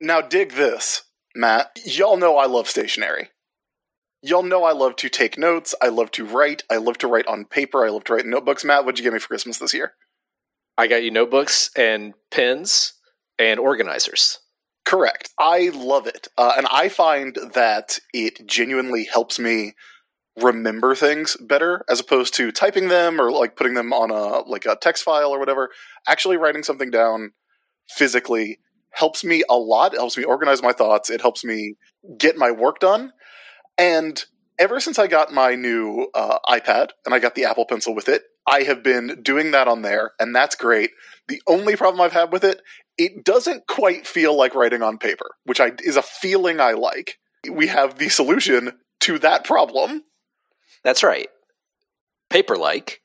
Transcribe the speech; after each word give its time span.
Now, 0.00 0.20
dig 0.20 0.52
this, 0.52 1.02
Matt. 1.34 1.78
Y'all 1.84 2.16
know 2.16 2.36
I 2.36 2.46
love 2.46 2.68
stationery. 2.68 3.30
Y'all 4.22 4.42
know 4.42 4.64
I 4.64 4.72
love 4.72 4.96
to 4.96 5.08
take 5.08 5.38
notes. 5.38 5.74
I 5.80 5.88
love 5.88 6.10
to 6.12 6.24
write. 6.24 6.64
I 6.70 6.76
love 6.76 6.98
to 6.98 7.06
write 7.06 7.26
on 7.26 7.44
paper. 7.44 7.84
I 7.84 7.90
love 7.90 8.04
to 8.04 8.14
write 8.14 8.24
in 8.24 8.30
notebooks. 8.30 8.64
Matt, 8.64 8.84
what'd 8.84 8.98
you 8.98 9.04
get 9.04 9.12
me 9.12 9.18
for 9.18 9.28
Christmas 9.28 9.58
this 9.58 9.74
year? 9.74 9.94
I 10.76 10.86
got 10.86 11.02
you 11.02 11.10
notebooks 11.10 11.70
and 11.76 12.14
pens 12.30 12.94
and 13.38 13.60
organizers. 13.60 14.38
Correct. 14.84 15.30
I 15.38 15.70
love 15.74 16.06
it. 16.06 16.28
Uh, 16.36 16.52
and 16.56 16.66
I 16.70 16.88
find 16.88 17.36
that 17.54 17.98
it 18.12 18.46
genuinely 18.46 19.04
helps 19.04 19.38
me 19.38 19.74
remember 20.40 20.94
things 20.94 21.36
better 21.40 21.84
as 21.88 22.00
opposed 22.00 22.34
to 22.34 22.52
typing 22.52 22.88
them 22.88 23.20
or 23.20 23.30
like 23.30 23.56
putting 23.56 23.74
them 23.74 23.92
on 23.92 24.10
a 24.10 24.48
like 24.48 24.66
a 24.66 24.76
text 24.80 25.02
file 25.02 25.30
or 25.30 25.38
whatever. 25.38 25.70
Actually 26.06 26.36
writing 26.36 26.62
something 26.62 26.90
down 26.90 27.32
physically 27.90 28.58
helps 28.90 29.24
me 29.24 29.44
a 29.48 29.56
lot. 29.56 29.94
It 29.94 29.98
helps 29.98 30.16
me 30.16 30.24
organize 30.24 30.62
my 30.62 30.72
thoughts. 30.72 31.10
It 31.10 31.20
helps 31.20 31.44
me 31.44 31.76
get 32.18 32.36
my 32.36 32.50
work 32.50 32.80
done. 32.80 33.12
And 33.76 34.22
ever 34.58 34.80
since 34.80 34.98
I 34.98 35.06
got 35.06 35.32
my 35.32 35.54
new 35.54 36.08
uh, 36.14 36.38
iPad 36.48 36.90
and 37.04 37.14
I 37.14 37.18
got 37.18 37.34
the 37.34 37.44
Apple 37.44 37.66
Pencil 37.66 37.94
with 37.94 38.08
it, 38.08 38.22
I 38.46 38.62
have 38.62 38.82
been 38.82 39.20
doing 39.22 39.50
that 39.50 39.68
on 39.68 39.82
there, 39.82 40.12
and 40.18 40.34
that's 40.34 40.56
great. 40.56 40.90
The 41.28 41.42
only 41.46 41.76
problem 41.76 42.00
I've 42.00 42.12
had 42.12 42.32
with 42.32 42.44
it, 42.44 42.62
it 42.96 43.22
doesn't 43.22 43.66
quite 43.66 44.06
feel 44.06 44.34
like 44.36 44.54
writing 44.54 44.82
on 44.82 44.96
paper, 44.96 45.26
which 45.44 45.60
I, 45.60 45.72
is 45.84 45.96
a 45.96 46.02
feeling 46.02 46.58
I 46.58 46.72
like. 46.72 47.18
We 47.50 47.66
have 47.66 47.98
the 47.98 48.08
solution 48.08 48.72
to 49.00 49.18
that 49.18 49.44
problem. 49.44 50.02
That's 50.82 51.02
right. 51.02 51.28
Paperlike. 52.30 52.96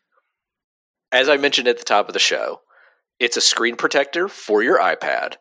as 1.11 1.29
I 1.29 1.37
mentioned 1.37 1.67
at 1.67 1.77
the 1.77 1.83
top 1.83 2.07
of 2.07 2.13
the 2.13 2.19
show, 2.19 2.61
it's 3.19 3.37
a 3.37 3.41
screen 3.41 3.75
protector 3.75 4.27
for 4.27 4.63
your 4.63 4.79
iPad. 4.79 5.35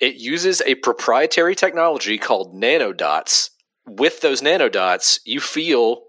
It 0.00 0.16
uses 0.16 0.60
a 0.62 0.74
proprietary 0.76 1.54
technology 1.54 2.18
called 2.18 2.54
nanodots. 2.54 3.50
With 3.86 4.20
those 4.20 4.42
nanodots, 4.42 5.20
you 5.24 5.40
feel 5.40 6.02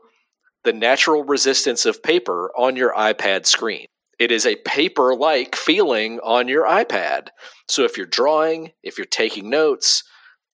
the 0.63 0.73
natural 0.73 1.23
resistance 1.23 1.85
of 1.85 2.03
paper 2.03 2.51
on 2.57 2.75
your 2.75 2.93
iPad 2.93 3.45
screen. 3.45 3.85
It 4.19 4.31
is 4.31 4.45
a 4.45 4.55
paper 4.57 5.15
like 5.15 5.55
feeling 5.55 6.19
on 6.19 6.47
your 6.47 6.65
iPad. 6.65 7.27
So 7.67 7.83
if 7.83 7.97
you're 7.97 8.05
drawing, 8.07 8.71
if 8.83 8.97
you're 8.97 9.05
taking 9.05 9.49
notes, 9.49 10.03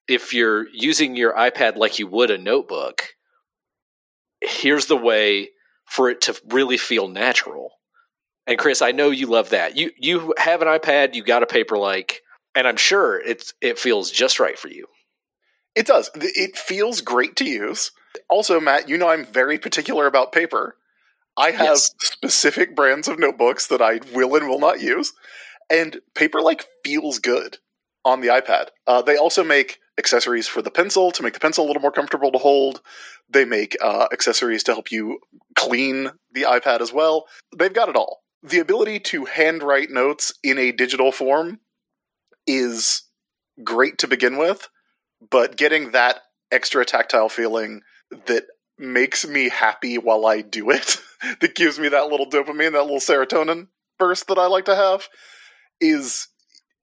if 0.07 0.33
you're 0.33 0.67
using 0.73 1.15
your 1.15 1.33
iPad 1.33 1.77
like 1.77 1.97
you 1.97 2.07
would 2.07 2.29
a 2.29 2.37
notebook, 2.37 3.07
here's 4.41 4.87
the 4.87 4.97
way 4.97 5.49
for 5.85 6.09
it 6.09 6.21
to 6.21 6.39
really 6.49 6.77
feel 6.77 7.07
natural. 7.07 7.71
And 8.45 8.59
Chris, 8.59 8.81
I 8.81 8.91
know 8.91 9.09
you 9.09 9.27
love 9.27 9.51
that. 9.51 9.77
You 9.77 9.91
you 9.97 10.33
have 10.37 10.61
an 10.61 10.67
iPad, 10.67 11.15
you 11.15 11.23
got 11.23 11.43
a 11.43 11.45
Paperlike, 11.45 12.17
and 12.55 12.67
I'm 12.67 12.77
sure 12.77 13.19
it's 13.19 13.53
it 13.61 13.79
feels 13.79 14.11
just 14.11 14.39
right 14.39 14.57
for 14.57 14.69
you. 14.69 14.87
It 15.75 15.87
does. 15.87 16.09
It 16.15 16.57
feels 16.57 17.01
great 17.01 17.35
to 17.37 17.45
use. 17.45 17.91
Also, 18.29 18.59
Matt, 18.59 18.87
you 18.87 18.97
know 18.97 19.09
I'm 19.09 19.25
very 19.25 19.57
particular 19.57 20.05
about 20.05 20.31
paper. 20.31 20.77
I 21.35 21.49
have 21.49 21.65
yes. 21.65 21.91
specific 21.99 22.75
brands 22.75 23.07
of 23.07 23.17
notebooks 23.17 23.67
that 23.67 23.81
I 23.81 23.99
will 24.13 24.35
and 24.35 24.47
will 24.47 24.59
not 24.59 24.81
use, 24.81 25.13
and 25.69 25.99
Paperlike 26.15 26.65
feels 26.85 27.17
good 27.17 27.57
on 28.05 28.21
the 28.21 28.27
iPad. 28.27 28.67
Uh, 28.85 29.01
they 29.01 29.17
also 29.17 29.43
make 29.43 29.79
accessories 29.97 30.47
for 30.47 30.61
the 30.61 30.71
pencil 30.71 31.11
to 31.11 31.23
make 31.23 31.33
the 31.33 31.39
pencil 31.39 31.65
a 31.65 31.67
little 31.67 31.81
more 31.81 31.91
comfortable 31.91 32.31
to 32.31 32.37
hold. 32.37 32.81
They 33.29 33.45
make 33.45 33.75
uh, 33.81 34.07
accessories 34.11 34.63
to 34.63 34.73
help 34.73 34.91
you 34.91 35.19
clean 35.55 36.11
the 36.31 36.43
iPad 36.43 36.81
as 36.81 36.93
well. 36.93 37.25
They've 37.55 37.73
got 37.73 37.89
it 37.89 37.95
all. 37.95 38.21
The 38.43 38.59
ability 38.59 38.99
to 38.99 39.25
handwrite 39.25 39.89
notes 39.89 40.33
in 40.43 40.57
a 40.57 40.71
digital 40.71 41.11
form 41.11 41.59
is 42.47 43.03
great 43.63 43.97
to 43.99 44.07
begin 44.07 44.37
with, 44.37 44.69
but 45.29 45.55
getting 45.55 45.91
that 45.91 46.21
extra 46.51 46.85
tactile 46.85 47.29
feeling 47.29 47.81
that 48.27 48.45
makes 48.77 49.27
me 49.27 49.49
happy 49.49 49.97
while 49.97 50.25
I 50.25 50.41
do 50.41 50.69
it, 50.69 50.97
that 51.41 51.55
gives 51.55 51.79
me 51.79 51.89
that 51.89 52.07
little 52.07 52.29
dopamine, 52.29 52.73
that 52.73 52.83
little 52.83 52.97
serotonin 52.97 53.67
burst 53.99 54.27
that 54.27 54.37
I 54.37 54.47
like 54.47 54.65
to 54.65 54.75
have, 54.75 55.07
is 55.79 56.27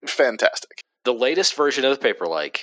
fantastic. 0.07 0.81
The 1.05 1.15
latest 1.15 1.55
version 1.55 1.85
of 1.85 1.99
the 1.99 2.09
Paperlike 2.09 2.61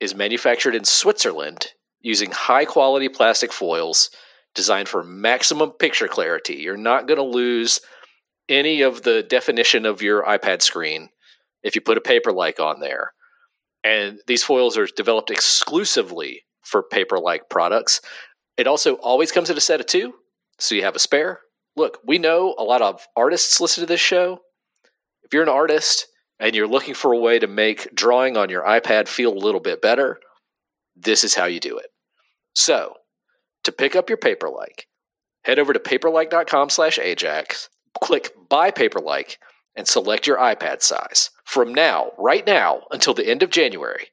is 0.00 0.14
manufactured 0.14 0.74
in 0.74 0.84
Switzerland 0.84 1.68
using 2.00 2.30
high 2.30 2.64
quality 2.64 3.08
plastic 3.08 3.52
foils 3.52 4.10
designed 4.54 4.88
for 4.88 5.02
maximum 5.02 5.70
picture 5.70 6.08
clarity. 6.08 6.54
You're 6.54 6.76
not 6.76 7.06
going 7.06 7.18
to 7.18 7.24
lose 7.24 7.80
any 8.48 8.82
of 8.82 9.02
the 9.02 9.22
definition 9.22 9.86
of 9.86 10.02
your 10.02 10.24
iPad 10.24 10.62
screen 10.62 11.08
if 11.62 11.74
you 11.74 11.80
put 11.80 11.98
a 11.98 12.00
Paperlike 12.00 12.60
on 12.60 12.80
there. 12.80 13.12
And 13.82 14.20
these 14.26 14.42
foils 14.42 14.76
are 14.76 14.86
developed 14.86 15.30
exclusively 15.30 16.44
for 16.62 16.82
Paperlike 16.82 17.48
products. 17.48 18.00
It 18.56 18.66
also 18.66 18.94
always 18.96 19.32
comes 19.32 19.50
in 19.50 19.56
a 19.56 19.60
set 19.60 19.80
of 19.80 19.86
two, 19.86 20.14
so 20.58 20.74
you 20.74 20.82
have 20.82 20.96
a 20.96 21.00
spare. 21.00 21.40
Look, 21.76 21.98
we 22.04 22.18
know 22.18 22.54
a 22.58 22.64
lot 22.64 22.82
of 22.82 23.06
artists 23.16 23.60
listen 23.60 23.82
to 23.82 23.86
this 23.86 24.00
show. 24.00 24.40
If 25.22 25.32
you're 25.32 25.42
an 25.42 25.48
artist 25.48 26.06
and 26.38 26.54
you're 26.54 26.66
looking 26.66 26.94
for 26.94 27.12
a 27.12 27.18
way 27.18 27.38
to 27.38 27.46
make 27.46 27.94
drawing 27.94 28.36
on 28.36 28.50
your 28.50 28.62
iPad 28.64 29.08
feel 29.08 29.32
a 29.32 29.38
little 29.38 29.60
bit 29.60 29.80
better, 29.80 30.18
this 30.96 31.24
is 31.24 31.34
how 31.34 31.46
you 31.46 31.60
do 31.60 31.78
it. 31.78 31.86
So, 32.54 32.94
to 33.64 33.72
pick 33.72 33.94
up 33.94 34.08
your 34.08 34.18
Paperlike, 34.18 34.86
head 35.44 35.58
over 35.58 35.72
to 35.72 35.78
paperlike.com 35.78 36.70
slash 36.70 36.98
Ajax, 36.98 37.68
click 38.02 38.30
Buy 38.48 38.70
Paperlike, 38.70 39.36
and 39.80 39.88
select 39.88 40.26
your 40.26 40.36
iPad 40.36 40.82
size. 40.82 41.30
From 41.46 41.72
now, 41.72 42.12
right 42.18 42.46
now, 42.46 42.82
until 42.90 43.14
the 43.14 43.26
end 43.26 43.42
of 43.42 43.48
January, 43.48 44.08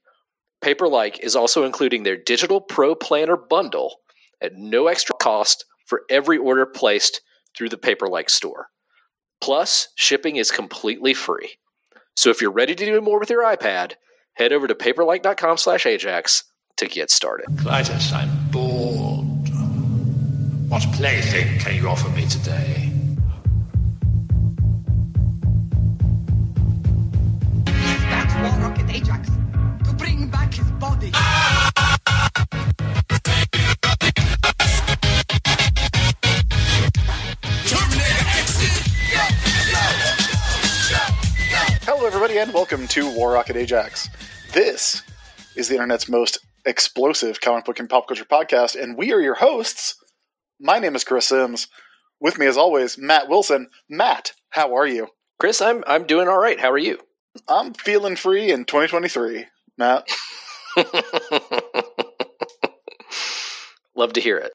Paperlike 0.63 1.19
is 1.19 1.35
also 1.35 1.65
including 1.65 2.03
their 2.03 2.15
Digital 2.15 2.61
Pro 2.61 2.95
Planner 2.95 3.35
bundle 3.35 3.97
at 4.41 4.55
no 4.55 4.87
extra 4.87 5.13
cost 5.13 5.65
for 5.85 6.03
every 6.09 6.37
order 6.37 6.65
placed 6.65 7.19
through 7.55 7.67
the 7.67 7.77
Paperlike 7.77 8.29
store. 8.29 8.67
Plus, 9.41 9.89
shipping 9.95 10.37
is 10.37 10.51
completely 10.51 11.13
free. 11.13 11.57
So 12.15 12.29
if 12.29 12.41
you're 12.41 12.49
ready 12.49 12.73
to 12.73 12.85
do 12.85 13.01
more 13.01 13.19
with 13.19 13.29
your 13.29 13.43
iPad, 13.43 13.95
head 14.35 14.53
over 14.53 14.67
to 14.67 14.73
paperlike.com 14.73 15.57
slash 15.57 15.85
Ajax 15.85 16.45
to 16.77 16.87
get 16.87 17.11
started. 17.11 17.47
Klytus, 17.57 18.13
I'm 18.13 18.29
bored. 18.51 19.25
What 20.69 20.83
plaything 20.93 21.59
can 21.59 21.75
you 21.75 21.89
offer 21.89 22.07
me 22.11 22.25
today? 22.25 22.86
War 28.87 28.95
Ajax 28.95 29.29
to 29.85 29.93
bring 29.97 30.29
back 30.29 30.53
his 30.53 30.69
body. 30.71 31.11
Hello, 41.83 42.05
everybody, 42.05 42.37
and 42.37 42.53
welcome 42.53 42.87
to 42.87 43.13
War 43.13 43.33
Rocket 43.33 43.55
Ajax. 43.57 44.09
This 44.53 45.01
is 45.55 45.67
the 45.67 45.75
internet's 45.75 46.07
most 46.07 46.39
explosive 46.65 47.41
comic 47.41 47.65
book 47.65 47.79
and 47.79 47.89
pop 47.89 48.07
culture 48.07 48.25
podcast, 48.25 48.81
and 48.81 48.97
we 48.97 49.11
are 49.11 49.19
your 49.19 49.35
hosts. 49.35 49.95
My 50.59 50.79
name 50.79 50.95
is 50.95 51.03
Chris 51.03 51.27
Sims. 51.27 51.67
With 52.19 52.39
me, 52.39 52.45
as 52.47 52.57
always, 52.57 52.97
Matt 52.97 53.27
Wilson. 53.27 53.67
Matt, 53.89 54.31
how 54.51 54.75
are 54.75 54.87
you? 54.87 55.07
Chris, 55.39 55.61
I'm 55.61 55.83
I'm 55.87 56.05
doing 56.05 56.27
all 56.27 56.39
right. 56.39 56.59
How 56.59 56.71
are 56.71 56.77
you? 56.77 56.99
I'm 57.47 57.73
feeling 57.73 58.15
free 58.15 58.51
in 58.51 58.65
2023. 58.65 59.45
Matt, 59.77 60.07
love 63.95 64.13
to 64.13 64.21
hear 64.21 64.37
it. 64.37 64.51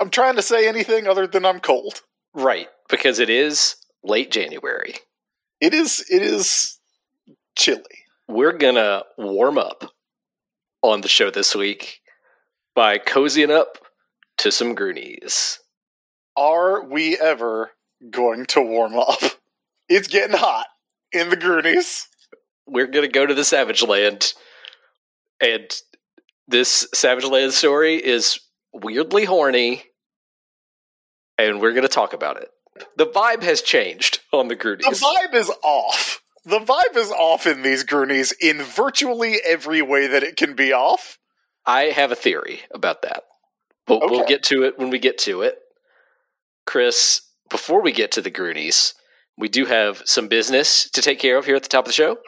I'm 0.00 0.10
trying 0.10 0.36
to 0.36 0.42
say 0.42 0.68
anything 0.68 1.06
other 1.06 1.26
than 1.26 1.44
I'm 1.44 1.60
cold. 1.60 2.02
Right, 2.34 2.68
because 2.88 3.18
it 3.18 3.28
is 3.28 3.76
late 4.04 4.30
January. 4.30 4.94
It 5.60 5.74
is. 5.74 6.04
It 6.08 6.22
is 6.22 6.78
chilly. 7.56 7.82
We're 8.28 8.56
gonna 8.56 9.02
warm 9.18 9.58
up 9.58 9.92
on 10.82 11.00
the 11.00 11.08
show 11.08 11.30
this 11.30 11.54
week 11.54 12.00
by 12.74 12.98
cozying 12.98 13.50
up 13.50 13.78
to 14.38 14.50
some 14.50 14.74
Goonies. 14.74 15.58
Are 16.36 16.84
we 16.84 17.18
ever 17.18 17.72
going 18.10 18.46
to 18.46 18.62
warm 18.62 18.96
up? 18.96 19.20
It's 19.92 20.06
getting 20.06 20.36
hot 20.36 20.66
in 21.10 21.30
the 21.30 21.36
Goonies. 21.36 22.06
We're 22.70 22.86
gonna 22.86 23.08
go 23.08 23.26
to 23.26 23.34
the 23.34 23.44
Savage 23.44 23.82
Land, 23.82 24.32
and 25.40 25.70
this 26.48 26.86
Savage 26.94 27.24
Land 27.24 27.52
story 27.52 27.96
is 27.96 28.40
weirdly 28.72 29.24
horny, 29.24 29.84
and 31.36 31.60
we're 31.60 31.72
gonna 31.72 31.88
talk 31.88 32.12
about 32.12 32.36
it 32.36 32.48
the 32.96 33.06
vibe 33.06 33.42
has 33.42 33.62
changed 33.62 34.20
on 34.32 34.48
the 34.48 34.56
Goonies. 34.56 34.86
The 34.86 35.06
vibe 35.06 35.34
is 35.34 35.50
off. 35.62 36.22
The 36.44 36.58
vibe 36.58 36.96
is 36.96 37.10
off 37.10 37.46
in 37.46 37.62
these 37.62 37.84
Goonies 37.84 38.32
in 38.40 38.62
virtually 38.62 39.38
every 39.44 39.82
way 39.82 40.06
that 40.08 40.22
it 40.22 40.36
can 40.36 40.54
be 40.54 40.72
off. 40.72 41.18
I 41.66 41.84
have 41.84 42.12
a 42.12 42.16
theory 42.16 42.60
about 42.72 43.02
that. 43.02 43.24
But 43.86 44.02
okay. 44.02 44.06
we'll 44.10 44.26
get 44.26 44.42
to 44.44 44.64
it 44.64 44.78
when 44.78 44.90
we 44.90 44.98
get 44.98 45.18
to 45.18 45.42
it. 45.42 45.58
Chris, 46.66 47.20
before 47.50 47.82
we 47.82 47.92
get 47.92 48.12
to 48.12 48.22
the 48.22 48.30
Goonies, 48.30 48.94
we 49.36 49.48
do 49.48 49.66
have 49.66 50.02
some 50.06 50.28
business 50.28 50.88
to 50.90 51.02
take 51.02 51.18
care 51.18 51.36
of 51.36 51.44
here 51.44 51.56
at 51.56 51.62
the 51.62 51.68
top 51.68 51.84
of 51.84 51.88
the 51.88 51.92
show. 51.92 52.18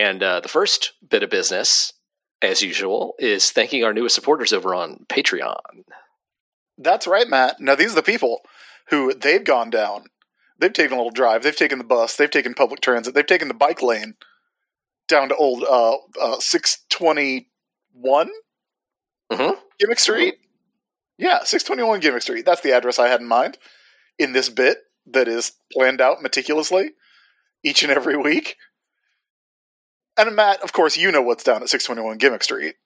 And 0.00 0.22
uh, 0.22 0.40
the 0.40 0.48
first 0.48 0.92
bit 1.08 1.22
of 1.22 1.30
business 1.30 1.92
as 2.44 2.62
usual, 2.62 3.14
is 3.18 3.50
thanking 3.50 3.84
our 3.84 3.92
newest 3.92 4.14
supporters 4.14 4.52
over 4.52 4.74
on 4.74 5.06
Patreon. 5.08 5.56
That's 6.76 7.06
right, 7.06 7.28
Matt. 7.28 7.56
Now 7.60 7.74
these 7.74 7.92
are 7.92 7.96
the 7.96 8.02
people 8.02 8.40
who 8.90 9.14
they've 9.14 9.44
gone 9.44 9.70
down. 9.70 10.04
They've 10.58 10.72
taken 10.72 10.92
a 10.94 10.96
little 10.96 11.10
drive. 11.10 11.42
They've 11.42 11.56
taken 11.56 11.78
the 11.78 11.84
bus. 11.84 12.16
They've 12.16 12.30
taken 12.30 12.54
public 12.54 12.80
transit. 12.80 13.14
They've 13.14 13.26
taken 13.26 13.48
the 13.48 13.54
bike 13.54 13.82
lane 13.82 14.14
down 15.08 15.28
to 15.30 15.36
old 15.36 15.64
uh, 15.64 15.96
uh, 16.20 16.38
621 16.40 18.30
Mhm. 19.32 19.58
Gimmick 19.78 19.98
Street. 19.98 20.34
Yeah, 21.16 21.44
621 21.44 22.00
Gimmick 22.00 22.22
Street. 22.22 22.44
That's 22.44 22.60
the 22.60 22.72
address 22.72 22.98
I 22.98 23.08
had 23.08 23.20
in 23.20 23.26
mind 23.26 23.58
in 24.18 24.32
this 24.32 24.48
bit 24.48 24.78
that 25.06 25.28
is 25.28 25.52
planned 25.72 26.00
out 26.00 26.22
meticulously 26.22 26.90
each 27.62 27.82
and 27.82 27.90
every 27.92 28.16
week. 28.16 28.56
And 30.16 30.36
Matt, 30.36 30.62
of 30.62 30.72
course, 30.72 30.96
you 30.96 31.10
know 31.10 31.22
what's 31.22 31.44
down 31.44 31.62
at 31.62 31.68
621 31.68 32.18
Gimmick 32.18 32.44
Street. 32.44 32.76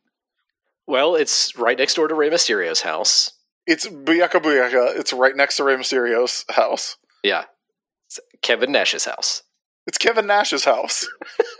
Well, 0.87 1.15
it's 1.15 1.57
right 1.57 1.77
next 1.77 1.95
door 1.95 2.09
to 2.09 2.15
Rey 2.15 2.31
Mysterio's 2.31 2.81
house. 2.81 3.33
It's 3.67 3.87
Booyaka 3.87 4.41
Booyaka. 4.41 4.97
It's 4.99 5.13
right 5.13 5.37
next 5.37 5.57
to 5.59 5.65
Rey 5.65 5.77
Mysterio's 5.77 6.47
house. 6.49 6.97
Yeah. 7.23 7.45
It's 8.07 8.19
Kevin 8.41 8.73
Nash's 8.73 9.05
house. 9.05 9.43
It's 9.87 9.99
Kevin 9.99 10.27
Nash's 10.27 10.65
house. 10.65 11.07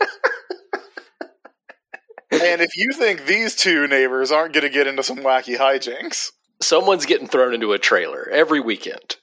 and 2.31 2.61
if 2.61 2.75
you 2.75 2.91
think 2.93 3.25
these 3.25 3.55
two 3.55 3.87
neighbors 3.87 4.31
aren't 4.31 4.53
going 4.53 4.63
to 4.63 4.69
get 4.69 4.87
into 4.87 5.03
some 5.03 5.17
wacky 5.17 5.55
hijinks, 5.57 6.31
Someone's 6.61 7.05
getting 7.05 7.27
thrown 7.27 7.53
into 7.53 7.71
a 7.71 7.79
trailer 7.79 8.27
every 8.29 8.59
weekend. 8.59 9.15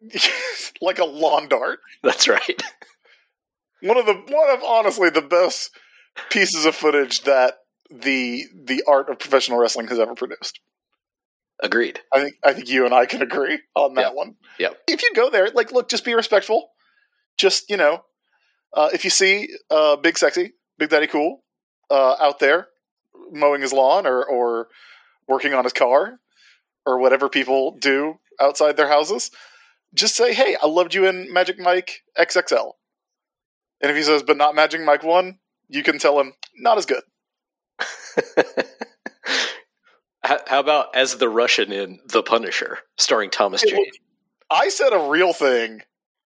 like 0.80 0.98
a 0.98 1.04
lawn 1.04 1.48
dart, 1.48 1.80
That's 2.02 2.28
right. 2.28 2.62
one 3.84 3.96
of 3.98 4.06
the 4.06 4.14
one 4.14 4.50
of 4.50 4.62
honestly 4.62 5.10
the 5.10 5.22
best 5.22 5.70
pieces 6.30 6.64
of 6.64 6.74
footage 6.74 7.22
that 7.22 7.54
the 7.90 8.44
the 8.54 8.82
art 8.88 9.08
of 9.10 9.18
professional 9.18 9.58
wrestling 9.58 9.88
has 9.88 9.98
ever 9.98 10.14
produced. 10.14 10.58
Agreed. 11.62 12.00
I 12.12 12.20
think 12.22 12.34
I 12.42 12.52
think 12.52 12.68
you 12.68 12.84
and 12.84 12.94
I 12.94 13.06
can 13.06 13.22
agree 13.22 13.60
on 13.74 13.94
that 13.94 14.06
Yep. 14.06 14.14
one. 14.14 14.34
Yeah. 14.58 14.70
If 14.88 15.02
you 15.02 15.12
go 15.14 15.30
there, 15.30 15.48
like, 15.54 15.70
look, 15.72 15.88
just 15.88 16.04
be 16.04 16.14
respectful. 16.14 16.70
Just 17.38 17.70
you 17.70 17.76
know, 17.76 18.04
uh, 18.72 18.90
if 18.92 19.04
you 19.04 19.10
see 19.10 19.48
uh, 19.70 19.96
Big 19.96 20.18
Sexy, 20.18 20.52
Big 20.78 20.90
Daddy 20.90 21.06
Cool, 21.06 21.42
uh, 21.90 22.16
out 22.20 22.38
there 22.40 22.68
mowing 23.30 23.60
his 23.62 23.72
lawn 23.72 24.06
or 24.06 24.24
or 24.24 24.68
working 25.28 25.54
on 25.54 25.64
his 25.64 25.72
car 25.72 26.18
or 26.86 26.98
whatever 26.98 27.28
people 27.28 27.76
do 27.78 28.14
outside 28.40 28.76
their 28.76 28.88
houses, 28.88 29.30
just 29.94 30.16
say, 30.16 30.34
"Hey, 30.34 30.56
I 30.60 30.66
loved 30.66 30.94
you 30.94 31.06
in 31.06 31.32
Magic 31.32 31.58
Mike 31.58 32.02
XXL." 32.18 32.72
And 33.84 33.90
if 33.90 33.98
he 33.98 34.02
says, 34.02 34.22
"But 34.22 34.38
not 34.38 34.54
Magic 34.54 34.80
Mike 34.80 35.02
One," 35.02 35.38
you 35.68 35.82
can 35.82 35.98
tell 35.98 36.18
him, 36.18 36.32
"Not 36.56 36.78
as 36.78 36.86
good." 36.86 37.02
how, 40.24 40.38
how 40.46 40.60
about 40.60 40.96
as 40.96 41.18
the 41.18 41.28
Russian 41.28 41.70
in 41.70 42.00
The 42.06 42.22
Punisher, 42.22 42.78
starring 42.96 43.28
Thomas 43.28 43.62
Hey, 43.62 43.72
Jane? 43.72 43.90
I 44.50 44.70
said 44.70 44.94
a 44.94 45.10
real 45.10 45.34
thing, 45.34 45.82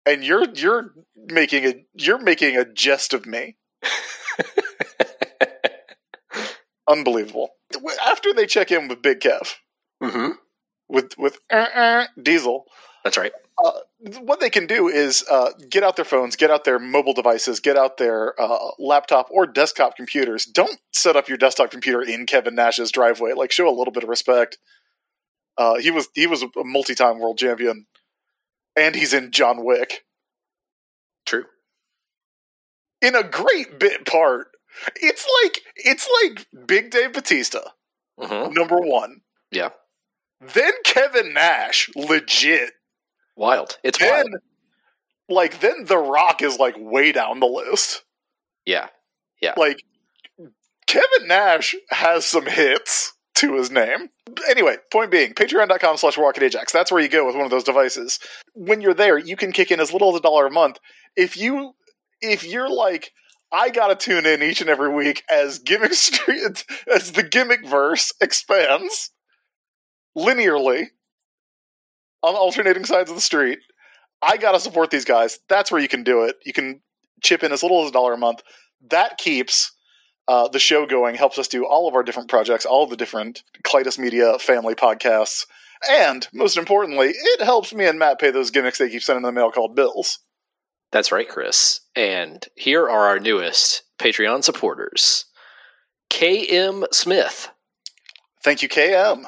and 0.05 0.23
you're 0.23 0.45
you're 0.51 0.93
making 1.17 1.65
a 1.65 1.87
you're 1.95 2.19
making 2.19 2.59
a 2.59 2.67
jest 2.67 3.15
of 3.15 3.25
me. 3.25 3.57
Unbelievable. 6.87 7.55
After 8.05 8.35
they 8.35 8.45
check 8.45 8.71
in 8.71 8.89
with 8.89 9.01
Big 9.01 9.21
Kev 9.21 9.55
hmm 10.03 10.33
with 10.87 11.17
with 11.17 11.39
uh, 11.51 11.67
uh, 11.75 12.07
Diesel, 12.23 12.67
That's 13.05 13.17
right. 13.17 13.33
Uh, 13.65 13.73
what 14.21 14.41
they 14.41 14.51
can 14.51 14.67
do 14.67 14.89
is 14.89 15.25
uh, 15.31 15.51
get 15.69 15.83
out 15.83 15.97
their 15.97 16.05
phones, 16.05 16.37
get 16.37 16.51
out 16.51 16.65
their 16.65 16.79
mobile 16.79 17.13
devices, 17.15 17.61
get 17.61 17.77
out 17.77 17.97
their 17.97 18.41
uh, 18.41 18.71
laptop 18.79 19.29
or 19.31 19.47
desktop 19.47 19.97
computers. 19.97 20.45
Don't 20.45 20.79
set 20.93 21.17
up 21.17 21.29
your 21.29 21.39
desktop 21.39 21.71
computer 21.71 22.01
in 22.03 22.27
Kevin 22.27 22.55
Nash's 22.55 22.93
driveway. 22.93 23.33
Like, 23.33 23.51
show 23.51 23.69
a 23.69 23.75
little 23.77 23.93
bit 23.93 24.05
of 24.05 24.09
respect. 24.09 24.59
Uh, 25.57 25.79
he 25.79 25.91
was 25.91 26.09
he 26.15 26.29
was 26.29 26.43
a 26.43 26.49
multi-time 26.59 27.19
world 27.19 27.37
champion, 27.37 27.87
and 28.77 28.95
he's 28.95 29.13
in 29.13 29.33
John 29.33 29.65
Wick 29.65 30.05
True. 31.27 31.47
in 33.03 33.17
a 33.17 33.25
great 33.25 33.81
bit 33.81 34.07
part. 34.07 34.49
It's 34.95 35.27
like 35.43 35.63
it's 35.75 36.09
like 36.23 36.47
Big 36.67 36.91
Dave 36.93 37.13
Batista, 37.13 37.59
hmm 38.21 38.53
number 38.53 38.79
one. 38.79 39.23
Yeah. 39.51 39.71
Then 40.41 40.73
Kevin 40.85 41.35
Nash, 41.35 41.91
legit. 41.97 42.71
Wild. 43.39 43.79
It's 43.85 43.99
Then, 43.99 44.11
wild. 44.11 44.29
like, 45.29 45.61
then 45.61 45.85
The 45.85 45.97
Rock 45.97 46.43
is 46.43 46.59
like 46.59 46.75
way 46.77 47.13
down 47.13 47.41
the 47.41 47.47
list. 47.47 48.03
Yeah. 48.67 48.89
Yeah. 49.41 49.55
Like 49.57 49.83
Kevin 50.87 51.29
Nash 51.29 51.75
has 51.91 52.27
some 52.27 52.47
hits 52.47 53.13
to 53.37 53.55
his 53.55 53.71
name. 53.71 54.09
Anyway, 54.51 54.77
point 54.91 55.11
being, 55.13 55.33
patreon.com 55.35 55.97
slash 55.97 56.19
Rocket 56.19 56.43
Ajax. 56.43 56.73
That's 56.73 56.91
where 56.91 57.01
you 57.01 57.09
go 57.09 57.25
with 57.27 57.37
one 57.37 57.45
of 57.45 57.51
those 57.51 57.63
devices. 57.65 58.19
When 58.55 58.81
you're 58.81 58.95
there, 58.95 59.17
you 59.17 59.37
can 59.37 59.53
kick 59.53 59.71
in 59.71 59.79
as 59.81 59.93
little 59.93 60.11
as 60.11 60.17
a 60.17 60.21
dollar 60.23 60.47
a 60.47 60.51
month. 60.51 60.79
If 61.17 61.37
you 61.37 61.75
if 62.21 62.45
you're 62.45 62.69
like, 62.69 63.13
I 63.53 63.71
gotta 63.71 63.95
tune 63.95 64.27
in 64.27 64.43
each 64.43 64.61
and 64.61 64.69
every 64.69 64.93
week 64.93 65.23
as 65.31 65.61
gimmick 65.61 65.95
street 65.95 66.65
as 66.93 67.13
the 67.13 67.23
gimmick 67.23 67.65
verse 67.65 68.13
expands 68.21 69.11
linearly 70.17 70.87
on 72.23 72.35
alternating 72.35 72.85
sides 72.85 73.11
of 73.11 73.17
the 73.17 73.23
street. 73.23 73.59
I 74.23 74.37
gotta 74.37 74.61
support 74.61 74.91
these 74.91 75.05
guys. 75.05 75.39
That's 75.49 75.71
where 75.71 75.81
you 75.81 75.89
can 75.89 76.03
do 76.03 76.25
it. 76.25 76.37
You 76.45 76.53
can 76.53 76.81
chip 77.23 77.43
in 77.43 77.53
as 77.53 77.63
little 77.63 77.83
as 77.85 77.91
a 77.91 77.93
dollar 77.93 78.15
a 78.15 78.19
month 78.19 78.43
that 78.91 79.19
keeps 79.19 79.73
uh, 80.27 80.49
the 80.49 80.59
show 80.59 80.87
going, 80.87 81.15
helps 81.15 81.39
us 81.39 81.49
do 81.49 81.67
all 81.67 81.89
of 81.89 81.95
our 81.95 82.03
different 82.03 82.29
projects, 82.29 82.67
all 82.67 82.85
of 82.85 82.91
the 82.91 82.97
different 82.97 83.43
Clitus 83.65 83.99
Media 83.99 84.39
family 84.39 84.75
podcasts, 84.75 85.47
and 85.89 86.29
most 86.33 86.57
importantly, 86.57 87.13
it 87.15 87.43
helps 87.43 87.73
me 87.73 87.87
and 87.87 87.99
Matt 87.99 88.21
pay 88.21 88.31
those 88.31 88.51
gimmicks 88.51 88.79
they 88.79 88.91
keep 88.91 89.03
sending 89.03 89.25
in 89.25 89.35
the 89.35 89.41
mail 89.41 89.51
called 89.51 89.75
bills. 89.75 90.19
That's 90.93 91.13
right, 91.13 91.29
Chris. 91.29 91.81
And 91.95 92.45
here 92.57 92.83
are 92.89 93.07
our 93.07 93.19
newest 93.19 93.83
Patreon 93.99 94.45
supporters 94.45 95.25
KM 96.11 96.85
Smith, 96.93 97.51
Thank 98.45 98.63
you, 98.63 98.69
KM. 98.69 99.25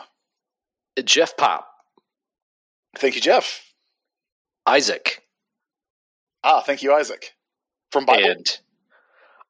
Jeff 1.04 1.36
Pop, 1.36 1.66
Thank 2.96 3.14
you, 3.14 3.20
Jeff. 3.20 3.62
Isaac, 4.66 5.22
Ah, 6.42 6.60
thank 6.62 6.82
you, 6.82 6.92
Isaac. 6.94 7.34
From 7.92 8.06
Bible. 8.06 8.30
and 8.30 8.58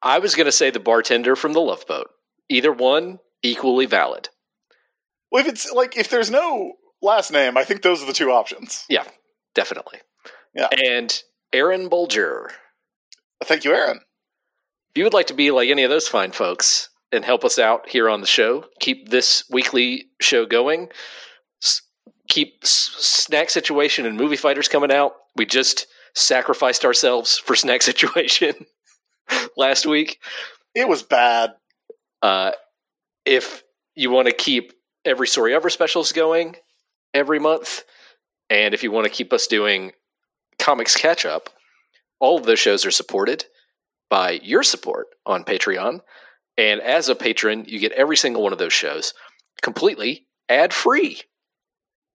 I 0.03 0.19
was 0.19 0.35
going 0.35 0.47
to 0.47 0.53
say 0.53 0.71
the 0.71 0.81
bartender 0.81 1.37
from 1.37 1.53
the 1.53 1.61
Love 1.61 1.87
Boat. 1.87 2.11
Either 2.49 2.73
one, 2.73 3.21
equally 3.43 3.87
valid. 3.87 4.29
well, 5.31 5.45
if 5.45 5.49
it's 5.49 5.71
like 5.73 5.97
if 5.97 6.09
there's 6.09 6.31
no 6.31 6.73
last 7.03 7.31
name, 7.33 7.57
I 7.57 7.65
think 7.65 7.83
those 7.83 8.03
are 8.03 8.07
the 8.07 8.13
two 8.13 8.31
options. 8.33 8.87
Yeah, 8.89 9.05
definitely. 9.55 10.01
Yeah. 10.55 10.69
And 10.85 11.23
Aaron 11.53 11.89
Bulger. 11.89 12.51
Thank 13.45 13.65
you, 13.65 13.73
Aaron. 13.73 14.01
If 14.91 14.99
you 14.99 15.05
would 15.05 15.15
like 15.15 15.29
to 15.29 15.35
be 15.35 15.51
like 15.53 15.69
any 15.71 15.85
of 15.85 15.91
those 15.91 16.09
fine 16.09 16.33
folks 16.33 16.89
and 17.13 17.25
help 17.25 17.45
us 17.45 17.59
out 17.59 17.89
here 17.89 18.09
on 18.09 18.21
the 18.21 18.27
show, 18.27 18.65
keep 18.81 19.11
this 19.11 19.45
weekly 19.51 20.07
show 20.21 20.45
going, 20.47 20.89
keep 22.31 22.65
Snack 22.65 23.51
Situation 23.51 24.07
and 24.07 24.17
Movie 24.17 24.37
Fighters 24.37 24.69
coming 24.69 24.93
out. 24.93 25.15
We 25.37 25.45
just 25.45 25.87
sacrificed 26.15 26.85
ourselves 26.85 27.37
for 27.39 27.55
Snack 27.55 27.83
Situation 27.91 28.55
last 29.57 29.85
week. 29.85 30.21
It 30.75 30.89
was 30.89 31.03
bad. 31.03 31.51
Uh, 32.23 32.53
if 33.27 33.63
you 33.95 34.11
want 34.11 34.29
to 34.29 34.35
keep 34.35 34.73
every 35.05 35.27
story 35.27 35.55
ever 35.55 35.69
specials 35.69 36.13
going 36.13 36.57
every 37.13 37.39
month, 37.39 37.85
and 38.49 38.73
if 38.73 38.83
you 38.83 38.91
want 38.91 39.05
to 39.05 39.13
keep 39.13 39.33
us 39.33 39.47
doing 39.47 39.93
comics 40.59 40.97
catch 40.97 41.27
up, 41.27 41.51
all 42.21 42.39
of 42.39 42.47
those 42.47 42.59
shows 42.59 42.87
are 42.87 42.91
supported 42.91 43.45
by 44.09 44.33
your 44.43 44.63
support 44.63 45.09
on 45.27 45.45
Patreon. 45.45 46.01
And 46.57 46.81
as 46.81 47.09
a 47.09 47.15
patron, 47.15 47.65
you 47.67 47.79
get 47.79 47.93
every 47.93 48.17
single 48.17 48.43
one 48.43 48.53
of 48.53 48.59
those 48.59 48.73
shows 48.73 49.15
completely 49.63 50.27
ad 50.49 50.73
free. 50.73 51.23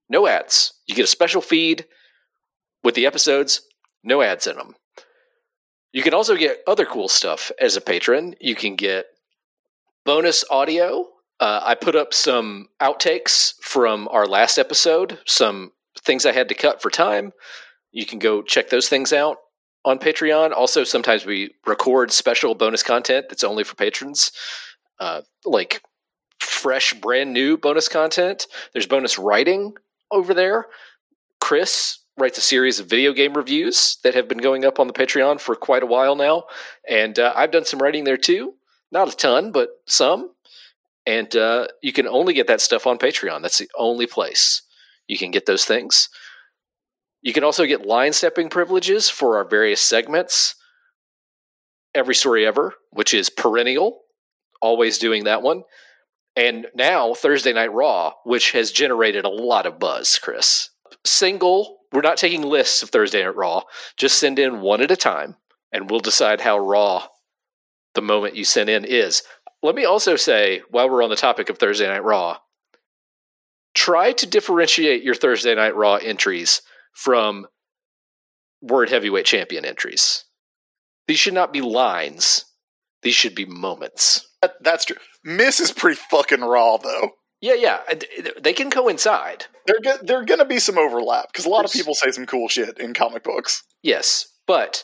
No 0.10 0.28
ads. 0.28 0.74
You 0.88 0.96
get 0.96 1.06
a 1.06 1.08
special 1.08 1.42
feed 1.42 1.86
with 2.84 2.96
the 2.96 3.06
episodes, 3.06 3.62
no 4.04 4.22
ads 4.22 4.48
in 4.48 4.58
them. 4.58 4.76
You 5.92 6.04
can 6.04 6.14
also 6.14 6.36
get 6.36 6.60
other 6.68 6.86
cool 6.86 7.08
stuff 7.08 7.52
as 7.60 7.76
a 7.76 7.82
patron. 7.82 8.36
You 8.40 8.54
can 8.54 8.76
get 8.76 9.06
bonus 10.06 10.44
audio. 10.52 11.08
Uh, 11.40 11.62
I 11.64 11.76
put 11.76 11.96
up 11.96 12.14
some 12.14 12.68
outtakes 12.82 13.54
from 13.62 14.08
our 14.10 14.26
last 14.26 14.58
episode, 14.58 15.20
some 15.26 15.72
things 16.02 16.26
I 16.26 16.32
had 16.32 16.50
to 16.50 16.56
cut 16.56 16.82
for 16.82 16.90
time. 16.90 17.34
You 17.92 18.06
can 18.06 18.20
go 18.20 18.42
check 18.42 18.70
those 18.70 18.90
things 18.90 19.14
out 19.14 19.38
on 19.86 20.00
Patreon. 20.00 20.52
Also, 20.52 20.84
sometimes 20.84 21.26
we 21.26 21.56
record 21.66 22.12
special 22.12 22.56
bonus 22.56 22.84
content 22.84 23.28
that's 23.30 23.44
only 23.44 23.64
for 23.64 23.76
patrons, 23.76 24.32
uh, 25.00 25.22
like 25.46 25.82
fresh, 26.40 26.94
brand 26.94 27.34
new 27.34 27.58
bonus 27.58 27.88
content. 27.88 28.48
There's 28.74 28.88
bonus 28.88 29.18
writing 29.18 29.76
over 30.12 30.34
there. 30.34 30.66
Chris 31.40 32.00
writes 32.18 32.38
a 32.38 32.42
series 32.42 32.80
of 32.80 32.88
video 32.88 33.14
game 33.14 33.34
reviews 33.34 33.98
that 34.04 34.16
have 34.16 34.28
been 34.28 34.38
going 34.38 34.66
up 34.66 34.80
on 34.80 34.88
the 34.88 34.94
Patreon 34.94 35.40
for 35.40 35.56
quite 35.56 35.84
a 35.84 35.88
while 35.88 36.16
now, 36.16 36.46
and 36.90 37.20
uh, 37.20 37.34
I've 37.36 37.52
done 37.52 37.66
some 37.66 37.82
writing 37.82 38.04
there 38.04 38.18
too. 38.18 38.54
Not 38.92 39.14
a 39.14 39.18
ton, 39.18 39.52
but 39.52 39.70
some. 39.86 40.32
And 41.06 41.36
uh, 41.36 41.68
you 41.82 41.94
can 41.94 42.08
only 42.08 42.34
get 42.34 42.48
that 42.48 42.62
stuff 42.62 42.88
on 42.88 42.98
Patreon. 42.98 43.42
That's 43.42 43.60
the 43.60 43.70
only 43.78 44.08
place 44.08 44.62
you 45.08 45.18
can 45.18 45.32
get 45.32 45.46
those 45.46 45.66
things. 45.66 46.10
You 47.22 47.34
can 47.34 47.44
also 47.44 47.66
get 47.66 47.86
line 47.86 48.14
stepping 48.14 48.50
privileges 48.50 49.10
for 49.10 49.38
our 49.38 49.46
various 49.46 49.82
segments. 49.82 50.56
Every 51.94 52.16
Story 52.16 52.46
Ever, 52.46 52.74
which 52.92 53.14
is 53.14 53.30
perennial, 53.30 54.02
always 54.62 54.98
doing 54.98 55.24
that 55.26 55.42
one. 55.42 55.64
And 56.36 56.68
now 56.76 57.14
Thursday 57.14 57.54
Night 57.54 57.72
Raw, 57.72 58.14
which 58.24 58.52
has 58.52 58.72
generated 58.72 59.26
a 59.26 59.30
lot 59.30 59.66
of 59.66 59.80
buzz, 59.80 60.20
Chris. 60.20 60.70
Single, 61.06 61.78
we're 61.94 62.02
not 62.02 62.18
taking 62.18 62.42
lists 62.42 62.84
of 62.84 62.90
Thursday 62.90 63.24
Night 63.24 63.36
Raw. 63.36 63.64
Just 63.96 64.20
send 64.20 64.38
in 64.38 64.62
one 64.62 64.82
at 64.82 64.92
a 64.92 64.98
time, 64.98 65.36
and 65.72 65.90
we'll 65.90 66.02
decide 66.02 66.42
how 66.42 66.58
raw 66.58 67.08
the 67.94 68.02
moment 68.02 68.36
you 68.36 68.44
send 68.44 68.70
in 68.70 68.84
is. 68.84 69.24
Let 69.64 69.76
me 69.76 69.86
also 69.86 70.16
say, 70.18 70.62
while 70.70 70.90
we're 70.90 71.04
on 71.04 71.10
the 71.10 71.16
topic 71.16 71.50
of 71.50 71.58
Thursday 71.58 71.88
Night 71.88 72.04
Raw, 72.04 72.38
try 73.74 74.12
to 74.12 74.28
differentiate 74.28 75.04
your 75.04 75.16
Thursday 75.16 75.56
Night 75.56 75.76
Raw 75.76 75.96
entries 75.96 76.62
from 76.94 77.48
Word 78.62 78.90
Heavyweight 78.90 79.26
Champion 79.26 79.64
entries. 79.64 80.26
These 81.08 81.20
should 81.20 81.34
not 81.34 81.54
be 81.54 81.62
lines, 81.62 82.46
these 83.04 83.16
should 83.16 83.36
be 83.36 83.46
moments. 83.46 84.28
That, 84.42 84.56
that's 84.62 84.86
true. 84.86 84.98
Miss 85.26 85.60
is 85.60 85.72
pretty 85.72 86.00
fucking 86.10 86.42
raw, 86.42 86.78
though. 86.78 87.10
Yeah, 87.42 87.56
yeah, 87.56 87.82
they 88.42 88.54
can 88.54 88.72
coincide. 88.72 89.46
There, 89.66 89.80
go- 89.84 89.98
there 90.02 90.20
are 90.20 90.26
going 90.26 90.40
to 90.40 90.46
be 90.46 90.60
some 90.60 90.78
overlap 90.78 91.28
because 91.32 91.46
a 91.46 91.50
lot 91.50 91.66
of 91.66 91.72
people 91.72 91.94
say 91.94 92.12
some 92.12 92.26
cool 92.26 92.48
shit 92.48 92.80
in 92.80 92.94
comic 92.94 93.24
books. 93.24 93.64
Yes, 93.84 94.28
but 94.48 94.84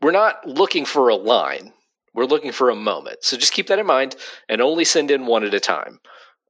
we're 0.00 0.10
not 0.12 0.46
looking 0.46 0.84
for 0.84 1.08
a 1.08 1.16
line. 1.16 1.72
We're 2.14 2.24
looking 2.24 2.52
for 2.52 2.70
a 2.70 2.76
moment. 2.76 3.18
So 3.22 3.36
just 3.36 3.52
keep 3.52 3.66
that 3.66 3.78
in 3.78 3.86
mind 3.86 4.16
and 4.48 4.62
only 4.62 4.84
send 4.84 5.10
in 5.10 5.26
one 5.26 5.44
at 5.44 5.52
a 5.52 5.60
time 5.60 5.98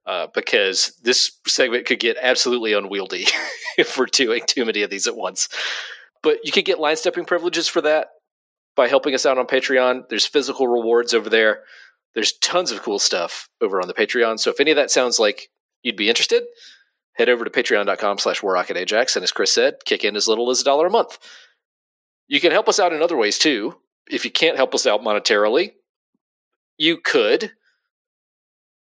uh, 0.07 0.27
because 0.35 0.99
this 1.03 1.33
segment 1.47 1.87
could 1.87 2.01
get 2.01 2.17
absolutely 2.21 2.75
unwieldy 2.75 3.27
if 3.79 3.97
we're 3.97 4.07
doing 4.07 4.43
too 4.47 4.65
many 4.65 4.83
of 4.83 4.91
these 4.91 5.07
at 5.07 5.17
once. 5.17 5.49
But 6.23 6.39
you 6.45 6.53
could 6.53 6.65
get 6.65 6.79
line 6.79 6.97
stepping 6.97 7.25
privileges 7.25 7.69
for 7.69 7.81
that 7.83 8.09
by 8.77 8.89
helping 8.89 9.15
us 9.15 9.27
out 9.27 9.39
on 9.39 9.47
Patreon. 9.47 10.09
There's 10.09 10.27
physical 10.27 10.69
rewards 10.69 11.15
over 11.15 11.31
there. 11.31 11.61
There's 12.15 12.33
tons 12.39 12.71
of 12.71 12.83
cool 12.83 12.99
stuff 12.99 13.49
over 13.61 13.81
on 13.81 13.89
the 13.89 13.95
Patreon. 13.95 14.39
So 14.39 14.51
if 14.51 14.61
any 14.61 14.71
of 14.71 14.77
that 14.77 14.91
sounds 14.91 15.19
like 15.19 15.49
you'd 15.83 15.97
be 15.97 16.09
interested, 16.09 16.45
head 17.15 17.29
over 17.29 17.45
to 17.45 17.51
patreon.com 17.51 18.19
slash 18.19 18.41
warrocketajax. 18.41 19.17
And 19.17 19.23
as 19.23 19.33
Chris 19.33 19.53
said, 19.53 19.85
kick 19.85 20.05
in 20.05 20.17
as 20.17 20.29
little 20.29 20.51
as 20.51 20.61
a 20.61 20.65
dollar 20.65 20.87
a 20.87 20.91
month. 20.91 21.19
You 22.29 22.41
can 22.41 22.53
help 22.53 22.69
us 22.69 22.79
out 22.79 22.93
in 22.93 23.03
other 23.03 23.17
ways 23.17 23.39
too. 23.39 23.77
If 24.09 24.25
you 24.25 24.31
can't 24.31 24.57
help 24.57 24.75
us 24.75 24.87
out 24.87 25.03
monetarily, 25.03 25.73
you 26.79 26.99
could 26.99 27.53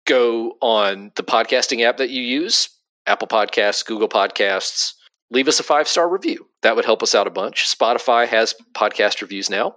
go 0.06 0.56
on 0.60 1.12
the 1.16 1.22
podcasting 1.22 1.84
app 1.84 1.98
that 1.98 2.10
you 2.10 2.22
use, 2.22 2.68
Apple 3.06 3.28
Podcasts, 3.28 3.84
Google 3.84 4.08
Podcasts, 4.08 4.94
leave 5.30 5.48
us 5.48 5.60
a 5.60 5.64
five 5.64 5.88
star 5.88 6.08
review. 6.08 6.46
That 6.62 6.76
would 6.76 6.84
help 6.84 7.02
us 7.02 7.14
out 7.14 7.26
a 7.26 7.30
bunch. 7.30 7.66
Spotify 7.66 8.26
has 8.26 8.54
podcast 8.74 9.22
reviews 9.22 9.48
now. 9.48 9.76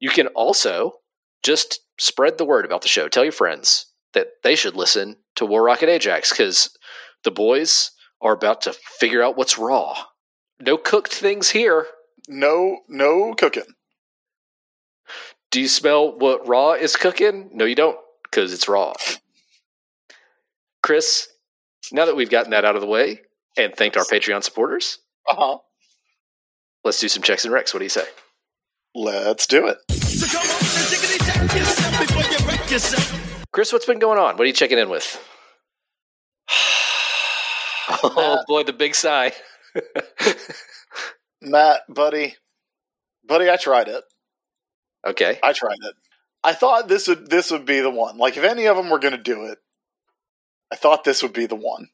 You 0.00 0.10
can 0.10 0.28
also 0.28 0.94
just 1.42 1.80
spread 1.98 2.38
the 2.38 2.44
word 2.44 2.64
about 2.64 2.82
the 2.82 2.88
show. 2.88 3.08
Tell 3.08 3.24
your 3.24 3.32
friends 3.32 3.86
that 4.14 4.28
they 4.42 4.54
should 4.54 4.74
listen 4.76 5.16
to 5.36 5.44
War 5.46 5.62
Rocket 5.62 5.88
Ajax 5.88 6.30
because 6.30 6.76
the 7.24 7.30
boys 7.30 7.90
are 8.20 8.32
about 8.32 8.62
to 8.62 8.72
figure 8.72 9.22
out 9.22 9.36
what's 9.36 9.58
raw. 9.58 9.96
No 10.60 10.76
cooked 10.76 11.12
things 11.14 11.50
here. 11.50 11.86
No, 12.28 12.80
no 12.88 13.34
cooking. 13.34 13.62
Do 15.50 15.60
you 15.60 15.68
smell 15.68 16.18
what 16.18 16.46
raw 16.46 16.72
is 16.72 16.96
cooking? 16.96 17.50
No, 17.52 17.64
you 17.64 17.74
don't, 17.74 17.96
because 18.24 18.52
it's 18.52 18.68
raw. 18.68 18.92
Chris, 20.82 21.26
now 21.92 22.04
that 22.06 22.16
we've 22.16 22.30
gotten 22.30 22.50
that 22.50 22.64
out 22.64 22.74
of 22.74 22.80
the 22.82 22.86
way 22.86 23.22
and 23.56 23.74
thanked 23.74 23.96
our 23.96 24.04
Patreon 24.04 24.42
supporters, 24.44 24.98
Uh 25.28 25.34
huh. 25.36 25.58
let's 26.84 27.00
do 27.00 27.08
some 27.08 27.22
checks 27.22 27.44
and 27.44 27.54
recs. 27.54 27.72
What 27.72 27.78
do 27.80 27.84
you 27.84 27.88
say? 27.90 28.04
Let's 28.94 29.46
do 29.46 29.66
it. 29.68 29.78
Chris, 33.52 33.72
what's 33.72 33.86
been 33.86 33.98
going 33.98 34.18
on? 34.18 34.36
What 34.36 34.42
are 34.42 34.46
you 34.46 34.52
checking 34.52 34.78
in 34.78 34.88
with? 34.88 35.20
oh 38.02 38.42
boy, 38.46 38.62
the 38.62 38.72
big 38.72 38.94
sigh. 38.94 39.32
Matt, 41.42 41.82
buddy, 41.88 42.36
buddy, 43.26 43.50
I 43.50 43.56
tried 43.56 43.88
it. 43.88 44.04
okay. 45.06 45.38
I 45.42 45.52
tried 45.52 45.78
it. 45.82 45.94
I 46.44 46.52
thought 46.54 46.88
this 46.88 47.08
would 47.08 47.28
this 47.30 47.50
would 47.50 47.64
be 47.66 47.80
the 47.80 47.90
one. 47.90 48.18
Like 48.18 48.36
if 48.36 48.44
any 48.44 48.66
of 48.66 48.76
them 48.76 48.90
were 48.90 48.98
going 48.98 49.16
to 49.16 49.22
do 49.22 49.46
it, 49.46 49.58
I 50.72 50.76
thought 50.76 51.04
this 51.04 51.22
would 51.22 51.32
be 51.32 51.46
the 51.46 51.56
one. 51.56 51.88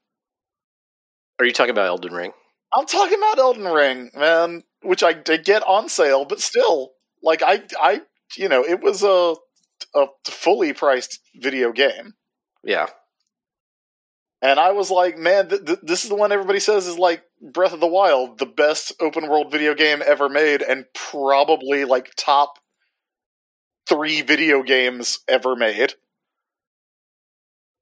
Are 1.38 1.46
you 1.46 1.52
talking 1.52 1.70
about 1.70 1.86
Elden 1.86 2.12
Ring? 2.12 2.32
I'm 2.72 2.86
talking 2.86 3.18
about 3.18 3.38
Elden 3.38 3.64
Ring, 3.64 4.10
man, 4.14 4.64
which 4.82 5.02
I 5.02 5.12
did 5.12 5.44
get 5.44 5.62
on 5.62 5.88
sale, 5.88 6.24
but 6.24 6.40
still, 6.40 6.92
like 7.22 7.42
I, 7.42 7.62
I, 7.80 8.02
you 8.36 8.48
know, 8.48 8.64
it 8.64 8.80
was 8.82 9.02
a 9.02 9.34
a 9.94 10.06
fully 10.26 10.72
priced 10.72 11.20
video 11.36 11.72
game, 11.72 12.14
Yeah. 12.64 12.86
and 14.42 14.58
I 14.60 14.72
was 14.72 14.90
like, 14.90 15.16
man, 15.18 15.48
th- 15.48 15.64
th- 15.64 15.78
this 15.82 16.04
is 16.04 16.10
the 16.10 16.16
one 16.16 16.32
everybody 16.32 16.60
says 16.60 16.86
is 16.86 16.98
like 16.98 17.22
Breath 17.40 17.72
of 17.72 17.80
the 17.80 17.86
Wild, 17.86 18.38
the 18.38 18.46
best 18.46 18.92
open 19.00 19.28
world 19.28 19.50
video 19.50 19.74
game 19.74 20.02
ever 20.06 20.28
made, 20.28 20.62
and 20.62 20.84
probably 20.94 21.84
like 21.84 22.12
top 22.16 22.58
three 23.88 24.22
video 24.22 24.62
games 24.62 25.18
ever 25.28 25.54
made. 25.56 25.94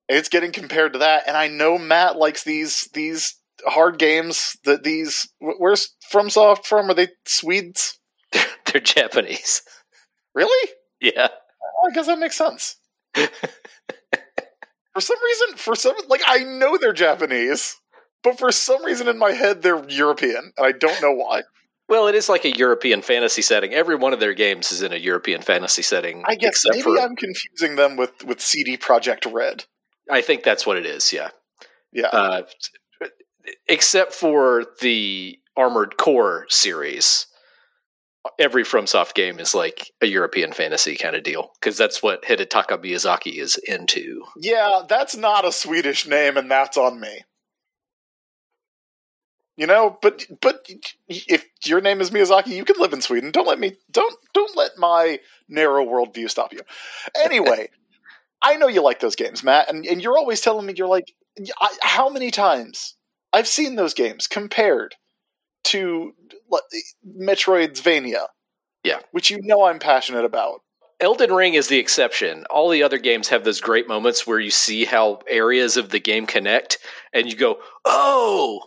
It's 0.09 0.29
getting 0.29 0.53
compared 0.53 0.93
to 0.95 0.99
that, 1.01 1.25
and 1.27 1.37
I 1.37 1.49
know 1.49 1.79
Matt 1.79 2.17
likes 2.17 2.43
these 2.45 2.89
these 2.93 3.37
hard 3.67 3.99
games. 3.99 4.57
That 4.65 4.83
these 4.83 5.29
wh- 5.41 5.59
where's 5.59 5.95
FromSoft 6.13 6.65
from? 6.67 6.91
Are 6.91 6.95
they 6.95 7.09
Swedes? 7.25 7.99
They're 8.33 8.81
Japanese. 8.81 9.63
Really? 10.35 10.71
Yeah. 11.01 11.29
Oh, 11.29 11.91
I 11.91 11.95
guess 11.95 12.07
that 12.07 12.19
makes 12.19 12.37
sense. 12.37 12.77
for 13.15 13.29
some 15.01 15.17
reason, 15.23 15.57
for 15.57 15.75
some 15.75 15.95
like 16.09 16.23
I 16.27 16.39
know 16.39 16.79
they're 16.79 16.93
Japanese, 16.93 17.77
but 18.23 18.39
for 18.39 18.51
some 18.53 18.85
reason 18.85 19.09
in 19.09 19.19
my 19.19 19.33
head 19.33 19.63
they're 19.63 19.85
European, 19.89 20.53
and 20.57 20.67
I 20.67 20.73
don't 20.73 21.01
know 21.03 21.13
why. 21.13 21.43
Well, 21.89 22.07
it 22.07 22.15
is 22.15 22.29
like 22.29 22.45
a 22.45 22.57
European 22.57 23.03
fantasy 23.03 23.43
setting. 23.43 23.75
Every 23.75 23.97
one 23.97 24.13
of 24.15 24.21
their 24.21 24.33
games 24.33 24.73
is 24.73 24.83
in 24.83 24.93
a 24.93 24.97
European 24.97 25.43
fantasy 25.43 25.83
setting. 25.83 26.23
I 26.27 26.37
guess 26.37 26.63
maybe 26.71 26.83
for, 26.83 26.99
I'm 26.99 27.17
confusing 27.17 27.77
them 27.77 27.97
with 27.97 28.25
with 28.25 28.41
CD 28.41 28.77
Projekt 28.77 29.31
Red. 29.31 29.65
I 30.11 30.23
think 30.23 30.43
that's 30.43 30.67
what 30.67 30.79
it 30.79 30.87
is. 30.87 31.13
Yeah. 31.13 31.31
Yeah, 31.93 32.07
Uh, 32.07 32.43
except 33.69 34.15
for 34.15 34.65
the 34.81 35.39
Armored 35.57 35.97
Core 35.99 36.47
series, 36.49 37.27
every 38.39 38.65
FromSoft 38.65 39.15
game 39.15 39.39
is 39.39 39.55
like 39.55 39.91
a 40.01 40.07
European 40.07 40.53
fantasy 40.53 40.97
kind 40.97 41.17
of 41.17 41.23
deal 41.23 41.51
because 41.61 41.77
that's 41.77 42.03
what 42.03 42.23
Hidetaka 42.23 42.79
Miyazaki 42.79 43.39
is 43.39 43.57
into. 43.57 44.23
yeah, 44.37 44.83
that's 44.89 45.17
not 45.17 45.45
a 45.45 45.53
Swedish 45.53 46.07
name, 46.07 46.37
and 46.37 46.51
that's 46.51 46.77
on 46.77 47.01
me. 47.01 47.23
You 49.57 49.67
know, 49.67 49.99
but 50.01 50.25
but 50.41 50.67
if 51.09 51.47
your 51.67 51.81
name 51.81 52.01
is 52.01 52.11
Miyazaki, 52.11 52.49
you 52.49 52.65
can 52.65 52.81
live 52.81 52.93
in 52.93 53.03
Sweden. 53.03 53.31
Don't 53.31 53.47
let 53.47 53.61
me 53.61 53.75
don't 53.91 54.17
don't 54.33 54.57
let 54.57 54.79
my 54.79 55.21
narrow 55.49 55.85
worldview 55.85 56.31
stop 56.31 56.53
you. 56.53 56.61
Anyway, 57.23 57.69
I 58.43 58.57
know 58.57 58.69
you 58.69 58.83
like 58.83 59.01
those 59.01 59.17
games, 59.17 59.45
Matt, 59.45 59.69
and, 59.69 59.85
and 59.85 60.03
you're 60.03 60.17
always 60.17 60.41
telling 60.41 60.67
me 60.67 60.75
you're 60.77 60.89
like, 60.89 61.13
I, 61.61 61.77
how 61.83 62.09
many 62.09 62.31
times 62.31 62.97
I've 63.33 63.47
seen 63.47 63.77
those 63.77 63.95
games 63.95 64.27
compared 64.27 64.97
to 65.65 66.15
Metroidvania, 67.07 68.27
Yeah. 68.85 69.01
which 69.13 69.31
you 69.31 69.41
know 69.43 69.65
I'm 69.65 69.79
passionate 69.79 70.25
about. 70.25 70.63
Elden 71.01 71.33
Ring 71.33 71.55
is 71.55 71.69
the 71.69 71.79
exception. 71.79 72.45
All 72.51 72.69
the 72.69 72.83
other 72.83 72.99
games 72.99 73.29
have 73.29 73.45
those 73.45 73.61
great 73.61 73.89
moments 73.89 74.27
where 74.27 74.39
you 74.39 74.51
see 74.51 74.85
how 74.85 75.21
areas 75.29 75.77
of 75.77 75.89
the 75.91 75.99
game 75.99 76.27
connect 76.27 76.79
and 77.13 77.29
you 77.31 77.37
go, 77.37 77.59
oh! 77.85 78.61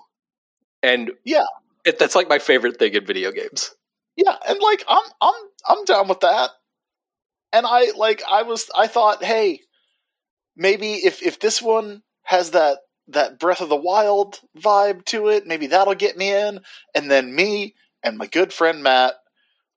And 0.83 1.11
Yeah. 1.25 1.45
it, 1.85 1.99
that's 1.99 2.15
like 2.15 2.29
my 2.29 2.39
favorite 2.39 2.77
thing 2.79 2.93
in 2.93 3.05
video 3.05 3.31
games. 3.31 3.71
Yeah, 4.17 4.37
and 4.47 4.59
like 4.61 4.83
I'm 4.87 5.03
I'm 5.21 5.33
I'm 5.67 5.85
down 5.85 6.07
with 6.07 6.21
that. 6.21 6.51
And 7.53 7.65
I 7.65 7.91
like 7.95 8.21
I 8.29 8.43
was 8.43 8.69
I 8.77 8.87
thought, 8.87 9.23
hey, 9.23 9.61
maybe 10.55 10.93
if 10.95 11.21
if 11.23 11.39
this 11.39 11.61
one 11.61 12.03
has 12.23 12.51
that 12.51 12.79
that 13.07 13.39
Breath 13.39 13.61
of 13.61 13.69
the 13.69 13.75
Wild 13.75 14.39
vibe 14.57 15.05
to 15.05 15.27
it, 15.29 15.45
maybe 15.47 15.67
that'll 15.67 15.95
get 15.95 16.17
me 16.17 16.33
in. 16.33 16.61
And 16.95 17.09
then 17.11 17.35
me 17.35 17.75
and 18.03 18.17
my 18.17 18.27
good 18.27 18.53
friend 18.53 18.83
Matt, 18.83 19.15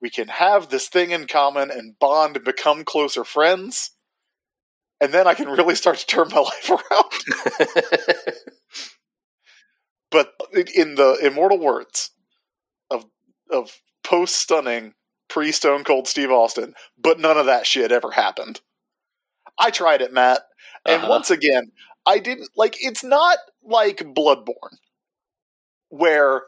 we 0.01 0.11
can 0.11 0.29
have 0.29 0.69
this 0.71 0.89
thing 0.89 1.11
in 1.13 1.27
common 1.27 1.71
and 1.71 1.99
bond 1.99 2.37
and 2.37 2.45
become 2.45 2.85
closer 2.85 3.25
friends. 3.25 3.91
And 5.01 5.13
then 5.13 5.27
I 5.27 5.35
can 5.35 5.49
really 5.49 5.75
start 5.75 5.99
to 5.99 6.07
turn 6.07 6.29
my 6.31 6.39
life 6.41 6.71
around. 6.71 8.25
But 10.11 10.35
in 10.75 10.95
the 10.95 11.15
immortal 11.23 11.59
words 11.59 12.11
of 12.91 13.07
of 13.51 13.81
post 14.05 14.37
stunning 14.37 14.95
pre 15.29 15.53
Stone 15.53 15.85
Cold 15.85 16.09
Steve 16.09 16.31
Austin, 16.33 16.75
but 16.99 17.21
none 17.21 17.39
of 17.39 17.47
that 17.47 17.67
shit 17.67 17.93
ever 17.93 18.13
happened. 18.13 18.61
I 19.59 19.71
tried 19.71 20.03
it, 20.03 20.13
Matt. 20.13 20.43
And 20.87 21.03
Uh-huh. 21.03 21.11
once 21.11 21.31
again, 21.31 21.73
I 22.09 22.19
didn't 22.21 22.49
like 22.57 22.77
it's 22.81 23.05
not 23.05 23.37
like 23.63 23.99
Bloodborne 23.99 24.79
where 25.91 26.43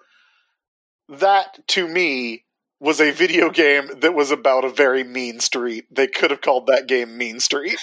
that 1.11 1.59
to 1.69 1.87
me 1.87 2.45
was 2.81 3.01
a 3.01 3.11
video 3.11 3.51
game 3.51 3.91
that 4.01 4.15
was 4.15 4.31
about 4.31 4.65
a 4.65 4.71
very 4.71 5.05
mean 5.05 5.39
street. 5.41 5.85
They 5.91 6.07
could 6.07 6.31
have 6.31 6.41
called 6.41 6.67
that 6.69 6.87
game 6.89 7.19
Mean 7.19 7.39
Street. 7.41 7.79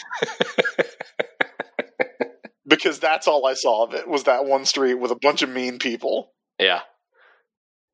because 2.67 2.99
that's 2.99 3.27
all 3.27 3.45
I 3.45 3.53
saw 3.53 3.83
of 3.83 3.93
it 3.93 4.07
was 4.07 4.23
that 4.23 4.45
one 4.45 4.65
street 4.65 4.95
with 4.95 5.11
a 5.11 5.15
bunch 5.21 5.41
of 5.43 5.49
mean 5.49 5.77
people 5.79 6.33
Yeah. 6.59 6.81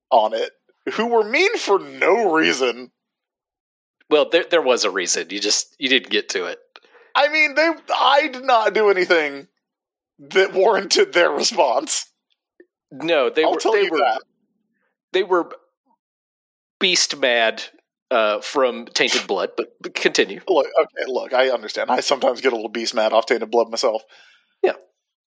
on 0.09 0.33
it 0.33 0.51
who 0.93 1.07
were 1.07 1.23
mean 1.23 1.57
for 1.57 1.79
no 1.79 2.33
reason. 2.33 2.91
Well, 4.09 4.29
there 4.29 4.45
there 4.49 4.61
was 4.61 4.83
a 4.85 4.91
reason. 4.91 5.27
You 5.29 5.39
just 5.39 5.75
you 5.79 5.89
didn't 5.89 6.09
get 6.09 6.29
to 6.29 6.45
it. 6.45 6.59
I 7.15 7.29
mean, 7.29 7.55
they 7.55 7.69
I 7.95 8.27
did 8.27 8.43
not 8.43 8.73
do 8.73 8.89
anything 8.89 9.47
that 10.19 10.53
warranted 10.53 11.13
their 11.13 11.31
response. 11.31 12.11
No, 12.91 13.29
they 13.29 13.43
I'll 13.43 13.53
were 13.53 13.59
they 13.59 13.89
were 13.89 13.97
that. 13.97 14.21
they 15.13 15.23
were 15.23 15.49
beast 16.79 17.17
mad 17.17 17.63
uh, 18.11 18.41
from 18.41 18.85
tainted 18.85 19.25
blood. 19.27 19.51
But, 19.57 19.69
but 19.81 19.95
continue. 19.95 20.41
Look, 20.47 20.67
okay, 20.67 21.05
look, 21.07 21.33
I 21.33 21.49
understand. 21.49 21.89
I 21.89 22.01
sometimes 22.01 22.41
get 22.41 22.53
a 22.53 22.55
little 22.55 22.69
beast 22.69 22.93
mad 22.93 23.13
off 23.13 23.25
tainted 23.25 23.49
blood 23.49 23.69
myself. 23.69 24.03
Yeah. 24.61 24.73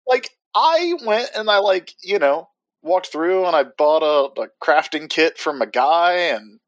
Like 0.08 0.30
I 0.54 0.94
went 1.06 1.30
and 1.36 1.50
I 1.50 1.58
like, 1.58 1.94
you 2.04 2.20
know, 2.20 2.50
walked 2.84 3.08
through 3.08 3.46
and 3.46 3.56
I 3.56 3.64
bought 3.64 4.04
a, 4.04 4.42
a 4.42 4.48
crafting 4.64 5.10
kit 5.10 5.38
from 5.38 5.62
a 5.62 5.68
guy 5.68 6.14
and 6.14 6.60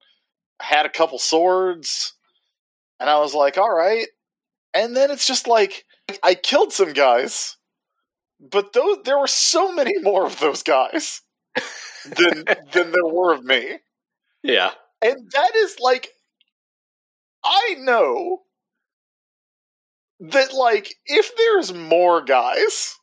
had 0.60 0.88
a 0.88 0.90
couple 0.90 1.20
swords 1.20 2.14
and 3.00 3.10
I 3.10 3.20
was 3.20 3.34
like, 3.34 3.58
all 3.58 3.74
right. 3.74 4.08
And 4.74 4.96
then 4.96 5.12
it's 5.12 5.28
just 5.28 5.48
like 5.48 5.86
I 6.24 6.34
killed 6.34 6.74
some 6.74 6.94
guys, 6.94 7.57
but 8.40 8.74
those 8.74 8.98
there 9.04 9.20
were 9.20 9.28
so 9.28 9.72
many 9.74 9.98
more 10.02 10.26
of 10.26 10.40
those 10.40 10.64
guys 10.64 11.22
than 12.06 12.44
than 12.74 12.92
there 12.92 13.06
were 13.06 13.34
of 13.34 13.44
me. 13.44 13.80
Yeah. 14.44 14.72
And 15.02 15.30
that 15.34 15.56
is 15.56 15.78
like, 15.80 16.10
I 17.46 17.76
know 17.80 18.44
that, 20.20 20.54
like, 20.54 20.96
if 21.06 21.36
there's 21.36 21.74
more 21.74 22.22
guys 22.24 22.96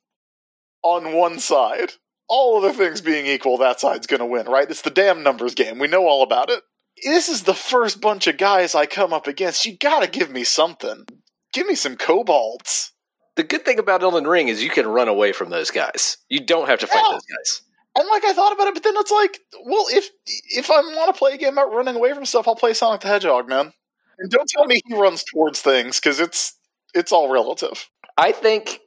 on 0.82 1.12
one 1.14 1.38
side, 1.38 1.92
all 2.28 2.56
other 2.58 2.72
things 2.72 3.00
being 3.00 3.26
equal, 3.26 3.58
that 3.58 3.80
side's 3.80 4.06
going 4.06 4.20
to 4.20 4.26
win, 4.26 4.46
right? 4.46 4.68
It's 4.68 4.82
the 4.82 4.90
damn 4.90 5.22
numbers 5.22 5.54
game. 5.54 5.78
We 5.78 5.86
know 5.88 6.06
all 6.06 6.22
about 6.22 6.50
it. 6.50 6.62
This 7.04 7.28
is 7.28 7.42
the 7.42 7.54
first 7.54 8.00
bunch 8.00 8.26
of 8.26 8.38
guys 8.38 8.74
I 8.74 8.86
come 8.86 9.12
up 9.12 9.26
against. 9.26 9.66
You 9.66 9.76
got 9.76 10.00
to 10.00 10.08
give 10.08 10.30
me 10.30 10.44
something. 10.44 11.04
Give 11.52 11.66
me 11.66 11.74
some 11.74 11.96
kobolds. 11.96 12.93
The 13.36 13.42
good 13.42 13.64
thing 13.64 13.78
about 13.78 14.02
Elden 14.02 14.26
Ring 14.26 14.48
is 14.48 14.62
you 14.62 14.70
can 14.70 14.86
run 14.86 15.08
away 15.08 15.32
from 15.32 15.50
those 15.50 15.70
guys. 15.70 16.16
You 16.28 16.40
don't 16.40 16.68
have 16.68 16.78
to 16.80 16.86
fight 16.86 17.02
Yeah. 17.04 17.12
those 17.12 17.24
guys. 17.26 17.62
And 17.96 18.08
like 18.08 18.24
I 18.24 18.32
thought 18.32 18.52
about 18.52 18.66
it, 18.68 18.74
but 18.74 18.82
then 18.82 18.94
it's 18.96 19.10
like, 19.10 19.40
well, 19.64 19.86
if 19.90 20.08
if 20.56 20.70
I 20.70 20.80
want 20.80 21.14
to 21.14 21.18
play 21.18 21.34
a 21.34 21.36
game 21.36 21.52
about 21.52 21.72
running 21.72 21.94
away 21.96 22.12
from 22.12 22.24
stuff, 22.26 22.48
I'll 22.48 22.56
play 22.56 22.74
Sonic 22.74 23.00
the 23.02 23.08
Hedgehog, 23.08 23.48
man. 23.48 23.72
And 24.18 24.30
don't 24.30 24.48
tell 24.48 24.66
me 24.66 24.80
he 24.86 24.94
runs 24.94 25.24
towards 25.24 25.60
things 25.60 26.00
because 26.00 26.18
it's 26.20 26.58
it's 26.94 27.12
all 27.12 27.28
relative. 27.28 27.88
I 28.16 28.32
think 28.32 28.80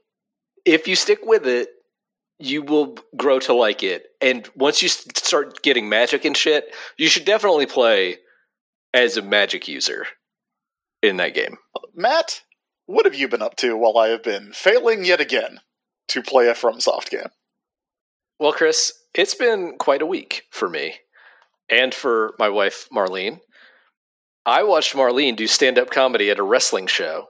if 0.66 0.88
you 0.88 0.96
stick 0.96 1.20
with 1.24 1.46
it, 1.48 1.70
you 2.40 2.62
will 2.62 2.98
grow 3.16 3.40
to 3.40 3.54
like 3.54 3.82
it. 3.84 4.08
And 4.22 4.48
once 4.56 4.82
you 4.82 4.90
start 4.90 5.62
getting 5.64 5.90
magic 5.90 6.24
and 6.26 6.36
shit, 6.36 6.74
you 6.98 7.08
should 7.08 7.26
definitely 7.26 7.66
play 7.66 8.18
as 8.94 9.18
a 9.18 9.22
magic 9.22 9.68
user 9.68 10.06
in 11.02 11.18
that 11.18 11.34
game. 11.34 11.58
Matt, 11.96 12.42
what 12.88 13.06
have 13.06 13.16
you 13.16 13.28
been 13.28 13.42
up 13.42 13.56
to 13.58 13.78
while 13.78 13.98
I 13.98 14.08
have 14.10 14.24
been 14.24 14.52
failing 14.54 15.06
yet 15.06 15.22
again 15.22 15.60
to 16.10 16.22
play 16.22 16.48
a 16.48 16.54
FromSoft 16.54 17.10
game? 17.12 17.30
Well, 18.40 18.54
Chris, 18.54 18.92
it's 19.14 19.36
been 19.36 19.78
quite 19.78 20.02
a 20.02 20.06
week 20.06 20.44
for 20.52 20.68
me 20.68 20.96
and 21.70 21.94
for 21.94 22.34
my 22.40 22.50
wife, 22.50 22.88
Marlene. 22.92 23.40
I 24.46 24.64
watched 24.64 24.96
Marlene 24.96 25.36
do 25.36 25.46
stand 25.48 25.78
up 25.78 25.90
comedy 25.92 26.30
at 26.32 26.40
a 26.40 26.44
wrestling 26.44 26.88
show, 26.88 27.28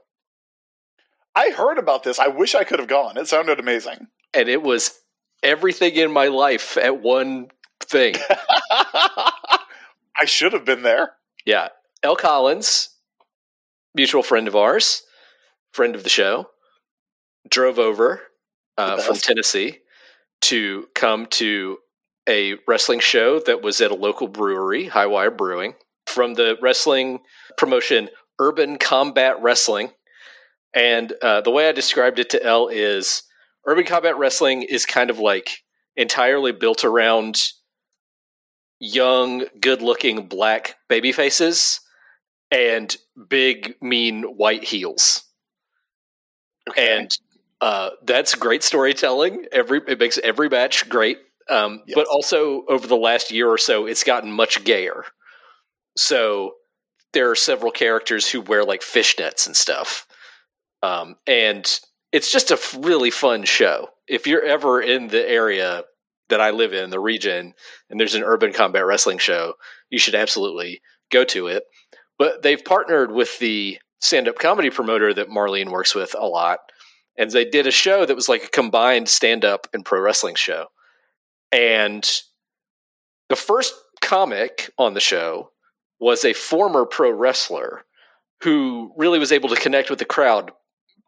I 1.38 1.52
heard 1.52 1.78
about 1.78 2.02
this. 2.02 2.18
I 2.18 2.30
wish 2.30 2.56
I 2.56 2.64
could 2.64 2.80
have 2.80 2.88
gone. 2.88 3.16
It 3.16 3.28
sounded 3.28 3.60
amazing. 3.60 4.08
and 4.34 4.50
it 4.50 4.64
was 4.64 5.00
everything 5.44 5.94
in 5.96 6.12
my 6.12 6.28
life 6.28 6.78
at 6.78 7.02
one 7.02 7.50
thing. 7.80 8.16
I 8.72 10.26
should 10.26 10.54
have 10.54 10.66
been 10.66 10.82
there. 10.82 11.12
Yeah. 11.46 11.68
El 12.02 12.16
Collins, 12.16 12.90
mutual 13.94 14.24
friend 14.24 14.48
of 14.48 14.56
ours, 14.56 15.04
friend 15.74 15.96
of 15.96 16.04
the 16.04 16.10
show, 16.10 16.50
drove 17.50 17.80
over 17.80 18.22
uh, 18.78 18.98
from. 18.98 19.16
Tennessee 19.16 19.80
to 20.42 20.88
come 20.94 21.26
to 21.26 21.78
a 22.28 22.56
wrestling 22.68 23.00
show 23.00 23.40
that 23.40 23.62
was 23.62 23.82
at 23.82 23.92
a 23.92 23.96
local 23.96 24.28
brewery, 24.28 24.88
Highwire 24.88 25.36
Brewing, 25.36 25.74
from 26.06 26.34
the 26.34 26.58
wrestling 26.62 27.20
promotion 27.58 28.10
Urban 28.40 28.78
Combat 28.78 29.42
Wrestling. 29.42 29.92
And 30.74 31.14
uh, 31.22 31.42
the 31.42 31.52
way 31.52 31.70
I 31.70 31.72
described 31.72 32.20
it 32.20 32.30
to 32.32 32.44
L 32.44 32.68
is 32.68 33.24
Urban 33.66 33.86
Combat 33.86 34.18
Wrestling 34.18 34.64
is 34.64 34.86
kind 34.86 35.10
of 35.10 35.20
like 35.20 35.64
entirely 35.96 36.52
built 36.52 36.84
around 36.84 37.42
young, 38.80 39.46
good 39.60 39.82
looking 39.82 40.28
black 40.28 40.76
baby 40.88 41.12
faces 41.12 41.80
and 42.52 42.96
big, 43.28 43.76
mean 43.82 44.24
white 44.24 44.64
heels. 44.64 45.24
Okay. 46.70 46.98
And 46.98 47.12
uh, 47.62 47.92
that's 48.04 48.36
great 48.36 48.64
storytelling. 48.64 49.46
Every 49.52 49.82
it 49.88 50.00
makes 50.00 50.18
every 50.20 50.50
match 50.50 50.88
great. 50.90 51.20
Um, 51.50 51.82
Yes. 51.88 51.96
But 51.96 52.08
also 52.08 52.64
over 52.68 52.88
the 52.88 52.98
last 52.98 53.32
year 53.32 53.48
or 53.50 53.58
so, 53.58 53.86
it's 53.86 54.04
gotten 54.04 54.32
much 54.32 54.64
gayer. 54.64 55.06
So 55.96 56.54
there 57.14 57.30
are 57.32 57.36
several 57.36 57.72
characters 57.72 58.30
who 58.30 58.42
wear 58.42 58.64
like 58.64 58.82
fishnets 58.82 59.48
and 59.48 59.56
stuff, 59.56 60.06
um, 60.84 61.16
and 61.26 61.80
it's 62.12 62.32
just 62.32 62.52
a 62.52 62.56
f- 62.56 62.76
really 62.80 63.10
fun 63.12 63.44
show. 63.46 63.90
If 64.08 64.28
you're 64.28 64.44
ever 64.44 64.82
in 64.82 65.08
the 65.08 65.28
area 65.30 65.84
that 66.30 66.42
I 66.42 66.52
live 66.52 66.74
in, 66.74 66.90
the 66.90 67.00
region, 67.00 67.54
and 67.90 68.00
there's 68.00 68.16
an 68.16 68.24
urban 68.24 68.54
combat 68.54 68.86
wrestling 68.86 69.18
show, 69.18 69.54
you 69.90 69.98
should 70.00 70.16
absolutely 70.16 70.82
go 71.12 71.24
to 71.26 71.48
it. 71.48 71.64
But 72.20 72.42
they've 72.42 72.64
partnered 72.64 73.12
with 73.12 73.38
the 73.40 73.80
stand 74.00 74.28
up 74.28 74.38
comedy 74.38 74.70
promoter 74.70 75.14
that 75.14 75.30
Marlene 75.30 75.72
works 75.72 75.96
with 75.96 76.16
a 76.18 76.26
lot. 76.26 76.60
And 77.18 77.32
they 77.32 77.46
did 77.46 77.66
a 77.66 77.72
show 77.72 78.06
that 78.06 78.16
was 78.16 78.30
like 78.30 78.44
a 78.44 78.50
combined 78.50 79.10
stand 79.10 79.44
up 79.44 79.68
and 79.74 79.84
pro 79.84 80.00
wrestling 80.00 80.36
show. 80.36 80.68
And 81.52 82.08
the 83.30 83.36
first 83.36 83.74
comic 84.02 84.72
on 84.78 84.94
the 84.94 85.00
show 85.00 85.52
was 86.00 86.24
a 86.24 86.34
former 86.34 86.86
pro 86.86 87.12
wrestler 87.12 87.86
who 88.44 88.94
really 88.96 89.18
was 89.18 89.32
able 89.32 89.50
to 89.50 89.56
connect 89.56 89.90
with 89.90 90.00
the 90.00 90.06
crowd 90.06 90.52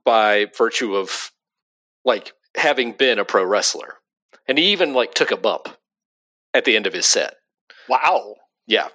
by 0.04 0.47
virtue 0.58 0.95
of 0.95 1.32
like 2.06 2.34
having 2.58 2.93
been 2.93 3.19
a 3.19 3.25
pro 3.25 3.45
wrestler. 3.45 3.95
And 4.47 4.58
he 4.58 4.71
even 4.71 4.93
like 4.95 5.13
took 5.13 5.30
a 5.30 5.38
bump 5.38 5.67
at 6.56 6.65
the 6.65 6.75
end 6.75 6.88
of 6.88 6.93
his 6.93 7.06
set. 7.06 7.36
wow. 7.88 8.36
Yeah. 8.65 8.88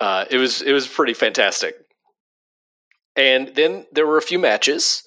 Uh, 0.00 0.24
it 0.30 0.38
was 0.38 0.62
it 0.62 0.72
was 0.72 0.86
pretty 0.86 1.14
fantastic. 1.14 1.85
And 3.16 3.54
then 3.54 3.86
there 3.92 4.06
were 4.06 4.18
a 4.18 4.22
few 4.22 4.38
matches, 4.38 5.02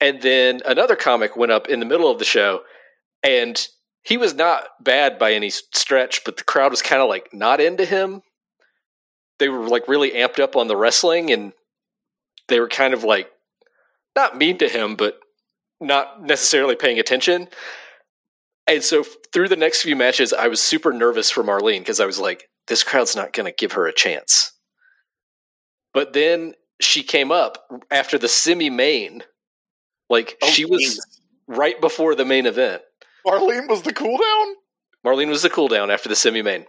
and 0.00 0.22
then 0.22 0.60
another 0.64 0.96
comic 0.96 1.36
went 1.36 1.52
up 1.52 1.68
in 1.68 1.80
the 1.80 1.86
middle 1.86 2.10
of 2.10 2.18
the 2.18 2.24
show, 2.24 2.60
and 3.22 3.66
he 4.02 4.16
was 4.16 4.34
not 4.34 4.68
bad 4.80 5.18
by 5.18 5.32
any 5.32 5.50
stretch, 5.50 6.24
but 6.24 6.36
the 6.36 6.44
crowd 6.44 6.70
was 6.70 6.82
kind 6.82 7.02
of 7.02 7.08
like 7.08 7.32
not 7.32 7.60
into 7.60 7.84
him. 7.84 8.22
They 9.38 9.48
were 9.48 9.66
like 9.66 9.88
really 9.88 10.12
amped 10.12 10.38
up 10.38 10.56
on 10.56 10.68
the 10.68 10.76
wrestling, 10.76 11.32
and 11.32 11.52
they 12.48 12.60
were 12.60 12.68
kind 12.68 12.94
of 12.94 13.02
like 13.02 13.30
not 14.14 14.36
mean 14.36 14.58
to 14.58 14.68
him, 14.68 14.94
but 14.94 15.18
not 15.80 16.22
necessarily 16.22 16.76
paying 16.76 16.98
attention. 16.98 17.48
And 18.66 18.82
so 18.82 19.04
through 19.32 19.48
the 19.48 19.56
next 19.56 19.82
few 19.82 19.96
matches, 19.96 20.32
I 20.32 20.48
was 20.48 20.60
super 20.60 20.92
nervous 20.92 21.30
for 21.30 21.42
Marlene 21.42 21.80
because 21.80 22.00
I 22.00 22.06
was 22.06 22.18
like, 22.18 22.48
this 22.66 22.82
crowd's 22.82 23.16
not 23.16 23.32
going 23.32 23.46
to 23.46 23.56
give 23.56 23.72
her 23.72 23.86
a 23.86 23.92
chance. 23.92 24.52
But 25.92 26.12
then 26.12 26.54
she 26.80 27.02
came 27.02 27.30
up 27.32 27.66
after 27.90 28.18
the 28.18 28.28
semi 28.28 28.70
main. 28.70 29.22
Like 30.10 30.36
Oh, 30.42 30.48
she 30.48 30.64
was 30.64 30.80
geez. 30.80 31.20
right 31.46 31.80
before 31.80 32.14
the 32.14 32.24
main 32.24 32.46
event. 32.46 32.82
Marlene 33.26 33.68
was 33.68 33.82
the 33.82 33.92
cooldown? 33.92 34.52
Marlene 35.04 35.28
was 35.28 35.42
the 35.42 35.50
cooldown 35.50 35.92
after 35.92 36.08
the 36.08 36.16
semi 36.16 36.42
main. 36.42 36.66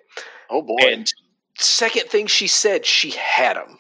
Oh 0.50 0.62
boy. 0.62 0.78
And 0.82 1.12
second 1.58 2.08
thing 2.10 2.28
she 2.28 2.48
said, 2.48 2.86
she 2.86 3.12
had 3.12 3.58
him. 3.58 3.80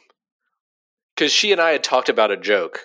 Because 1.16 1.32
she 1.32 1.52
and 1.52 1.62
I 1.62 1.72
had 1.72 1.84
talked 1.84 2.10
about 2.10 2.32
a 2.32 2.38
joke 2.38 2.82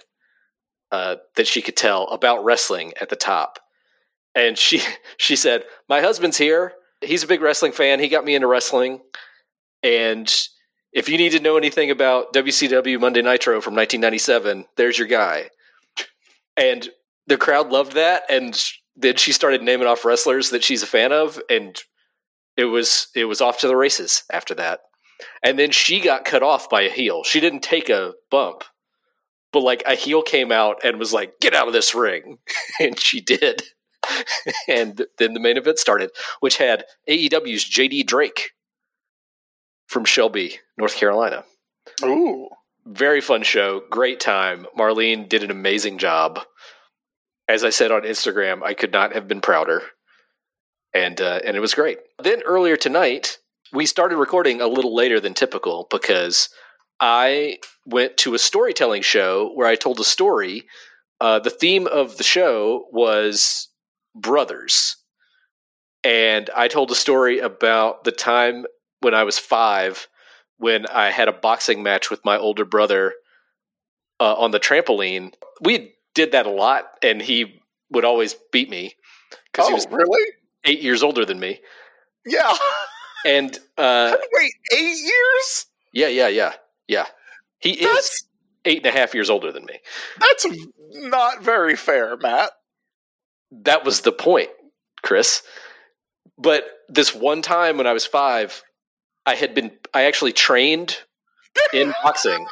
uh, 0.92 1.16
that 1.37 1.46
she 1.48 1.62
could 1.62 1.76
tell 1.76 2.05
about 2.09 2.44
wrestling 2.44 2.92
at 3.00 3.09
the 3.09 3.16
top. 3.16 3.59
And 4.35 4.57
she 4.57 4.81
she 5.16 5.35
said, 5.37 5.64
My 5.88 6.00
husband's 6.00 6.38
here. 6.38 6.72
He's 7.00 7.24
a 7.24 7.29
big 7.29 7.40
wrestling 7.40 7.72
fan. 7.72 7.98
He 7.98 8.09
got 8.09 8.24
me 8.24 8.35
into 8.35 8.46
wrestling. 8.46 9.00
And 9.83 10.31
if 10.92 11.09
you 11.09 11.18
need 11.18 11.33
to 11.33 11.40
know 11.40 11.57
anything 11.57 11.90
about 11.90 12.33
WCW 12.33 13.00
Monday 13.00 13.22
Nitro 13.22 13.61
from 13.61 13.74
1997, 13.74 14.66
there's 14.76 14.98
your 14.98 15.09
guy. 15.09 15.50
and 16.57 16.88
the 17.26 17.37
crowd 17.37 17.70
loved 17.70 17.92
that. 17.92 18.24
And 18.29 18.61
then 18.96 19.16
she 19.16 19.33
started 19.33 19.62
naming 19.62 19.87
off 19.87 20.05
wrestlers 20.05 20.50
that 20.50 20.64
she's 20.64 20.83
a 20.83 20.87
fan 20.87 21.12
of, 21.12 21.40
and 21.48 21.81
it 22.57 22.64
was 22.64 23.09
it 23.14 23.24
was 23.24 23.40
off 23.40 23.59
to 23.61 23.68
the 23.68 23.76
races 23.76 24.24
after 24.33 24.55
that. 24.55 24.81
And 25.42 25.59
then 25.59 25.70
she 25.70 26.00
got 26.00 26.24
cut 26.24 26.42
off 26.42 26.68
by 26.68 26.83
a 26.83 26.90
heel. 26.90 27.24
She 27.24 27.40
didn't 27.40 27.62
take 27.62 27.88
a 27.88 28.14
bump, 28.31 28.64
but 29.53 29.61
like 29.61 29.83
a 29.87 29.94
heel 29.94 30.22
came 30.22 30.50
out 30.50 30.81
and 30.85 30.98
was 30.98 31.12
like, 31.12 31.38
"Get 31.40 31.55
out 31.55 31.68
of 31.68 31.72
this 31.72 31.94
ring," 31.94 32.38
and 32.81 32.98
she 32.98 33.20
did. 33.20 33.62
and 34.68 35.07
then 35.18 35.35
the 35.35 35.40
main 35.40 35.57
event 35.57 35.79
started, 35.79 36.11
which 36.40 36.57
had 36.57 36.85
AEW's 37.09 37.64
JD 37.64 38.07
Drake 38.07 38.50
from 39.87 40.05
Shelby, 40.05 40.59
North 40.80 40.96
Carolina. 40.96 41.44
Ooh. 42.02 42.48
Very 42.86 43.20
fun 43.20 43.42
show, 43.42 43.82
great 43.90 44.18
time. 44.18 44.66
Marlene 44.76 45.28
did 45.28 45.42
an 45.42 45.50
amazing 45.50 45.98
job. 45.98 46.40
As 47.48 47.62
I 47.62 47.70
said 47.70 47.92
on 47.92 48.02
Instagram, 48.02 48.62
I 48.62 48.72
could 48.74 48.90
not 48.90 49.12
have 49.12 49.28
been 49.28 49.42
prouder, 49.42 49.82
and 50.94 51.20
uh, 51.20 51.40
and 51.44 51.56
it 51.56 51.60
was 51.60 51.74
great. 51.74 51.98
Then 52.22 52.42
earlier 52.46 52.76
tonight, 52.76 53.38
we 53.72 53.84
started 53.84 54.16
recording 54.16 54.60
a 54.60 54.66
little 54.66 54.94
later 54.94 55.20
than 55.20 55.34
typical 55.34 55.86
because 55.90 56.48
I 57.00 57.58
went 57.84 58.16
to 58.18 58.34
a 58.34 58.38
storytelling 58.38 59.02
show 59.02 59.52
where 59.54 59.68
I 59.68 59.74
told 59.74 60.00
a 60.00 60.04
story. 60.04 60.64
Uh, 61.20 61.38
the 61.38 61.50
theme 61.50 61.86
of 61.86 62.16
the 62.16 62.24
show 62.24 62.86
was 62.92 63.68
brothers. 64.14 64.96
And 66.02 66.48
I 66.56 66.68
told 66.68 66.90
a 66.90 66.94
story 66.94 67.40
about 67.40 68.04
the 68.04 68.12
time 68.12 68.64
when 69.00 69.14
I 69.14 69.24
was 69.24 69.38
five 69.38 70.08
when 70.61 70.87
I 70.87 71.11
had 71.11 71.27
a 71.29 71.33
boxing 71.33 71.83
match 71.83 72.11
with 72.11 72.25
my 72.25 72.37
older 72.38 72.64
brother 72.64 73.14
uh, 74.20 74.35
on 74.35 74.51
the 74.53 74.61
trampoline. 74.61 75.33
We 75.62 75.94
did 76.14 76.33
that 76.33 76.46
a 76.46 76.51
lot, 76.51 76.85
and 77.03 77.20
he 77.20 77.61
would 77.90 78.05
always 78.05 78.35
beat 78.53 78.70
me 78.70 78.94
because 79.53 79.66
Oh, 79.66 79.68
he 79.68 79.75
was 79.75 79.87
really? 79.90 80.23
eight 80.64 80.81
years 80.81 81.03
older 81.03 81.25
than 81.25 81.40
me. 81.40 81.61
Yeah. 82.27 82.53
And 83.25 83.59
uh, 83.79 84.16
Wait, 84.33 84.53
eight 84.73 84.99
years? 84.99 85.66
yeah, 85.92 86.09
yeah, 86.09 86.29
yeah, 86.29 86.53
yeah. 86.88 87.07
He 87.59 87.70
is 87.73 88.25
eight 88.64 88.79
and 88.79 88.94
a 88.94 88.99
half 88.99 89.14
years 89.14 89.29
older 89.31 89.51
than 89.53 89.64
me. 89.64 89.79
that's 90.18 90.46
not 90.92 91.42
very 91.42 91.77
fair, 91.77 92.16
Matt. 92.18 92.51
That 93.51 93.85
was 93.85 94.03
the 94.03 94.12
point, 94.12 94.51
Chris. 95.03 95.42
But 96.38 96.64
this 96.88 97.14
one 97.14 97.42
time 97.42 97.77
when 97.79 97.87
I 97.87 97.92
was 97.92 98.07
five, 98.07 98.62
I 99.26 99.35
had 99.35 99.54
been 99.54 99.70
I 99.94 100.04
actually 100.04 100.33
trained 100.33 100.98
in 101.72 101.92
boxing. 102.02 102.46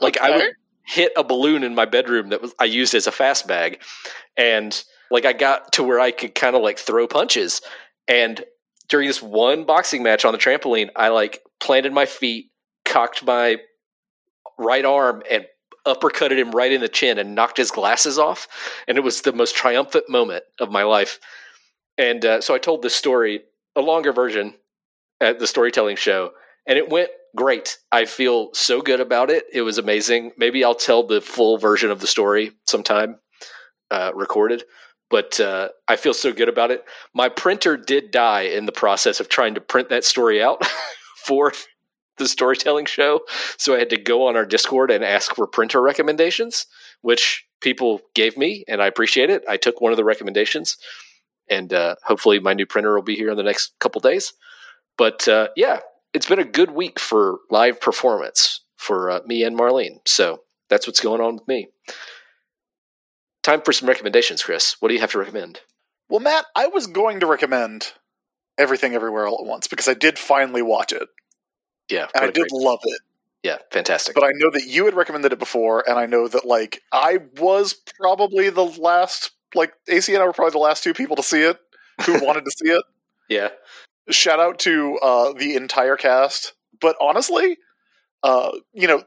Like 0.00 0.18
I 0.18 0.36
would 0.36 0.52
hit 0.84 1.12
a 1.16 1.24
balloon 1.24 1.62
in 1.62 1.74
my 1.74 1.84
bedroom 1.84 2.30
that 2.30 2.42
was 2.42 2.54
I 2.58 2.64
used 2.64 2.94
as 2.94 3.06
a 3.06 3.12
fast 3.12 3.46
bag, 3.46 3.80
and 4.36 4.82
like 5.10 5.24
I 5.24 5.32
got 5.32 5.72
to 5.74 5.82
where 5.82 6.00
I 6.00 6.10
could 6.10 6.34
kind 6.34 6.56
of 6.56 6.62
like 6.62 6.78
throw 6.78 7.06
punches. 7.06 7.60
And 8.08 8.44
during 8.88 9.06
this 9.06 9.22
one 9.22 9.64
boxing 9.64 10.02
match 10.02 10.24
on 10.24 10.32
the 10.32 10.38
trampoline, 10.38 10.90
I 10.96 11.08
like 11.08 11.42
planted 11.60 11.92
my 11.92 12.06
feet, 12.06 12.50
cocked 12.84 13.24
my 13.24 13.58
right 14.58 14.84
arm, 14.84 15.22
and 15.30 15.46
uppercutted 15.86 16.38
him 16.38 16.50
right 16.50 16.72
in 16.72 16.80
the 16.80 16.88
chin 16.88 17.18
and 17.18 17.34
knocked 17.34 17.56
his 17.56 17.70
glasses 17.70 18.18
off. 18.18 18.48
And 18.86 18.98
it 18.98 19.02
was 19.02 19.22
the 19.22 19.32
most 19.32 19.54
triumphant 19.54 20.08
moment 20.08 20.44
of 20.58 20.70
my 20.70 20.82
life. 20.82 21.20
And 21.96 22.24
uh, 22.24 22.40
so 22.40 22.54
I 22.54 22.58
told 22.58 22.82
this 22.82 22.94
story, 22.94 23.42
a 23.76 23.80
longer 23.80 24.12
version, 24.12 24.54
at 25.20 25.38
the 25.38 25.46
storytelling 25.46 25.96
show, 25.96 26.30
and 26.66 26.78
it 26.78 26.88
went 26.88 27.10
great. 27.36 27.78
I 27.92 28.04
feel 28.04 28.50
so 28.54 28.80
good 28.80 29.00
about 29.00 29.30
it. 29.30 29.44
It 29.52 29.62
was 29.62 29.78
amazing. 29.78 30.32
Maybe 30.36 30.64
I'll 30.64 30.74
tell 30.74 31.06
the 31.06 31.20
full 31.20 31.58
version 31.58 31.90
of 31.90 32.00
the 32.00 32.06
story 32.06 32.52
sometime, 32.66 33.16
uh, 33.90 34.12
recorded. 34.14 34.64
But 35.10 35.40
uh, 35.40 35.70
I 35.88 35.96
feel 35.96 36.14
so 36.14 36.32
good 36.32 36.48
about 36.48 36.70
it. 36.70 36.84
My 37.14 37.28
printer 37.28 37.76
did 37.76 38.12
die 38.12 38.42
in 38.42 38.66
the 38.66 38.72
process 38.72 39.18
of 39.18 39.28
trying 39.28 39.54
to 39.54 39.60
print 39.60 39.88
that 39.88 40.04
story 40.04 40.40
out 40.40 40.64
for 41.24 41.52
the 42.16 42.28
storytelling 42.28 42.86
show. 42.86 43.20
So 43.58 43.74
I 43.74 43.80
had 43.80 43.90
to 43.90 43.96
go 43.96 44.28
on 44.28 44.36
our 44.36 44.46
Discord 44.46 44.92
and 44.92 45.04
ask 45.04 45.34
for 45.34 45.48
printer 45.48 45.82
recommendations, 45.82 46.66
which 47.00 47.44
people 47.60 48.00
gave 48.14 48.36
me, 48.36 48.64
and 48.68 48.80
I 48.80 48.86
appreciate 48.86 49.30
it. 49.30 49.42
I 49.48 49.56
took 49.56 49.80
one 49.80 49.92
of 49.92 49.96
the 49.96 50.04
recommendations, 50.04 50.76
and 51.48 51.72
uh, 51.72 51.96
hopefully 52.04 52.38
my 52.38 52.54
new 52.54 52.66
printer 52.66 52.94
will 52.94 53.02
be 53.02 53.16
here 53.16 53.30
in 53.30 53.36
the 53.36 53.42
next 53.42 53.72
couple 53.80 54.00
days. 54.00 54.32
But 55.00 55.26
uh, 55.28 55.48
yeah, 55.56 55.80
it's 56.12 56.26
been 56.28 56.40
a 56.40 56.44
good 56.44 56.72
week 56.72 57.00
for 57.00 57.38
live 57.50 57.80
performance 57.80 58.60
for 58.76 59.10
uh, 59.10 59.20
me 59.24 59.42
and 59.44 59.58
Marlene. 59.58 60.00
So 60.06 60.42
that's 60.68 60.86
what's 60.86 61.00
going 61.00 61.22
on 61.22 61.36
with 61.36 61.48
me. 61.48 61.68
Time 63.42 63.62
for 63.62 63.72
some 63.72 63.88
recommendations, 63.88 64.42
Chris. 64.42 64.76
What 64.80 64.88
do 64.90 64.94
you 64.94 65.00
have 65.00 65.12
to 65.12 65.18
recommend? 65.18 65.60
Well, 66.10 66.20
Matt, 66.20 66.44
I 66.54 66.66
was 66.66 66.86
going 66.86 67.20
to 67.20 67.26
recommend 67.26 67.94
Everything 68.58 68.94
Everywhere 68.94 69.26
All 69.26 69.38
at 69.40 69.46
Once 69.46 69.68
because 69.68 69.88
I 69.88 69.94
did 69.94 70.18
finally 70.18 70.60
watch 70.60 70.92
it 70.92 71.08
Yeah, 71.88 72.08
and 72.14 72.22
I 72.26 72.30
did 72.30 72.48
love 72.52 72.80
it. 72.84 73.00
yeah, 73.42 73.56
fantastic. 73.72 74.14
But 74.14 74.24
I 74.24 74.32
know 74.34 74.50
that 74.50 74.66
you 74.66 74.84
had 74.84 74.92
recommended 74.92 75.32
it 75.32 75.38
before, 75.38 75.82
and 75.88 75.98
I 75.98 76.04
know 76.04 76.28
that 76.28 76.44
like 76.44 76.82
I 76.92 77.20
was 77.38 77.72
probably 77.98 78.50
the 78.50 78.66
last, 78.66 79.30
like 79.54 79.72
AC 79.88 80.12
and 80.12 80.22
I 80.22 80.26
were 80.26 80.34
probably 80.34 80.52
the 80.52 80.58
last 80.58 80.84
two 80.84 80.92
people 80.92 81.16
to 81.16 81.22
see 81.22 81.40
it 81.40 81.58
who 82.04 82.22
wanted 82.22 82.44
to 82.44 82.50
see 82.50 82.70
it. 82.70 82.82
yeah, 83.30 83.48
Shout 84.08 84.40
out 84.40 84.58
to 84.60 84.98
uh, 85.02 85.32
the 85.32 85.56
entire 85.56 85.96
cast. 85.96 86.54
But 86.80 86.96
honestly, 87.00 87.58
uh, 88.22 88.52
you 88.72 88.86
know, 88.86 89.04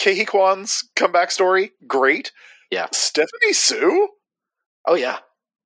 Ke 0.00 0.14
Huy 0.14 0.24
Quan's 0.24 0.88
comeback 0.94 1.30
story, 1.30 1.72
great. 1.86 2.32
Yeah. 2.70 2.86
Stephanie 2.92 3.52
Hsu, 3.52 4.08
oh 4.86 4.94
yeah, 4.94 5.18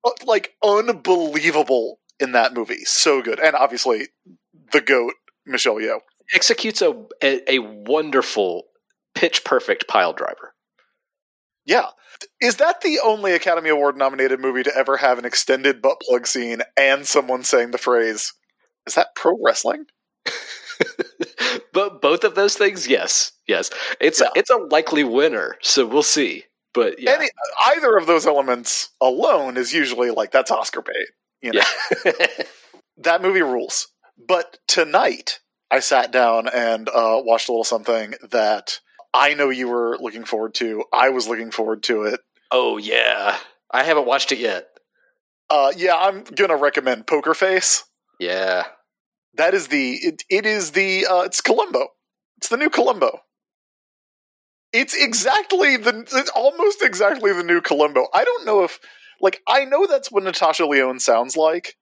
uh, 0.05 0.11
like 0.25 0.55
unbelievable 0.63 1.99
in 2.19 2.33
that 2.33 2.53
movie, 2.55 2.85
so 2.85 3.23
good, 3.23 3.41
and 3.41 3.57
obviously 3.57 4.09
the 4.73 4.81
goat 4.81 5.15
Michelle 5.47 5.77
Yeoh. 5.77 6.01
executes 6.35 6.83
a, 6.83 6.91
a 7.23 7.55
a 7.55 7.59
wonderful 7.61 8.65
pitch 9.15 9.45
perfect 9.45 9.89
pile 9.89 10.13
driver. 10.13 10.55
Yeah. 11.65 11.87
Is 12.41 12.57
that 12.57 12.81
the 12.81 13.01
only 13.03 13.33
Academy 13.33 13.71
Award 13.71 13.97
nominated 13.97 14.41
movie 14.41 14.63
to 14.63 14.77
ever 14.77 14.97
have 14.99 15.19
an 15.19 15.25
extended 15.25 15.81
butt 15.81 16.01
plug 16.01 16.27
scene 16.27 16.61
and 16.77 17.07
someone 17.07 17.45
saying 17.45 17.71
the 17.71 17.79
phrase, 17.79 18.33
is 18.87 18.95
that 18.95 19.15
pro 19.15 19.39
wrestling? 19.43 19.85
but 21.73 22.01
both 22.01 22.25
of 22.25 22.35
those 22.35 22.57
things, 22.57 22.89
yes, 22.89 23.33
yes, 23.47 23.71
it's 24.01 24.21
Yeah. 24.21 24.29
it's 24.35 24.51
a 24.51 24.57
likely 24.57 25.05
winner. 25.05 25.57
So 25.63 25.87
we'll 25.87 26.03
see. 26.03 26.45
But 26.73 27.01
yeah, 27.01 27.13
Any, 27.13 27.29
either 27.75 27.97
of 27.97 28.07
those 28.07 28.27
elements 28.27 28.91
alone 29.01 29.57
is 29.57 29.73
usually 29.73 30.11
like, 30.11 30.31
that's 30.31 30.51
Oscar 30.53 30.83
bait. 30.83 31.09
You 31.43 31.53
know? 31.53 31.63
yeah. 32.05 32.27
That 33.03 33.23
movie 33.23 33.41
rules. 33.41 33.89
But 34.29 34.59
tonight, 34.69 35.41
I 35.71 35.81
sat 35.81 36.13
down 36.13 36.49
and 36.49 36.87
uh, 36.91 37.23
watched 37.25 37.49
a 37.49 37.53
little 37.53 37.65
something 37.65 38.13
that 38.31 38.81
I 39.15 39.33
know 39.33 39.49
you 39.49 39.69
were 39.69 39.97
looking 39.99 40.25
forward 40.25 40.53
to. 40.57 40.85
I 40.93 41.09
was 41.09 41.27
looking 41.27 41.51
forward 41.51 41.83
to 41.85 42.03
it. 42.03 42.21
oh 42.51 42.77
yeah, 42.77 43.39
I 43.71 43.85
haven't 43.85 44.05
watched 44.07 44.33
it 44.33 44.39
yet. 44.39 44.67
Uh, 45.49 45.73
yeah, 45.75 45.97
I'm 45.97 46.25
going 46.25 46.51
to 46.51 46.57
recommend 46.57 47.07
Poker 47.07 47.33
Face. 47.33 47.85
Yeah, 48.21 48.65
That 49.35 49.55
is 49.55 49.69
the 49.69 49.95
it, 49.95 50.25
it 50.31 50.47
is 50.47 50.73
the 50.73 51.07
uh, 51.07 51.23
it's 51.23 51.41
Columbo. 51.41 51.89
It's 52.39 52.49
the 52.49 52.57
new 52.59 52.71
Columbo. 52.71 53.21
It's 54.73 54.95
exactly 54.95 55.77
the 55.77 56.07
it's 56.13 56.31
almost 56.31 56.83
exactly 56.83 57.33
the 57.33 57.43
new 57.45 57.61
Columbo. 57.61 58.07
I 58.15 58.25
don't 58.25 58.47
know 58.47 58.65
if 58.65 58.79
like 59.21 59.41
I 59.49 59.65
know 59.65 59.87
that's 59.87 60.13
what 60.13 60.23
Natasha 60.25 60.67
Lyonne 60.67 61.01
sounds 61.01 61.37
like, 61.37 61.77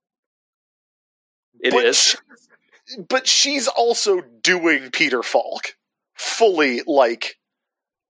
it 1.60 1.72
but 1.72 1.84
is. 1.84 1.98
she- 1.98 2.18
but 3.08 3.26
she's 3.28 3.68
also 3.68 4.22
doing 4.42 4.90
Peter 4.90 5.22
Falk 5.22 5.76
fully 6.14 6.80
like 6.86 7.36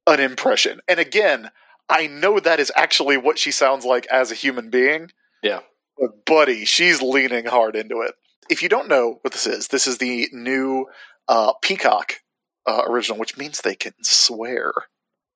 an 0.07 0.21
impression. 0.21 0.81
And 0.87 1.01
again, 1.01 1.51
I 1.89 2.07
know 2.07 2.39
that 2.39 2.61
is 2.61 2.71
actually 2.77 3.17
what 3.17 3.39
she 3.41 3.51
sounds 3.51 3.85
like 3.85 4.07
as 4.07 4.31
a 4.31 4.37
human 4.37 4.71
being. 4.71 5.11
Yeah. 5.43 5.61
But 6.01 6.25
buddy, 6.25 6.65
she's 6.65 7.03
leaning 7.03 7.47
hard 7.47 7.77
into 7.77 8.01
it. 8.03 8.15
If 8.49 8.63
you 8.63 8.69
don't 8.69 8.89
know 8.89 9.19
what 9.23 9.33
this 9.33 9.47
is, 9.47 9.69
this 9.69 9.87
is 9.87 9.99
the 9.99 10.29
new 10.33 10.87
uh, 11.27 11.53
Peacock 11.63 12.21
uh, 12.67 12.83
original, 12.87 13.19
which 13.19 13.37
means 13.37 13.61
they 13.61 13.75
can 13.75 13.95
swear 14.03 14.73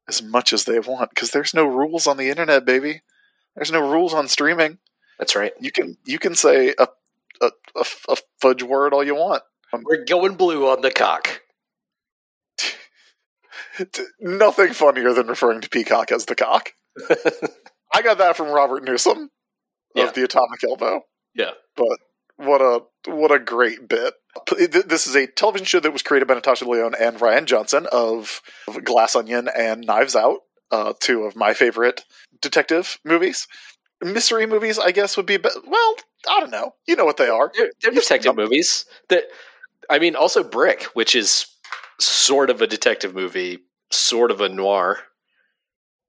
as 0.09 0.23
much 0.23 0.53
as 0.53 0.65
they 0.65 0.79
want 0.79 1.11
because 1.11 1.31
there's 1.31 1.55
no 1.55 1.65
rules 1.65 2.07
on 2.07 2.17
the 2.17 2.31
internet, 2.31 2.65
baby. 2.65 3.03
There's 3.55 3.73
no 3.73 3.91
rules 3.91 4.15
on 4.15 4.29
streaming. 4.29 4.79
That's 5.19 5.37
right. 5.37 5.53
You 5.61 5.71
can 5.71 5.99
you 6.05 6.19
can 6.19 6.35
say 6.35 6.75
a 6.79 6.89
a, 7.41 7.51
a, 7.77 7.85
a 8.09 8.17
fudge 8.41 8.63
word 8.63 8.95
all 8.95 9.05
you 9.05 9.15
want. 9.15 9.43
We're 9.73 10.05
going 10.05 10.37
blue 10.37 10.69
on 10.69 10.83
the 10.83 10.91
cock. 10.91 11.41
Nothing 14.21 14.73
funnier 14.75 15.13
than 15.13 15.27
referring 15.27 15.63
to 15.63 15.69
Peacock 15.69 16.13
as 16.13 16.27
the 16.27 16.35
cock. 16.35 16.73
I 17.95 18.03
got 18.03 18.19
that 18.19 18.37
from 18.37 18.49
Robert 18.49 18.85
Newsom 18.85 19.31
Yeah. 19.95 20.05
of 20.05 20.15
the 20.15 20.25
Atomic 20.25 20.65
Elbow. 20.65 21.03
Yeah. 21.35 21.53
But 21.77 21.99
what 22.37 22.61
a 22.61 22.83
what 23.11 23.33
a 23.33 23.39
great 23.39 23.89
bit. 23.89 24.15
This 24.59 25.07
is 25.07 25.15
a 25.15 25.27
television 25.27 25.67
show 25.67 25.81
that 25.81 25.93
was 25.93 26.03
created 26.03 26.27
by 26.27 26.35
Natasha 26.35 26.65
Lyonne 26.65 26.95
and 26.99 27.19
Rian 27.19 27.45
Johnson 27.45 27.87
of 27.93 28.41
Glass 28.85 29.15
Onion 29.15 29.49
and 29.57 29.85
Knives 29.87 30.17
Out, 30.17 30.41
uh, 30.71 30.95
two 31.01 31.25
of 31.25 31.37
my 31.37 31.53
favorite 31.55 32.05
detective 32.41 32.99
movies. 33.05 33.47
Mystery 34.03 34.47
movies, 34.47 34.79
I 34.79 34.91
guess, 34.91 35.17
would 35.17 35.27
be. 35.27 35.37
Be- 35.37 35.49
well, 35.67 35.97
I 36.29 36.41
don't 36.41 36.51
know. 36.51 36.75
You 36.87 36.97
know 36.97 37.05
what 37.05 37.19
they 37.19 37.29
are. 37.29 37.53
They're, 37.55 37.71
they're 37.83 37.93
detective 37.93 38.35
movies. 38.35 38.85
That 39.09 39.25
I 39.91 39.99
mean, 39.99 40.17
also 40.17 40.43
Brick, 40.43 40.85
which 40.95 41.15
is 41.15 41.47
sort 42.01 42.51
of 42.51 42.61
a 42.63 42.67
detective 42.67 43.15
movie, 43.15 43.59
sort 43.91 44.31
of 44.31 44.41
a 44.41 44.49
noir. 44.49 44.99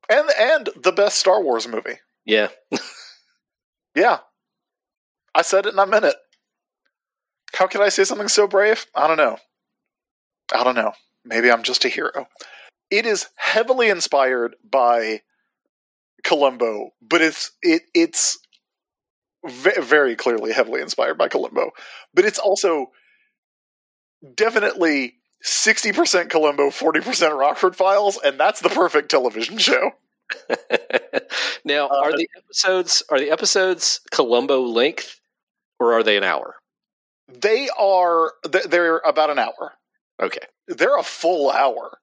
And 0.09 0.27
and 0.39 0.69
the 0.81 0.91
best 0.91 1.19
Star 1.19 1.41
Wars 1.43 1.67
movie. 1.67 1.99
Yeah, 2.25 2.47
Yeah. 3.95 4.19
I 5.35 5.41
said 5.41 5.65
it 5.65 5.69
and 5.73 5.79
I 5.79 5.85
meant 5.85 6.05
it. 6.05 6.15
How 7.55 7.67
can 7.67 7.81
I 7.81 7.89
say 7.89 8.03
something 8.03 8.27
so 8.27 8.47
brave? 8.47 8.85
I 8.95 9.07
don't 9.07 9.17
know. 9.17 9.37
I 10.53 10.63
don't 10.63 10.75
know. 10.75 10.93
Maybe 11.25 11.51
I'm 11.51 11.63
just 11.63 11.85
a 11.85 11.89
hero. 11.89 12.27
It 12.89 13.05
is 13.05 13.27
heavily 13.35 13.89
inspired 13.89 14.55
by 14.69 15.21
Columbo, 16.23 16.91
but 17.01 17.21
it's 17.21 17.51
it 17.61 17.83
it's 17.93 18.37
ve- 19.45 19.81
very 19.81 20.15
clearly 20.15 20.53
heavily 20.53 20.81
inspired 20.81 21.17
by 21.17 21.27
Columbo. 21.27 21.71
But 22.13 22.25
it's 22.25 22.39
also 22.39 22.91
definitely 24.35 25.15
60% 25.45 26.29
Columbo, 26.29 26.69
40% 26.69 27.37
Rockford 27.37 27.75
Files, 27.75 28.17
and 28.23 28.39
that's 28.39 28.61
the 28.61 28.69
perfect 28.69 29.11
television 29.11 29.57
show. 29.57 29.91
now, 31.65 31.87
Uh, 31.87 32.01
are 32.03 32.17
the 32.17 32.29
episodes 32.37 33.03
are 33.09 33.19
the 33.19 33.31
episodes 33.31 34.01
Columbo 34.11 34.61
length, 34.61 35.19
or 35.79 35.93
are 35.93 36.03
they 36.03 36.17
an 36.17 36.23
hour? 36.23 36.55
They 37.27 37.69
are 37.79 38.33
they're 38.69 38.97
about 38.99 39.29
an 39.29 39.39
hour. 39.39 39.73
Okay, 40.21 40.45
they're 40.67 40.97
a 40.97 41.03
full 41.03 41.51
hour. 41.51 41.99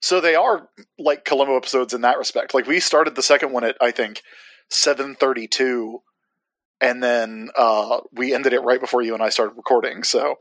So 0.00 0.20
they 0.20 0.34
are 0.34 0.68
like 0.98 1.24
Columbo 1.24 1.56
episodes 1.56 1.94
in 1.94 2.02
that 2.02 2.18
respect. 2.18 2.54
Like 2.54 2.66
we 2.66 2.80
started 2.80 3.14
the 3.14 3.22
second 3.22 3.52
one 3.52 3.64
at 3.64 3.76
I 3.80 3.90
think 3.90 4.22
seven 4.68 5.14
thirty 5.14 5.48
two, 5.48 6.02
and 6.80 7.02
then 7.02 7.48
uh, 7.56 8.00
we 8.12 8.34
ended 8.34 8.52
it 8.52 8.60
right 8.60 8.80
before 8.80 9.02
you 9.02 9.14
and 9.14 9.22
I 9.22 9.30
started 9.30 9.56
recording. 9.56 10.02
So 10.02 10.36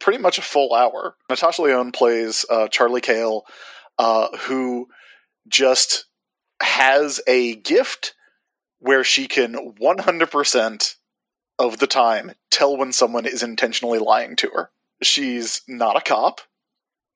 pretty 0.00 0.18
much 0.18 0.38
a 0.38 0.42
full 0.42 0.74
hour. 0.74 1.16
Natasha 1.28 1.62
Lyonne 1.62 1.92
plays 1.92 2.46
uh, 2.48 2.68
Charlie 2.68 3.00
Cale, 3.00 3.44
uh, 3.98 4.28
who 4.38 4.88
just 5.48 6.06
has 6.62 7.20
a 7.26 7.56
gift 7.56 8.14
where 8.78 9.04
she 9.04 9.26
can 9.26 9.54
one 9.78 9.98
hundred 9.98 10.30
percent 10.30 10.96
of 11.58 11.78
the 11.78 11.86
time 11.86 12.32
tell 12.50 12.76
when 12.76 12.92
someone 12.92 13.26
is 13.26 13.42
intentionally 13.42 13.98
lying 13.98 14.36
to 14.36 14.50
her. 14.54 14.70
She's 15.02 15.62
not 15.66 15.96
a 15.96 16.00
cop 16.00 16.40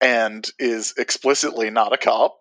and 0.01 0.49
is 0.59 0.95
explicitly 0.97 1.71
not 1.71 1.93
a 1.93 1.99
cop. 1.99 2.39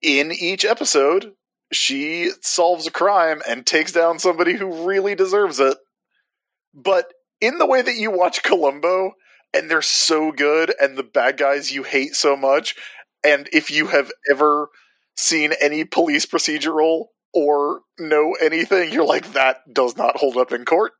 In 0.00 0.32
each 0.32 0.64
episode, 0.64 1.32
she 1.72 2.30
solves 2.40 2.86
a 2.86 2.90
crime 2.90 3.42
and 3.48 3.66
takes 3.66 3.92
down 3.92 4.18
somebody 4.18 4.54
who 4.54 4.86
really 4.86 5.14
deserves 5.14 5.58
it. 5.58 5.78
But 6.74 7.12
in 7.40 7.58
the 7.58 7.66
way 7.66 7.82
that 7.82 7.96
you 7.96 8.10
watch 8.10 8.42
Columbo, 8.42 9.12
and 9.54 9.70
they're 9.70 9.82
so 9.82 10.32
good, 10.32 10.72
and 10.80 10.96
the 10.96 11.02
bad 11.02 11.36
guys 11.36 11.72
you 11.72 11.82
hate 11.82 12.14
so 12.14 12.36
much, 12.36 12.74
and 13.24 13.48
if 13.52 13.70
you 13.70 13.88
have 13.88 14.10
ever 14.30 14.68
seen 15.16 15.52
any 15.60 15.84
police 15.84 16.26
procedural 16.26 17.06
or 17.34 17.80
know 17.98 18.34
anything, 18.40 18.92
you're 18.92 19.06
like, 19.06 19.32
that 19.32 19.58
does 19.72 19.96
not 19.96 20.16
hold 20.16 20.36
up 20.36 20.52
in 20.52 20.64
court. 20.64 20.92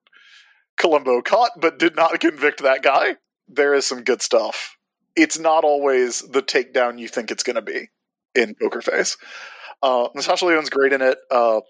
Columbo 0.79 1.21
caught 1.23 1.53
but 1.61 1.79
did 1.79 1.97
not 1.97 2.21
convict 2.21 2.63
that 2.63 2.83
guy. 2.83 3.17
There 3.49 3.75
is 3.75 3.87
some 3.87 4.03
good 4.03 4.23
stuff 4.23 4.77
it's 5.17 5.39
not 5.39 5.65
always 5.65 6.21
the 6.21 6.43
takedown 6.43 6.99
you 6.99 7.09
think 7.09 7.31
it's 7.31 7.43
going 7.43 7.57
to 7.57 7.63
be 7.63 7.91
in 8.35 8.55
Poker 8.61 8.81
Face. 8.81 9.17
Uh, 9.83 10.09
Natasha 10.15 10.47
Lyonne's 10.47 10.71
great 10.71 10.93
in 10.93 11.03
it. 11.03 11.19
Uh, 11.31 11.61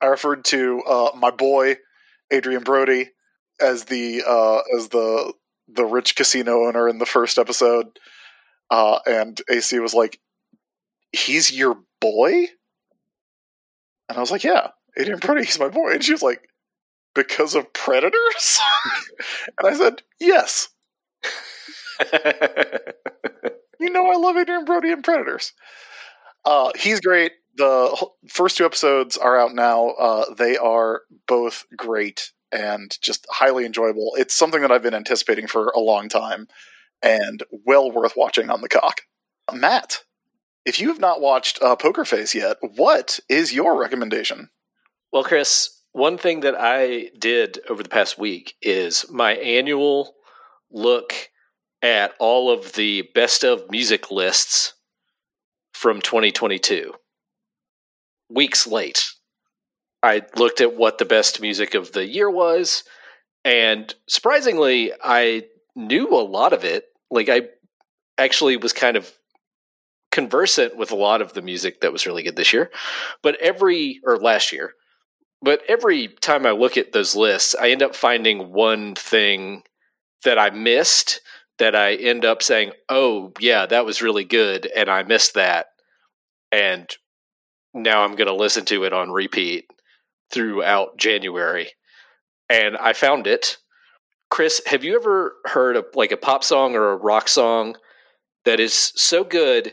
I 0.00 0.06
referred 0.06 0.44
to 0.46 0.82
uh, 0.86 1.10
my 1.16 1.30
boy 1.30 1.76
Adrien 2.32 2.62
Brody 2.62 3.10
as 3.60 3.84
the 3.84 4.22
uh, 4.26 4.60
as 4.76 4.88
the 4.88 5.32
the 5.68 5.84
rich 5.84 6.16
casino 6.16 6.66
owner 6.66 6.88
in 6.88 6.98
the 6.98 7.06
first 7.06 7.38
episode, 7.38 7.86
uh, 8.70 8.98
and 9.06 9.40
AC 9.50 9.78
was 9.78 9.94
like, 9.94 10.18
"He's 11.12 11.50
your 11.50 11.78
boy," 12.00 12.46
and 14.08 14.16
I 14.16 14.20
was 14.20 14.30
like, 14.30 14.44
"Yeah, 14.44 14.68
Adrien 14.98 15.18
Brody, 15.18 15.44
he's 15.44 15.58
my 15.58 15.68
boy," 15.68 15.92
and 15.92 16.04
she 16.04 16.12
was 16.12 16.22
like, 16.22 16.48
"Because 17.14 17.54
of 17.54 17.72
predators," 17.72 18.60
and 19.58 19.68
I 19.68 19.74
said, 19.74 20.02
"Yes." 20.20 20.68
you 23.80 23.90
know 23.90 24.10
I 24.10 24.16
love 24.16 24.36
Adrien 24.36 24.64
Brody 24.64 24.92
and 24.92 25.02
Predators. 25.02 25.52
Uh, 26.44 26.70
he's 26.78 27.00
great. 27.00 27.32
The 27.56 28.08
first 28.28 28.56
two 28.56 28.64
episodes 28.64 29.16
are 29.16 29.38
out 29.38 29.54
now. 29.54 29.88
Uh, 29.90 30.32
they 30.34 30.56
are 30.56 31.02
both 31.26 31.66
great 31.76 32.32
and 32.52 32.96
just 33.00 33.26
highly 33.30 33.66
enjoyable. 33.66 34.12
It's 34.16 34.34
something 34.34 34.62
that 34.62 34.70
I've 34.70 34.82
been 34.82 34.94
anticipating 34.94 35.46
for 35.46 35.68
a 35.74 35.80
long 35.80 36.08
time 36.08 36.48
and 37.02 37.42
well 37.50 37.90
worth 37.90 38.14
watching 38.16 38.50
on 38.50 38.60
the 38.60 38.68
cock. 38.68 39.02
Matt, 39.52 40.04
if 40.68 40.78
you 40.78 40.88
have 40.88 41.00
not 41.00 41.22
watched 41.22 41.62
uh, 41.62 41.74
Poker 41.76 42.04
Face 42.04 42.34
yet, 42.34 42.58
what 42.60 43.20
is 43.26 43.54
your 43.54 43.80
recommendation? 43.80 44.50
Well, 45.10 45.24
Chris, 45.24 45.80
one 45.92 46.18
thing 46.18 46.40
that 46.40 46.54
I 46.58 47.08
did 47.18 47.58
over 47.70 47.82
the 47.82 47.88
past 47.88 48.18
week 48.18 48.54
is 48.60 49.06
my 49.10 49.32
annual 49.36 50.14
look 50.70 51.14
at 51.80 52.12
all 52.18 52.52
of 52.52 52.74
the 52.74 53.08
best 53.14 53.44
of 53.44 53.70
music 53.70 54.10
lists 54.10 54.74
from 55.72 56.02
2022. 56.02 56.92
Weeks 58.28 58.66
late. 58.66 59.08
I 60.02 60.20
looked 60.36 60.60
at 60.60 60.76
what 60.76 60.98
the 60.98 61.06
best 61.06 61.40
music 61.40 61.72
of 61.72 61.92
the 61.92 62.06
year 62.06 62.28
was, 62.28 62.84
and 63.42 63.92
surprisingly, 64.06 64.92
I 65.02 65.44
knew 65.74 66.08
a 66.10 66.20
lot 66.20 66.52
of 66.52 66.64
it. 66.64 66.84
Like, 67.10 67.30
I 67.30 67.48
actually 68.18 68.58
was 68.58 68.74
kind 68.74 68.98
of 68.98 69.10
conversant 70.18 70.76
with 70.76 70.90
a 70.90 70.96
lot 70.96 71.22
of 71.22 71.32
the 71.32 71.42
music 71.42 71.80
that 71.80 71.92
was 71.92 72.04
really 72.04 72.24
good 72.24 72.34
this 72.34 72.52
year. 72.52 72.72
But 73.22 73.36
every, 73.40 74.00
or 74.04 74.16
last 74.16 74.50
year, 74.50 74.72
but 75.40 75.62
every 75.68 76.08
time 76.08 76.44
I 76.44 76.50
look 76.50 76.76
at 76.76 76.90
those 76.90 77.14
lists, 77.14 77.54
I 77.54 77.70
end 77.70 77.84
up 77.84 77.94
finding 77.94 78.52
one 78.52 78.96
thing 78.96 79.62
that 80.24 80.36
I 80.36 80.50
missed 80.50 81.20
that 81.58 81.76
I 81.76 81.94
end 81.94 82.24
up 82.24 82.42
saying, 82.42 82.72
"Oh, 82.88 83.32
yeah, 83.38 83.66
that 83.66 83.86
was 83.86 84.02
really 84.02 84.24
good," 84.24 84.66
and 84.66 84.90
I 84.90 85.04
missed 85.04 85.34
that, 85.34 85.66
and 86.50 86.90
now 87.72 88.02
I'm 88.02 88.16
going 88.16 88.26
to 88.26 88.34
listen 88.34 88.64
to 88.64 88.82
it 88.82 88.92
on 88.92 89.12
repeat 89.12 89.66
throughout 90.32 90.96
January, 90.96 91.70
and 92.48 92.76
I 92.76 92.92
found 92.92 93.28
it. 93.28 93.58
Chris, 94.30 94.60
have 94.66 94.82
you 94.82 94.96
ever 94.96 95.36
heard 95.44 95.76
of 95.76 95.86
like 95.94 96.10
a 96.10 96.16
pop 96.16 96.42
song 96.42 96.74
or 96.74 96.90
a 96.90 96.96
rock 96.96 97.28
song 97.28 97.76
that 98.44 98.58
is 98.58 98.74
so 98.96 99.22
good 99.22 99.72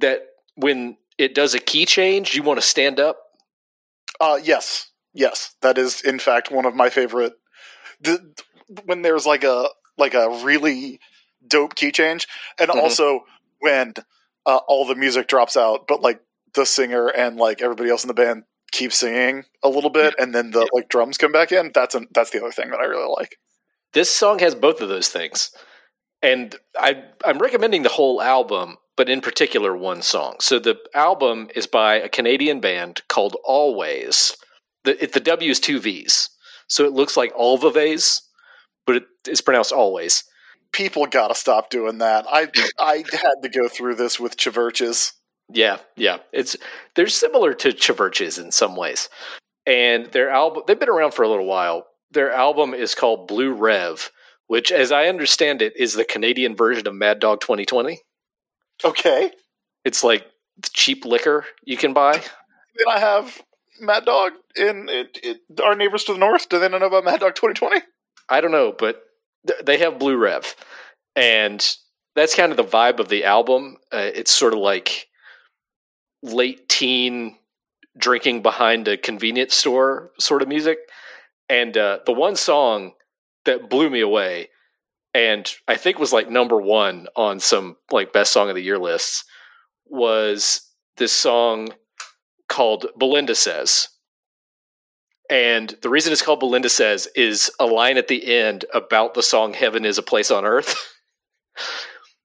that 0.00 0.26
when 0.56 0.96
it 1.18 1.34
does 1.34 1.54
a 1.54 1.58
key 1.58 1.86
change, 1.86 2.34
you 2.34 2.42
want 2.42 2.58
to 2.60 2.66
stand 2.66 2.98
up? 3.00 3.18
Uh, 4.20 4.38
yes, 4.42 4.90
yes, 5.14 5.54
that 5.62 5.78
is 5.78 6.00
in 6.02 6.18
fact 6.18 6.50
one 6.50 6.66
of 6.66 6.74
my 6.74 6.90
favorite. 6.90 7.32
The, 8.00 8.34
when 8.84 9.02
there's 9.02 9.26
like 9.26 9.44
a 9.44 9.68
like 9.98 10.14
a 10.14 10.28
really 10.44 11.00
dope 11.46 11.74
key 11.74 11.92
change, 11.92 12.26
and 12.58 12.70
Mhm. 12.70 12.76
also 12.76 13.24
when 13.60 13.94
uh, 14.46 14.60
all 14.68 14.86
the 14.86 14.94
music 14.94 15.28
drops 15.28 15.56
out, 15.56 15.86
but 15.86 16.00
like 16.02 16.20
the 16.54 16.64
singer 16.66 17.08
and 17.08 17.36
like 17.36 17.62
everybody 17.62 17.90
else 17.90 18.04
in 18.04 18.08
the 18.08 18.14
band 18.14 18.44
keep 18.72 18.92
singing 18.92 19.44
a 19.62 19.68
little 19.68 19.90
bit, 19.90 20.14
and 20.18 20.34
then 20.34 20.50
the 20.52 20.68
like 20.72 20.88
drums 20.88 21.18
come 21.18 21.32
back 21.32 21.52
in. 21.52 21.70
That's 21.74 21.94
an, 21.94 22.08
that's 22.14 22.30
the 22.30 22.40
other 22.40 22.52
thing 22.52 22.70
that 22.70 22.80
I 22.80 22.84
really 22.84 23.08
like. 23.16 23.36
This 23.92 24.10
song 24.10 24.38
has 24.40 24.54
both 24.54 24.80
of 24.80 24.88
those 24.88 25.08
things. 25.08 25.50
And 26.22 26.54
I 26.78 27.02
I'm 27.24 27.38
recommending 27.38 27.82
the 27.82 27.88
whole 27.88 28.20
album, 28.20 28.76
but 29.00 29.08
in 29.08 29.22
particular 29.22 29.74
one 29.74 30.02
song. 30.02 30.36
So 30.40 30.58
the 30.58 30.78
album 30.94 31.48
is 31.54 31.66
by 31.66 31.94
a 31.94 32.08
Canadian 32.10 32.60
band 32.60 33.00
called 33.08 33.34
Alvvays. 33.48 34.36
The 34.84 35.02
it, 35.02 35.14
the 35.14 35.20
W 35.20 35.50
is 35.50 35.58
two 35.58 35.80
V's. 35.80 36.28
So 36.66 36.84
it 36.84 36.92
looks 36.92 37.16
like 37.16 37.32
Alvaves, 37.32 38.20
but 38.84 38.96
it, 38.96 39.04
it's 39.26 39.40
pronounced 39.40 39.72
Always. 39.72 40.24
People 40.72 41.06
gotta 41.06 41.34
stop 41.34 41.70
doing 41.70 41.96
that. 41.96 42.26
I 42.28 42.48
I 42.78 42.96
had 43.10 43.40
to 43.42 43.48
go 43.48 43.68
through 43.68 43.94
this 43.94 44.20
with 44.20 44.36
Chiverches. 44.36 45.12
Yeah, 45.48 45.78
yeah. 45.96 46.18
It's 46.34 46.58
they're 46.94 47.06
similar 47.06 47.54
to 47.54 47.70
Chiverches 47.70 48.38
in 48.38 48.52
some 48.52 48.76
ways. 48.76 49.08
And 49.64 50.12
their 50.12 50.28
album 50.28 50.64
they've 50.66 50.78
been 50.78 50.90
around 50.90 51.14
for 51.14 51.22
a 51.22 51.28
little 51.30 51.46
while. 51.46 51.86
Their 52.10 52.32
album 52.32 52.74
is 52.74 52.94
called 52.94 53.28
Blue 53.28 53.54
Rev, 53.54 54.10
which 54.46 54.70
as 54.70 54.92
I 54.92 55.06
understand 55.06 55.62
it 55.62 55.72
is 55.74 55.94
the 55.94 56.04
Canadian 56.04 56.54
version 56.54 56.86
of 56.86 56.94
Mad 56.94 57.18
Dog 57.18 57.40
2020. 57.40 57.98
Okay, 58.84 59.30
It's 59.84 60.02
like 60.04 60.26
cheap 60.72 61.04
liquor 61.04 61.44
you 61.64 61.76
can 61.76 61.92
buy. 61.92 62.12
then 62.12 62.86
I 62.88 62.98
have 62.98 63.40
Mad 63.80 64.04
Dog 64.04 64.32
in, 64.56 64.88
in, 64.88 65.08
in 65.22 65.36
our 65.64 65.74
neighbors 65.74 66.04
to 66.04 66.12
the 66.12 66.18
north. 66.18 66.48
Do 66.48 66.58
they 66.58 66.68
know 66.68 66.78
about 66.78 67.04
Mad 67.04 67.20
Dog 67.20 67.34
2020? 67.34 67.82
I 68.28 68.40
don't 68.40 68.52
know, 68.52 68.72
but 68.76 69.02
th- 69.46 69.60
they 69.64 69.78
have 69.78 69.98
Blue 69.98 70.16
Rev, 70.16 70.54
and 71.16 71.76
that's 72.14 72.34
kind 72.34 72.50
of 72.52 72.56
the 72.56 72.64
vibe 72.64 73.00
of 73.00 73.08
the 73.08 73.24
album. 73.24 73.76
Uh, 73.92 74.10
it's 74.14 74.30
sort 74.34 74.52
of 74.52 74.60
like 74.60 75.08
late 76.22 76.68
teen 76.68 77.36
drinking 77.98 78.42
behind 78.42 78.86
a 78.88 78.96
convenience 78.96 79.54
store 79.54 80.10
sort 80.18 80.42
of 80.42 80.48
music. 80.48 80.78
And 81.48 81.76
uh, 81.76 81.98
the 82.06 82.12
one 82.12 82.36
song 82.36 82.92
that 83.44 83.68
blew 83.68 83.90
me 83.90 84.00
away, 84.00 84.48
and 85.14 85.50
I 85.66 85.76
think 85.76 85.98
was 85.98 86.12
like 86.12 86.30
number 86.30 86.60
one 86.60 87.08
on 87.16 87.40
some 87.40 87.76
like 87.90 88.12
best 88.12 88.32
song 88.32 88.48
of 88.48 88.54
the 88.54 88.62
year 88.62 88.78
lists, 88.78 89.24
was 89.86 90.62
this 90.96 91.12
song 91.12 91.70
called 92.48 92.86
Belinda 92.98 93.34
Says. 93.34 93.88
And 95.28 95.76
the 95.82 95.88
reason 95.88 96.12
it's 96.12 96.22
called 96.22 96.40
Belinda 96.40 96.68
Says 96.68 97.08
is 97.14 97.50
a 97.60 97.66
line 97.66 97.96
at 97.96 98.08
the 98.08 98.34
end 98.34 98.64
about 98.74 99.14
the 99.14 99.22
song 99.22 99.52
Heaven 99.52 99.84
is 99.84 99.98
a 99.98 100.02
Place 100.02 100.30
on 100.30 100.44
Earth. 100.44 100.76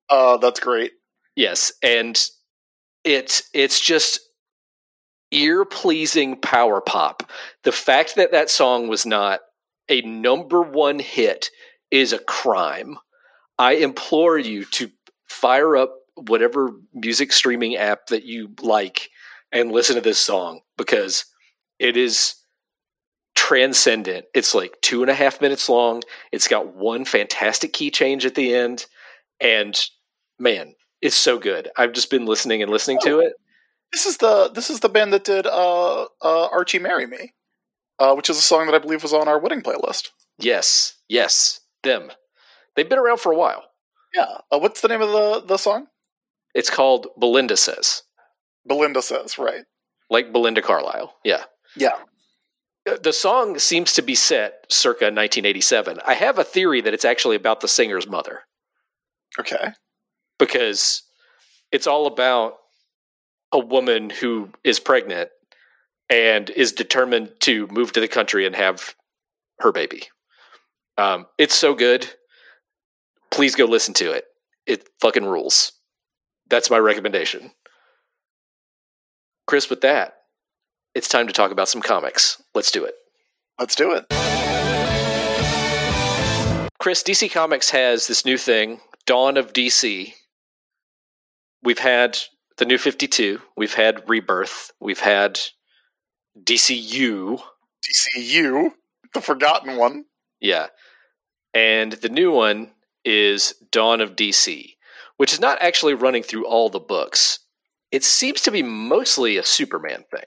Uh, 0.09 0.37
that's 0.41 0.59
great. 0.59 0.91
yes. 1.35 1.71
And 1.83 2.19
it's 3.03 3.43
it's 3.53 3.79
just 3.79 4.19
ear 5.31 5.65
pleasing 5.65 6.39
power 6.39 6.81
pop. 6.81 7.29
The 7.63 7.71
fact 7.71 8.15
that 8.15 8.31
that 8.31 8.49
song 8.49 8.87
was 8.87 9.05
not 9.05 9.41
a 9.89 10.01
number 10.01 10.61
one 10.61 10.97
hit 10.99 11.51
is 11.95 12.13
a 12.13 12.19
crime. 12.19 12.97
I 13.57 13.73
implore 13.73 14.37
you 14.37 14.65
to 14.65 14.91
fire 15.27 15.77
up 15.77 15.95
whatever 16.15 16.71
music 16.93 17.31
streaming 17.31 17.75
app 17.75 18.07
that 18.07 18.25
you 18.25 18.53
like 18.61 19.09
and 19.51 19.71
listen 19.71 19.95
to 19.95 20.01
this 20.01 20.19
song 20.19 20.61
because 20.77 21.25
it 21.79 21.97
is 21.97 22.35
transcendent. 23.35 24.25
It's 24.33 24.53
like 24.53 24.73
two 24.81 25.01
and 25.01 25.09
a 25.09 25.13
half 25.13 25.41
minutes 25.41 25.69
long. 25.69 26.03
It's 26.31 26.47
got 26.47 26.75
one 26.75 27.05
fantastic 27.05 27.73
key 27.73 27.91
change 27.91 28.25
at 28.25 28.35
the 28.35 28.53
end. 28.53 28.85
And 29.39 29.79
man, 30.39 30.75
it's 31.01 31.15
so 31.15 31.37
good. 31.37 31.69
I've 31.77 31.93
just 31.93 32.09
been 32.09 32.25
listening 32.25 32.61
and 32.61 32.71
listening 32.71 32.99
to 33.03 33.19
it. 33.19 33.33
This 33.91 34.05
is 34.05 34.17
the 34.17 34.49
this 34.53 34.69
is 34.69 34.81
the 34.81 34.89
band 34.89 35.13
that 35.13 35.23
did 35.23 35.45
uh, 35.45 36.03
uh, 36.21 36.47
Archie 36.51 36.79
Marry 36.79 37.07
Me, 37.07 37.33
uh, 37.99 38.13
which 38.15 38.29
is 38.29 38.37
a 38.37 38.41
song 38.41 38.65
that 38.65 38.75
I 38.75 38.79
believe 38.79 39.03
was 39.03 39.13
on 39.13 39.27
our 39.27 39.39
wedding 39.39 39.61
playlist. 39.61 40.09
Yes, 40.37 40.95
yes, 41.07 41.61
them. 41.85 42.11
They've 42.75 42.89
been 42.89 42.99
around 42.99 43.19
for 43.19 43.31
a 43.31 43.37
while. 43.37 43.63
Yeah. 44.13 44.39
Uh, 44.51 44.59
what's 44.59 44.81
the 44.81 44.87
name 44.89 45.01
of 45.01 45.09
the 45.11 45.41
the 45.45 45.57
song? 45.57 45.87
It's 46.53 46.69
called 46.69 47.07
Belinda 47.17 47.57
Says, 47.57 48.03
Belinda 48.65 49.01
says 49.01 49.37
right. 49.37 49.63
like 50.09 50.31
Belinda 50.33 50.61
Carlisle. 50.61 51.13
Yeah. 51.23 51.43
Yeah. 51.75 51.95
Uh, 52.89 52.97
The 53.01 53.11
song 53.13 53.59
seems 53.59 53.93
to 53.93 54.01
be 54.01 54.15
set 54.15 54.65
circa 54.69 55.05
1987. 55.05 55.99
I 56.05 56.13
have 56.13 56.39
a 56.39 56.43
theory 56.45 56.81
that 56.81 56.93
it's 56.93 57.03
actually 57.05 57.35
about 57.35 57.59
the 57.61 57.67
singer's 57.67 58.07
mother 58.07 58.41
Okay. 59.39 59.73
because 60.39 61.03
it's 61.71 61.87
all 61.87 62.07
about 62.07 62.53
a 63.51 63.59
woman 63.59 64.09
who 64.09 64.49
is 64.63 64.79
pregnant 64.79 65.29
and 66.09 66.49
is 66.51 66.71
determined 66.71 67.31
to 67.41 67.67
move 67.67 67.91
to 67.93 67.99
the 67.99 68.07
country 68.07 68.45
and 68.45 68.55
have 68.55 68.95
her 69.59 69.71
baby. 69.73 70.03
Um, 70.97 71.25
it's 71.37 71.55
so 71.55 71.73
good. 71.73 72.07
Please 73.31 73.55
go 73.55 73.65
listen 73.65 73.93
to 73.95 74.11
it. 74.11 74.25
It 74.65 74.89
fucking 74.99 75.25
rules. 75.25 75.73
That's 76.49 76.69
my 76.69 76.77
recommendation. 76.77 77.51
Chris, 79.47 79.69
with 79.69 79.81
that, 79.81 80.15
it's 80.93 81.09
time 81.09 81.27
to 81.27 81.33
talk 81.33 81.51
about 81.51 81.69
some 81.69 81.81
comics. 81.81 82.41
Let's 82.53 82.71
do 82.71 82.85
it. 82.85 82.95
Let's 83.59 83.75
do 83.75 83.91
it. 83.91 84.05
Chris, 86.79 87.03
DC 87.03 87.31
Comics 87.31 87.71
has 87.71 88.07
this 88.07 88.25
new 88.25 88.37
thing, 88.37 88.79
Dawn 89.05 89.37
of 89.37 89.53
DC. 89.53 90.13
We've 91.63 91.79
had 91.79 92.17
the 92.57 92.65
new 92.65 92.77
52, 92.77 93.41
we've 93.57 93.73
had 93.73 94.07
Rebirth, 94.07 94.71
we've 94.79 94.99
had 94.99 95.39
DCU. 96.39 97.41
DCU, 97.83 98.71
the 99.13 99.21
forgotten 99.21 99.77
one. 99.77 100.05
Yeah. 100.39 100.67
And 101.55 101.93
the 101.93 102.09
new 102.09 102.31
one 102.31 102.71
is 103.05 103.55
Dawn 103.71 104.01
of 104.01 104.15
DC, 104.15 104.75
which 105.15 105.31
is 105.31 105.39
not 105.39 105.61
actually 105.61 105.93
running 105.93 106.21
through 106.21 106.45
all 106.45 106.69
the 106.69 106.79
books. 106.79 107.39
It 107.91 108.03
seems 108.03 108.41
to 108.41 108.51
be 108.51 108.61
mostly 108.61 109.37
a 109.37 109.45
Superman 109.45 110.03
thing. 110.11 110.25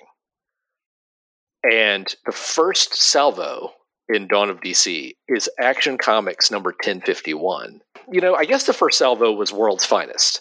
And 1.70 2.14
the 2.24 2.32
first 2.32 2.94
salvo 2.94 3.72
in 4.08 4.26
Dawn 4.26 4.48
of 4.48 4.60
DC 4.60 5.16
is 5.28 5.50
Action 5.60 5.98
Comics 5.98 6.50
number 6.50 6.70
1051. 6.70 7.82
You 8.10 8.20
know, 8.22 8.34
I 8.34 8.46
guess 8.46 8.64
the 8.64 8.72
first 8.72 8.96
salvo 8.96 9.32
was 9.32 9.52
World's 9.52 9.84
Finest. 9.84 10.40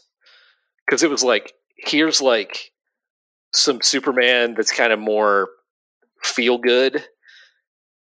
Because 0.86 1.04
it 1.04 1.10
was 1.10 1.24
like, 1.24 1.52
here's 1.76 2.22
like 2.22 2.72
some 3.54 3.82
Superman 3.82 4.54
that's 4.54 4.72
kind 4.72 4.94
of 4.94 5.00
more 5.00 5.50
feel 6.24 6.58
good 6.58 7.04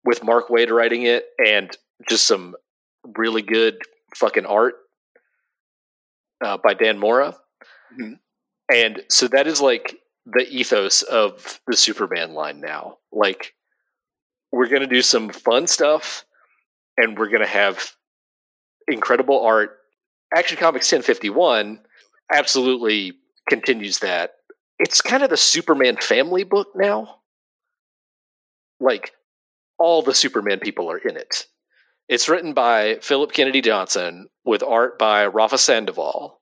with 0.03 0.23
Mark 0.23 0.49
Waid 0.49 0.69
writing 0.69 1.03
it 1.03 1.25
and 1.43 1.75
just 2.07 2.27
some 2.27 2.55
really 3.17 3.41
good 3.41 3.77
fucking 4.15 4.45
art 4.45 4.75
uh, 6.43 6.57
by 6.63 6.73
Dan 6.73 6.97
Mora. 6.97 7.37
Mhm. 7.93 8.19
And 8.71 9.03
so 9.09 9.27
that 9.27 9.47
is 9.47 9.61
like 9.61 9.99
the 10.25 10.47
ethos 10.49 11.01
of 11.03 11.59
the 11.67 11.77
Superman 11.77 12.33
line 12.33 12.59
now. 12.59 12.97
Like, 13.11 13.53
we're 14.51 14.67
going 14.67 14.81
to 14.81 14.87
do 14.87 15.01
some 15.01 15.29
fun 15.29 15.67
stuff 15.67 16.25
and 16.97 17.17
we're 17.17 17.29
going 17.29 17.43
to 17.43 17.47
have 17.47 17.95
incredible 18.87 19.45
art. 19.45 19.77
Action 20.35 20.57
Comics 20.57 20.91
1051 20.91 21.79
absolutely 22.31 23.13
continues 23.47 23.99
that. 23.99 24.35
It's 24.79 25.01
kind 25.01 25.23
of 25.23 25.29
the 25.29 25.37
Superman 25.37 25.97
family 25.97 26.43
book 26.43 26.69
now. 26.75 27.19
Like, 28.79 29.13
all 29.77 30.01
the 30.01 30.13
Superman 30.13 30.59
people 30.59 30.89
are 30.89 30.97
in 30.97 31.17
it. 31.17 31.45
It's 32.07 32.29
written 32.29 32.53
by 32.53 32.99
Philip 33.01 33.31
Kennedy 33.33 33.61
Johnson 33.61 34.27
with 34.43 34.61
art 34.63 34.99
by 34.99 35.25
Rafa 35.25 35.57
Sandoval. 35.57 36.39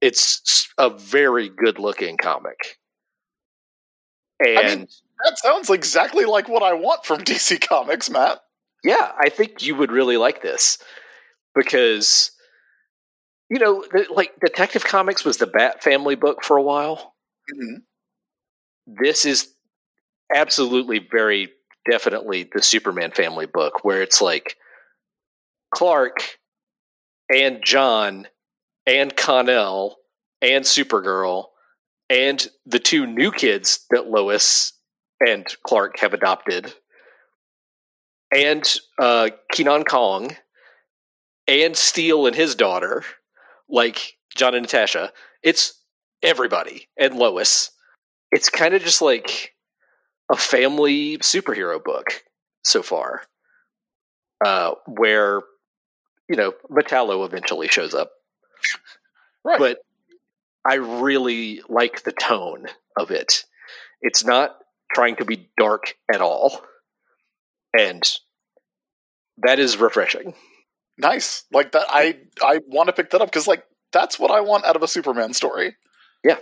It's 0.00 0.68
a 0.78 0.90
very 0.90 1.48
good 1.48 1.78
looking 1.78 2.16
comic. 2.16 2.78
And 4.44 4.58
I 4.58 4.62
mean- 4.76 4.88
That 5.24 5.38
sounds 5.38 5.70
exactly 5.70 6.24
like 6.24 6.48
what 6.48 6.62
I 6.64 6.72
want 6.72 7.04
from 7.04 7.20
DC 7.24 7.60
Comics, 7.68 8.10
Matt. 8.10 8.40
yeah, 8.82 9.12
I 9.20 9.28
think 9.28 9.62
you 9.62 9.76
would 9.76 9.92
really 9.92 10.16
like 10.16 10.42
this 10.42 10.78
because, 11.54 12.32
you 13.48 13.60
know, 13.60 13.84
the, 13.92 14.06
like 14.10 14.32
Detective 14.44 14.84
Comics 14.84 15.24
was 15.24 15.36
the 15.36 15.46
Bat 15.46 15.84
Family 15.84 16.16
book 16.16 16.42
for 16.42 16.56
a 16.56 16.62
while. 16.62 17.14
Mhm. 17.54 17.82
This 18.88 19.24
is 19.24 19.54
absolutely 20.34 20.98
very 20.98 21.52
definitely 21.90 22.48
the 22.52 22.62
Superman 22.62 23.10
family 23.10 23.46
book 23.46 23.84
where 23.84 24.02
it's 24.02 24.20
like 24.22 24.56
Clark 25.74 26.38
and 27.34 27.60
John 27.64 28.26
and 28.86 29.16
Conner 29.16 29.90
and 30.40 30.64
Supergirl 30.64 31.46
and 32.10 32.46
the 32.66 32.78
two 32.78 33.06
new 33.06 33.32
kids 33.32 33.86
that 33.90 34.08
Lois 34.08 34.72
and 35.20 35.46
Clark 35.64 35.98
have 36.00 36.14
adopted 36.14 36.74
and 38.32 38.64
uh, 38.98 39.30
Kenan 39.52 39.84
Kong 39.84 40.36
and 41.46 41.76
Steel 41.76 42.26
and 42.26 42.34
his 42.34 42.54
daughter, 42.54 43.04
like 43.68 44.16
John 44.34 44.54
and 44.54 44.62
Natasha. 44.62 45.12
It's 45.42 45.80
everybody 46.22 46.88
and 46.98 47.14
Lois. 47.14 47.70
It's 48.30 48.48
kind 48.48 48.74
of 48.74 48.82
just 48.82 49.02
like 49.02 49.54
a 50.32 50.36
family 50.36 51.18
superhero 51.18 51.82
book 51.82 52.24
so 52.64 52.82
far, 52.82 53.22
uh, 54.44 54.72
where 54.86 55.42
you 56.28 56.36
know 56.36 56.52
Metallo 56.70 57.24
eventually 57.26 57.68
shows 57.68 57.94
up, 57.94 58.10
Right. 59.44 59.58
but 59.58 59.78
I 60.64 60.74
really 60.76 61.62
like 61.68 62.02
the 62.04 62.12
tone 62.12 62.66
of 62.96 63.10
it. 63.10 63.44
It's 64.00 64.24
not 64.24 64.56
trying 64.94 65.16
to 65.16 65.24
be 65.24 65.48
dark 65.58 65.96
at 66.12 66.20
all, 66.20 66.62
and 67.78 68.02
that 69.38 69.58
is 69.58 69.76
refreshing. 69.76 70.34
nice. 70.98 71.44
Like 71.52 71.72
that 71.72 71.86
I 71.88 72.18
I 72.42 72.60
want 72.68 72.88
to 72.88 72.92
pick 72.92 73.10
that 73.10 73.20
up 73.20 73.28
because 73.28 73.46
like 73.46 73.64
that's 73.92 74.18
what 74.18 74.30
I 74.30 74.40
want 74.40 74.64
out 74.64 74.76
of 74.76 74.82
a 74.82 74.88
Superman 74.88 75.34
story. 75.34 75.76
Yeah, 76.24 76.38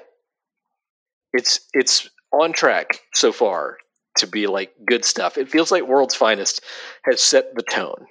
it's 1.33 1.61
it's 1.73 2.09
on 2.33 2.53
track 2.53 3.01
so 3.15 3.33
far 3.33 3.79
to 4.19 4.27
be 4.27 4.47
like 4.47 4.73
good 4.87 5.05
stuff. 5.05 5.39
It 5.39 5.51
feels 5.51 5.71
like 5.71 5.87
World's 5.87 6.15
Finest 6.15 6.63
has 7.05 7.23
set 7.23 7.55
the 7.55 7.63
tone 7.63 8.07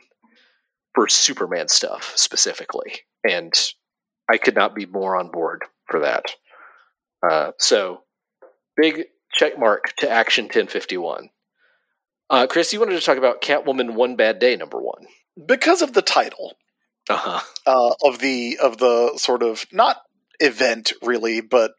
for 0.95 1.07
Superman 1.07 1.67
stuff 1.67 2.13
specifically, 2.15 3.01
and 3.29 3.53
I 4.31 4.37
could 4.37 4.55
not 4.55 4.75
be 4.75 4.85
more 4.85 5.15
on 5.17 5.29
board 5.31 5.63
for 5.87 5.99
that. 6.01 6.25
Uh, 7.27 7.51
so, 7.57 8.01
big 8.77 9.05
check 9.33 9.59
mark 9.59 9.93
to 9.97 10.09
Action 10.09 10.45
1051. 10.45 11.29
Uh, 12.29 12.47
Chris, 12.47 12.71
you 12.71 12.79
wanted 12.79 12.93
to 12.99 13.01
talk 13.05 13.17
about 13.17 13.41
Catwoman 13.41 13.93
One 13.95 14.15
Bad 14.15 14.39
Day 14.39 14.55
number 14.55 14.79
one. 14.79 15.05
Because 15.47 15.81
of 15.81 15.93
the 15.93 16.01
title 16.01 16.53
Uh 17.09 17.17
huh. 17.17 17.39
uh, 17.65 17.93
of 18.07 18.19
the 18.19 18.57
of 18.61 18.77
the 18.77 19.13
sort 19.17 19.41
of 19.43 19.65
not 19.71 19.97
event 20.39 20.93
really, 21.01 21.41
but 21.41 21.71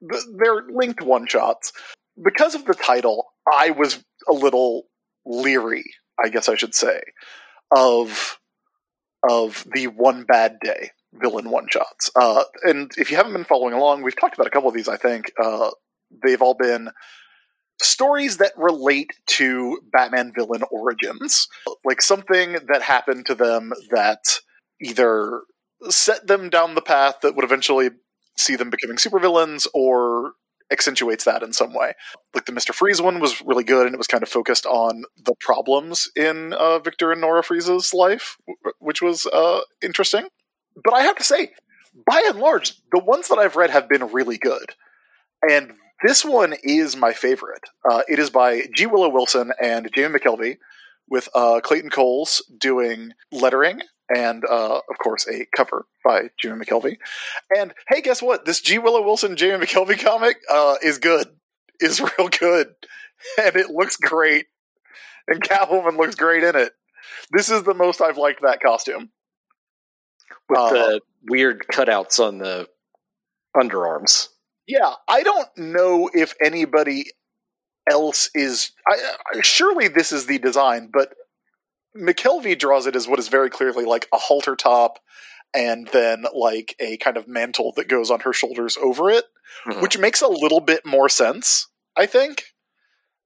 they're 0.00 0.62
linked 0.70 1.02
one 1.02 1.26
shots. 1.26 1.72
because 2.22 2.54
of 2.54 2.64
the 2.66 2.74
title, 2.74 3.26
I 3.52 3.70
was 3.70 4.02
a 4.28 4.32
little 4.32 4.84
leery, 5.24 5.84
I 6.22 6.28
guess 6.28 6.48
I 6.48 6.56
should 6.56 6.74
say, 6.74 7.00
of 7.74 8.38
of 9.28 9.66
the 9.74 9.88
one 9.88 10.24
bad 10.24 10.58
day 10.62 10.90
villain 11.12 11.50
one 11.50 11.66
shots. 11.70 12.10
Uh, 12.14 12.44
and 12.62 12.92
if 12.96 13.10
you 13.10 13.16
haven't 13.16 13.32
been 13.32 13.44
following 13.44 13.74
along, 13.74 14.02
we've 14.02 14.18
talked 14.18 14.34
about 14.34 14.46
a 14.46 14.50
couple 14.50 14.68
of 14.68 14.74
these. 14.74 14.88
I 14.88 14.96
think 14.96 15.32
uh, 15.42 15.70
they've 16.24 16.42
all 16.42 16.54
been 16.54 16.90
stories 17.80 18.38
that 18.38 18.52
relate 18.56 19.10
to 19.26 19.80
Batman 19.92 20.32
villain 20.34 20.62
origins, 20.70 21.48
like 21.84 22.00
something 22.00 22.58
that 22.68 22.82
happened 22.82 23.26
to 23.26 23.34
them 23.34 23.72
that 23.90 24.38
either 24.80 25.42
set 25.88 26.26
them 26.26 26.48
down 26.48 26.74
the 26.74 26.82
path 26.82 27.16
that 27.22 27.34
would 27.36 27.44
eventually 27.44 27.90
see 28.36 28.56
them 28.56 28.70
becoming 28.70 28.96
supervillains 28.96 29.66
or 29.74 30.32
accentuates 30.70 31.24
that 31.24 31.42
in 31.42 31.52
some 31.52 31.74
way. 31.74 31.92
Like 32.34 32.46
the 32.46 32.52
Mr. 32.52 32.74
Freeze 32.74 33.00
one 33.00 33.20
was 33.20 33.42
really 33.42 33.64
good 33.64 33.86
and 33.86 33.94
it 33.94 33.98
was 33.98 34.06
kind 34.06 34.22
of 34.22 34.28
focused 34.28 34.66
on 34.66 35.04
the 35.24 35.34
problems 35.40 36.10
in 36.16 36.52
uh, 36.52 36.78
Victor 36.78 37.12
and 37.12 37.20
Nora 37.20 37.42
Freeze's 37.42 37.94
life, 37.94 38.36
which 38.78 39.02
was 39.02 39.26
uh, 39.26 39.60
interesting. 39.82 40.26
But 40.82 40.94
I 40.94 41.02
have 41.02 41.16
to 41.16 41.24
say, 41.24 41.52
by 42.06 42.22
and 42.28 42.38
large, 42.38 42.74
the 42.92 43.02
ones 43.02 43.28
that 43.28 43.38
I've 43.38 43.56
read 43.56 43.70
have 43.70 43.88
been 43.88 44.12
really 44.12 44.38
good. 44.38 44.74
And 45.48 45.72
this 46.04 46.24
one 46.24 46.54
is 46.62 46.96
my 46.96 47.12
favorite. 47.12 47.64
Uh, 47.88 48.02
it 48.08 48.18
is 48.18 48.30
by 48.30 48.64
G. 48.74 48.86
Willow 48.86 49.08
Wilson 49.08 49.52
and 49.62 49.88
Jamie 49.94 50.18
McKelvie, 50.18 50.58
with 51.08 51.28
uh, 51.34 51.60
Clayton 51.62 51.90
Cowles 51.90 52.42
doing 52.58 53.12
lettering 53.30 53.80
and, 54.14 54.44
uh, 54.44 54.80
of 54.88 54.98
course, 55.02 55.26
a 55.28 55.46
cover 55.54 55.86
by 56.04 56.30
Jamie 56.38 56.64
McKelvie. 56.64 56.98
And 57.56 57.74
hey, 57.88 58.00
guess 58.00 58.22
what? 58.22 58.44
This 58.44 58.60
G. 58.60 58.78
Willow 58.78 59.02
Wilson 59.02 59.36
Jamie 59.36 59.66
McKelvie 59.66 59.98
comic 59.98 60.36
uh, 60.50 60.76
is 60.82 60.98
good. 60.98 61.28
Is 61.80 62.00
real 62.18 62.28
good, 62.28 62.68
and 63.38 63.56
it 63.56 63.70
looks 63.70 63.96
great. 63.96 64.46
And 65.28 65.42
Catwoman 65.42 65.98
looks 65.98 66.14
great 66.14 66.44
in 66.44 66.54
it. 66.56 66.72
This 67.32 67.50
is 67.50 67.64
the 67.64 67.74
most 67.74 68.00
I've 68.00 68.18
liked 68.18 68.42
that 68.42 68.60
costume. 68.60 69.10
with 70.48 70.58
Uh, 70.58 70.70
the 70.70 71.00
weird 71.28 71.64
cutouts 71.72 72.20
on 72.20 72.38
the 72.38 72.68
underarms. 73.56 74.28
Yeah, 74.66 74.94
I 75.08 75.22
don't 75.22 75.48
know 75.56 76.10
if 76.12 76.34
anybody 76.42 77.06
else 77.90 78.30
is. 78.34 78.72
I, 78.88 78.94
I, 79.34 79.40
surely 79.42 79.88
this 79.88 80.12
is 80.12 80.26
the 80.26 80.38
design, 80.38 80.90
but 80.92 81.12
McKelvie 81.96 82.58
draws 82.58 82.86
it 82.86 82.96
as 82.96 83.08
what 83.08 83.18
is 83.18 83.28
very 83.28 83.50
clearly 83.50 83.84
like 83.84 84.06
a 84.12 84.18
halter 84.18 84.56
top 84.56 84.98
and 85.54 85.88
then 85.88 86.24
like 86.34 86.74
a 86.78 86.96
kind 86.98 87.16
of 87.16 87.26
mantle 87.28 87.72
that 87.76 87.88
goes 87.88 88.10
on 88.10 88.20
her 88.20 88.32
shoulders 88.32 88.76
over 88.76 89.10
it, 89.10 89.24
Mhm. 89.66 89.80
which 89.82 89.98
makes 89.98 90.20
a 90.20 90.28
little 90.28 90.60
bit 90.60 90.84
more 90.84 91.08
sense, 91.08 91.68
I 91.96 92.06
think. 92.06 92.52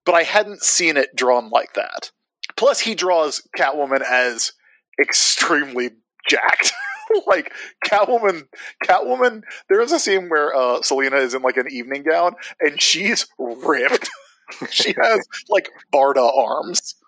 But 0.05 0.15
I 0.15 0.23
hadn't 0.23 0.63
seen 0.63 0.97
it 0.97 1.15
drawn 1.17 1.51
like 1.51 1.75
that. 1.75 2.11
Plus, 2.57 2.81
he 2.81 2.95
draws 2.95 3.43
Catwoman 3.57 4.03
as 4.03 4.53
extremely 5.01 5.91
jacked. 6.29 6.73
like 7.27 7.53
Catwoman, 7.85 8.47
Catwoman. 8.85 9.43
There 9.69 9.81
is 9.81 9.93
a 9.93 9.99
scene 9.99 10.29
where 10.29 10.55
uh, 10.55 10.83
Selina 10.83 11.17
is 11.17 11.35
in 11.35 11.43
like 11.43 11.57
an 11.57 11.67
evening 11.71 12.05
gown 12.09 12.35
and 12.61 12.81
she's 12.81 13.27
ripped. 13.39 14.09
she 14.71 14.95
has 15.01 15.27
like 15.49 15.71
Barda 15.93 16.31
arms. 16.37 16.95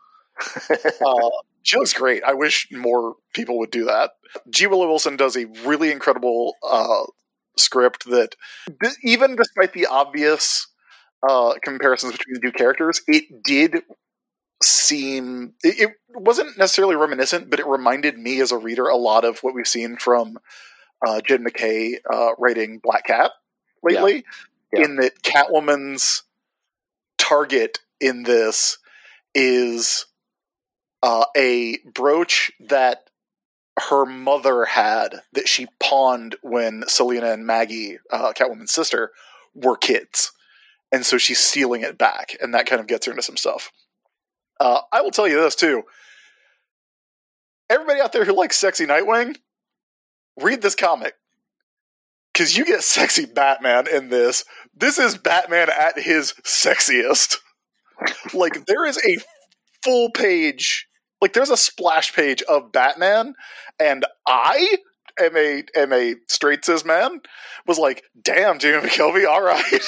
Uh, 1.04 1.30
she 1.62 1.78
looks 1.78 1.92
great. 1.92 2.22
I 2.24 2.34
wish 2.34 2.68
more 2.72 3.16
people 3.34 3.58
would 3.58 3.70
do 3.70 3.84
that. 3.84 4.12
G. 4.50 4.66
Willow 4.66 4.88
Wilson 4.88 5.16
does 5.16 5.36
a 5.36 5.46
really 5.64 5.90
incredible 5.90 6.56
uh, 6.62 7.04
script 7.56 8.04
that, 8.06 8.34
th- 8.82 8.96
even 9.02 9.36
despite 9.36 9.72
the 9.72 9.86
obvious 9.86 10.66
uh, 11.28 11.54
comparisons 11.62 12.12
between 12.12 12.34
the 12.34 12.40
two 12.40 12.52
characters, 12.52 13.02
it 13.06 13.42
did 13.44 13.82
seem 14.62 15.54
it, 15.62 15.90
it 15.90 15.90
wasn't 16.14 16.56
necessarily 16.56 16.96
reminiscent, 16.96 17.50
but 17.50 17.60
it 17.60 17.66
reminded 17.66 18.18
me 18.18 18.40
as 18.40 18.52
a 18.52 18.58
reader 18.58 18.86
a 18.88 18.96
lot 18.96 19.24
of 19.24 19.40
what 19.40 19.54
we've 19.54 19.66
seen 19.66 19.96
from 19.96 20.38
uh, 21.06 21.20
Jed 21.20 21.40
MacKay 21.40 21.98
uh, 22.10 22.30
writing 22.38 22.78
Black 22.82 23.06
Cat 23.06 23.32
lately. 23.82 24.24
Yeah. 24.72 24.84
In 24.84 24.96
that 24.96 25.22
Catwoman's 25.22 26.22
target 27.18 27.80
in 28.00 28.22
this 28.22 28.78
is 29.34 30.06
uh, 31.02 31.24
a 31.36 31.78
brooch 31.94 32.52
that 32.60 33.10
her 33.78 34.04
mother 34.04 34.64
had 34.64 35.22
that 35.32 35.48
she 35.48 35.66
pawned 35.80 36.36
when 36.42 36.84
Selina 36.86 37.32
and 37.32 37.46
Maggie, 37.46 37.98
uh, 38.10 38.32
Catwoman's 38.32 38.72
sister, 38.72 39.12
were 39.54 39.76
kids. 39.76 40.32
And 40.92 41.06
so 41.06 41.16
she's 41.16 41.38
stealing 41.38 41.82
it 41.82 41.96
back, 41.96 42.36
and 42.40 42.54
that 42.54 42.66
kind 42.66 42.80
of 42.80 42.86
gets 42.86 43.06
her 43.06 43.12
into 43.12 43.22
some 43.22 43.38
stuff. 43.38 43.72
Uh, 44.60 44.82
I 44.92 45.00
will 45.00 45.10
tell 45.10 45.26
you 45.26 45.40
this 45.40 45.56
too. 45.56 45.82
Everybody 47.70 48.00
out 48.00 48.12
there 48.12 48.26
who 48.26 48.36
likes 48.36 48.56
sexy 48.56 48.86
Nightwing, 48.86 49.36
read 50.40 50.60
this 50.60 50.74
comic. 50.74 51.14
Because 52.32 52.56
you 52.56 52.64
get 52.64 52.82
sexy 52.82 53.26
Batman 53.26 53.86
in 53.88 54.08
this. 54.08 54.44
This 54.74 54.98
is 54.98 55.18
Batman 55.18 55.68
at 55.70 55.98
his 55.98 56.34
sexiest. 56.44 57.36
like, 58.34 58.66
there 58.66 58.86
is 58.86 58.98
a 58.98 59.18
full 59.82 60.10
page, 60.10 60.86
like, 61.22 61.32
there's 61.32 61.50
a 61.50 61.56
splash 61.56 62.12
page 62.12 62.42
of 62.42 62.72
Batman, 62.72 63.34
and 63.78 64.04
I 64.26 64.76
am 65.20 65.36
a, 65.36 65.62
am 65.76 65.92
a 65.92 66.16
straight 66.28 66.64
cis 66.64 66.84
man, 66.84 67.20
was 67.66 67.78
like, 67.78 68.02
damn, 68.20 68.58
Jamie 68.58 68.86
McKelvie, 68.86 69.26
all 69.26 69.40
right. 69.42 69.82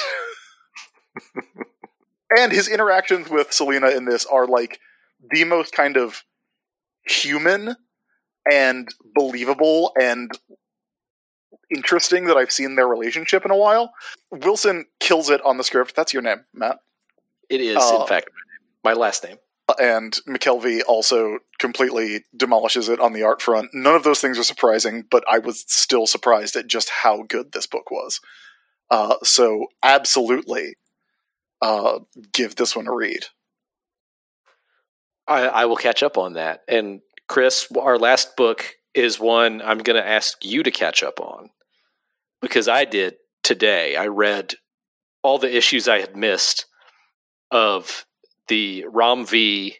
and 2.37 2.51
his 2.51 2.67
interactions 2.67 3.29
with 3.29 3.51
Selina 3.51 3.89
in 3.89 4.05
this 4.05 4.25
are 4.25 4.47
like 4.47 4.79
the 5.29 5.43
most 5.43 5.73
kind 5.73 5.97
of 5.97 6.23
human 7.05 7.75
and 8.49 8.87
believable 9.13 9.91
and 9.99 10.31
interesting 11.69 12.25
that 12.25 12.37
I've 12.37 12.51
seen 12.51 12.75
their 12.75 12.87
relationship 12.87 13.43
in 13.43 13.51
a 13.51 13.57
while. 13.57 13.91
Wilson 14.31 14.85
kills 14.99 15.29
it 15.29 15.41
on 15.43 15.57
the 15.57 15.63
script. 15.63 15.95
That's 15.95 16.13
your 16.13 16.21
name, 16.21 16.45
Matt. 16.53 16.77
It 17.49 17.59
is, 17.59 17.77
Uh, 17.77 17.99
in 18.01 18.07
fact, 18.07 18.29
my 18.83 18.93
last 18.93 19.23
name. 19.23 19.37
And 19.79 20.13
McKelvie 20.27 20.81
also 20.87 21.39
completely 21.57 22.23
demolishes 22.35 22.87
it 22.87 22.99
on 22.99 23.13
the 23.13 23.23
art 23.23 23.41
front. 23.41 23.71
None 23.73 23.95
of 23.95 24.03
those 24.03 24.19
things 24.21 24.37
are 24.37 24.43
surprising, 24.43 25.03
but 25.09 25.23
I 25.29 25.39
was 25.39 25.65
still 25.67 26.05
surprised 26.05 26.55
at 26.55 26.67
just 26.67 26.89
how 26.89 27.23
good 27.23 27.51
this 27.51 27.65
book 27.65 27.89
was. 27.89 28.19
Uh, 28.91 29.15
so, 29.23 29.65
absolutely 29.81 30.75
uh, 31.61 31.99
give 32.31 32.55
this 32.55 32.75
one 32.75 32.87
a 32.87 32.93
read. 32.93 33.25
I, 35.27 35.47
I 35.47 35.65
will 35.65 35.75
catch 35.75 36.03
up 36.03 36.17
on 36.17 36.33
that. 36.33 36.61
And 36.67 37.01
Chris, 37.27 37.67
our 37.79 37.97
last 37.97 38.35
book 38.35 38.75
is 38.93 39.19
one 39.19 39.61
I'm 39.61 39.79
going 39.79 40.01
to 40.01 40.07
ask 40.07 40.45
you 40.45 40.63
to 40.63 40.71
catch 40.71 41.03
up 41.03 41.19
on 41.19 41.49
because 42.41 42.67
I 42.67 42.85
did 42.85 43.15
today. 43.43 43.95
I 43.95 44.07
read 44.07 44.53
all 45.23 45.39
the 45.39 45.55
issues 45.55 45.87
I 45.87 45.99
had 45.99 46.15
missed 46.15 46.65
of 47.51 48.05
the 48.47 48.85
Ram 48.91 49.25
V, 49.25 49.75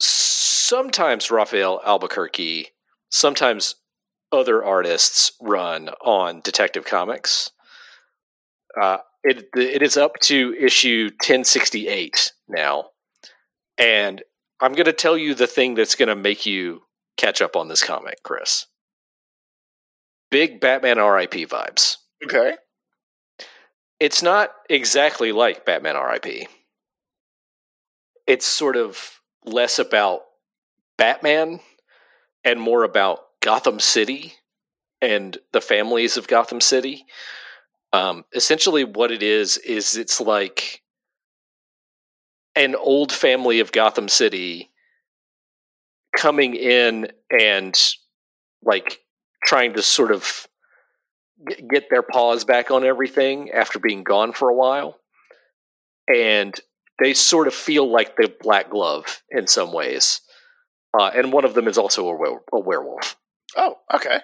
sometimes 0.00 1.30
Rafael 1.30 1.80
Albuquerque, 1.84 2.68
sometimes 3.10 3.76
other 4.32 4.64
artists 4.64 5.32
run 5.40 5.88
on 6.02 6.40
Detective 6.40 6.84
Comics. 6.84 7.50
Uh, 8.80 8.98
it 9.22 9.48
it 9.54 9.82
is 9.82 9.96
up 9.96 10.18
to 10.20 10.54
issue 10.58 11.10
1068 11.20 12.32
now. 12.48 12.86
And 13.76 14.22
I'm 14.60 14.72
going 14.72 14.86
to 14.86 14.92
tell 14.92 15.16
you 15.16 15.34
the 15.34 15.46
thing 15.46 15.74
that's 15.74 15.94
going 15.94 16.08
to 16.08 16.16
make 16.16 16.46
you 16.46 16.82
catch 17.16 17.42
up 17.42 17.56
on 17.56 17.68
this 17.68 17.82
comic, 17.82 18.22
Chris. 18.22 18.66
Big 20.30 20.60
Batman 20.60 20.98
RIP 20.98 21.32
vibes. 21.32 21.96
Okay. 22.24 22.54
It's 23.98 24.22
not 24.22 24.50
exactly 24.68 25.32
like 25.32 25.66
Batman 25.66 25.96
RIP. 25.96 26.48
It's 28.30 28.46
sort 28.46 28.76
of 28.76 29.20
less 29.44 29.80
about 29.80 30.20
Batman 30.96 31.58
and 32.44 32.60
more 32.60 32.84
about 32.84 33.24
Gotham 33.40 33.80
City 33.80 34.34
and 35.02 35.36
the 35.50 35.60
families 35.60 36.16
of 36.16 36.28
Gotham 36.28 36.60
City. 36.60 37.06
Um, 37.92 38.24
essentially, 38.32 38.84
what 38.84 39.10
it 39.10 39.24
is 39.24 39.56
is 39.56 39.96
it's 39.96 40.20
like 40.20 40.80
an 42.54 42.76
old 42.76 43.10
family 43.10 43.58
of 43.58 43.72
Gotham 43.72 44.08
City 44.08 44.70
coming 46.16 46.54
in 46.54 47.08
and 47.36 47.76
like 48.62 49.00
trying 49.44 49.74
to 49.74 49.82
sort 49.82 50.12
of 50.12 50.46
get 51.68 51.90
their 51.90 52.02
paws 52.02 52.44
back 52.44 52.70
on 52.70 52.84
everything 52.84 53.50
after 53.50 53.80
being 53.80 54.04
gone 54.04 54.32
for 54.32 54.48
a 54.48 54.54
while. 54.54 55.00
And 56.06 56.54
they 57.02 57.14
sort 57.14 57.46
of 57.46 57.54
feel 57.54 57.90
like 57.90 58.16
the 58.16 58.32
black 58.40 58.70
glove 58.70 59.22
in 59.30 59.46
some 59.46 59.72
ways. 59.72 60.20
Uh, 60.98 61.10
and 61.14 61.32
one 61.32 61.44
of 61.44 61.54
them 61.54 61.68
is 61.68 61.78
also 61.78 62.08
a, 62.08 62.14
were- 62.14 62.42
a 62.52 62.58
werewolf. 62.60 63.16
Oh, 63.56 63.76
okay. 63.94 64.20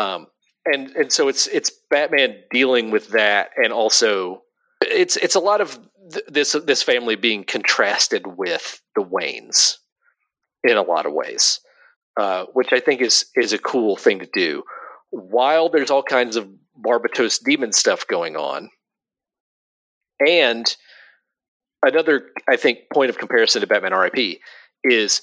Um, 0.00 0.26
and 0.66 0.90
and 0.96 1.12
so 1.12 1.28
it's 1.28 1.46
it's 1.48 1.70
Batman 1.90 2.36
dealing 2.50 2.90
with 2.90 3.08
that, 3.10 3.50
and 3.56 3.72
also 3.72 4.42
it's 4.80 5.16
it's 5.16 5.34
a 5.34 5.40
lot 5.40 5.60
of 5.60 5.78
th- 6.12 6.24
this 6.28 6.52
this 6.64 6.82
family 6.82 7.16
being 7.16 7.44
contrasted 7.44 8.26
with 8.26 8.80
the 8.96 9.02
Waynes 9.02 9.76
in 10.62 10.76
a 10.76 10.82
lot 10.82 11.06
of 11.06 11.12
ways, 11.12 11.60
uh, 12.18 12.46
which 12.54 12.72
I 12.72 12.80
think 12.80 13.02
is 13.02 13.26
is 13.36 13.52
a 13.52 13.58
cool 13.58 13.96
thing 13.96 14.20
to 14.20 14.28
do. 14.32 14.64
While 15.10 15.68
there's 15.68 15.90
all 15.90 16.02
kinds 16.02 16.36
of 16.36 16.48
Barbatos 16.84 17.42
demon 17.44 17.72
stuff 17.72 18.06
going 18.06 18.36
on, 18.36 18.70
and 20.26 20.74
another 21.86 22.30
I 22.48 22.56
think 22.56 22.78
point 22.92 23.10
of 23.10 23.18
comparison 23.18 23.60
to 23.60 23.66
Batman 23.66 23.94
RIP 23.94 24.40
is 24.82 25.22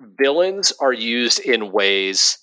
villains 0.00 0.72
are 0.80 0.92
used 0.92 1.40
in 1.40 1.72
ways 1.72 2.38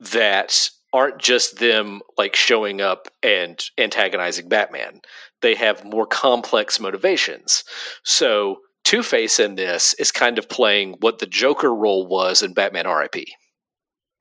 that 0.00 0.70
aren't 0.92 1.18
just 1.18 1.58
them 1.58 2.00
like 2.16 2.36
showing 2.36 2.80
up 2.80 3.08
and 3.22 3.62
antagonizing 3.78 4.48
Batman. 4.48 5.00
They 5.42 5.54
have 5.54 5.84
more 5.84 6.06
complex 6.06 6.80
motivations. 6.80 7.64
So 8.04 8.58
Two 8.84 9.02
Face 9.02 9.40
in 9.40 9.56
this 9.56 9.94
is 9.94 10.12
kind 10.12 10.38
of 10.38 10.48
playing 10.48 10.94
what 11.00 11.18
the 11.18 11.26
Joker 11.26 11.74
role 11.74 12.06
was 12.06 12.40
in 12.40 12.54
Batman 12.54 12.86
RIP. 12.86 13.26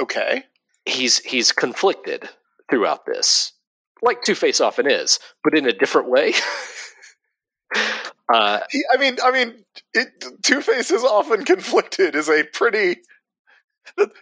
Okay. 0.01 0.43
He's 0.85 1.19
he's 1.19 1.51
conflicted 1.51 2.29
throughout 2.69 3.05
this, 3.05 3.53
like 4.01 4.23
Two 4.23 4.35
Face 4.35 4.59
often 4.59 4.89
is, 4.89 5.19
but 5.43 5.57
in 5.57 5.67
a 5.67 5.73
different 5.73 6.09
way. 6.09 6.33
uh, 7.73 8.59
I 8.93 8.97
mean, 8.99 9.17
I 9.23 9.31
mean, 9.31 9.63
Two 10.43 10.61
Face 10.61 10.91
is 10.91 11.03
often 11.03 11.45
conflicted. 11.45 12.15
Is 12.15 12.29
a 12.29 12.43
pretty 12.43 12.97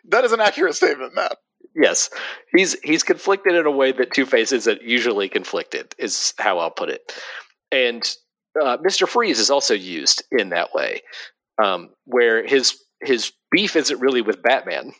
that 0.10 0.24
is 0.24 0.32
an 0.32 0.42
accurate 0.42 0.76
statement, 0.76 1.16
Matt 1.16 1.38
yes, 1.76 2.10
he's 2.56 2.80
he's 2.82 3.04
conflicted 3.04 3.56
in 3.56 3.66
a 3.66 3.72
way 3.72 3.92
that 3.92 4.14
Two 4.14 4.26
Face 4.26 4.52
isn't 4.52 4.82
usually 4.82 5.30
conflicted. 5.30 5.94
Is 5.98 6.34
how 6.38 6.60
I'll 6.60 6.72
put 6.72 6.90
it. 6.90 7.14
And 7.72 8.04
uh, 8.62 8.78
Mister 8.82 9.08
Freeze 9.08 9.40
is 9.40 9.50
also 9.50 9.74
used 9.74 10.24
in 10.32 10.50
that 10.50 10.74
way, 10.74 11.02
um, 11.64 11.90
where 12.06 12.46
his 12.46 12.78
his 13.02 13.32
beef 13.52 13.76
isn't 13.76 14.00
really 14.00 14.22
with 14.22 14.44
Batman; 14.44 14.94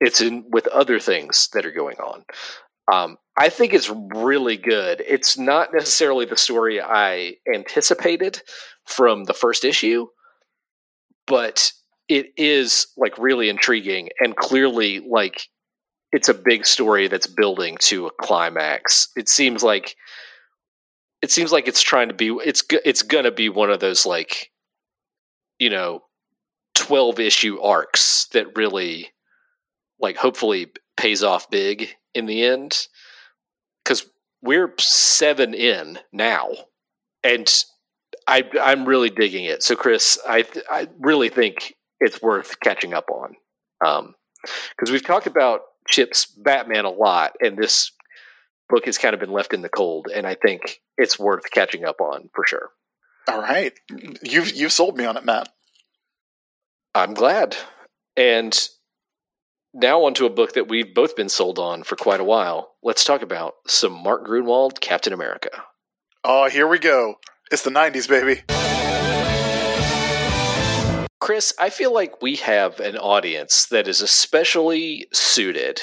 it's 0.00 0.20
in 0.20 0.44
with 0.50 0.66
other 0.68 0.98
things 0.98 1.48
that 1.52 1.66
are 1.66 1.72
going 1.72 1.96
on. 1.98 2.24
Um, 2.92 3.18
I 3.38 3.50
think 3.50 3.72
it's 3.72 3.88
really 3.88 4.56
good. 4.56 5.02
It's 5.06 5.38
not 5.38 5.72
necessarily 5.72 6.26
the 6.26 6.36
story 6.36 6.82
I 6.82 7.36
anticipated 7.54 8.42
from 8.84 9.24
the 9.24 9.34
first 9.34 9.64
issue, 9.64 10.08
but 11.26 11.72
it 12.08 12.32
is 12.36 12.88
like 12.96 13.16
really 13.16 13.48
intriguing 13.48 14.08
and 14.18 14.34
clearly 14.34 15.00
like 15.08 15.42
it's 16.10 16.28
a 16.28 16.34
big 16.34 16.66
story 16.66 17.06
that's 17.06 17.28
building 17.28 17.76
to 17.82 18.06
a 18.06 18.10
climax. 18.20 19.08
It 19.14 19.28
seems 19.28 19.62
like 19.62 19.94
it 21.22 21.30
seems 21.30 21.52
like 21.52 21.68
it's 21.68 21.82
trying 21.82 22.08
to 22.08 22.14
be 22.14 22.30
it's 22.44 22.64
it's 22.84 23.02
going 23.02 23.24
to 23.24 23.30
be 23.30 23.48
one 23.48 23.70
of 23.70 23.78
those 23.78 24.04
like 24.04 24.50
you 25.60 25.70
know 25.70 26.02
12 26.74 27.20
issue 27.20 27.60
arcs 27.60 28.26
that 28.32 28.56
really 28.56 29.10
like 30.00 30.16
hopefully 30.16 30.72
pays 30.96 31.22
off 31.22 31.50
big 31.50 31.94
in 32.14 32.26
the 32.26 32.42
end 32.42 32.88
cuz 33.88 34.06
we're 34.42 34.72
7 34.78 35.54
in 35.54 35.98
now 36.12 36.50
and 37.24 37.64
I 38.26 38.48
I'm 38.60 38.84
really 38.84 39.10
digging 39.10 39.44
it. 39.44 39.62
So 39.62 39.74
Chris, 39.74 40.18
I 40.26 40.44
I 40.70 40.88
really 40.98 41.28
think 41.28 41.74
it's 42.00 42.22
worth 42.22 42.60
catching 42.60 42.94
up 42.94 43.10
on. 43.10 43.36
Um 43.84 44.14
because 44.70 44.92
we've 44.92 45.04
talked 45.04 45.26
about 45.26 45.62
Chip's 45.88 46.26
Batman 46.26 46.84
a 46.84 46.90
lot, 46.90 47.34
and 47.40 47.56
this 47.56 47.90
book 48.68 48.84
has 48.84 48.98
kind 48.98 49.14
of 49.14 49.20
been 49.20 49.32
left 49.32 49.54
in 49.54 49.62
the 49.62 49.68
cold, 49.68 50.08
and 50.14 50.26
I 50.26 50.34
think 50.34 50.80
it's 50.96 51.18
worth 51.18 51.50
catching 51.50 51.84
up 51.84 52.00
on 52.00 52.28
for 52.34 52.44
sure. 52.46 52.70
All 53.26 53.40
right, 53.40 53.72
you've 54.22 54.54
you've 54.54 54.72
sold 54.72 54.96
me 54.96 55.04
on 55.04 55.16
it, 55.16 55.24
Matt. 55.24 55.48
I'm 56.94 57.14
glad, 57.14 57.56
and 58.16 58.68
now 59.74 60.04
onto 60.04 60.26
a 60.26 60.30
book 60.30 60.54
that 60.54 60.68
we've 60.68 60.94
both 60.94 61.16
been 61.16 61.28
sold 61.28 61.58
on 61.58 61.82
for 61.82 61.96
quite 61.96 62.20
a 62.20 62.24
while. 62.24 62.72
Let's 62.82 63.04
talk 63.04 63.22
about 63.22 63.54
some 63.66 63.92
Mark 63.92 64.26
Gruenwald, 64.26 64.80
Captain 64.80 65.12
America. 65.12 65.50
Oh, 66.24 66.48
here 66.48 66.66
we 66.66 66.78
go. 66.78 67.16
It's 67.50 67.62
the 67.62 67.70
'90s, 67.70 68.08
baby. 68.08 68.42
Chris, 71.20 71.52
I 71.58 71.70
feel 71.70 71.92
like 71.92 72.22
we 72.22 72.36
have 72.36 72.80
an 72.80 72.96
audience 72.96 73.66
that 73.66 73.88
is 73.88 74.00
especially 74.00 75.06
suited 75.12 75.80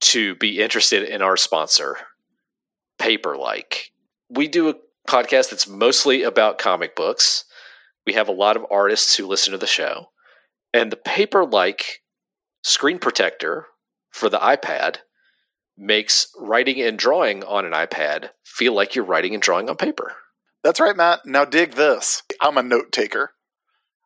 to 0.00 0.34
be 0.36 0.60
interested 0.60 1.02
in 1.02 1.22
our 1.22 1.36
sponsor, 1.36 1.96
Paperlike. 2.98 3.90
We 4.28 4.48
do 4.48 4.68
a 4.68 4.74
podcast 5.08 5.50
that's 5.50 5.68
mostly 5.68 6.22
about 6.22 6.58
comic 6.58 6.94
books. 6.94 7.44
We 8.06 8.12
have 8.14 8.28
a 8.28 8.32
lot 8.32 8.56
of 8.56 8.66
artists 8.70 9.16
who 9.16 9.26
listen 9.26 9.52
to 9.52 9.58
the 9.58 9.66
show. 9.66 10.06
And 10.74 10.90
the 10.90 10.96
Paperlike 10.96 12.01
screen 12.62 12.98
protector 12.98 13.66
for 14.10 14.28
the 14.28 14.38
iPad 14.38 14.98
makes 15.76 16.28
writing 16.38 16.80
and 16.80 16.98
drawing 16.98 17.42
on 17.44 17.64
an 17.64 17.72
iPad 17.72 18.30
feel 18.44 18.74
like 18.74 18.94
you're 18.94 19.04
writing 19.04 19.34
and 19.34 19.42
drawing 19.42 19.68
on 19.68 19.76
paper. 19.76 20.14
That's 20.62 20.80
right, 20.80 20.96
Matt. 20.96 21.26
Now 21.26 21.44
dig 21.44 21.72
this. 21.72 22.22
I'm 22.40 22.56
a 22.56 22.62
note 22.62 22.92
taker. 22.92 23.32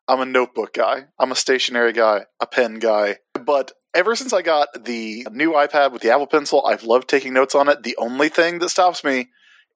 I'm 0.07 0.21
a 0.21 0.25
notebook 0.25 0.73
guy. 0.73 1.05
I'm 1.19 1.31
a 1.31 1.35
stationary 1.35 1.93
guy, 1.93 2.25
a 2.39 2.47
pen 2.47 2.79
guy. 2.79 3.17
But 3.33 3.73
ever 3.93 4.15
since 4.15 4.31
I 4.31 4.41
got 4.41 4.69
the 4.85 5.27
new 5.31 5.51
iPad 5.51 5.91
with 5.91 6.01
the 6.01 6.11
Apple 6.11 6.27
Pencil, 6.27 6.65
I've 6.65 6.83
loved 6.83 7.09
taking 7.09 7.33
notes 7.33 7.55
on 7.55 7.67
it. 7.67 7.83
The 7.83 7.97
only 7.97 8.29
thing 8.29 8.59
that 8.59 8.69
stops 8.69 9.03
me 9.03 9.27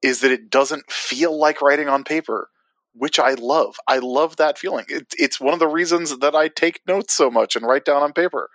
is 0.01 0.21
that 0.21 0.31
it 0.31 0.49
doesn't 0.49 0.89
feel 0.89 1.37
like 1.37 1.61
writing 1.61 1.89
on 1.89 2.03
paper, 2.03 2.49
which 2.93 3.19
I 3.19 3.33
love. 3.33 3.75
I 3.87 3.99
love 3.99 4.37
that 4.37 4.57
feeling. 4.57 4.85
It, 4.87 5.13
it's 5.17 5.39
one 5.39 5.53
of 5.53 5.59
the 5.59 5.67
reasons 5.67 6.17
that 6.19 6.33
I 6.33 6.47
take 6.47 6.81
notes 6.87 7.13
so 7.13 7.29
much 7.29 7.55
and 7.55 7.65
write 7.65 7.85
down 7.85 8.01
on 8.01 8.13
paper. 8.13 8.49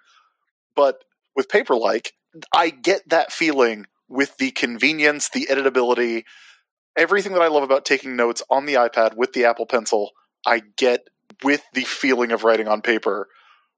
But 0.76 1.02
with 1.34 1.48
Paperlike, 1.48 2.12
I 2.54 2.70
get 2.70 3.08
that 3.08 3.32
feeling 3.32 3.86
with 4.08 4.36
the 4.36 4.50
convenience, 4.52 5.28
the 5.28 5.48
editability, 5.50 6.24
everything 6.96 7.32
that 7.32 7.42
I 7.42 7.48
love 7.48 7.62
about 7.62 7.84
taking 7.84 8.14
notes 8.14 8.42
on 8.50 8.66
the 8.66 8.74
iPad 8.74 9.16
with 9.16 9.32
the 9.32 9.46
Apple 9.46 9.66
Pencil. 9.66 10.12
I 10.46 10.62
get 10.76 11.08
with 11.42 11.62
the 11.72 11.82
feeling 11.82 12.30
of 12.30 12.44
writing 12.44 12.68
on 12.68 12.82
paper, 12.82 13.28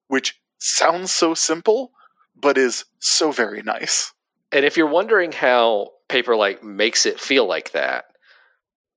which 0.09 0.39
sounds 0.59 1.13
so 1.13 1.35
simple, 1.35 1.93
but 2.37 2.59
is 2.59 2.85
so 2.99 3.33
very 3.33 3.63
nice. 3.63 4.13
And 4.53 4.65
if 4.65 4.77
you're 4.77 4.87
wondering 4.87 5.33
how 5.33 5.93
Paperlike 6.09 6.63
makes 6.63 7.07
it 7.07 7.21
feel 7.21 7.47
like 7.47 7.73
that, 7.73 8.07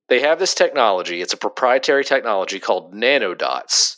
they 0.09 0.21
have 0.21 0.39
this 0.39 0.53
technology. 0.53 1.21
It's 1.21 1.33
a 1.33 1.37
proprietary 1.37 2.03
technology 2.03 2.59
called 2.59 2.93
nanodots. 2.93 3.97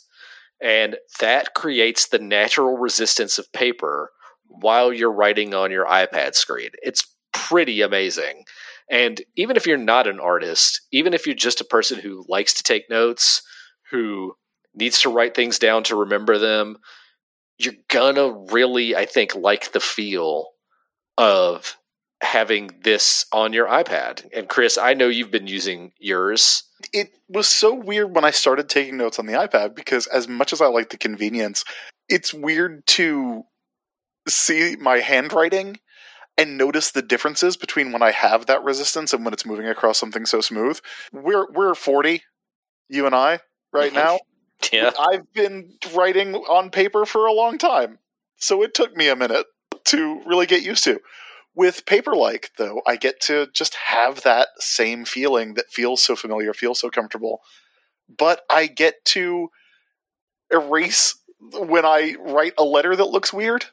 And 0.62 0.96
that 1.20 1.54
creates 1.54 2.08
the 2.08 2.18
natural 2.18 2.76
resistance 2.78 3.38
of 3.38 3.52
paper 3.52 4.10
while 4.46 4.92
you're 4.92 5.12
writing 5.12 5.54
on 5.54 5.70
your 5.70 5.86
iPad 5.86 6.34
screen. 6.34 6.70
It's 6.82 7.06
pretty 7.32 7.80
amazing. 7.80 8.44
And 8.90 9.20
even 9.36 9.56
if 9.56 9.66
you're 9.66 9.76
not 9.76 10.06
an 10.06 10.20
artist, 10.20 10.80
even 10.92 11.14
if 11.14 11.26
you're 11.26 11.34
just 11.34 11.60
a 11.60 11.64
person 11.64 11.98
who 11.98 12.24
likes 12.28 12.54
to 12.54 12.62
take 12.62 12.90
notes, 12.90 13.42
who 13.90 14.34
needs 14.74 15.00
to 15.00 15.08
write 15.08 15.34
things 15.34 15.58
down 15.58 15.82
to 15.84 15.96
remember 15.96 16.38
them, 16.38 16.78
you're 17.58 17.74
gonna 17.88 18.30
really, 18.50 18.96
I 18.96 19.06
think, 19.06 19.34
like 19.34 19.72
the 19.72 19.80
feel 19.80 20.48
of 21.16 21.76
having 22.20 22.70
this 22.82 23.26
on 23.32 23.52
your 23.52 23.66
iPad. 23.66 24.28
And 24.34 24.48
Chris, 24.48 24.78
I 24.78 24.94
know 24.94 25.08
you've 25.08 25.30
been 25.30 25.46
using 25.46 25.92
yours. 25.98 26.64
It 26.92 27.10
was 27.28 27.48
so 27.48 27.74
weird 27.74 28.14
when 28.14 28.24
I 28.24 28.30
started 28.30 28.68
taking 28.68 28.96
notes 28.96 29.18
on 29.18 29.26
the 29.26 29.34
iPad 29.34 29.74
because, 29.74 30.06
as 30.06 30.28
much 30.28 30.52
as 30.52 30.60
I 30.60 30.66
like 30.66 30.90
the 30.90 30.98
convenience, 30.98 31.64
it's 32.08 32.34
weird 32.34 32.86
to 32.88 33.44
see 34.28 34.76
my 34.76 34.98
handwriting 34.98 35.78
and 36.36 36.58
notice 36.58 36.90
the 36.90 37.02
differences 37.02 37.56
between 37.56 37.92
when 37.92 38.02
I 38.02 38.10
have 38.10 38.46
that 38.46 38.64
resistance 38.64 39.12
and 39.12 39.24
when 39.24 39.34
it's 39.34 39.46
moving 39.46 39.68
across 39.68 39.98
something 39.98 40.26
so 40.26 40.40
smooth. 40.40 40.80
We're 41.12 41.50
we're 41.52 41.74
40, 41.74 42.22
you 42.88 43.06
and 43.06 43.14
I, 43.14 43.40
right 43.72 43.92
now. 43.92 44.18
Yeah. 44.72 44.92
I've 44.98 45.30
been 45.32 45.74
writing 45.94 46.34
on 46.34 46.70
paper 46.70 47.04
for 47.04 47.26
a 47.26 47.32
long 47.32 47.58
time, 47.58 47.98
so 48.36 48.62
it 48.62 48.74
took 48.74 48.96
me 48.96 49.08
a 49.08 49.16
minute 49.16 49.46
to 49.86 50.22
really 50.26 50.46
get 50.46 50.62
used 50.62 50.84
to. 50.84 51.00
With 51.56 51.86
Paperlike, 51.86 52.50
though, 52.58 52.82
I 52.84 52.96
get 52.96 53.20
to 53.22 53.46
just 53.52 53.76
have 53.86 54.22
that 54.22 54.48
same 54.58 55.04
feeling 55.04 55.54
that 55.54 55.70
feels 55.70 56.02
so 56.02 56.16
familiar, 56.16 56.52
feels 56.52 56.80
so 56.80 56.90
comfortable. 56.90 57.42
But 58.08 58.42
I 58.50 58.66
get 58.66 59.04
to 59.06 59.50
erase 60.50 61.16
when 61.52 61.84
I 61.84 62.16
write 62.18 62.54
a 62.58 62.64
letter 62.64 62.96
that 62.96 63.04
looks 63.10 63.32
weird, 63.32 63.66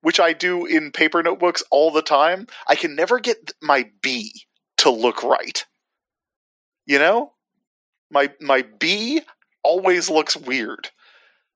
which 0.00 0.20
I 0.20 0.32
do 0.32 0.64
in 0.64 0.92
paper 0.92 1.22
notebooks 1.22 1.62
all 1.70 1.90
the 1.90 2.02
time. 2.02 2.46
I 2.68 2.76
can 2.76 2.94
never 2.94 3.18
get 3.18 3.52
my 3.60 3.90
B 4.00 4.32
to 4.78 4.90
look 4.90 5.22
right. 5.24 5.64
You 6.86 6.98
know? 6.98 7.32
My 8.10 8.32
my 8.40 8.62
B 8.78 9.22
always 9.64 10.08
looks 10.08 10.36
weird. 10.36 10.90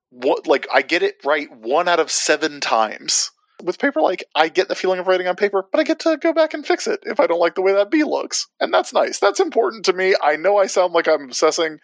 What 0.09 0.45
like 0.45 0.67
I 0.73 0.81
get 0.81 1.03
it 1.03 1.23
right 1.23 1.49
one 1.55 1.87
out 1.87 1.99
of 1.99 2.11
seven 2.11 2.59
times 2.59 3.31
With 3.63 3.77
Paperlike, 3.77 4.23
I 4.35 4.47
get 4.47 4.69
the 4.69 4.75
feeling 4.75 4.99
of 4.99 5.07
writing 5.07 5.27
on 5.27 5.35
paper, 5.35 5.65
but 5.71 5.79
I 5.79 5.83
get 5.83 5.99
to 5.99 6.17
go 6.17 6.33
back 6.33 6.53
and 6.53 6.65
fix 6.65 6.87
it 6.87 7.01
if 7.03 7.19
I 7.19 7.27
don't 7.27 7.39
like 7.39 7.55
the 7.55 7.61
way 7.61 7.73
that 7.73 7.91
B 7.91 8.03
looks. 8.03 8.47
And 8.59 8.73
that's 8.73 8.93
nice. 8.93 9.19
That's 9.19 9.39
important 9.39 9.85
to 9.85 9.93
me. 9.93 10.15
I 10.21 10.37
know 10.37 10.57
I 10.57 10.67
sound 10.67 10.93
like 10.93 11.07
I'm 11.07 11.25
obsessing, 11.25 11.79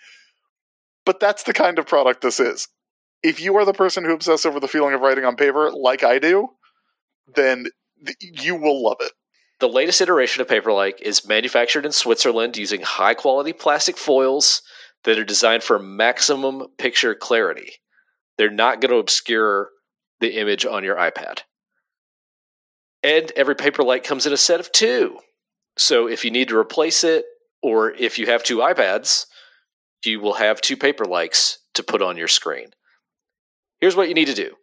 but 1.05 1.19
that's 1.19 1.43
the 1.43 1.53
kind 1.53 1.77
of 1.77 1.87
product 1.87 2.21
this 2.21 2.39
is. 2.39 2.67
If 3.23 3.41
you 3.41 3.57
are 3.57 3.65
the 3.65 3.73
person 3.73 4.05
who 4.05 4.13
obsesses 4.13 4.45
over 4.45 4.59
the 4.59 4.67
feeling 4.67 4.93
of 4.93 5.01
writing 5.01 5.25
on 5.25 5.35
paper, 5.35 5.71
like 5.71 6.03
I 6.03 6.19
do, 6.19 6.49
then 7.35 7.67
th- 8.05 8.17
you 8.21 8.55
will 8.55 8.83
love 8.83 8.97
it. 9.01 9.11
The 9.59 9.69
latest 9.69 10.01
iteration 10.01 10.41
of 10.41 10.47
Paperlike 10.47 11.01
is 11.01 11.27
manufactured 11.27 11.85
in 11.85 11.93
Switzerland 11.93 12.57
using 12.57 12.81
high 12.81 13.13
quality 13.13 13.53
plastic 13.53 13.97
foils 13.97 14.61
that 15.05 15.17
are 15.17 15.23
designed 15.23 15.63
for 15.63 15.79
maximum 15.79 16.67
picture 16.77 17.15
clarity. 17.15 17.73
They're 18.37 18.49
not 18.49 18.81
going 18.81 18.91
to 18.91 18.97
obscure 18.97 19.69
the 20.19 20.37
image 20.39 20.65
on 20.65 20.83
your 20.83 20.97
iPad. 20.97 21.39
And 23.05 23.31
every 23.35 23.55
Paperlike 23.55 24.03
comes 24.03 24.25
in 24.25 24.33
a 24.33 24.37
set 24.37 24.59
of 24.59 24.71
two. 24.71 25.19
So 25.77 26.07
if 26.07 26.25
you 26.25 26.31
need 26.31 26.49
to 26.49 26.57
replace 26.57 27.03
it, 27.03 27.25
or 27.61 27.91
if 27.91 28.17
you 28.17 28.25
have 28.25 28.41
two 28.41 28.57
iPads, 28.57 29.27
you 30.03 30.19
will 30.19 30.33
have 30.33 30.59
two 30.59 30.75
Paperlikes 30.75 31.57
to 31.75 31.83
put 31.83 32.01
on 32.01 32.17
your 32.17 32.27
screen. 32.27 32.71
Here's 33.79 33.95
what 33.95 34.07
you 34.07 34.15
need 34.15 34.25
to 34.25 34.33
do. 34.33 34.55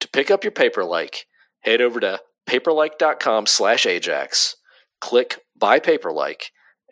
To 0.00 0.08
pick 0.08 0.30
up 0.30 0.42
your 0.42 0.52
Paperlike, 0.52 1.24
head 1.60 1.82
over 1.82 2.00
to 2.00 2.20
paperlike.com 2.48 3.44
slash 3.44 3.84
ajax, 3.84 4.56
click 5.02 5.40
Buy 5.58 5.78
Paperlike, 5.78 6.44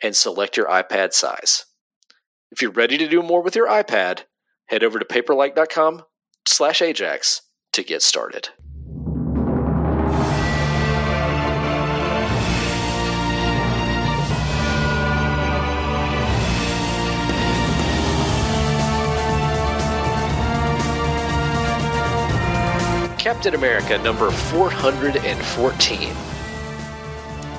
and 0.03 0.15
select 0.15 0.57
your 0.59 0.67
iPad 0.67 1.15
size. 1.15 1.65
If 2.51 2.61
you're 2.61 2.71
ready 2.71 2.99
to 2.99 3.09
do 3.09 3.23
more 3.23 3.43
with 3.43 3.57
your 3.57 3.69
iPad, 3.69 4.25
head 4.67 4.85
over 4.85 4.99
to 4.99 5.05
paperlike.com 5.07 6.03
slash 6.47 6.83
ajax 6.83 7.41
to 7.73 7.83
get 7.83 8.03
started. 8.03 8.51
Captain 23.35 23.55
America 23.57 23.99
number 23.99 24.31
414 24.31 25.99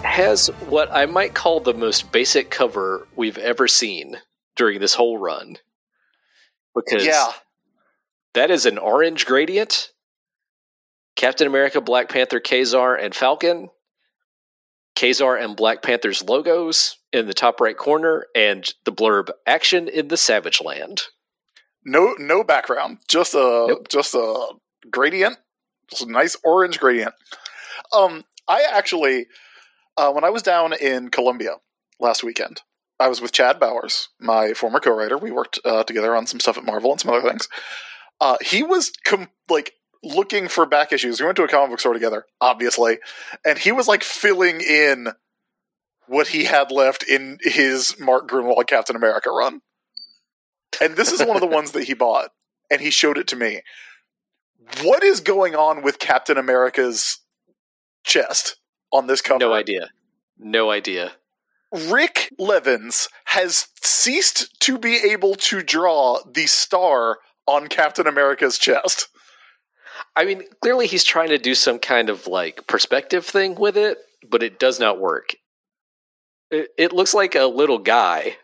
has 0.04 0.48
what 0.70 0.90
I 0.92 1.06
might 1.06 1.34
call 1.34 1.60
the 1.60 1.74
most 1.74 2.12
basic 2.14 2.50
cover 2.50 3.08
we've 3.18 3.38
ever 3.38 3.68
seen 3.68 4.16
during 4.56 4.80
this 4.80 4.94
whole 4.96 5.18
run. 5.18 5.58
Because 6.74 7.06
Yeah. 7.06 7.34
that 8.36 8.50
is 8.52 8.66
an 8.66 8.78
orange 8.78 9.26
gradient. 9.26 9.92
Captain 11.18 11.46
America, 11.46 11.82
Black 11.82 12.08
Panther, 12.10 12.40
Ka-Zar, 12.40 12.96
and 12.96 13.14
Falcon. 13.14 13.70
Ka-Zar 14.96 15.36
and 15.36 15.58
Black 15.58 15.82
Panther's 15.84 16.24
logos 16.24 16.98
in 17.12 17.28
the 17.28 17.34
top 17.34 17.60
right 17.60 17.78
corner, 17.78 18.28
and 18.34 18.74
the 18.86 18.94
blurb 18.94 19.30
action 19.46 19.90
in 19.90 20.08
the 20.08 20.18
Savage 20.18 20.62
Land. 20.62 21.02
No 21.84 22.16
no 22.18 22.44
background. 22.46 23.00
Just 23.10 23.34
a 23.36 23.66
Nope. 23.68 23.90
just 23.90 24.16
a 24.16 24.54
gradient. 24.90 25.38
Just 25.90 26.04
a 26.04 26.12
nice 26.12 26.36
orange 26.44 26.80
gradient. 26.80 27.14
Um 27.94 28.24
I 28.48 28.66
actually 28.72 29.28
uh, 29.98 30.12
when 30.12 30.24
I 30.24 30.30
was 30.30 30.44
down 30.44 30.74
in 30.74 31.10
Colombia 31.10 31.56
last 32.00 32.24
weekend, 32.24 32.62
I 33.00 33.08
was 33.08 33.22
with 33.22 33.32
Chad 33.32 33.60
Bowers, 33.60 34.10
my 34.20 34.54
former 34.54 34.80
co-writer. 34.80 35.18
We 35.18 35.32
worked 35.32 35.60
uh, 35.66 35.84
together 35.84 36.16
on 36.16 36.28
some 36.28 36.40
stuff 36.40 36.58
at 36.58 36.66
Marvel 36.66 36.92
and 36.92 37.00
some 37.00 37.14
other 37.14 37.28
things. 37.28 37.48
Uh, 38.20 38.38
he 38.42 38.64
was 38.64 38.92
com- 39.06 39.30
like 39.50 39.74
looking 40.04 40.48
for 40.48 40.66
back 40.66 40.94
issues. 40.94 41.20
We 41.20 41.26
went 41.26 41.36
to 41.38 41.44
a 41.44 41.48
comic 41.48 41.72
book 41.72 41.80
store 41.80 41.94
together, 41.94 42.26
obviously, 42.40 43.00
and 43.46 43.58
he 43.58 43.72
was 43.72 43.88
like 43.88 44.04
filling 44.04 44.62
in 44.62 45.10
what 46.08 46.28
he 46.28 46.46
had 46.46 46.72
left 46.72 47.04
in 47.04 47.40
his 47.42 48.00
Mark 48.00 48.30
Gruenwald 48.30 48.68
Captain 48.68 48.96
America 48.96 49.30
run. 49.32 49.62
And 50.82 50.96
this 50.96 51.12
is 51.12 51.20
one 51.20 51.36
of 51.36 51.42
the 51.42 51.48
ones 51.48 51.72
that 51.72 51.84
he 51.84 51.94
bought, 51.94 52.30
and 52.70 52.80
he 52.80 52.92
showed 52.92 53.18
it 53.18 53.28
to 53.30 53.36
me. 53.36 53.62
What 54.84 55.04
is 55.04 55.20
going 55.20 55.56
on 55.56 55.84
with 55.84 56.00
Captain 56.00 56.38
America's 56.38 57.20
chest 58.04 58.58
on 58.92 59.08
this 59.08 59.22
cover? 59.22 59.40
No 59.40 59.54
idea. 59.54 59.90
No 60.38 60.72
idea. 60.72 61.14
Rik 61.72 62.30
Levins 62.38 63.10
has 63.26 63.68
ceased 63.82 64.60
to 64.62 64.78
be 64.78 64.96
able 65.12 65.36
to 65.36 65.62
draw 65.62 66.20
the 66.26 66.48
star 66.48 67.20
on 67.48 67.68
Captain 67.68 68.08
America's 68.08 68.58
chest. 68.58 69.08
I 70.16 70.26
mean, 70.26 70.44
clearly 70.62 70.88
he's 70.88 71.04
trying 71.04 71.30
to 71.30 71.38
do 71.38 71.56
some 71.56 71.80
kind 71.80 72.10
of 72.10 72.28
like 72.28 72.68
perspective 72.68 73.26
thing 73.26 73.56
with 73.56 73.78
it, 73.78 73.98
but 74.30 74.44
it 74.44 74.60
does 74.60 74.80
not 74.80 75.00
work. 75.00 75.36
It, 76.52 76.70
it 76.78 76.94
looks 76.94 77.14
like 77.14 77.36
a 77.36 77.46
little 77.46 77.80
guy. 77.80 78.38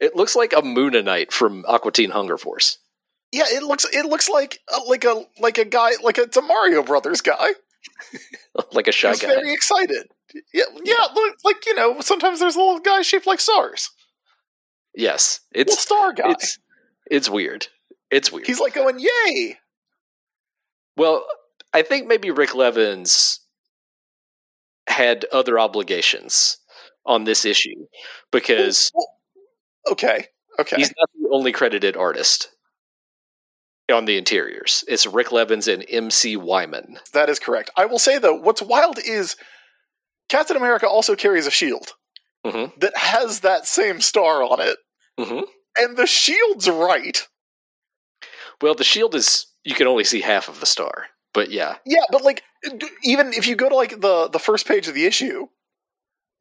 It 0.00 0.14
looks 0.14 0.36
like 0.36 0.52
a 0.52 0.62
Mooninite 0.62 1.32
from 1.32 1.64
Aqua 1.66 1.92
Teen 1.92 2.10
Hunger 2.10 2.36
Force. 2.36 2.78
Yeah, 3.36 3.44
it 3.48 3.62
looks 3.62 3.84
it 3.92 4.06
looks 4.06 4.28
like 4.30 4.60
uh, 4.74 4.80
like 4.88 5.04
a 5.04 5.24
like 5.38 5.58
a 5.58 5.64
guy 5.66 5.90
like 6.02 6.16
a, 6.16 6.22
it's 6.22 6.36
a 6.38 6.42
Mario 6.42 6.82
Brothers 6.82 7.20
guy. 7.20 7.48
like 8.72 8.88
a 8.88 8.92
shy 8.92 9.10
He's 9.10 9.20
guy. 9.20 9.28
very 9.28 9.52
excited. 9.52 10.08
Yeah, 10.54 10.64
yeah, 10.82 11.06
look, 11.14 11.36
like 11.44 11.66
you 11.66 11.74
know, 11.74 12.00
sometimes 12.00 12.40
there's 12.40 12.56
a 12.56 12.58
little 12.58 12.78
guy 12.80 13.02
shaped 13.02 13.26
like 13.26 13.40
stars. 13.40 13.90
yes, 14.94 15.40
Little 15.54 15.72
it's 15.74 15.82
star 15.82 16.12
guy. 16.14 16.30
it's 16.30 16.58
it's 17.10 17.28
weird. 17.28 17.66
It's 18.10 18.32
weird. 18.32 18.46
He's 18.46 18.58
like 18.60 18.72
going, 18.74 18.98
"Yay!" 18.98 19.58
Well, 20.96 21.26
I 21.74 21.82
think 21.82 22.06
maybe 22.06 22.30
Rik 22.30 22.54
Levins 22.54 23.40
had 24.88 25.26
other 25.32 25.58
obligations 25.58 26.56
on 27.04 27.24
this 27.24 27.44
issue 27.44 27.86
because 28.32 28.90
Okay, 29.90 30.26
okay. 30.58 30.76
he's 30.76 30.92
not 30.98 31.10
the 31.20 31.28
only 31.32 31.52
credited 31.52 31.96
artist 31.96 32.48
on 33.92 34.04
the 34.04 34.16
interiors. 34.16 34.84
It's 34.88 35.06
Rik 35.06 35.32
Levins 35.32 35.68
and 35.68 35.84
MC 35.88 36.36
Wyman. 36.36 36.98
That 37.12 37.28
is 37.28 37.38
correct. 37.38 37.70
I 37.76 37.86
will 37.86 37.98
say 37.98 38.18
though, 38.18 38.34
what's 38.34 38.62
wild 38.62 38.98
is 38.98 39.36
Captain 40.28 40.56
America 40.56 40.88
also 40.88 41.14
carries 41.14 41.46
a 41.46 41.50
shield 41.52 41.92
Mhm. 42.44 42.78
that 42.80 42.96
has 42.96 43.40
that 43.40 43.66
same 43.66 44.00
star 44.00 44.42
on 44.42 44.60
it, 44.60 44.76
hmm 45.18 45.40
and 45.78 45.96
the 45.96 46.06
shield's 46.06 46.68
right. 46.70 47.26
Well, 48.62 48.74
the 48.74 48.84
shield 48.84 49.14
is 49.14 49.46
you 49.64 49.74
can 49.74 49.86
only 49.86 50.04
see 50.04 50.20
half 50.20 50.48
of 50.48 50.60
the 50.60 50.66
star, 50.66 51.06
but 51.34 51.50
yeah, 51.50 51.76
Yeah, 51.84 52.04
but 52.10 52.22
like 52.22 52.42
even 53.02 53.32
if 53.34 53.46
you 53.46 53.54
go 53.56 53.68
to 53.68 53.74
like 53.76 54.00
the 54.00 54.28
the 54.28 54.38
first 54.38 54.66
page 54.66 54.88
of 54.88 54.94
the 54.94 55.06
issue, 55.06 55.46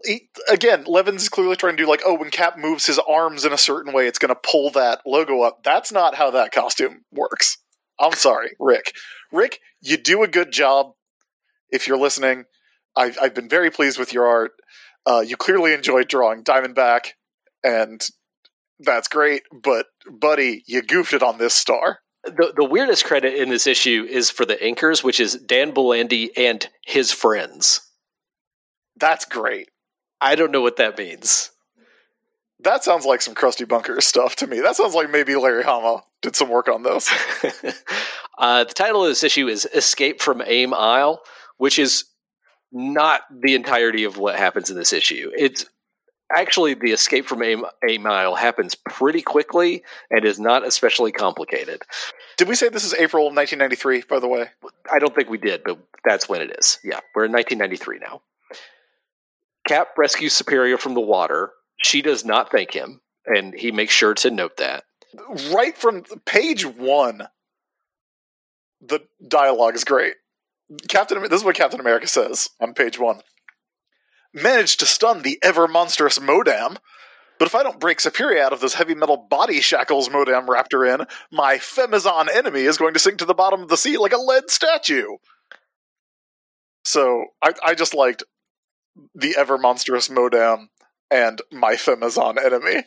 he, 0.04 0.30
again, 0.50 0.84
Levins 0.86 1.30
clearly 1.30 1.56
trying 1.56 1.78
to 1.78 1.84
do 1.84 1.90
like, 1.90 2.02
oh, 2.06 2.16
when 2.18 2.30
Cap 2.30 2.58
moves 2.58 2.86
his 2.86 3.00
arms 3.00 3.46
in 3.46 3.54
a 3.54 3.58
certain 3.58 3.94
way, 3.94 4.08
it's 4.08 4.20
going 4.20 4.34
to 4.34 4.40
pull 4.44 4.70
that 4.72 5.02
logo 5.06 5.42
up. 5.42 5.64
That's 5.64 5.92
not 5.92 6.16
how 6.16 6.32
that 6.32 6.52
costume 6.52 7.06
works. 7.12 7.58
I'm 8.00 8.14
sorry, 8.14 8.52
Rick. 8.60 8.94
Rick, 9.32 9.60
you 9.82 9.98
do 9.98 10.22
a 10.24 10.28
good 10.28 10.52
job. 10.52 10.92
If 11.70 11.88
you're 11.88 11.98
listening, 11.98 12.44
I've, 12.96 13.18
I've 13.22 13.34
been 13.34 13.50
very 13.50 13.72
pleased 13.72 13.98
with 13.98 14.14
your 14.14 14.26
art. 14.28 14.52
Uh, 15.06 15.22
you 15.22 15.38
clearly 15.38 15.74
enjoyed 15.74 16.08
drawing 16.08 16.44
Diamondback, 16.44 17.12
and 17.64 18.02
that's 18.80 19.08
great. 19.08 19.44
But 19.64 19.86
buddy, 20.10 20.64
you 20.68 20.82
goofed 20.82 21.14
it 21.14 21.24
on 21.24 21.38
this 21.38 21.54
star. 21.54 22.00
the 22.26 22.54
the 22.56 22.66
weirdest 22.66 23.06
credit 23.06 23.36
in 23.36 23.50
this 23.50 23.68
issue 23.68 24.06
is 24.10 24.30
for 24.30 24.46
the 24.46 24.56
inkers, 24.56 25.04
which 25.04 25.20
is 25.20 25.36
Dan 25.36 25.74
Belandi 25.74 26.30
and 26.36 26.68
his 26.86 27.12
friends. 27.12 27.82
That's 28.98 29.26
great. 29.26 29.70
I 30.22 30.36
don't 30.36 30.52
know 30.52 30.62
what 30.62 30.78
that 30.78 30.98
means. 30.98 31.52
That 32.62 32.84
sounds 32.84 33.06
like 33.06 33.22
some 33.22 33.36
crusty 33.36 33.66
bunker 33.66 34.00
stuff 34.02 34.38
to 34.38 34.48
me. 34.48 34.60
That 34.60 34.76
sounds 34.76 34.96
like 34.96 35.12
maybe 35.12 35.36
Larry 35.36 35.64
Hama 35.64 36.04
did 36.22 36.36
some 36.36 36.50
work 36.50 36.68
on 36.68 36.84
this. 36.84 37.10
uh, 38.38 38.64
the 38.64 38.74
title 38.74 39.04
of 39.04 39.10
this 39.10 39.24
issue 39.24 39.48
is 39.48 39.68
Escape 39.74 40.22
from 40.22 40.42
Aim 40.46 40.74
Isle, 40.74 41.22
which 41.58 41.78
is 41.78 42.06
not 42.72 43.22
the 43.32 43.56
entirety 43.56 44.04
of 44.04 44.18
what 44.18 44.36
happens 44.36 44.70
in 44.70 44.78
this 44.78 44.94
issue. 44.94 45.32
It's 45.38 45.66
actually 46.36 46.74
the 46.74 46.92
escape 46.92 47.26
from 47.26 47.44
Aim, 47.44 47.66
Aim 47.88 48.08
Isle 48.08 48.36
happens 48.36 48.76
pretty 48.76 49.22
quickly 49.22 49.84
and 50.10 50.26
is 50.26 50.40
not 50.40 50.66
especially 50.66 51.12
complicated. 51.12 51.84
Did 52.38 52.48
we 52.48 52.56
say 52.56 52.70
this 52.70 52.84
is 52.84 52.94
April 52.94 53.28
of 53.28 53.36
1993, 53.36 54.04
by 54.10 54.20
the 54.20 54.28
way? 54.28 54.50
I 54.92 55.00
don't 55.00 55.14
think 55.14 55.30
we 55.30 55.38
did, 55.38 55.62
but 55.64 55.78
that's 56.04 56.28
when 56.28 56.42
it 56.42 56.56
is. 56.58 56.80
Yeah, 56.84 57.00
we're 57.14 57.26
in 57.26 57.32
1993 57.32 58.00
now. 58.00 58.22
Cap 59.68 59.90
rescues 59.98 60.34
Superior 60.34 60.78
from 60.78 60.94
the 60.94 61.02
water. 61.02 61.52
She 61.78 62.02
does 62.02 62.24
not 62.24 62.52
thank 62.52 62.72
him, 62.72 63.02
and 63.26 63.54
he 63.54 63.72
makes 63.72 63.94
sure 63.94 64.14
to 64.16 64.32
note 64.32 64.58
that. 64.58 64.84
Right 65.52 65.78
from 65.78 66.04
page 66.26 66.66
one, 66.66 67.28
the 68.82 69.02
dialogue 69.28 69.76
is 69.76 69.84
great. 69.84 70.16
Captain, 70.88 71.22
this 71.22 71.34
is 71.34 71.44
what 71.44 71.56
Captain 71.56 71.80
America 71.80 72.08
says 72.08 72.50
on 72.60 72.74
page 72.74 73.00
one. 73.00 73.22
Managed 74.34 74.80
to 74.80 74.86
stun 74.86 75.22
the 75.22 75.40
ever 75.42 75.68
monstrous 75.68 76.20
MODAM, 76.20 76.78
but 77.40 77.48
if 77.48 77.56
I 77.56 77.64
don't 77.64 77.80
break 77.80 78.00
Superior 78.00 78.44
out 78.44 78.54
of 78.54 78.60
those 78.60 78.74
heavy 78.76 78.96
metal 78.96 79.28
body 79.30 79.62
shackles 79.62 80.10
MODAM 80.10 80.48
wrapped 80.48 80.74
her 80.74 80.86
in, 80.86 81.06
my 81.32 81.58
Femizon 81.58 82.34
enemy 82.34 82.62
is 82.62 82.78
going 82.78 82.94
to 82.94 83.00
sink 83.00 83.20
to 83.20 83.26
the 83.26 83.34
bottom 83.34 83.62
of 83.62 83.70
the 83.70 83.78
sea 83.78 83.98
like 83.98 84.14
a 84.14 84.18
lead 84.18 84.50
statue. 84.50 85.18
So 86.84 87.26
I, 87.42 87.54
I 87.64 87.76
just 87.76 87.94
liked 87.94 88.24
the 89.14 89.36
ever 89.38 89.58
monstrous 89.58 90.10
MODAM 90.10 90.70
and 91.12 91.42
my 91.52 91.74
Femizon 91.74 92.38
enemy. 92.44 92.84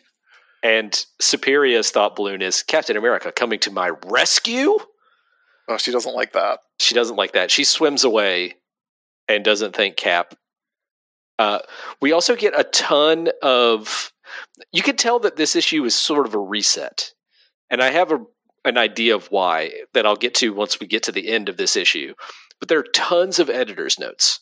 And 0.63 1.05
superior's 1.21 1.91
thought 1.91 2.17
balloon 2.17 2.43
is 2.43 2.63
Captain 2.63 2.97
America 2.97 3.31
coming 3.31 3.61
to 3.61 3.71
my 3.71 3.93
rescue. 4.07 4.79
Oh, 5.69 5.77
she 5.77 5.93
doesn't 5.93 6.15
like 6.15 6.33
that. 6.33 6.61
She 6.81 6.95
doesn't 6.95 7.17
like 7.17 7.33
that. 7.33 7.51
She 7.51 7.65
swims 7.65 8.03
away 8.03 8.57
and 9.29 9.45
doesn't 9.45 9.77
thank 9.77 9.97
Cap. 9.97 10.35
Uh, 11.39 11.61
we 12.01 12.13
also 12.13 12.35
get 12.35 12.59
a 12.59 12.65
ton 12.65 13.29
of. 13.43 14.13
You 14.73 14.83
can 14.83 14.97
tell 14.97 15.21
that 15.21 15.37
this 15.37 15.55
issue 15.55 15.85
is 15.85 15.95
sort 15.95 16.27
of 16.27 16.35
a 16.35 16.39
reset, 16.39 17.13
and 17.71 17.81
I 17.81 17.91
have 17.91 18.11
a 18.11 18.25
an 18.65 18.77
idea 18.77 19.15
of 19.15 19.31
why 19.31 19.73
that 19.95 20.05
I'll 20.05 20.17
get 20.17 20.35
to 20.37 20.53
once 20.53 20.81
we 20.81 20.87
get 20.87 21.05
to 21.05 21.13
the 21.13 21.29
end 21.29 21.49
of 21.49 21.57
this 21.57 21.77
issue. 21.77 22.15
But 22.59 22.69
there 22.69 22.79
are 22.79 22.87
tons 22.95 23.39
of 23.39 23.49
editors' 23.49 24.01
notes. 24.01 24.41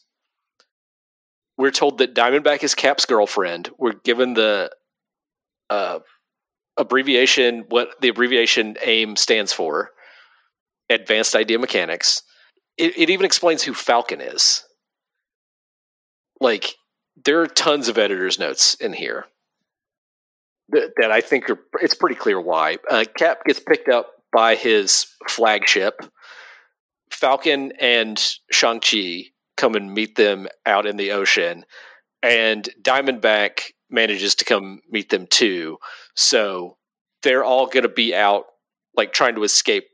We're 1.59 1.71
told 1.71 1.99
that 1.99 2.15
Diamondback 2.15 2.63
is 2.63 2.75
Cap's 2.75 3.07
girlfriend. 3.07 3.71
We're 3.79 3.95
given 4.05 4.35
the 4.35 4.71
uh, 5.71 6.01
abbreviation, 6.77 7.65
what 7.69 7.91
the 8.01 8.09
abbreviation 8.09 8.77
AIM 8.83 9.17
stands 9.17 9.53
for, 9.53 9.91
Advanced 10.91 11.35
Idea 11.35 11.59
Mechanics. 11.59 12.23
It, 12.77 12.97
it 12.99 13.11
even 13.11 13.25
explains 13.25 13.63
who 13.63 13.73
Falcon 13.73 14.21
is. 14.21 14.65
Like, 16.41 16.75
there 17.25 17.41
are 17.41 17.47
tons 17.47 17.89
of 17.89 17.97
editors' 17.97 18.39
notes 18.39 18.75
in 18.75 18.93
here 18.93 19.25
that, 20.69 20.93
that 21.01 21.11
I 21.11 21.23
think 21.23 21.49
are, 21.49 21.59
it's 21.81 21.95
pretty 21.95 22.17
clear 22.17 22.39
why. 22.39 22.77
Uh, 22.91 23.05
Cap 23.17 23.45
gets 23.47 23.61
picked 23.61 23.89
up 23.89 24.11
by 24.33 24.55
his 24.55 25.07
flagship. 25.27 26.03
Falcon 27.11 27.73
and 27.81 28.23
Shang-Chi 28.51 29.31
come 29.57 29.75
and 29.75 29.93
meet 29.93 30.17
them 30.17 30.49
out 30.65 30.87
in 30.87 30.97
the 30.97 31.13
ocean, 31.13 31.65
and 32.23 32.69
Diamondback 32.81 33.73
manages 33.91 34.35
to 34.37 34.45
come 34.45 34.81
meet 34.91 35.11
them 35.11 35.27
too. 35.27 35.79
So 36.15 36.77
they're 37.23 37.45
all 37.45 37.67
going 37.67 37.83
to 37.83 37.89
be 37.89 38.15
out, 38.15 38.45
like 38.97 39.13
trying 39.13 39.35
to 39.37 39.45
escape 39.45 39.87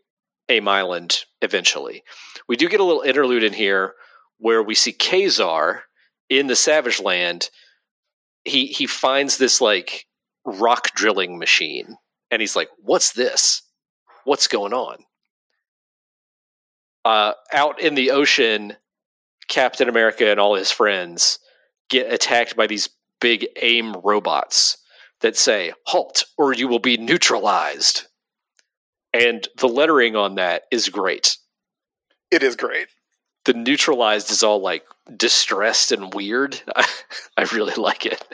AIM 0.49 0.69
Island 0.69 1.25
eventually. 1.41 2.03
We 2.49 2.57
do 2.57 2.69
get 2.69 2.81
a 2.81 2.85
little 2.85 3.03
interlude 3.03 3.45
in 3.45 3.53
here 3.53 3.95
where 4.39 4.63
we 4.63 4.75
see 4.75 4.93
Ka-Zar 4.93 5.85
in 6.29 6.47
the 6.47 6.57
Savage 6.57 7.01
Land. 7.01 7.51
He 8.45 8.67
he 8.67 8.87
finds 8.87 9.39
this 9.39 9.61
like 9.61 10.07
rock 10.45 10.95
drilling 10.95 11.39
machine, 11.39 11.97
and 12.31 12.41
he's 12.41 12.57
like, 12.57 12.69
"What's 12.79 13.13
this? 13.13 13.63
What's 14.25 14.49
going 14.49 14.73
on?" 14.73 15.05
Uh, 17.05 17.33
out 17.53 17.81
in 17.81 17.95
the 17.95 18.11
ocean, 18.11 18.77
Captain 19.49 19.88
America 19.88 20.30
and 20.30 20.40
all 20.40 20.55
his 20.55 20.70
friends 20.70 21.38
get 21.88 22.12
attacked 22.12 22.57
by 22.57 22.66
these 22.66 22.88
big 23.20 23.47
AIM 23.61 23.95
robots 24.05 24.78
that 25.20 25.36
say, 25.36 25.72
halt, 25.86 26.24
or 26.36 26.53
you 26.53 26.68
will 26.68 26.78
be 26.78 26.97
neutralized. 26.97 28.07
And 29.12 29.47
the 29.59 29.68
lettering 29.68 30.16
on 30.16 30.36
that 30.36 30.62
is 30.70 30.88
great. 30.88 31.36
It 32.30 32.43
is 32.43 32.57
great. 32.57 32.88
The 33.45 33.53
neutralized 33.55 34.30
is 34.30 34.43
all 34.43 34.61
like 34.61 34.84
distressed 35.16 35.93
and 35.93 36.12
weird. 36.14 36.61
I, 36.74 36.88
I 37.36 37.43
really 37.53 37.74
like 37.74 38.07
it. 38.07 38.24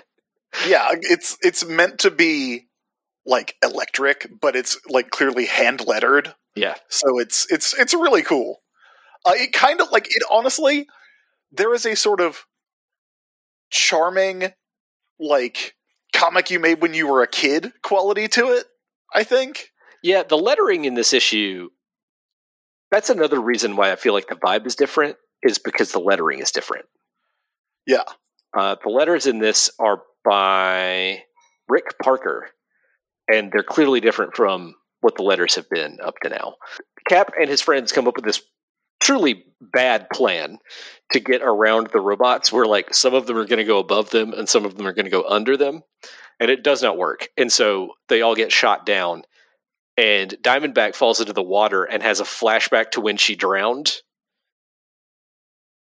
Yeah, 0.66 0.88
it's 0.92 1.36
it's 1.42 1.64
meant 1.64 1.98
to 2.00 2.11
be 2.11 2.68
like 3.26 3.56
electric, 3.62 4.28
but 4.40 4.56
it's 4.56 4.78
like 4.88 5.11
clearly 5.11 5.46
hand 5.46 5.86
lettered. 5.86 6.34
Yeah. 6.54 6.74
So 6.88 7.18
it's 7.18 7.50
it's 7.50 7.78
it's 7.78 7.92
really 7.92 8.22
cool. 8.22 8.62
Uh, 9.24 9.34
it 9.34 9.52
kind 9.52 9.80
of 9.80 9.90
like 9.90 10.06
it 10.06 10.22
honestly 10.30 10.86
there 11.53 11.74
is 11.74 11.86
a 11.86 11.96
sort 11.96 12.20
of 12.20 12.44
charming 13.70 14.53
like 15.20 15.74
comic 16.14 16.51
you 16.51 16.59
made 16.59 16.80
when 16.80 16.94
you 16.94 17.07
were 17.07 17.22
a 17.22 17.28
kid 17.28 17.72
quality 17.82 18.28
to 18.28 18.49
it, 18.49 18.66
I 19.14 19.24
think. 19.24 19.70
Yeah, 20.03 20.22
the 20.22 20.38
lettering 20.38 20.84
in 20.84 20.94
this 20.94 21.12
issue 21.12 21.70
that's 22.90 23.11
another 23.11 23.40
reason 23.40 23.76
why 23.76 23.92
I 23.92 23.96
feel 23.96 24.14
like 24.14 24.28
the 24.28 24.34
vibe 24.34 24.66
is 24.66 24.74
different 24.74 25.16
is 25.42 25.59
because 25.59 25.92
the 25.92 25.99
lettering 25.99 26.40
is 26.40 26.51
different. 26.51 26.86
Yeah. 27.86 28.05
Uh, 28.57 28.76
the 28.82 28.90
letters 28.90 29.26
in 29.26 29.38
this 29.38 29.70
are 29.78 30.03
by 30.24 31.22
Rick 31.68 31.99
Parker, 32.03 32.49
and 33.28 33.53
they're 33.53 33.62
clearly 33.62 34.01
different 34.01 34.34
from 34.34 34.74
what 35.01 35.16
the 35.16 35.22
letters 35.22 35.55
have 35.57 35.68
been 35.68 35.99
up 36.03 36.14
to 36.22 36.30
now. 36.30 36.55
Cap 37.09 37.32
and 37.38 37.49
his 37.49 37.61
friends 37.61 37.92
come 37.92 38.09
up 38.09 38.16
with 38.16 38.24
this 38.24 38.42
truly 39.01 39.44
bad 39.61 40.09
plan 40.11 40.59
to 41.12 41.20
get 41.20 41.42
around 41.42 41.88
the 41.88 42.01
robots 42.01 42.53
where 42.53 42.66
like 42.66 42.94
some 42.94 43.14
of 43.14 43.26
them 43.26 43.36
are 43.36 43.46
going 43.46 43.59
to 43.59 43.64
go 43.64 43.78
above 43.78 44.11
them 44.11 44.32
and 44.32 44.49
some 44.49 44.64
of 44.64 44.76
them 44.76 44.86
are 44.86 44.92
going 44.92 45.07
to 45.07 45.11
go 45.11 45.24
under 45.26 45.57
them 45.57 45.82
and 46.40 46.51
it 46.51 46.62
does 46.62 46.82
not 46.82 46.99
work. 46.99 47.28
And 47.36 47.51
so 47.51 47.92
they 48.09 48.22
all 48.22 48.34
get 48.34 48.53
shot 48.53 48.86
down 48.86 49.22
and 49.96 50.30
diamondback 50.42 50.94
falls 50.94 51.20
into 51.20 51.32
the 51.32 51.42
water 51.42 51.84
and 51.84 52.03
has 52.03 52.20
a 52.20 52.24
flashback 52.24 52.92
to 52.92 53.01
when 53.01 53.16
she 53.16 53.34
drowned. 53.34 53.96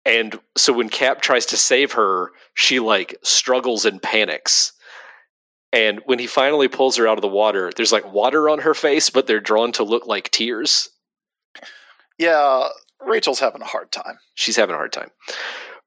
And 0.05 0.39
so 0.55 0.74
when 0.74 0.89
cap 0.89 1.22
tries 1.22 1.47
to 1.47 1.57
save 1.57 1.93
her 1.93 2.32
she 2.53 2.80
like 2.80 3.18
struggles 3.24 3.86
and 3.86 4.01
panics. 4.01 4.74
And 5.74 6.01
when 6.05 6.18
he 6.18 6.28
finally 6.28 6.70
pulls 6.70 6.95
her 6.95 7.07
out 7.07 7.18
of 7.18 7.22
the 7.22 7.28
water 7.28 7.72
there's 7.76 7.91
like 7.91 8.11
water 8.11 8.49
on 8.49 8.59
her 8.59 8.74
face 8.74 9.09
but 9.09 9.28
they're 9.28 9.41
drawn 9.41 9.74
to 9.74 9.84
look 9.84 10.07
like 10.07 10.32
tears. 10.32 10.89
Yeah, 12.18 12.70
Rachel's 13.06 13.39
having 13.39 13.62
a 13.62 13.66
hard 13.66 13.91
time. 13.91 14.18
she's 14.34 14.56
having 14.56 14.74
a 14.74 14.78
hard 14.78 14.91
time. 14.93 15.10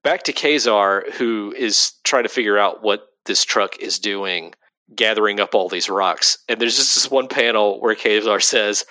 Back 0.03 0.23
to 0.25 0.33
Ka-Zar, 0.33 1.05
who 1.15 1.53
is 1.57 1.93
trying 2.05 2.23
to 2.23 2.29
figure 2.31 2.57
out 2.59 2.83
what 2.83 3.07
this 3.27 3.45
truck 3.45 3.79
is 3.79 3.99
doing, 3.99 4.55
gathering 4.95 5.41
up 5.41 5.55
all 5.55 5.69
these 5.69 5.91
rocks. 5.91 6.39
And 6.49 6.61
there's 6.61 6.77
just 6.77 6.95
this 6.95 7.11
one 7.11 7.29
panel 7.29 7.81
where 7.81 7.95
Ka-Zar 7.95 8.41
says, 8.41 8.85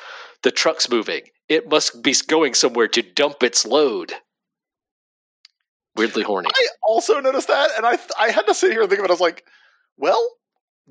The 0.44 0.52
truck's 0.52 0.90
moving. 0.90 1.22
It 1.48 1.68
must 1.70 2.04
be 2.04 2.14
going 2.28 2.54
somewhere 2.54 2.88
to 2.90 3.02
dump 3.02 3.42
its 3.42 3.66
load. 3.66 4.14
Weirdly 5.96 6.24
horny. 6.24 6.48
I 6.54 6.68
also 6.84 7.20
noticed 7.20 7.48
that, 7.48 7.72
and 7.76 7.86
I 7.86 7.98
I 8.18 8.30
had 8.30 8.44
to 8.44 8.54
sit 8.54 8.72
here 8.72 8.82
and 8.82 8.90
think 8.90 9.00
about. 9.00 9.10
it. 9.10 9.12
I 9.12 9.16
was 9.16 9.20
like, 9.22 9.44
well, 9.98 10.30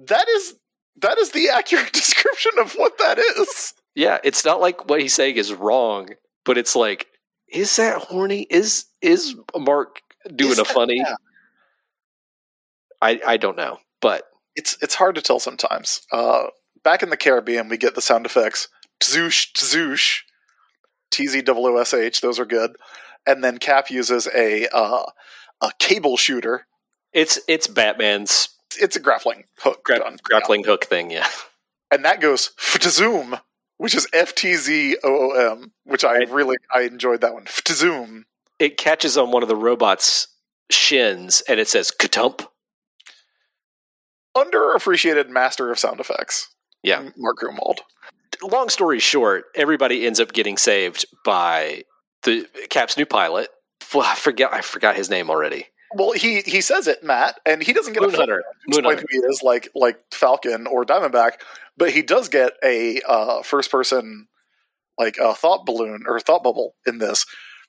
that 0.09 0.29
is 0.29 0.55
that 1.01 1.16
is 1.18 1.31
the 1.31 1.49
accurate 1.51 1.93
description 1.93 2.53
of 2.59 2.72
what 2.74 2.99
that 2.99 3.18
is. 3.18 3.72
Yeah, 3.95 4.18
it's 4.24 4.45
not 4.45 4.61
like 4.61 4.89
what 4.91 5.01
he's 5.01 5.14
saying 5.14 5.37
is 5.37 5.53
wrong, 5.53 6.11
but 6.45 6.59
it's 6.59 6.76
like, 6.76 7.07
is 7.53 7.76
that 7.76 7.99
horny? 8.03 8.46
Is 8.51 8.86
is 9.01 9.34
Mark 9.57 10.01
doing 10.34 10.53
Is 10.53 10.59
a 10.59 10.62
that- 10.62 10.72
funny? 10.72 10.96
yeah. 10.99 11.14
I 13.01 13.20
I 13.26 13.36
don't 13.36 13.57
know, 13.57 13.78
but 14.01 14.24
It's 14.57 14.76
it's 14.82 14.94
hard 14.94 15.14
to 15.14 15.22
tell 15.22 15.38
sometimes. 15.40 16.01
Uh, 16.12 16.46
back 16.82 17.03
in 17.03 17.11
the 17.11 17.16
Caribbean, 17.16 17.68
we 17.68 17.76
get 17.76 17.94
the 17.94 18.01
sound 18.03 18.26
effects 18.26 18.68
tzoosh 19.01 19.53
tzoosh, 19.53 20.20
t 21.11 21.26
z 21.28 21.42
o 21.46 21.76
s 21.76 21.94
h. 21.94 22.20
Those 22.20 22.40
are 22.40 22.44
good. 22.46 22.72
And 23.26 23.44
then 23.44 23.59
Cap 23.59 23.90
uses 23.90 24.26
a 24.34 24.66
uh, 24.72 25.05
a 25.61 25.70
cable 25.78 26.16
shooter. 26.16 26.66
it's 27.12 27.38
it's 27.46 27.66
Batman's 27.68 28.49
It's 28.80 28.96
a 28.96 29.01
grappling 29.01 29.44
hook 29.59 29.84
gra- 29.84 30.16
grappling 30.22 30.64
hook 30.64 30.84
thing. 30.86 31.11
Yeah. 31.11 31.28
and 31.92 32.05
that 32.05 32.20
goes 32.20 32.51
to 32.80 32.90
zoom, 32.90 33.38
which 33.79 33.95
is 33.95 34.07
F 34.12 34.35
T 34.35 34.55
Z 34.55 34.97
O 35.03 35.33
O 35.33 35.53
M, 35.53 35.72
which 35.85 36.05
I 36.05 36.18
Right. 36.18 36.31
really 36.31 36.57
I 36.72 36.83
enjoyed 36.83 37.20
that 37.22 37.33
one. 37.35 37.47
zoom. 37.68 38.26
it 38.59 38.76
catches 38.76 39.16
on 39.16 39.31
one 39.31 39.43
of 39.43 39.49
the 39.49 39.57
robot's 39.57 40.29
shins 40.70 41.43
and 41.49 41.59
it 41.59 41.66
says 41.68 41.91
katump. 41.91 42.47
Underappreciated 44.37 45.29
master 45.31 45.70
of 45.70 45.79
sound 45.79 46.01
effects. 46.01 46.49
Yeah. 46.83 47.09
Mark 47.16 47.39
Gruenwald. 47.39 47.79
Long 48.43 48.68
story 48.68 49.01
short, 49.01 49.47
everybody 49.57 50.07
ends 50.07 50.20
up 50.20 50.33
getting 50.33 50.57
saved 50.57 51.07
by 51.24 51.83
the 52.22 52.47
Cap's 52.70 52.97
new 52.97 53.07
pilot. 53.07 53.49
I 53.95 54.14
forget 54.14 54.53
I 54.53 54.61
forgot 54.61 54.95
his 54.97 55.11
name 55.11 55.31
already. 55.31 55.66
Well, 55.95 56.12
he 56.12 56.41
he 56.43 56.61
says 56.61 56.86
it, 56.86 57.03
Matt, 57.03 57.41
and 57.47 57.62
he 57.62 57.72
doesn't 57.72 57.93
get 57.95 58.03
a 58.03 58.11
full 58.11 58.26
Moonhunter. 58.26 58.41
explain 58.66 58.97
Moonhunter. 58.97 59.01
who 59.01 59.07
he 59.11 59.18
is, 59.18 59.43
like 59.43 59.68
like 59.74 59.99
Falcon 60.12 60.66
or 60.66 60.84
Diamondback, 60.84 61.41
but 61.76 61.91
he 61.91 62.03
does 62.03 62.28
get 62.28 62.53
a 62.62 63.01
uh, 63.09 63.43
first 63.43 63.70
person 63.70 64.28
like 64.99 65.16
a 65.18 65.34
thought 65.34 65.64
balloon 65.64 66.03
or 66.07 66.20
thought 66.20 66.43
bubble 66.43 66.74
in 66.86 66.99
this 66.99 67.24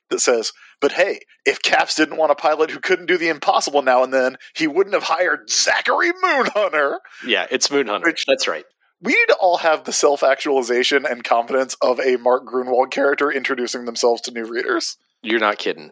that 0.09 0.19
says, 0.19 0.51
"But 0.81 0.91
hey, 0.93 1.19
if 1.45 1.61
Caps 1.61 1.95
didn't 1.95 2.17
want 2.17 2.31
a 2.31 2.35
pilot 2.35 2.71
who 2.71 2.79
couldn't 2.79 3.05
do 3.05 3.17
the 3.17 3.29
impossible 3.29 3.81
now 3.83 4.03
and 4.03 4.13
then, 4.13 4.35
he 4.55 4.67
wouldn't 4.67 4.95
have 4.95 5.03
hired 5.03 5.49
Zachary 5.49 6.11
Moonhunter." 6.23 6.97
Yeah, 7.25 7.47
it's 7.49 7.67
Moonhunter. 7.69 8.03
Which- 8.03 8.25
That's 8.25 8.47
right. 8.47 8.65
We 9.01 9.13
need 9.13 9.27
to 9.29 9.35
all 9.39 9.57
have 9.59 9.85
the 9.85 9.93
self 9.93 10.23
actualization 10.23 11.05
and 11.05 11.23
confidence 11.23 11.73
of 11.81 12.01
a 12.01 12.17
Mark 12.17 12.43
Gruenwald 12.45 12.91
character 12.91 13.31
introducing 13.31 13.85
themselves 13.85 14.19
to 14.23 14.31
new 14.31 14.43
readers. 14.43 14.97
You're 15.21 15.39
not 15.39 15.57
kidding. 15.57 15.91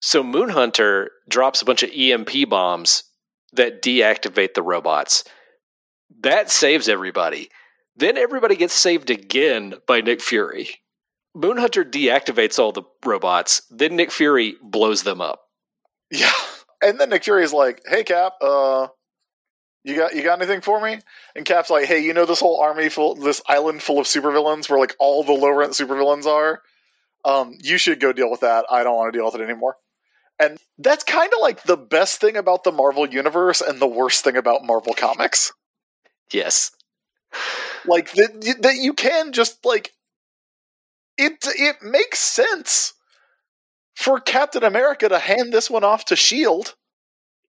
So 0.00 0.22
Moonhunter 0.22 1.08
drops 1.28 1.62
a 1.62 1.64
bunch 1.64 1.82
of 1.82 1.90
EMP 1.94 2.48
bombs 2.48 3.04
that 3.52 3.82
deactivate 3.82 4.54
the 4.54 4.62
robots. 4.62 5.24
That 6.20 6.50
saves 6.50 6.88
everybody. 6.88 7.48
Then 7.96 8.18
everybody 8.18 8.56
gets 8.56 8.74
saved 8.74 9.10
again 9.10 9.74
by 9.86 10.00
Nick 10.00 10.20
Fury. 10.20 10.68
Moonhunter 11.36 11.88
deactivates 11.88 12.58
all 12.58 12.72
the 12.72 12.82
robots. 13.04 13.62
Then 13.70 13.96
Nick 13.96 14.10
Fury 14.10 14.56
blows 14.62 15.02
them 15.02 15.20
up. 15.20 15.40
Yeah. 16.10 16.32
And 16.82 17.00
then 17.00 17.10
Nick 17.10 17.24
Fury's 17.24 17.52
like, 17.52 17.82
"Hey 17.86 18.04
Cap, 18.04 18.34
uh 18.40 18.88
you 19.84 19.96
got 19.96 20.14
you 20.14 20.22
got 20.22 20.38
anything 20.38 20.60
for 20.60 20.80
me?" 20.80 20.98
And 21.34 21.44
Cap's 21.44 21.70
like, 21.70 21.86
"Hey, 21.86 22.00
you 22.00 22.12
know 22.12 22.26
this 22.26 22.40
whole 22.40 22.60
army 22.60 22.88
full 22.88 23.14
this 23.14 23.40
island 23.48 23.82
full 23.82 23.98
of 23.98 24.06
supervillains 24.06 24.68
where 24.68 24.78
like 24.78 24.94
all 24.98 25.24
the 25.24 25.32
low 25.32 25.50
rent 25.50 25.72
supervillains 25.72 26.26
are? 26.26 26.62
Um 27.24 27.54
you 27.60 27.78
should 27.78 28.00
go 28.00 28.12
deal 28.12 28.30
with 28.30 28.40
that. 28.40 28.66
I 28.70 28.82
don't 28.84 28.96
want 28.96 29.12
to 29.12 29.18
deal 29.18 29.26
with 29.26 29.34
it 29.34 29.44
anymore." 29.44 29.76
And 30.38 30.58
that's 30.78 31.04
kind 31.04 31.32
of 31.32 31.40
like 31.40 31.62
the 31.62 31.76
best 31.76 32.20
thing 32.20 32.36
about 32.36 32.64
the 32.64 32.72
Marvel 32.72 33.08
universe 33.08 33.60
and 33.60 33.80
the 33.80 33.86
worst 33.86 34.24
thing 34.24 34.36
about 34.36 34.64
Marvel 34.64 34.94
comics. 34.94 35.52
Yes. 36.32 36.72
Like 37.86 38.12
that 38.12 38.56
that 38.62 38.76
you 38.76 38.94
can 38.94 39.32
just 39.32 39.64
like 39.64 39.92
it 41.16 41.32
it 41.44 41.76
makes 41.82 42.18
sense 42.18 42.94
for 43.94 44.20
Captain 44.20 44.64
America 44.64 45.08
to 45.08 45.18
hand 45.18 45.52
this 45.52 45.70
one 45.70 45.84
off 45.84 46.04
to 46.06 46.16
Shield. 46.16 46.74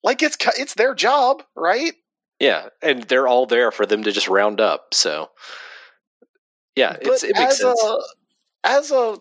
Like 0.03 0.21
it's 0.21 0.38
it's 0.57 0.75
their 0.75 0.93
job, 0.93 1.43
right? 1.55 1.93
Yeah, 2.39 2.67
and 2.81 3.03
they're 3.03 3.27
all 3.27 3.45
there 3.45 3.71
for 3.71 3.86
them 3.86 4.03
to 4.03 4.11
just 4.11 4.27
round 4.27 4.59
up. 4.59 4.93
So, 4.93 5.31
yeah, 6.75 6.97
it's, 7.01 7.23
it 7.23 7.36
makes 7.36 7.53
as 7.53 7.59
sense. 7.59 7.83
a 7.83 7.97
as 8.63 8.91
a 8.91 9.17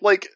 like 0.00 0.28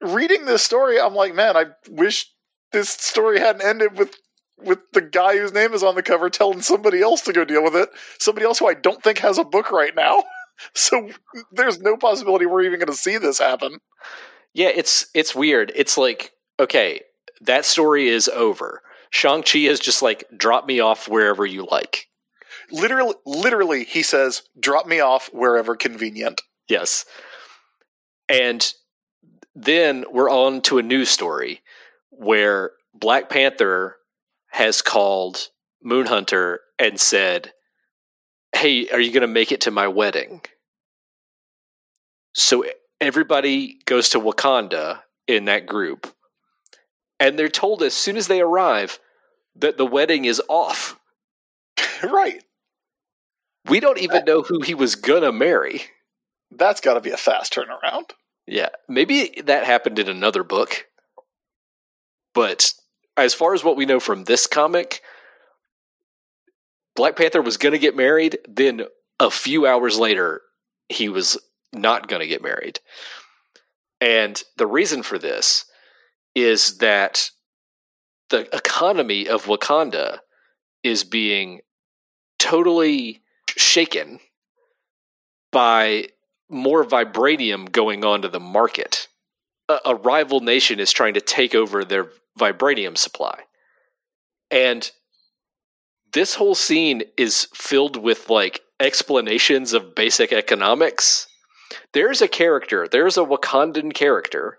reading 0.00 0.44
this 0.44 0.62
story, 0.62 1.00
I'm 1.00 1.14
like, 1.14 1.34
man, 1.34 1.56
I 1.56 1.66
wish 1.88 2.30
this 2.72 2.90
story 2.90 3.38
hadn't 3.40 3.62
ended 3.62 3.98
with 3.98 4.16
with 4.58 4.78
the 4.92 5.02
guy 5.02 5.36
whose 5.36 5.52
name 5.52 5.74
is 5.74 5.82
on 5.82 5.94
the 5.94 6.02
cover 6.02 6.30
telling 6.30 6.62
somebody 6.62 7.02
else 7.02 7.20
to 7.22 7.32
go 7.32 7.44
deal 7.44 7.62
with 7.62 7.76
it. 7.76 7.90
Somebody 8.18 8.46
else 8.46 8.58
who 8.58 8.68
I 8.68 8.74
don't 8.74 9.02
think 9.02 9.18
has 9.18 9.38
a 9.38 9.44
book 9.44 9.70
right 9.70 9.94
now. 9.94 10.24
So 10.72 11.10
there's 11.52 11.80
no 11.80 11.98
possibility 11.98 12.46
we're 12.46 12.62
even 12.62 12.78
going 12.78 12.86
to 12.86 12.94
see 12.94 13.18
this 13.18 13.38
happen. 13.38 13.76
yeah, 14.54 14.68
it's 14.74 15.06
it's 15.12 15.34
weird. 15.34 15.70
It's 15.76 15.98
like 15.98 16.32
okay, 16.58 17.02
that 17.42 17.66
story 17.66 18.08
is 18.08 18.26
over. 18.28 18.80
Shang 19.10 19.42
Chi 19.42 19.58
is 19.58 19.78
just 19.78 20.00
like 20.00 20.24
drop 20.34 20.66
me 20.66 20.80
off 20.80 21.08
wherever 21.10 21.44
you 21.44 21.68
like. 21.70 22.06
Literally, 22.70 23.14
literally, 23.26 23.84
he 23.84 24.02
says, 24.02 24.44
"Drop 24.58 24.86
me 24.86 25.00
off 25.00 25.28
wherever 25.32 25.76
convenient." 25.76 26.40
Yes, 26.68 27.04
and 28.30 28.72
then 29.56 30.04
we're 30.12 30.30
on 30.30 30.60
to 30.60 30.76
a 30.76 30.82
news 30.82 31.08
story 31.08 31.62
where 32.10 32.72
Black 32.94 33.30
Panther 33.30 33.96
has 34.48 34.82
called 34.82 35.48
Moonhunter 35.84 36.58
and 36.78 37.00
said, 37.00 37.52
Hey, 38.54 38.88
are 38.90 39.00
you 39.00 39.12
going 39.12 39.22
to 39.22 39.26
make 39.26 39.52
it 39.52 39.62
to 39.62 39.70
my 39.70 39.88
wedding? 39.88 40.42
So 42.34 42.64
everybody 43.00 43.78
goes 43.86 44.10
to 44.10 44.20
Wakanda 44.20 45.00
in 45.26 45.46
that 45.46 45.66
group, 45.66 46.14
and 47.18 47.38
they're 47.38 47.48
told 47.48 47.82
as 47.82 47.94
soon 47.94 48.18
as 48.18 48.28
they 48.28 48.42
arrive 48.42 48.98
that 49.56 49.78
the 49.78 49.86
wedding 49.86 50.26
is 50.26 50.40
off. 50.48 50.98
right. 52.02 52.44
We 53.68 53.80
don't 53.80 53.98
even 53.98 54.24
know 54.26 54.42
who 54.42 54.60
he 54.60 54.74
was 54.74 54.96
going 54.96 55.22
to 55.22 55.32
marry. 55.32 55.82
That's 56.50 56.82
got 56.82 56.94
to 56.94 57.00
be 57.00 57.10
a 57.10 57.16
fast 57.16 57.54
turnaround. 57.54 58.10
Yeah, 58.46 58.68
maybe 58.88 59.42
that 59.44 59.64
happened 59.64 59.98
in 59.98 60.08
another 60.08 60.44
book. 60.44 60.86
But 62.34 62.72
as 63.16 63.34
far 63.34 63.54
as 63.54 63.64
what 63.64 63.76
we 63.76 63.86
know 63.86 63.98
from 63.98 64.24
this 64.24 64.46
comic, 64.46 65.02
Black 66.94 67.16
Panther 67.16 67.42
was 67.42 67.56
going 67.56 67.72
to 67.72 67.78
get 67.78 67.96
married, 67.96 68.38
then 68.48 68.82
a 69.18 69.30
few 69.30 69.66
hours 69.66 69.98
later, 69.98 70.42
he 70.88 71.08
was 71.08 71.38
not 71.72 72.08
going 72.08 72.20
to 72.20 72.26
get 72.26 72.42
married. 72.42 72.80
And 74.00 74.42
the 74.56 74.66
reason 74.66 75.02
for 75.02 75.18
this 75.18 75.64
is 76.34 76.78
that 76.78 77.30
the 78.30 78.54
economy 78.54 79.28
of 79.28 79.46
Wakanda 79.46 80.18
is 80.82 81.04
being 81.04 81.60
totally 82.38 83.22
shaken 83.56 84.20
by 85.50 86.08
more 86.48 86.84
vibranium 86.84 87.70
going 87.70 88.04
onto 88.04 88.28
the 88.28 88.40
market. 88.40 89.08
A, 89.68 89.78
a 89.86 89.94
rival 89.94 90.40
nation 90.40 90.80
is 90.80 90.92
trying 90.92 91.14
to 91.14 91.20
take 91.20 91.54
over 91.54 91.84
their 91.84 92.10
vibranium 92.38 92.96
supply. 92.96 93.40
And 94.50 94.90
this 96.12 96.36
whole 96.36 96.54
scene 96.54 97.02
is 97.16 97.48
filled 97.54 97.96
with 97.96 98.30
like 98.30 98.60
explanations 98.80 99.72
of 99.72 99.94
basic 99.94 100.32
economics. 100.32 101.26
There's 101.92 102.22
a 102.22 102.28
character, 102.28 102.86
there's 102.88 103.16
a 103.16 103.24
Wakandan 103.24 103.92
character 103.92 104.58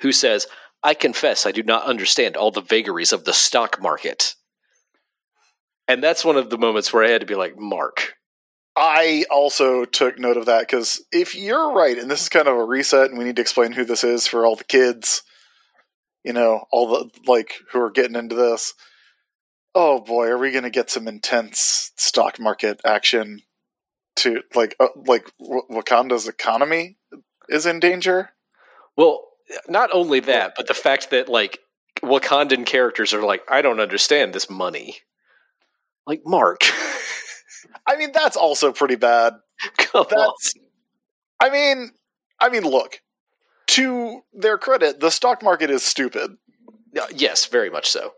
who 0.00 0.12
says, 0.12 0.46
I 0.82 0.94
confess 0.94 1.46
I 1.46 1.52
do 1.52 1.62
not 1.62 1.84
understand 1.84 2.36
all 2.36 2.50
the 2.50 2.60
vagaries 2.60 3.12
of 3.12 3.24
the 3.24 3.32
stock 3.32 3.80
market. 3.80 4.34
And 5.86 6.02
that's 6.02 6.24
one 6.24 6.36
of 6.36 6.50
the 6.50 6.58
moments 6.58 6.92
where 6.92 7.04
I 7.04 7.10
had 7.10 7.20
to 7.20 7.26
be 7.26 7.34
like, 7.34 7.58
Mark, 7.58 8.14
I 8.76 9.24
also 9.30 9.84
took 9.84 10.18
note 10.18 10.36
of 10.36 10.46
that 10.46 10.60
because 10.60 11.04
if 11.12 11.34
you're 11.34 11.72
right, 11.72 11.98
and 11.98 12.10
this 12.10 12.22
is 12.22 12.28
kind 12.28 12.48
of 12.48 12.56
a 12.56 12.64
reset, 12.64 13.10
and 13.10 13.18
we 13.18 13.24
need 13.24 13.36
to 13.36 13.42
explain 13.42 13.72
who 13.72 13.84
this 13.84 14.02
is 14.02 14.26
for 14.26 14.46
all 14.46 14.56
the 14.56 14.64
kids, 14.64 15.22
you 16.24 16.32
know, 16.32 16.64
all 16.70 16.88
the 16.88 17.10
like 17.26 17.54
who 17.70 17.80
are 17.80 17.90
getting 17.90 18.16
into 18.16 18.34
this. 18.34 18.74
Oh 19.74 20.00
boy, 20.00 20.26
are 20.28 20.38
we 20.38 20.50
going 20.52 20.64
to 20.64 20.70
get 20.70 20.90
some 20.90 21.08
intense 21.08 21.92
stock 21.96 22.38
market 22.40 22.80
action? 22.84 23.42
To 24.16 24.42
like, 24.54 24.76
uh, 24.78 24.88
like 25.06 25.30
w- 25.40 25.62
Wakanda's 25.70 26.28
economy 26.28 26.98
is 27.48 27.64
in 27.64 27.80
danger. 27.80 28.30
Well, 28.94 29.26
not 29.68 29.88
only 29.92 30.20
that, 30.20 30.52
but 30.54 30.66
the 30.66 30.74
fact 30.74 31.10
that 31.10 31.30
like 31.30 31.58
Wakandan 32.02 32.66
characters 32.66 33.14
are 33.14 33.22
like, 33.22 33.42
I 33.50 33.62
don't 33.62 33.80
understand 33.80 34.32
this 34.32 34.50
money. 34.50 34.96
Like 36.06 36.22
Mark, 36.26 36.60
I 37.86 37.96
mean, 37.96 38.10
that's 38.12 38.36
also 38.36 38.72
pretty 38.72 38.96
bad. 38.96 39.34
come 39.78 40.02
on. 40.02 40.06
That's. 40.10 40.54
I 41.40 41.50
mean, 41.50 41.90
I 42.40 42.48
mean, 42.48 42.64
look. 42.64 43.00
To 43.68 44.20
their 44.34 44.58
credit, 44.58 45.00
the 45.00 45.10
stock 45.10 45.42
market 45.42 45.70
is 45.70 45.82
stupid. 45.82 46.36
Uh, 46.98 47.06
Yes, 47.14 47.46
very 47.46 47.70
much 47.70 47.88
so. 47.88 48.12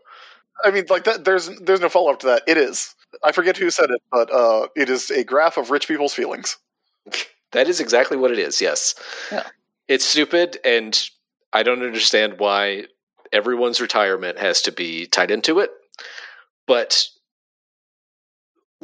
I 0.63 0.71
mean, 0.71 0.85
like 0.89 1.03
that. 1.05 1.23
There's 1.25 1.49
there's 1.61 1.79
no 1.81 1.89
follow 1.89 2.11
up 2.11 2.19
to 2.19 2.27
that. 2.27 2.43
It 2.47 2.57
is. 2.57 2.93
I 3.23 3.31
forget 3.31 3.55
who 3.55 3.69
said 3.69 3.89
it, 3.91 4.01
but 4.11 4.31
uh, 4.33 4.67
it 4.75 4.89
is 4.89 5.09
a 5.11 5.23
graph 5.23 5.57
of 5.57 5.69
rich 5.71 5.87
people's 5.87 6.13
feelings. 6.13 6.57
That 7.51 7.69
is 7.69 7.79
exactly 7.79 8.17
what 8.17 8.31
it 8.31 8.39
is. 8.39 8.59
Yes, 8.59 8.95
Yeah. 9.31 9.43
it's 9.87 10.03
stupid, 10.03 10.57
and 10.65 10.99
I 11.53 11.63
don't 11.63 11.83
understand 11.83 12.39
why 12.39 12.85
everyone's 13.31 13.79
retirement 13.79 14.37
has 14.39 14.61
to 14.63 14.71
be 14.73 15.05
tied 15.05 15.31
into 15.31 15.59
it. 15.59 15.69
But 16.67 17.07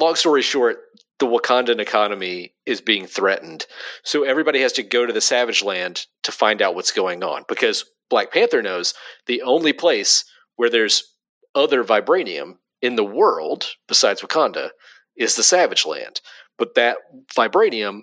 long 0.02 0.16
story 0.16 0.42
short, 0.42 0.80
the 1.20 1.28
Wakandan 1.28 1.80
economy 1.80 2.54
is 2.66 2.82
being 2.82 3.06
threatened, 3.06 3.68
so 4.04 4.24
everybody 4.24 4.62
has 4.62 4.74
to 4.74 4.84
go 4.84 5.06
to 5.06 5.14
the 5.14 5.22
Savage 5.22 5.64
Land 5.64 6.08
to 6.24 6.32
find 6.32 6.62
out 6.62 6.76
what's 6.76 6.92
going 6.92 7.24
on. 7.24 7.46
Because 7.48 7.86
Black 8.10 8.32
Panther 8.32 8.62
knows 8.62 8.94
the 9.28 9.42
only 9.44 9.72
place 9.72 10.26
where 10.56 10.70
there's 10.70 11.14
other 11.54 11.84
vibranium 11.84 12.58
in 12.82 12.96
the 12.96 13.04
world 13.04 13.68
besides 13.88 14.22
Wakanda 14.22 14.72
is 15.16 15.36
the 15.36 15.44
Savage 15.44 15.86
Land. 15.86 16.22
But 16.58 16.76
that 16.76 16.98
vibranium 17.36 18.02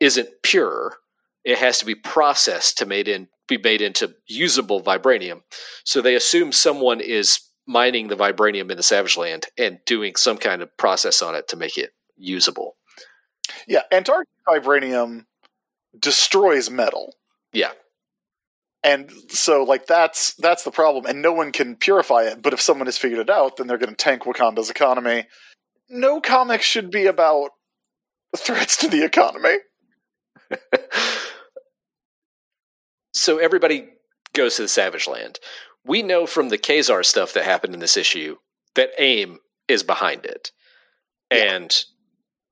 isn't 0.00 0.28
pure. 0.42 0.96
It 1.44 1.58
has 1.58 1.78
to 1.78 1.86
be 1.86 1.94
processed 1.94 2.78
to 2.78 2.86
made 2.86 3.08
in 3.08 3.28
be 3.46 3.58
made 3.58 3.80
into 3.80 4.14
usable 4.26 4.82
vibranium. 4.82 5.40
So 5.84 6.02
they 6.02 6.14
assume 6.14 6.52
someone 6.52 7.00
is 7.00 7.40
mining 7.68 8.08
the 8.08 8.16
vibranium 8.16 8.70
in 8.70 8.76
the 8.78 8.82
Savage 8.82 9.16
Land 9.16 9.46
and 9.58 9.78
doing 9.84 10.16
some 10.16 10.38
kind 10.38 10.62
of 10.62 10.74
process 10.78 11.20
on 11.22 11.34
it 11.36 11.46
to 11.48 11.56
make 11.56 11.76
it 11.78 11.90
usable. 12.16 12.76
Yeah, 13.68 13.82
Antarctic 13.92 14.28
vibranium 14.48 15.26
destroys 15.98 16.70
metal, 16.70 17.14
Yeah. 17.52 17.72
and 18.82 19.10
so 19.28 19.62
like 19.64 19.86
that's 19.86 20.34
that's 20.34 20.64
the 20.64 20.70
problem, 20.70 21.04
and 21.06 21.20
no 21.22 21.32
one 21.32 21.52
can 21.52 21.76
purify 21.76 22.22
it. 22.24 22.42
But 22.42 22.52
if 22.54 22.60
someone 22.60 22.86
has 22.86 22.98
figured 22.98 23.20
it 23.20 23.30
out, 23.30 23.56
then 23.58 23.66
they're 23.66 23.78
going 23.78 23.90
to 23.90 23.94
tank 23.96 24.22
Wakanda's 24.22 24.70
economy. 24.70 25.26
No 25.90 26.20
comic 26.20 26.62
should 26.62 26.90
be 26.90 27.06
about 27.06 27.50
threats 28.36 28.76
to 28.78 28.88
the 28.88 29.04
economy. 29.04 29.56
so 33.12 33.38
everybody 33.38 33.88
goes 34.34 34.56
to 34.56 34.62
the 34.62 34.68
Savage 34.68 35.06
Land. 35.06 35.38
We 35.84 36.02
know 36.02 36.26
from 36.26 36.48
the 36.48 36.58
Ka-Zar 36.58 37.02
stuff 37.02 37.34
that 37.34 37.44
happened 37.44 37.74
in 37.74 37.80
this 37.80 37.96
issue 37.96 38.36
that 38.74 38.90
AIM 38.98 39.38
is 39.68 39.82
behind 39.82 40.24
it. 40.26 40.52
And 41.30 41.74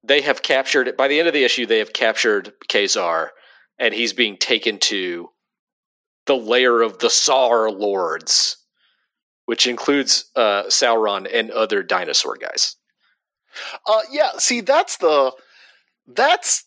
they 0.03 0.22
have 0.22 0.43
captured 0.43 0.89
it. 0.89 0.97
By 0.97 1.09
the 1.09 1.18
end 1.18 1.29
of 1.29 1.35
the 1.35 1.45
issue, 1.45 1.66
they 1.66 1.79
have 1.79 1.93
captured 1.93 2.53
Ka-Zar, 2.68 3.33
and 3.79 3.93
he's 3.93 4.12
being 4.12 4.37
taken 4.37 4.79
to 4.81 5.31
the 6.27 6.37
lair 6.37 6.83
of 6.83 6.99
the 6.99 7.11
Sar 7.11 7.70
Lords, 7.70 8.57
which 9.47 9.66
includes 9.66 10.31
uh, 10.35 10.64
Sauron 10.64 11.27
and 11.33 11.51
other 11.51 11.83
dinosaur 11.83 12.37
guys. 12.37 12.77
Uh, 13.87 14.03
yeah, 14.11 14.31
see, 14.39 14.61
that's 14.61 14.99
the 14.99 15.33
that's 16.07 16.64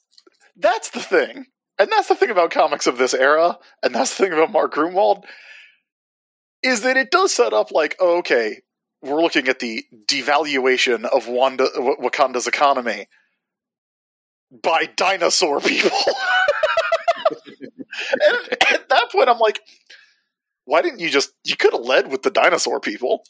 that's 0.58 0.90
the 0.90 1.02
thing. 1.02 1.46
and 1.78 1.90
that's 1.92 2.08
the 2.08 2.16
thing 2.16 2.30
about 2.30 2.52
comics 2.52 2.88
of 2.88 2.98
this 2.98 3.14
era, 3.14 3.58
and 3.84 3.94
that's 3.94 4.16
the 4.16 4.24
thing 4.24 4.34
about 4.34 4.52
Mark 4.52 4.74
Gruenwald, 4.74 5.24
is 6.64 6.82
that 6.82 6.98
it 6.98 7.12
does 7.12 7.34
set 7.34 7.54
up 7.54 7.72
like, 7.72 7.96
oh, 8.00 8.20
okay, 8.20 8.62
we're 9.02 9.22
looking 9.22 9.48
at 9.48 9.60
the 9.60 9.86
devaluation 10.06 11.06
of 11.06 11.28
Wanda, 11.28 11.68
Wakanda's 11.78 12.48
economy 12.48 13.08
by 14.52 14.90
dinosaur 14.96 15.60
people. 15.62 15.98
and 18.12 18.38
at 18.72 18.90
that 18.90 19.10
point, 19.12 19.30
I'm 19.30 19.40
like, 19.40 19.62
why 20.66 20.82
didn't 20.82 21.00
you 21.00 21.10
just? 21.10 21.32
You 21.44 21.56
could 21.56 21.74
have 21.74 21.82
led 21.82 22.12
with 22.12 22.24
the 22.24 22.30
dinosaur 22.30 22.80
people. 22.80 23.24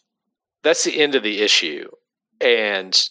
That's 0.64 0.84
the 0.84 1.00
end 1.00 1.16
of 1.16 1.24
the 1.24 1.42
issue, 1.42 1.90
and 2.42 3.10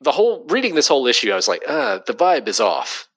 the 0.00 0.12
whole 0.12 0.44
reading 0.48 0.74
this 0.74 0.88
whole 0.88 1.06
issue, 1.06 1.30
I 1.30 1.36
was 1.36 1.48
like, 1.48 1.62
uh, 1.66 2.00
the 2.06 2.14
vibe 2.14 2.48
is 2.48 2.60
off. 2.60 3.08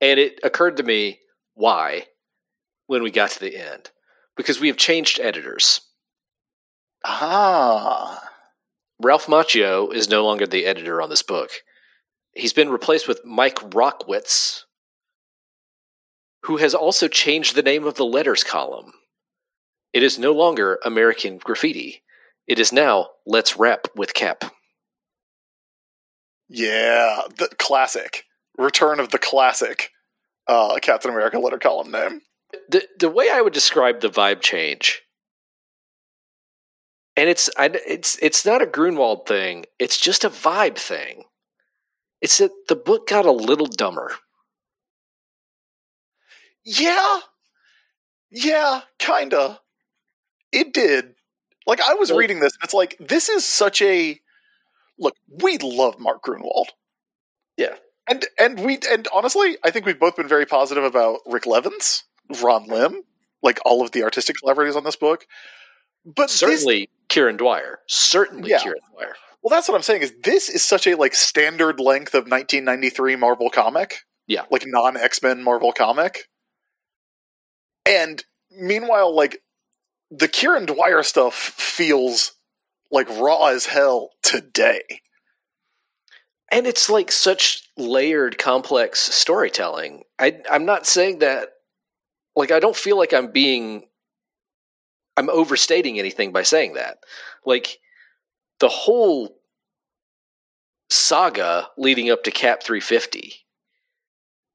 And 0.00 0.20
it 0.20 0.38
occurred 0.44 0.76
to 0.76 0.82
me 0.82 1.18
why 1.54 2.06
when 2.86 3.02
we 3.02 3.10
got 3.10 3.30
to 3.30 3.40
the 3.40 3.56
end. 3.56 3.90
Because 4.38 4.58
we 4.58 4.68
have 4.68 4.78
changed 4.78 5.20
editors. 5.20 5.82
Ah. 7.04 8.22
Ralph 9.00 9.26
Macchio 9.26 9.92
is 9.92 10.08
no 10.08 10.24
longer 10.24 10.46
the 10.46 10.64
editor 10.64 11.02
on 11.02 11.10
this 11.10 11.22
book. 11.22 11.50
He's 12.32 12.54
been 12.54 12.70
replaced 12.70 13.06
with 13.06 13.24
Mike 13.24 13.56
Rockwitz, 13.56 14.62
who 16.44 16.56
has 16.56 16.74
also 16.74 17.08
changed 17.08 17.54
the 17.54 17.62
name 17.62 17.84
of 17.84 17.94
the 17.94 18.04
letters 18.04 18.42
column. 18.42 18.92
It 19.92 20.02
is 20.02 20.18
no 20.18 20.32
longer 20.32 20.78
American 20.84 21.38
Graffiti. 21.38 22.02
It 22.46 22.58
is 22.58 22.72
now 22.72 23.08
Let's 23.26 23.56
Rap 23.56 23.88
with 23.94 24.14
Cap. 24.14 24.44
Yeah, 26.48 27.22
the 27.36 27.48
classic 27.58 28.24
return 28.56 29.00
of 29.00 29.10
the 29.10 29.18
classic 29.18 29.90
uh, 30.46 30.78
Captain 30.80 31.10
America 31.10 31.38
letter 31.38 31.58
column 31.58 31.90
name. 31.90 32.22
The 32.68 32.86
the 32.98 33.10
way 33.10 33.30
I 33.30 33.40
would 33.40 33.52
describe 33.52 34.00
the 34.00 34.08
vibe 34.08 34.40
change, 34.40 35.02
and 37.16 37.28
it's 37.28 37.50
I, 37.58 37.66
it's 37.86 38.18
it's 38.22 38.44
not 38.46 38.62
a 38.62 38.66
Gruenwald 38.66 39.26
thing. 39.26 39.66
It's 39.78 39.98
just 39.98 40.24
a 40.24 40.30
vibe 40.30 40.78
thing. 40.78 41.24
It's 42.20 42.38
that 42.38 42.52
the 42.68 42.76
book 42.76 43.08
got 43.08 43.26
a 43.26 43.32
little 43.32 43.66
dumber. 43.66 44.12
Yeah, 46.64 47.20
yeah, 48.30 48.82
kinda. 48.98 49.60
It 50.52 50.72
did. 50.72 51.14
Like 51.66 51.80
I 51.82 51.94
was 51.94 52.10
well, 52.10 52.18
reading 52.18 52.40
this, 52.40 52.54
and 52.54 52.64
it's 52.64 52.74
like 52.74 52.96
this 53.00 53.28
is 53.28 53.44
such 53.44 53.82
a 53.82 54.20
look, 54.98 55.14
we 55.42 55.58
love 55.58 55.98
Mark 55.98 56.22
Gruenwald. 56.24 56.66
Yeah. 57.56 57.76
And 58.10 58.26
and 58.38 58.64
we 58.64 58.78
and 58.90 59.06
honestly, 59.12 59.58
I 59.64 59.70
think 59.70 59.86
we've 59.86 60.00
both 60.00 60.16
been 60.16 60.28
very 60.28 60.46
positive 60.46 60.84
about 60.84 61.20
Rik 61.26 61.46
Levins, 61.46 62.04
Ron 62.42 62.66
Lim, 62.66 63.02
like 63.42 63.58
all 63.64 63.82
of 63.82 63.92
the 63.92 64.02
artistic 64.02 64.36
collaborators 64.38 64.76
on 64.76 64.84
this 64.84 64.96
book. 64.96 65.26
But 66.04 66.30
certainly 66.30 66.90
this, 67.08 67.16
Kieron 67.16 67.36
Dwyer. 67.36 67.80
Certainly 67.86 68.50
yeah. 68.50 68.60
Kieron 68.60 68.80
Dwyer. 68.94 69.14
Well, 69.42 69.50
that's 69.50 69.68
what 69.68 69.74
I'm 69.74 69.82
saying. 69.82 70.02
Is 70.02 70.14
this 70.22 70.48
is 70.48 70.64
such 70.64 70.86
a 70.86 70.96
like 70.96 71.14
standard 71.14 71.80
length 71.80 72.14
of 72.14 72.24
1993 72.24 73.16
Marvel 73.16 73.50
comic? 73.50 74.04
Yeah, 74.26 74.42
like 74.50 74.64
non 74.66 74.96
X 74.96 75.22
Men 75.22 75.42
Marvel 75.42 75.72
comic. 75.72 76.28
And 77.86 78.22
meanwhile, 78.50 79.14
like 79.14 79.42
the 80.10 80.28
Kieron 80.28 80.66
Dwyer 80.66 81.02
stuff 81.02 81.34
feels 81.34 82.32
like 82.90 83.08
raw 83.18 83.46
as 83.46 83.66
hell 83.66 84.10
today. 84.22 84.82
And 86.50 86.66
it's 86.66 86.88
like 86.88 87.12
such 87.12 87.62
layered, 87.76 88.38
complex 88.38 89.00
storytelling. 89.00 90.04
I, 90.18 90.40
I'm 90.50 90.64
not 90.64 90.86
saying 90.86 91.18
that, 91.18 91.50
like, 92.38 92.52
I 92.52 92.60
don't 92.60 92.76
feel 92.76 92.96
like 92.96 93.12
I'm 93.12 93.32
being, 93.32 93.82
I'm 95.16 95.28
overstating 95.28 95.98
anything 95.98 96.32
by 96.32 96.44
saying 96.44 96.74
that. 96.74 96.98
Like, 97.44 97.78
the 98.60 98.68
whole 98.68 99.40
saga 100.88 101.66
leading 101.76 102.10
up 102.10 102.22
to 102.24 102.30
Cap 102.30 102.62
350 102.62 103.34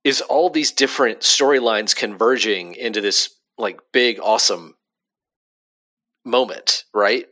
is 0.06 0.22
all 0.22 0.50
these 0.50 0.72
different 0.72 1.20
storylines 1.20 1.94
converging 1.94 2.76
into 2.76 3.02
this, 3.02 3.36
like, 3.58 3.82
big, 3.92 4.18
awesome 4.22 4.76
moment, 6.24 6.86
right? 6.94 7.26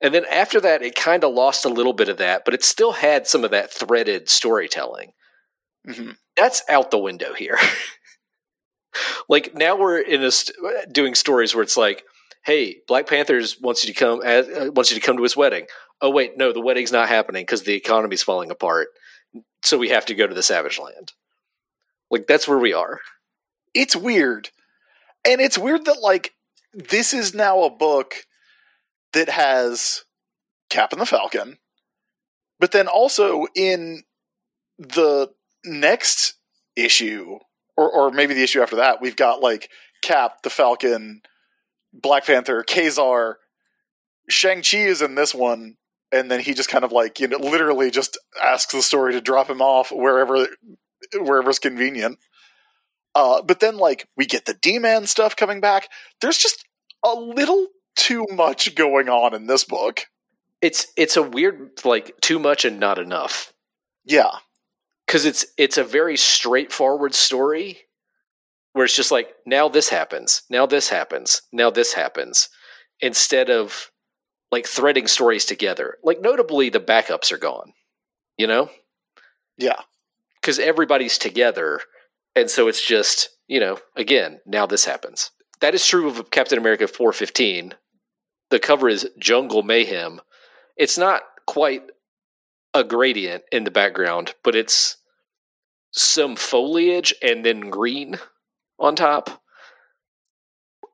And 0.00 0.14
then 0.14 0.24
after 0.32 0.62
that, 0.62 0.80
it 0.80 0.94
kind 0.94 1.24
of 1.24 1.34
lost 1.34 1.66
a 1.66 1.70
little 1.70 1.92
bit 1.92 2.08
of 2.08 2.18
that, 2.18 2.46
but 2.46 2.54
it 2.54 2.64
still 2.64 2.92
had 2.92 3.26
some 3.26 3.44
of 3.44 3.50
that 3.50 3.70
threaded 3.70 4.30
storytelling. 4.30 5.12
Mm-hmm. 5.86 6.12
That's 6.38 6.62
out 6.70 6.90
the 6.90 6.98
window 6.98 7.34
here. 7.34 7.58
like 9.28 9.54
now 9.54 9.76
we're 9.76 9.98
in 9.98 10.22
a 10.22 10.30
st- 10.30 10.56
doing 10.92 11.14
stories 11.14 11.54
where 11.54 11.62
it's 11.62 11.76
like, 11.76 12.04
hey, 12.44 12.76
Black 12.86 13.06
Panthers 13.06 13.60
wants 13.60 13.84
you 13.84 13.92
to 13.92 13.98
come 13.98 14.22
as, 14.22 14.48
uh, 14.48 14.70
wants 14.72 14.90
you 14.90 14.98
to 14.98 15.04
come 15.04 15.16
to 15.16 15.22
his 15.22 15.36
wedding. 15.36 15.66
Oh 16.00 16.10
wait, 16.10 16.36
no, 16.36 16.52
the 16.52 16.60
wedding's 16.60 16.92
not 16.92 17.08
happening 17.08 17.42
because 17.42 17.62
the 17.62 17.74
economy's 17.74 18.22
falling 18.22 18.50
apart. 18.50 18.88
So 19.62 19.78
we 19.78 19.88
have 19.88 20.06
to 20.06 20.14
go 20.14 20.26
to 20.26 20.34
the 20.34 20.42
Savage 20.42 20.78
Land. 20.78 21.12
Like 22.10 22.26
that's 22.26 22.46
where 22.46 22.58
we 22.58 22.72
are. 22.72 23.00
It's 23.74 23.96
weird, 23.96 24.50
and 25.28 25.40
it's 25.40 25.58
weird 25.58 25.84
that 25.86 26.00
like 26.00 26.34
this 26.72 27.12
is 27.14 27.34
now 27.34 27.64
a 27.64 27.70
book 27.70 28.14
that 29.12 29.28
has 29.28 30.04
Cap 30.70 30.92
and 30.92 31.00
the 31.00 31.06
Falcon, 31.06 31.58
but 32.60 32.72
then 32.72 32.86
also 32.86 33.46
in 33.54 34.02
the 34.78 35.30
next 35.64 36.34
issue, 36.76 37.38
or, 37.76 37.90
or 37.90 38.10
maybe 38.10 38.34
the 38.34 38.42
issue 38.42 38.62
after 38.62 38.76
that, 38.76 39.00
we've 39.00 39.16
got 39.16 39.40
like 39.40 39.70
Cap, 40.02 40.42
the 40.42 40.50
Falcon, 40.50 41.22
Black 41.92 42.26
Panther, 42.26 42.62
Ka-Zar, 42.62 43.38
Shang-Chi 44.28 44.78
is 44.78 45.02
in 45.02 45.14
this 45.14 45.34
one, 45.34 45.76
and 46.12 46.30
then 46.30 46.40
he 46.40 46.54
just 46.54 46.68
kind 46.68 46.84
of 46.84 46.92
like, 46.92 47.20
you 47.20 47.28
know, 47.28 47.38
literally 47.38 47.90
just 47.90 48.18
asks 48.42 48.72
the 48.72 48.82
story 48.82 49.12
to 49.12 49.20
drop 49.20 49.48
him 49.48 49.60
off 49.60 49.90
wherever 49.90 50.46
wherever's 51.20 51.58
convenient. 51.58 52.18
Uh, 53.14 53.40
but 53.42 53.60
then 53.60 53.76
like 53.76 54.08
we 54.16 54.26
get 54.26 54.44
the 54.44 54.54
D-Man 54.54 55.06
stuff 55.06 55.36
coming 55.36 55.60
back. 55.60 55.88
There's 56.20 56.38
just 56.38 56.64
a 57.04 57.14
little 57.14 57.66
too 57.96 58.26
much 58.30 58.74
going 58.74 59.08
on 59.08 59.34
in 59.34 59.46
this 59.46 59.64
book. 59.64 60.06
It's 60.60 60.86
it's 60.96 61.16
a 61.16 61.22
weird 61.22 61.70
like 61.84 62.14
too 62.20 62.38
much 62.38 62.64
and 62.64 62.78
not 62.78 62.98
enough. 62.98 63.52
Yeah. 64.04 64.30
Cuz 65.16 65.24
it's 65.24 65.46
it's 65.56 65.78
a 65.78 65.82
very 65.82 66.18
straightforward 66.18 67.14
story 67.14 67.86
where 68.74 68.84
it's 68.84 68.94
just 68.94 69.10
like 69.10 69.34
now 69.46 69.66
this 69.66 69.88
happens, 69.88 70.42
now 70.50 70.66
this 70.66 70.90
happens, 70.90 71.40
now 71.52 71.70
this 71.70 71.94
happens 71.94 72.50
instead 73.00 73.48
of 73.48 73.90
like 74.52 74.66
threading 74.66 75.06
stories 75.06 75.46
together. 75.46 75.96
Like 76.04 76.20
notably 76.20 76.68
the 76.68 76.80
backups 76.80 77.32
are 77.32 77.38
gone. 77.38 77.72
You 78.36 78.46
know? 78.46 78.70
Yeah. 79.56 79.80
Cuz 80.42 80.58
everybody's 80.58 81.16
together 81.16 81.80
and 82.34 82.50
so 82.50 82.68
it's 82.68 82.84
just, 82.84 83.30
you 83.46 83.58
know, 83.58 83.78
again, 83.96 84.42
now 84.44 84.66
this 84.66 84.84
happens. 84.84 85.30
That 85.60 85.74
is 85.74 85.86
true 85.86 86.08
of 86.08 86.30
Captain 86.30 86.58
America 86.58 86.86
415 86.86 87.72
the 88.50 88.58
cover 88.58 88.90
is 88.90 89.08
Jungle 89.18 89.62
Mayhem. 89.62 90.20
It's 90.76 90.98
not 90.98 91.22
quite 91.46 91.84
a 92.74 92.84
gradient 92.84 93.44
in 93.50 93.64
the 93.64 93.70
background, 93.70 94.34
but 94.44 94.54
it's 94.54 94.98
some 95.96 96.36
foliage 96.36 97.14
and 97.22 97.44
then 97.44 97.70
green 97.70 98.18
on 98.78 98.94
top. 98.94 99.42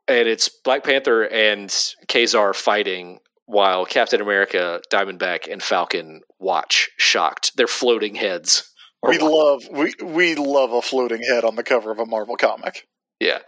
And 0.09 0.29
it's 0.29 0.49
Black 0.49 0.85
Panther 0.85 1.25
and 1.25 1.75
Ka-Zar 2.09 2.55
fighting 2.55 3.21
while 3.47 3.85
Captain 3.85 4.21
America, 4.21 4.81
Diamondback, 4.91 5.51
and 5.51 5.63
Falcon 5.63 6.23
watch 6.39 6.91
shocked. 6.97 7.57
Their 7.57 7.67
floating 7.67 8.15
heads. 8.15 8.69
We 9.05 9.19
love 9.19 9.65
we 9.71 9.95
we 10.03 10.37
love 10.37 10.73
a 10.73 10.81
floating 10.81 11.23
head 11.23 11.45
on 11.45 11.57
the 11.57 11.65
cover 11.65 11.91
of 11.91 11.99
a 11.99 12.07
Marvel 12.07 12.37
comic. 12.37 12.87
Yeah. 13.19 13.39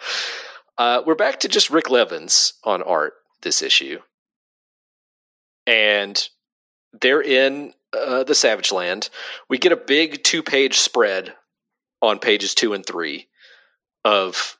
Uh, 0.76 1.02
we're 1.06 1.14
back 1.14 1.40
to 1.40 1.48
just 1.48 1.70
Rik 1.70 1.90
Levins 1.90 2.54
on 2.64 2.82
art 2.82 3.14
this 3.42 3.62
issue. 3.62 4.00
And 5.66 6.28
they're 7.00 7.22
in 7.22 7.72
uh, 7.92 8.24
the 8.24 8.34
Savage 8.34 8.72
Land. 8.72 9.10
We 9.48 9.58
get 9.58 9.72
a 9.72 9.76
big 9.76 10.24
two 10.24 10.42
page 10.42 10.78
spread 10.78 11.34
on 12.04 12.18
pages 12.18 12.54
two 12.54 12.72
and 12.72 12.84
three 12.84 13.28
of 14.04 14.58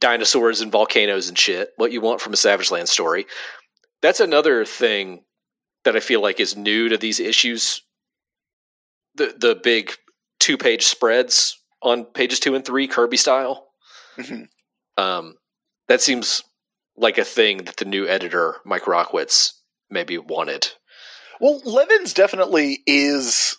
dinosaurs 0.00 0.60
and 0.60 0.72
volcanoes 0.72 1.28
and 1.28 1.38
shit. 1.38 1.70
What 1.76 1.92
you 1.92 2.00
want 2.00 2.20
from 2.20 2.32
a 2.32 2.36
Savage 2.36 2.70
Land 2.70 2.88
story. 2.88 3.26
That's 4.02 4.20
another 4.20 4.64
thing 4.64 5.24
that 5.84 5.96
I 5.96 6.00
feel 6.00 6.20
like 6.20 6.40
is 6.40 6.56
new 6.56 6.88
to 6.88 6.98
these 6.98 7.20
issues. 7.20 7.82
The 9.14 9.34
the 9.38 9.54
big 9.54 9.92
two 10.38 10.56
page 10.56 10.84
spreads 10.84 11.58
on 11.82 12.04
pages 12.04 12.40
two 12.40 12.54
and 12.54 12.64
three, 12.64 12.86
Kirby 12.86 13.16
style. 13.16 13.66
Mm-hmm. 14.18 15.02
Um, 15.02 15.34
that 15.88 16.00
seems 16.00 16.42
like 16.96 17.18
a 17.18 17.24
thing 17.24 17.58
that 17.64 17.76
the 17.76 17.84
new 17.84 18.08
editor 18.08 18.56
Mike 18.64 18.84
Rockwitz 18.84 19.52
maybe 19.90 20.18
wanted. 20.18 20.68
Well, 21.40 21.60
Levins 21.64 22.14
definitely 22.14 22.80
is 22.86 23.56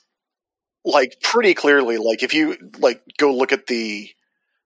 like 0.88 1.18
pretty 1.22 1.54
clearly, 1.54 1.98
like 1.98 2.24
if 2.24 2.34
you 2.34 2.58
like 2.80 3.02
go 3.18 3.34
look 3.34 3.52
at 3.52 3.68
the 3.68 4.10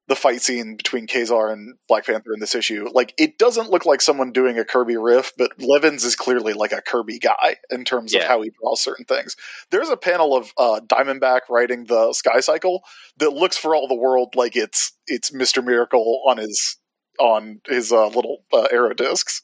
the 0.07 0.15
fight 0.15 0.41
scene 0.41 0.75
between 0.75 1.07
Ka-Zar 1.07 1.53
and 1.53 1.75
Black 1.87 2.05
Panther 2.05 2.33
in 2.33 2.41
this 2.41 2.53
issue, 2.53 2.89
like 2.91 3.13
it 3.17 3.37
doesn't 3.37 3.69
look 3.69 3.85
like 3.85 4.01
someone 4.01 4.33
doing 4.33 4.59
a 4.59 4.65
Kirby 4.65 4.97
riff, 4.97 5.31
but 5.37 5.51
Levins 5.57 6.03
is 6.03 6.15
clearly 6.15 6.51
like 6.51 6.73
a 6.73 6.81
Kirby 6.81 7.17
guy 7.17 7.55
in 7.69 7.85
terms 7.85 8.13
of 8.13 8.23
how 8.23 8.41
he 8.41 8.51
draws 8.61 8.81
certain 8.81 9.05
things. 9.05 9.37
There's 9.69 9.89
a 9.89 9.95
panel 9.95 10.35
of 10.35 10.51
uh, 10.57 10.81
Diamondback 10.85 11.41
riding 11.49 11.85
the 11.85 12.11
Sky 12.13 12.41
Cycle 12.41 12.81
that 13.17 13.31
looks 13.31 13.57
for 13.57 13.73
all 13.73 13.87
the 13.87 13.95
world 13.95 14.35
like 14.35 14.55
it's 14.55 14.91
it's 15.07 15.31
Mister 15.33 15.61
Miracle 15.61 16.23
on 16.27 16.37
his 16.37 16.77
on 17.19 17.61
his 17.67 17.91
uh, 17.91 18.07
little 18.07 18.43
uh, 18.51 18.67
arrow 18.71 18.93
discs. 18.93 19.41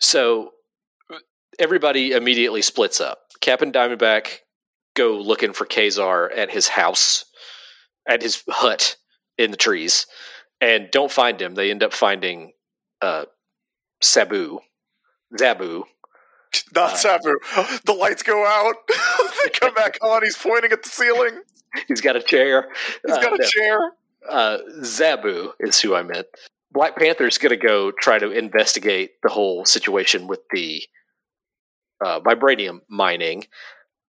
So 0.00 0.52
everybody 1.58 2.12
immediately 2.12 2.62
splits 2.62 3.00
up. 3.00 3.18
Cap 3.40 3.62
and 3.62 3.72
Diamondback 3.72 4.40
go 4.98 5.16
looking 5.18 5.52
for 5.52 5.64
Ka-Zar 5.64 6.30
at 6.30 6.50
his 6.50 6.68
house, 6.68 7.24
at 8.08 8.22
his 8.22 8.42
hut 8.48 8.96
in 9.38 9.50
the 9.50 9.56
trees, 9.56 10.06
and 10.60 10.90
don't 10.90 11.10
find 11.12 11.40
him. 11.40 11.54
They 11.54 11.70
end 11.70 11.82
up 11.82 11.92
finding 11.92 12.52
uh, 13.00 13.24
Sabu, 14.02 14.58
Zabu. 15.38 15.84
Not 16.74 16.92
Uh, 16.92 16.96
Sabu. 16.96 17.38
The 17.84 17.92
lights 17.92 18.22
go 18.22 18.44
out. 18.46 18.74
they 19.44 19.50
come 19.50 19.74
back 19.74 19.98
on. 20.02 20.22
He's 20.22 20.36
pointing 20.36 20.72
at 20.72 20.82
the 20.82 20.88
ceiling. 20.88 21.42
He's 21.86 22.00
got 22.00 22.16
a 22.16 22.22
chair. 22.22 22.68
He's 23.06 23.18
got 23.18 23.34
a 23.34 23.38
no. 23.38 23.46
chair. 23.46 23.78
uh, 24.28 24.58
Zabu 24.80 25.52
is 25.60 25.80
who 25.80 25.94
I 25.94 26.02
meant. 26.02 26.26
Black 26.72 26.96
Panther's 26.96 27.38
going 27.38 27.50
to 27.58 27.66
go 27.66 27.92
try 27.92 28.18
to 28.18 28.30
investigate 28.30 29.20
the 29.22 29.28
whole 29.28 29.64
situation 29.64 30.26
with 30.26 30.40
the 30.50 30.82
uh, 32.04 32.20
vibranium 32.20 32.80
mining, 32.88 33.44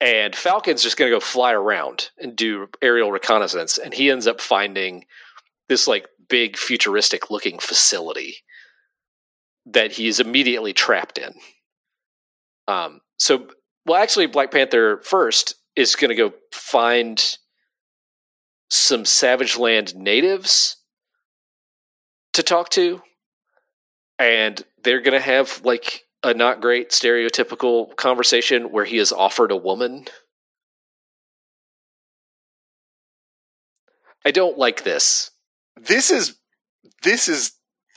and 0.00 0.36
Falcon's 0.36 0.82
just 0.82 0.96
going 0.96 1.10
to 1.10 1.16
go 1.16 1.20
fly 1.20 1.52
around 1.52 2.10
and 2.18 2.36
do 2.36 2.68
aerial 2.82 3.12
reconnaissance, 3.12 3.78
and 3.78 3.94
he 3.94 4.10
ends 4.10 4.26
up 4.26 4.40
finding 4.40 5.04
this 5.68 5.86
like 5.88 6.08
big 6.28 6.56
futuristic 6.56 7.30
looking 7.30 7.58
facility 7.58 8.36
that 9.66 9.92
he's 9.92 10.20
immediately 10.20 10.72
trapped 10.72 11.18
in. 11.18 11.32
Um, 12.68 13.00
so, 13.18 13.48
well, 13.86 14.00
actually, 14.00 14.26
Black 14.26 14.50
Panther 14.50 15.00
first 15.02 15.54
is 15.76 15.96
going 15.96 16.10
to 16.10 16.14
go 16.14 16.32
find 16.52 17.38
some 18.70 19.04
Savage 19.04 19.56
Land 19.56 19.94
natives 19.96 20.76
to 22.34 22.42
talk 22.42 22.68
to, 22.70 23.00
and 24.18 24.62
they're 24.82 25.00
going 25.00 25.18
to 25.18 25.20
have 25.20 25.60
like 25.64 26.05
a 26.26 26.34
not 26.34 26.60
great 26.60 26.90
stereotypical 26.90 27.94
conversation 27.96 28.72
where 28.72 28.84
he 28.84 28.98
is 28.98 29.12
offered 29.12 29.52
a 29.52 29.56
woman. 29.56 30.06
I 34.24 34.32
don't 34.32 34.58
like 34.58 34.82
this. 34.82 35.30
This 35.76 36.10
is 36.10 36.36
this 37.02 37.28
is 37.28 37.52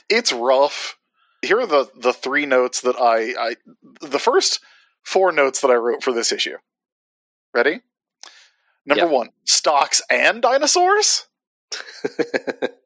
it's 0.08 0.32
rough. 0.32 0.96
Here 1.42 1.58
are 1.60 1.66
the 1.66 1.90
the 1.96 2.12
three 2.12 2.46
notes 2.46 2.80
that 2.82 2.96
I 2.96 3.34
I 3.50 3.56
the 4.00 4.18
first 4.20 4.60
four 5.02 5.32
notes 5.32 5.60
that 5.60 5.70
I 5.70 5.74
wrote 5.74 6.02
for 6.04 6.12
this 6.12 6.30
issue. 6.30 6.56
Ready? 7.52 7.80
Number 8.86 9.06
Yeah. 9.06 9.10
one, 9.10 9.30
stocks 9.44 10.00
and 10.08 10.40
dinosaurs. 10.40 11.26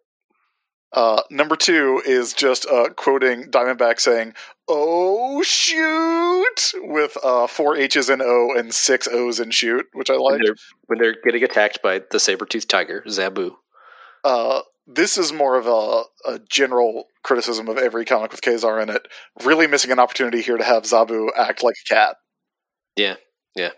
Uh, 0.95 1.21
number 1.29 1.57
two 1.57 2.01
is 2.07 2.33
just 2.33 2.67
uh, 2.67 2.89
quoting 2.91 3.51
Diamondback 3.51 3.99
saying, 3.99 4.33
"Oh 4.69 5.43
shoot!" 5.43 6.73
with 6.77 7.17
uh, 7.25 7.49
four 7.49 7.77
H's 7.77 8.09
in 8.09 8.23
O 8.23 8.55
and 8.57 8.73
six 8.73 9.09
O's 9.09 9.41
in 9.41 9.51
shoot, 9.51 9.87
which 9.93 10.09
I 10.09 10.13
when 10.13 10.23
like. 10.23 10.41
they're 10.45 10.55
when 10.87 10.99
they're 11.01 11.17
getting 11.25 11.43
attacked 11.43 11.83
by 11.83 12.03
the 12.13 12.21
saber-toothed 12.21 12.71
tiger, 12.71 13.03
Zabu. 13.09 13.57
Uh, 14.23 14.61
this 14.87 15.19
is 15.19 15.33
more 15.33 15.57
of 15.57 15.67
a, 15.67 16.05
a 16.31 16.39
general 16.49 17.07
criticism 17.25 17.69
of 17.69 17.77
every 17.77 18.05
comic 18.05 18.31
with 18.31 18.43
Ka-Zar 18.43 18.81
in 18.81 18.89
it. 18.89 19.09
Really 19.43 19.67
missing 19.67 19.91
an 19.91 19.99
opportunity 19.99 20.43
here 20.43 20.57
to 20.57 20.65
have 20.65 20.85
Zabu 20.85 21.29
act 21.37 21.65
like 21.65 21.75
a 21.85 21.95
cat. 21.95 22.17
Yeah, 22.97 23.17
yeah. 23.57 23.71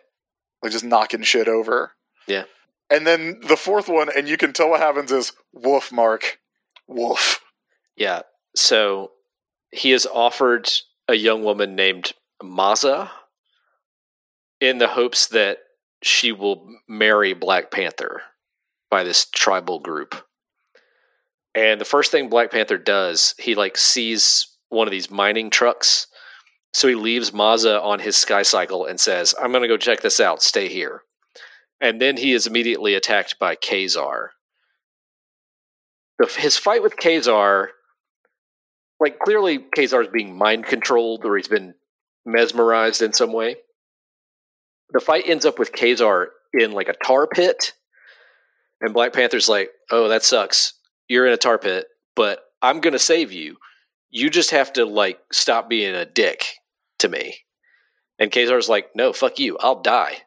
Like 0.63 0.73
just 0.73 0.85
knocking 0.85 1.23
shit 1.23 1.49
over. 1.49 1.93
Yeah. 2.27 2.45
And 2.91 3.07
then 3.07 3.41
the 3.49 3.57
fourth 3.57 3.89
one, 3.89 4.09
and 4.15 4.29
you 4.29 4.37
can 4.37 4.53
tell 4.53 4.69
what 4.71 4.81
happens 4.81 5.11
is 5.11 5.33
woof, 5.55 5.91
Mark. 5.91 6.39
Woof. 6.89 7.41
Yeah. 7.97 8.23
So 8.55 9.13
he 9.71 9.93
is 9.93 10.07
offered 10.07 10.71
a 11.09 11.15
young 11.15 11.45
woman 11.45 11.75
named 11.75 12.13
Maza 12.43 13.11
in 14.61 14.79
the 14.79 14.89
hopes 14.89 15.29
that 15.29 15.59
she 16.03 16.33
will 16.33 16.69
marry 16.89 17.33
Black 17.33 17.71
Panther 17.71 18.23
by 18.91 19.05
this 19.05 19.27
tribal 19.27 19.81
group. 19.81 20.15
And 21.55 21.81
the 21.81 21.87
first 21.87 22.11
thing 22.11 22.29
Black 22.29 22.51
Panther 22.51 22.79
does, 22.79 23.35
he 23.39 23.55
like 23.55 23.77
sees 23.77 24.49
one 24.69 24.87
of 24.87 24.93
these 24.93 25.11
mining 25.11 25.51
trucks. 25.51 26.07
So 26.73 26.89
he 26.89 26.95
leaves 26.95 27.33
Maza 27.33 27.81
on 27.81 28.01
his 28.01 28.17
sky 28.17 28.43
cycle 28.43 28.85
and 28.85 29.01
says, 29.01 29.35
I'm 29.41 29.51
going 29.51 29.63
to 29.63 29.69
go 29.69 29.79
check 29.79 30.03
this 30.03 30.21
out. 30.21 30.43
Stay 30.43 30.69
here. 30.69 31.03
And 31.81 32.01
then 32.01 32.19
he 32.19 32.33
is 32.33 32.47
immediately 32.47 32.95
attacked 32.95 33.39
by 33.39 33.55
Ka-Zar. 33.55 34.33
His 36.37 36.57
fight 36.57 36.83
with 36.83 36.97
Ka-Zar, 36.97 37.71
like 39.01 39.19
clearly 39.19 39.59
Ka-Zar 39.59 40.03
is 40.03 40.09
being 40.09 40.37
mind 40.37 40.65
controlled 40.65 41.25
or 41.25 41.37
he's 41.37 41.49
been 41.49 41.75
mesmerized 42.25 43.03
in 43.03 43.13
some 43.13 43.33
way. 43.33 43.57
The 44.91 45.01
fight 45.01 45.25
ends 45.27 45.45
up 45.45 45.59
with 45.59 45.73
Ka-Zar 45.73 46.29
in 46.55 46.73
like 46.73 46.89
a 46.89 46.95
tar 47.05 47.27
pit. 47.27 47.75
And 48.81 48.95
Black 48.95 49.13
Panther's 49.13 49.49
like, 49.49 49.71
oh, 49.91 50.09
that 50.09 50.25
sucks. 50.25 50.75
You're 51.09 51.27
in 51.27 51.33
a 51.33 51.39
tar 51.39 51.59
pit, 51.59 51.87
but 52.15 52.41
I'm 52.63 52.81
to 52.81 52.99
save 52.99 53.33
you. 53.33 53.57
You 54.11 54.31
just 54.31 54.51
have 54.51 54.73
to 54.75 54.85
like 54.85 55.19
stop 55.33 55.69
being 55.69 55.95
a 55.95 56.07
dick 56.07 56.47
to 57.01 57.09
me. 57.09 57.37
And 58.19 58.33
Ka-Zar's 58.33 58.69
like, 58.69 58.91
no, 58.95 59.13
fuck 59.13 59.39
you. 59.39 59.59
I'll 59.61 59.83
die. 59.83 60.19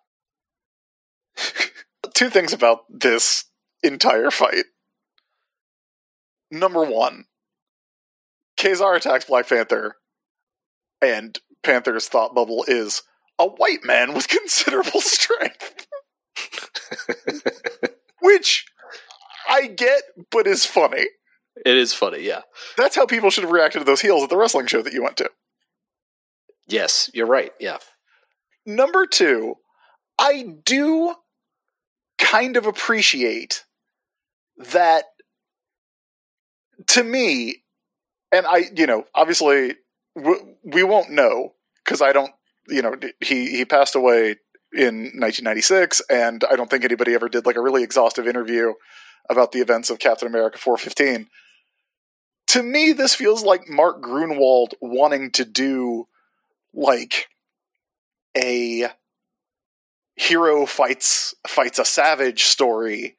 Two 2.13 2.29
things 2.29 2.53
about 2.53 2.81
this 2.89 3.45
entire 3.81 4.31
fight. 4.31 4.65
Number 6.51 6.83
one, 6.83 7.25
Ka-Zar 8.57 8.95
attacks 8.95 9.25
Black 9.25 9.47
Panther, 9.47 9.95
and 11.01 11.37
Panther's 11.63 12.07
thought 12.07 12.35
bubble 12.35 12.65
is 12.67 13.03
a 13.37 13.45
white 13.45 13.83
man 13.83 14.13
with 14.13 14.27
considerable 14.27 15.01
strength. 15.01 15.87
Which 18.21 18.65
I 19.49 19.67
get, 19.67 20.01
but 20.31 20.47
is 20.47 20.65
funny. 20.65 21.05
It 21.65 21.77
is 21.77 21.93
funny, 21.93 22.21
yeah. 22.21 22.41
That's 22.77 22.95
how 22.95 23.05
people 23.05 23.29
should 23.29 23.43
have 23.43 23.51
reacted 23.51 23.81
to 23.81 23.85
those 23.85 24.01
heels 24.01 24.23
at 24.23 24.29
the 24.29 24.37
wrestling 24.37 24.67
show 24.67 24.81
that 24.81 24.93
you 24.93 25.03
went 25.03 25.17
to. 25.17 25.29
Yes, 26.67 27.09
you're 27.13 27.25
right. 27.27 27.51
Yeah. 27.59 27.77
Number 28.65 29.05
two, 29.07 29.55
I 30.17 30.45
do 30.63 31.15
kind 32.17 32.57
of 32.57 32.65
appreciate 32.65 33.65
that 34.57 35.05
to 36.89 37.03
me, 37.03 37.63
and 38.31 38.45
I, 38.45 38.65
you 38.75 38.85
know, 38.85 39.05
obviously 39.15 39.75
we 40.15 40.83
won't 40.83 41.11
know 41.11 41.53
because 41.83 42.01
I 42.01 42.11
don't, 42.11 42.31
you 42.67 42.81
know, 42.81 42.95
he 43.21 43.49
he 43.49 43.65
passed 43.65 43.95
away 43.95 44.35
in 44.73 45.11
1996, 45.15 46.01
and 46.09 46.43
I 46.49 46.55
don't 46.55 46.69
think 46.69 46.83
anybody 46.83 47.13
ever 47.13 47.29
did 47.29 47.45
like 47.45 47.55
a 47.55 47.61
really 47.61 47.83
exhaustive 47.83 48.27
interview 48.27 48.73
about 49.29 49.51
the 49.51 49.59
events 49.59 49.89
of 49.89 49.99
Captain 49.99 50.27
America 50.27 50.57
415. 50.57 51.27
To 52.47 52.63
me, 52.63 52.93
this 52.93 53.13
feels 53.13 53.43
like 53.43 53.69
Mark 53.69 54.01
Gruenwald 54.01 54.73
wanting 54.81 55.31
to 55.31 55.45
do 55.45 56.07
like 56.73 57.27
a 58.35 58.89
hero 60.15 60.65
fights 60.65 61.33
fights 61.47 61.79
a 61.79 61.85
savage 61.85 62.43
story 62.43 63.15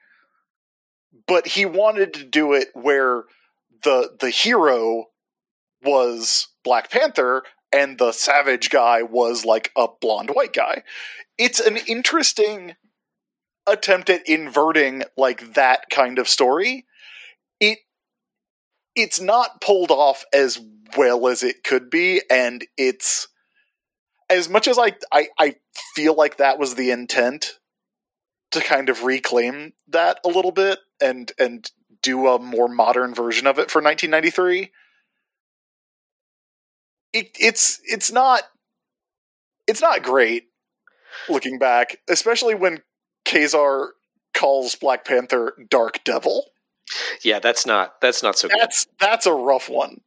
but 1.26 1.46
he 1.46 1.64
wanted 1.64 2.12
to 2.14 2.24
do 2.24 2.52
it 2.52 2.68
where 2.74 3.24
the 3.82 4.16
the 4.18 4.30
hero 4.30 5.06
was 5.82 6.48
Black 6.64 6.90
Panther 6.90 7.42
and 7.72 7.98
the 7.98 8.12
savage 8.12 8.70
guy 8.70 9.02
was 9.02 9.44
like 9.44 9.70
a 9.76 9.88
blonde 10.00 10.30
white 10.30 10.52
guy. 10.52 10.82
It's 11.38 11.60
an 11.60 11.78
interesting 11.86 12.74
attempt 13.66 14.10
at 14.10 14.28
inverting 14.28 15.04
like 15.16 15.54
that 15.54 15.84
kind 15.90 16.18
of 16.18 16.28
story. 16.28 16.86
It 17.60 17.78
it's 18.94 19.20
not 19.20 19.60
pulled 19.60 19.90
off 19.90 20.24
as 20.34 20.60
well 20.96 21.28
as 21.28 21.42
it 21.42 21.62
could 21.62 21.88
be 21.88 22.22
and 22.28 22.66
it's 22.76 23.28
as 24.28 24.48
much 24.48 24.66
as 24.68 24.78
I, 24.78 24.92
I 25.12 25.28
I 25.38 25.56
feel 25.94 26.14
like 26.14 26.36
that 26.38 26.58
was 26.58 26.74
the 26.74 26.90
intent 26.90 27.58
to 28.50 28.60
kind 28.60 28.88
of 28.88 29.04
reclaim 29.04 29.72
that 29.88 30.18
a 30.24 30.28
little 30.28 30.52
bit 30.52 30.78
and 31.00 31.30
and 31.38 31.70
do 32.02 32.26
a 32.28 32.38
more 32.38 32.68
modern 32.68 33.14
version 33.14 33.46
of 33.46 33.58
it 33.58 33.70
for 33.70 33.80
1993 33.80 34.70
it, 37.12 37.30
it's 37.38 37.80
it's 37.84 38.12
not 38.12 38.42
it's 39.66 39.82
not 39.82 40.02
great 40.02 40.44
looking 41.28 41.58
back 41.58 41.96
especially 42.08 42.54
when 42.54 42.82
Ka-Zar 43.24 43.92
calls 44.34 44.74
Black 44.74 45.04
Panther 45.04 45.54
Dark 45.68 46.02
Devil. 46.04 46.46
Yeah, 47.22 47.38
that's 47.38 47.66
not 47.66 48.00
that's 48.00 48.22
not 48.22 48.36
so 48.36 48.48
good. 48.48 48.58
That's 48.60 48.86
that's 48.98 49.26
a 49.26 49.32
rough 49.32 49.68
one. 49.68 50.00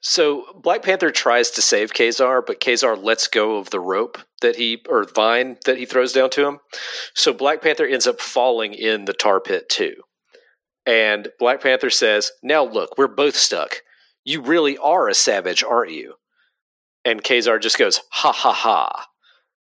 So 0.00 0.46
Black 0.54 0.82
Panther 0.82 1.10
tries 1.10 1.50
to 1.50 1.62
save 1.62 1.92
Ka-Zar, 1.92 2.40
but 2.40 2.60
Ka-Zar 2.60 2.96
lets 2.96 3.28
go 3.28 3.56
of 3.56 3.68
the 3.68 3.80
rope 3.80 4.18
that 4.40 4.56
he 4.56 4.82
or 4.88 5.04
vine 5.04 5.58
that 5.66 5.76
he 5.76 5.84
throws 5.84 6.14
down 6.14 6.30
to 6.30 6.46
him. 6.46 6.60
So 7.12 7.34
Black 7.34 7.60
Panther 7.60 7.84
ends 7.84 8.06
up 8.06 8.20
falling 8.20 8.72
in 8.72 9.04
the 9.04 9.12
tar 9.12 9.40
pit 9.40 9.68
too. 9.68 9.94
And 10.86 11.32
Black 11.38 11.60
Panther 11.60 11.90
says, 11.90 12.30
"Now 12.42 12.64
look, 12.64 12.96
we're 12.96 13.08
both 13.08 13.36
stuck. 13.36 13.82
You 14.24 14.40
really 14.40 14.78
are 14.78 15.08
a 15.08 15.14
savage, 15.14 15.62
aren't 15.64 15.90
you?" 15.92 16.14
And 17.04 17.22
Ka-Zar 17.22 17.58
just 17.58 17.78
goes, 17.78 18.00
"Ha 18.10 18.32
ha 18.32 18.52
ha." 18.52 19.08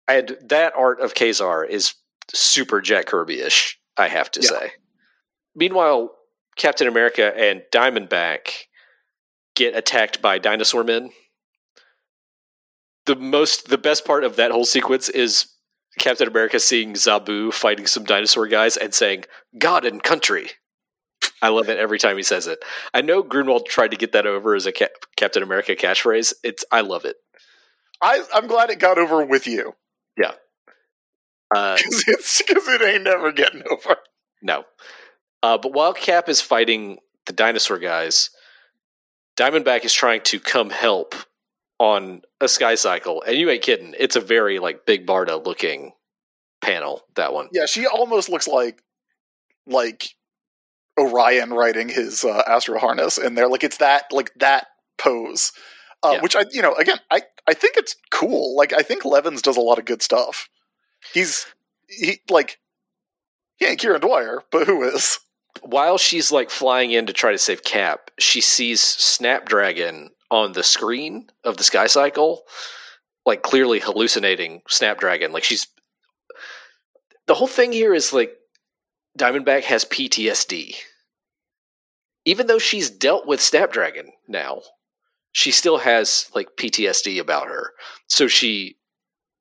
And 0.07 0.37
that 0.41 0.73
art 0.75 0.99
of 0.99 1.13
Ka-Zar 1.15 1.65
is 1.65 1.93
super 2.33 2.81
Jack 2.81 3.07
Kirby-ish, 3.07 3.79
I 3.97 4.07
have 4.07 4.31
to 4.31 4.41
Yeah. 4.41 4.49
say. 4.49 4.73
Meanwhile, 5.55 6.15
Captain 6.55 6.87
America 6.87 7.33
and 7.35 7.63
Diamondback 7.71 8.67
get 9.55 9.75
attacked 9.75 10.21
by 10.21 10.37
dinosaur 10.37 10.83
men. 10.83 11.11
The 13.05 13.15
most 13.15 13.69
the 13.69 13.77
best 13.77 14.05
part 14.05 14.23
of 14.23 14.35
that 14.35 14.51
whole 14.51 14.65
sequence 14.65 15.09
is 15.09 15.47
Captain 15.97 16.27
America 16.27 16.59
seeing 16.59 16.93
Zabu 16.93 17.51
fighting 17.53 17.87
some 17.87 18.03
dinosaur 18.03 18.47
guys 18.47 18.77
and 18.77 18.93
saying 18.93 19.25
"God 19.57 19.85
and 19.85 20.03
country." 20.03 20.51
I 21.41 21.49
love 21.49 21.69
it 21.69 21.77
every 21.77 21.99
time 21.99 22.17
he 22.17 22.23
says 22.23 22.47
it. 22.47 22.59
I 22.93 23.01
know 23.01 23.23
Gruenwald 23.23 23.65
tried 23.65 23.91
to 23.91 23.97
get 23.97 24.11
that 24.11 24.25
over 24.27 24.55
as 24.55 24.65
a 24.65 24.71
Cap- 24.71 24.91
Captain 25.15 25.43
America 25.43 25.75
catchphrase. 25.75 26.33
It's 26.43 26.65
I 26.71 26.81
love 26.81 27.05
it. 27.05 27.15
I, 28.01 28.23
I'm 28.33 28.47
glad 28.47 28.69
it 28.69 28.79
got 28.79 28.97
over 28.97 29.25
with 29.25 29.45
you 29.47 29.73
Yeah. 30.17 30.31
Uh, 31.53 31.75
because 31.77 32.03
it's 32.07 32.41
because 32.41 32.67
it 32.67 32.81
ain't 32.81 33.03
never 33.03 33.31
getting 33.31 33.63
over. 33.69 33.97
No. 34.41 34.63
Uh, 35.43 35.57
but 35.57 35.73
while 35.73 35.93
Cap 35.93 36.29
is 36.29 36.41
fighting 36.41 36.99
the 37.25 37.33
dinosaur 37.33 37.79
guys, 37.79 38.29
Diamondback 39.37 39.85
is 39.85 39.93
trying 39.93 40.21
to 40.21 40.39
come 40.39 40.69
help 40.69 41.15
on 41.79 42.21
a 42.41 42.47
sky 42.47 42.75
cycle. 42.75 43.23
And 43.25 43.37
you 43.37 43.49
ain't 43.49 43.63
kidding. 43.63 43.95
It's 43.97 44.15
a 44.17 44.21
very 44.21 44.59
like 44.59 44.85
big 44.85 45.05
Barda 45.07 45.45
looking 45.45 45.93
panel, 46.61 47.03
that 47.15 47.33
one. 47.33 47.47
Yeah, 47.53 47.65
she 47.65 47.87
almost 47.87 48.29
looks 48.29 48.47
like 48.47 48.83
like 49.65 50.09
Orion 50.99 51.51
riding 51.53 51.89
his 51.89 52.23
uh, 52.23 52.43
astro 52.47 52.77
harness 52.79 53.17
in 53.17 53.35
there. 53.35 53.47
Like 53.47 53.63
it's 53.63 53.77
that 53.77 54.05
like 54.11 54.31
that 54.35 54.67
pose, 54.97 55.51
uh, 56.03 56.11
Yeah. 56.15 56.21
which 56.21 56.35
I 56.35 56.45
you 56.51 56.61
know 56.61 56.73
again 56.75 56.97
I 57.09 57.21
I 57.47 57.53
think 57.53 57.77
it's 57.77 57.95
cool. 58.11 58.55
Like 58.55 58.73
I 58.73 58.81
think 58.81 59.05
Levins 59.05 59.41
does 59.41 59.57
a 59.57 59.61
lot 59.61 59.79
of 59.79 59.85
good 59.85 60.01
stuff. 60.01 60.49
He's 61.13 61.45
he 61.87 62.19
like 62.29 62.59
he 63.57 63.65
ain't 63.65 63.79
Kieron 63.79 64.01
Dwyer, 64.01 64.43
but 64.51 64.67
who 64.67 64.83
is? 64.83 65.19
While 65.61 65.97
she's 65.97 66.31
like 66.31 66.49
flying 66.49 66.91
in 66.91 67.05
to 67.07 67.13
try 67.13 67.31
to 67.31 67.37
save 67.37 67.63
Cap, 67.63 68.11
she 68.19 68.39
sees 68.41 68.79
Snapdragon 68.81 70.11
on 70.31 70.53
the 70.53 70.63
screen 70.63 71.27
of 71.43 71.57
the 71.57 71.63
sky 71.63 71.87
cycle, 71.87 72.43
like 73.25 73.41
clearly 73.41 73.79
hallucinating 73.79 74.61
Snapdragon. 74.67 75.31
Like 75.31 75.43
she's 75.43 75.67
the 77.27 77.33
whole 77.33 77.47
thing 77.47 77.71
here 77.71 77.93
is 77.93 78.13
like 78.13 78.35
Diamondback 79.19 79.63
has 79.63 79.85
PTSD. 79.85 80.75
Even 82.25 82.47
though 82.47 82.59
she's 82.59 82.89
dealt 82.89 83.27
with 83.27 83.41
Snapdragon 83.41 84.11
now, 84.27 84.61
she 85.31 85.51
still 85.51 85.77
has 85.79 86.29
like 86.33 86.55
PTSD 86.57 87.19
about 87.19 87.47
her. 87.47 87.71
So 88.07 88.27
she 88.27 88.77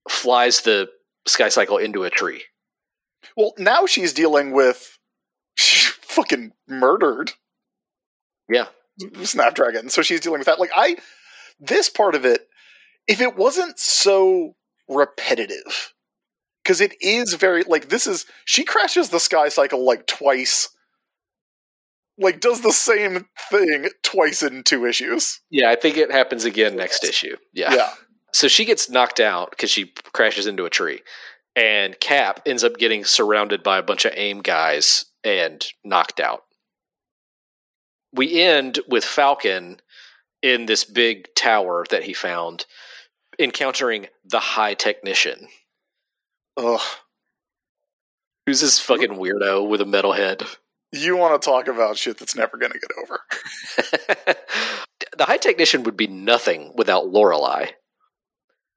flies 0.08 0.60
the 0.62 0.88
sky 1.26 1.48
cycle 1.48 1.78
into 1.78 2.04
a 2.04 2.10
tree. 2.10 2.42
Well, 3.36 3.54
now 3.58 3.86
she's 3.86 4.12
dealing 4.12 4.52
with 4.52 4.98
fucking 5.56 6.52
murdered 6.68 7.32
Yeah. 8.48 8.66
Snapdragon. 9.22 9.90
So 9.90 10.02
she's 10.02 10.20
dealing 10.20 10.40
with 10.40 10.46
that. 10.46 10.58
Like 10.58 10.72
I 10.74 10.96
this 11.60 11.88
part 11.88 12.14
of 12.16 12.24
it, 12.24 12.48
if 13.06 13.20
it 13.20 13.36
wasn't 13.36 13.78
so 13.78 14.56
repetitive, 14.88 15.94
because 16.68 16.82
it 16.82 16.94
is 17.00 17.32
very 17.32 17.62
like 17.62 17.88
this 17.88 18.06
is 18.06 18.26
she 18.44 18.62
crashes 18.62 19.08
the 19.08 19.18
sky 19.18 19.48
cycle 19.48 19.86
like 19.86 20.06
twice. 20.06 20.68
Like 22.18 22.40
does 22.40 22.60
the 22.60 22.72
same 22.72 23.26
thing 23.50 23.88
twice 24.02 24.42
in 24.42 24.64
two 24.64 24.84
issues. 24.84 25.40
Yeah, 25.50 25.70
I 25.70 25.76
think 25.76 25.96
it 25.96 26.12
happens 26.12 26.44
again 26.44 26.76
next 26.76 27.04
issue. 27.04 27.36
Yeah. 27.54 27.74
Yeah. 27.74 27.94
So 28.34 28.48
she 28.48 28.66
gets 28.66 28.90
knocked 28.90 29.18
out 29.18 29.50
because 29.50 29.70
she 29.70 29.94
crashes 30.12 30.46
into 30.46 30.66
a 30.66 30.70
tree. 30.70 31.00
And 31.56 31.98
Cap 32.00 32.42
ends 32.44 32.62
up 32.62 32.76
getting 32.76 33.04
surrounded 33.04 33.62
by 33.62 33.78
a 33.78 33.82
bunch 33.82 34.04
of 34.04 34.12
AIM 34.14 34.42
guys 34.42 35.06
and 35.24 35.64
knocked 35.84 36.20
out. 36.20 36.42
We 38.12 38.42
end 38.42 38.80
with 38.88 39.04
Falcon 39.04 39.80
in 40.42 40.66
this 40.66 40.84
big 40.84 41.34
tower 41.34 41.86
that 41.90 42.02
he 42.02 42.12
found, 42.12 42.66
encountering 43.38 44.08
the 44.24 44.38
High 44.38 44.74
Technician, 44.74 45.48
Ugh. 46.58 46.80
who's 48.46 48.60
this 48.60 48.80
fucking 48.80 49.10
weirdo 49.12 49.68
with 49.68 49.80
a 49.80 49.86
metal 49.86 50.12
head. 50.12 50.42
You 50.92 51.16
want 51.16 51.40
to 51.40 51.44
talk 51.46 51.68
about 51.68 51.96
shit 51.98 52.18
that's 52.18 52.34
never 52.34 52.56
gonna 52.56 52.74
get 52.74 52.90
over. 53.02 53.20
the 55.16 55.24
High 55.24 55.36
Technician 55.36 55.82
would 55.84 55.96
be 55.96 56.06
nothing 56.08 56.72
without 56.76 57.08
Lorelei, 57.08 57.66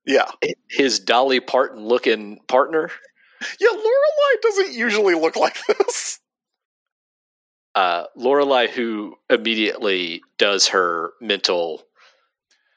Yeah. 0.05 0.29
his 0.69 0.99
Dolly 0.99 1.39
Parton 1.39 1.85
looking 1.85 2.39
partner. 2.47 2.91
Yeah, 3.59 3.69
Lorelei 3.69 4.35
doesn't 4.43 4.73
usually 4.73 5.15
look 5.15 5.35
like 5.35 5.57
this. 5.65 6.19
uh, 7.75 8.03
Lorelei, 8.15 8.67
who 8.67 9.15
immediately 9.29 10.21
does 10.37 10.67
her 10.67 11.13
mental 11.21 11.83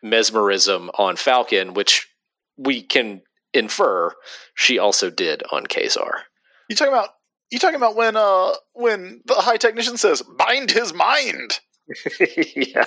mesmerism 0.02 0.90
on 0.97 1.16
Falcon, 1.16 1.74
which 1.74 2.09
we 2.56 2.82
can 2.82 3.20
infer 3.55 4.12
she 4.55 4.78
also 4.78 5.10
did 5.10 5.43
on 5.52 5.66
Kazar. 5.66 6.22
You 6.68 6.76
talking 6.76 6.93
about 6.93 7.10
you 7.51 7.59
talking 7.59 7.76
about 7.76 7.97
when 7.97 8.16
uh 8.16 8.52
when 8.72 9.22
the 9.24 9.35
high 9.35 9.56
technician 9.56 9.97
says 9.97 10.22
bind 10.22 10.70
his 10.70 10.93
mind. 10.93 11.60
yeah. 12.56 12.85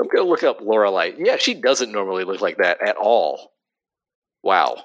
I'm 0.00 0.08
gonna 0.08 0.28
look 0.28 0.42
up 0.42 0.60
Lorelei. 0.60 1.12
Yeah, 1.18 1.36
she 1.36 1.54
doesn't 1.54 1.92
normally 1.92 2.24
look 2.24 2.40
like 2.40 2.58
that 2.58 2.86
at 2.86 2.96
all. 2.96 3.52
Wow. 4.42 4.84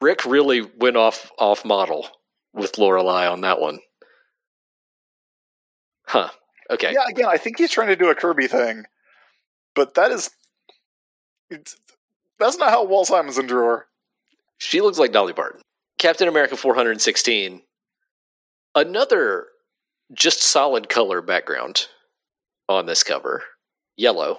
Rik 0.00 0.26
really 0.26 0.60
went 0.60 0.96
off 0.96 1.30
off 1.38 1.64
model 1.64 2.08
with 2.52 2.76
Lorelei 2.76 3.26
on 3.26 3.42
that 3.42 3.60
one. 3.60 3.78
Huh. 6.06 6.28
Okay. 6.70 6.92
Yeah, 6.92 7.04
again, 7.08 7.26
I 7.28 7.36
think 7.38 7.58
he's 7.58 7.70
trying 7.70 7.88
to 7.88 7.96
do 7.96 8.10
a 8.10 8.14
Kirby 8.14 8.46
thing, 8.46 8.84
but 9.74 9.94
that 9.94 10.10
is 10.10 10.30
that's 12.38 12.58
not 12.58 12.70
how 12.70 12.84
Walt 12.84 13.06
Simonson 13.06 13.44
in 13.44 13.50
her. 13.50 13.86
She 14.58 14.80
looks 14.80 14.98
like 14.98 15.12
Dolly 15.12 15.32
Parton. 15.32 15.60
Captain 15.98 16.28
America 16.28 16.56
416. 16.56 17.62
Another 18.74 19.46
just 20.12 20.42
solid 20.42 20.88
color 20.88 21.20
background 21.20 21.86
on 22.68 22.86
this 22.86 23.02
cover. 23.02 23.42
Yellow. 23.96 24.38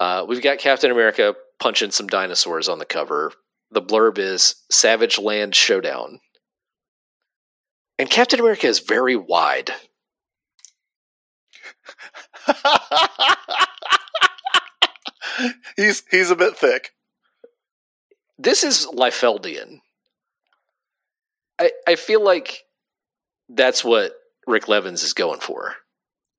Uh, 0.00 0.24
we've 0.28 0.42
got 0.42 0.58
Captain 0.58 0.90
America 0.90 1.34
punching 1.60 1.90
some 1.90 2.06
dinosaurs 2.06 2.68
on 2.68 2.78
the 2.78 2.84
cover. 2.84 3.32
The 3.70 3.82
blurb 3.82 4.18
is 4.18 4.54
Savage 4.70 5.18
Land 5.18 5.54
Showdown. 5.54 6.20
And 7.98 8.08
Captain 8.08 8.40
America 8.40 8.66
is 8.66 8.78
very 8.80 9.16
wide. 9.16 9.70
he's 15.76 16.02
he's 16.10 16.30
a 16.30 16.36
bit 16.36 16.56
thick. 16.56 16.90
This 18.38 18.62
is 18.64 18.86
Liefeldian. 18.86 19.80
I, 21.58 21.72
I 21.86 21.96
feel 21.96 22.22
like 22.22 22.64
that's 23.48 23.82
what 23.84 24.12
Rik 24.46 24.68
Levins 24.68 25.02
is 25.02 25.12
going 25.12 25.40
for. 25.40 25.74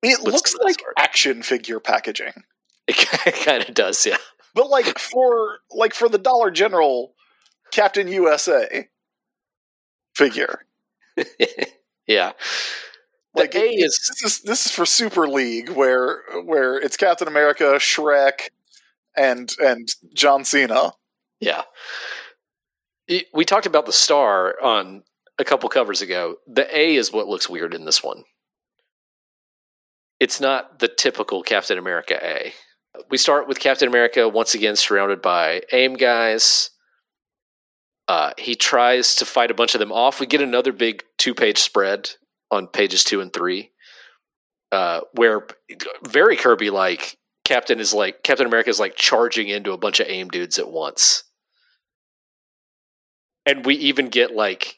It 0.01 0.21
looks 0.21 0.55
like 0.55 0.77
art. 0.85 0.93
action 0.97 1.43
figure 1.43 1.79
packaging, 1.81 2.31
It 2.87 3.45
kind 3.45 3.67
of 3.67 3.73
does, 3.75 4.05
yeah. 4.05 4.15
but 4.55 4.69
like 4.69 4.97
for 4.97 5.59
like 5.71 5.93
for 5.93 6.07
the 6.07 6.17
Dollar 6.17 6.51
General 6.51 7.13
Captain 7.71 8.07
USA 8.07 8.87
figure. 10.15 10.61
yeah. 12.07 12.31
Like 13.35 13.53
A 13.55 13.65
it- 13.65 13.83
is 13.83 13.99
this 14.07 14.23
is 14.23 14.41
this 14.43 14.65
is 14.65 14.71
for 14.71 14.85
Super 14.85 15.27
League 15.27 15.69
where 15.69 16.21
where 16.45 16.77
it's 16.77 16.95
Captain 16.95 17.27
America, 17.27 17.63
Shrek, 17.75 18.49
and 19.15 19.51
and 19.63 19.87
John 20.13 20.43
Cena. 20.45 20.91
yeah. 21.39 21.63
We 23.33 23.43
talked 23.43 23.65
about 23.65 23.85
the 23.87 23.91
star 23.91 24.61
on 24.61 25.03
a 25.39 25.43
couple 25.43 25.69
covers 25.69 26.01
ago. 26.01 26.35
The 26.47 26.77
A 26.77 26.95
is 26.95 27.11
what 27.11 27.27
looks 27.27 27.49
weird 27.49 27.73
in 27.73 27.85
this 27.85 28.03
one. 28.03 28.23
It's 30.19 30.41
not 30.41 30.79
the 30.79 30.87
typical 30.89 31.41
Captain 31.43 31.77
America 31.77 32.19
A. 32.21 32.53
We 33.09 33.17
start 33.17 33.47
with 33.47 33.59
Captain 33.59 33.87
America 33.87 34.27
once 34.27 34.53
again 34.53 34.75
surrounded 34.75 35.21
by 35.21 35.61
AIM 35.71 35.93
guys. 35.93 36.71
Uh, 38.07 38.31
he 38.37 38.55
tries 38.55 39.15
to 39.17 39.25
fight 39.25 39.51
a 39.51 39.53
bunch 39.53 39.75
of 39.75 39.79
them 39.79 39.91
off. 39.91 40.19
We 40.19 40.25
get 40.25 40.41
another 40.41 40.73
big 40.73 41.03
two 41.17 41.35
page 41.35 41.59
spread 41.59 42.09
on 42.51 42.67
pages 42.67 43.03
two 43.03 43.21
and 43.21 43.31
three, 43.31 43.71
uh, 44.71 45.01
where 45.13 45.45
very 46.07 46.35
Kirby 46.35 46.71
like 46.71 47.18
Captain 47.49 47.79
is 47.79 47.95
like 47.95 48.21
Captain 48.21 48.45
America 48.45 48.69
is 48.69 48.79
like 48.79 48.95
charging 48.95 49.49
into 49.49 49.71
a 49.71 49.77
bunch 49.77 49.99
of 49.99 50.05
AIM 50.07 50.27
dudes 50.27 50.59
at 50.59 50.69
once, 50.69 51.23
and 53.43 53.65
we 53.65 53.73
even 53.73 54.09
get 54.09 54.35
like 54.35 54.75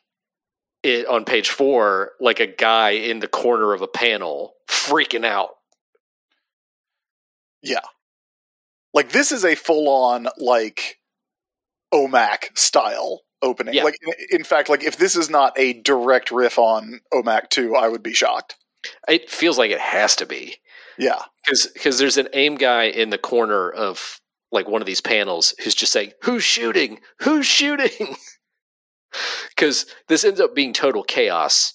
it 0.81 1.05
on 1.05 1.25
page 1.25 1.49
four, 1.49 2.11
like 2.21 2.39
a 2.39 2.47
guy 2.47 2.91
in 2.91 3.19
the 3.19 3.27
corner 3.27 3.73
of 3.73 3.81
a 3.81 3.89
panel 3.89 4.53
freaking 4.69 5.25
out. 5.25 5.49
Yeah. 7.61 7.81
Like 8.93 9.11
this 9.11 9.33
is 9.33 9.43
a 9.43 9.55
full 9.55 9.89
on 9.89 10.29
like 10.37 10.97
OMAC 11.93 12.57
style 12.57 13.23
opening. 13.41 13.73
Yeah. 13.73 13.83
Like 13.83 13.97
in- 14.01 14.37
in 14.39 14.43
fact, 14.45 14.69
like 14.69 14.85
if 14.85 14.95
this 14.95 15.17
is 15.17 15.29
not 15.29 15.59
a 15.59 15.73
direct 15.73 16.31
riff 16.31 16.57
on 16.57 17.01
OMAC 17.13 17.49
2, 17.49 17.75
I 17.75 17.89
would 17.89 18.01
be 18.01 18.13
shocked. 18.13 18.55
It 19.09 19.29
feels 19.29 19.57
like 19.57 19.71
it 19.71 19.81
has 19.81 20.15
to 20.15 20.25
be 20.25 20.55
Yeah. 20.97 21.21
because 21.45 21.99
there's 21.99 22.17
an 22.17 22.29
aim 22.33 22.55
guy 22.55 22.83
in 22.85 23.09
the 23.09 23.17
corner 23.17 23.69
of 23.71 24.19
like 24.51 24.67
one 24.67 24.81
of 24.81 24.85
these 24.85 25.01
panels 25.01 25.53
who's 25.63 25.75
just 25.75 25.93
saying, 25.93 26.11
"Who's 26.23 26.43
shooting? 26.43 26.99
Who's 27.19 27.45
shooting?" 27.45 28.15
Because 29.49 29.85
this 30.07 30.23
ends 30.23 30.39
up 30.39 30.55
being 30.55 30.73
total 30.73 31.03
chaos. 31.03 31.73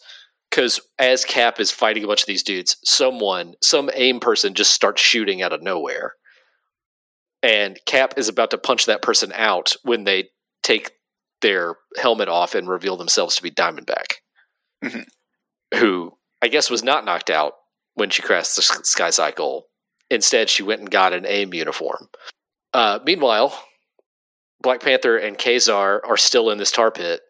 Because 0.50 0.80
as 0.98 1.24
Cap 1.24 1.60
is 1.60 1.70
fighting 1.70 2.04
a 2.04 2.06
bunch 2.06 2.22
of 2.22 2.26
these 2.26 2.42
dudes, 2.42 2.76
someone, 2.84 3.54
some 3.62 3.90
aim 3.94 4.20
person, 4.20 4.54
just 4.54 4.70
starts 4.70 5.02
shooting 5.02 5.42
out 5.42 5.52
of 5.52 5.62
nowhere, 5.62 6.14
and 7.42 7.78
Cap 7.86 8.14
is 8.16 8.28
about 8.28 8.50
to 8.50 8.58
punch 8.58 8.86
that 8.86 9.02
person 9.02 9.32
out 9.34 9.74
when 9.82 10.04
they 10.04 10.30
take 10.62 10.92
their 11.42 11.76
helmet 11.98 12.28
off 12.28 12.54
and 12.54 12.68
reveal 12.68 12.96
themselves 12.96 13.36
to 13.36 13.42
be 13.42 13.50
Diamondback, 13.50 14.14
Mhm. 14.82 15.06
who 15.74 16.16
I 16.42 16.48
guess 16.48 16.70
was 16.70 16.82
not 16.82 17.04
knocked 17.04 17.30
out 17.30 17.54
when 17.96 18.10
she 18.10 18.22
crashed 18.22 18.54
the 18.54 18.62
Sky 18.62 19.10
Cycle. 19.10 19.66
Instead, 20.10 20.48
she 20.48 20.62
went 20.62 20.80
and 20.80 20.90
got 20.90 21.12
an 21.12 21.26
AIM 21.26 21.52
uniform. 21.52 22.08
Uh, 22.72 23.00
meanwhile, 23.04 23.58
Black 24.62 24.80
Panther 24.80 25.16
and 25.16 25.36
Ka-Zar 25.36 26.00
are 26.06 26.16
still 26.16 26.50
in 26.50 26.58
this 26.58 26.70
tar 26.70 26.92
pit. 26.92 27.20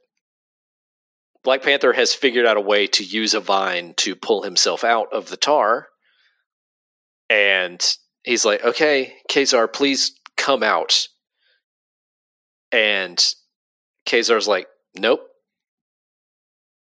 Black 1.43 1.63
Panther 1.63 1.93
has 1.95 2.13
figured 2.13 2.45
out 2.45 2.57
a 2.57 2.61
way 2.61 2.87
to 2.89 3.05
use 3.05 3.33
a 3.33 3.41
vine 3.41 3.95
to 3.99 4.15
pull 4.15 4.43
himself 4.43 4.85
out 4.85 5.13
of 5.13 5.31
the 5.31 5.37
tar. 5.37 5.89
And 7.31 7.81
he's 8.25 8.45
like, 8.45 8.63
okay, 8.63 9.15
Ka-Zar, 9.31 9.69
please 9.69 10.19
come 10.37 10.63
out. 10.63 11.09
And 12.73 13.25
Ka-Zar's 14.05 14.49
like, 14.49 14.67
nope. 14.97 15.21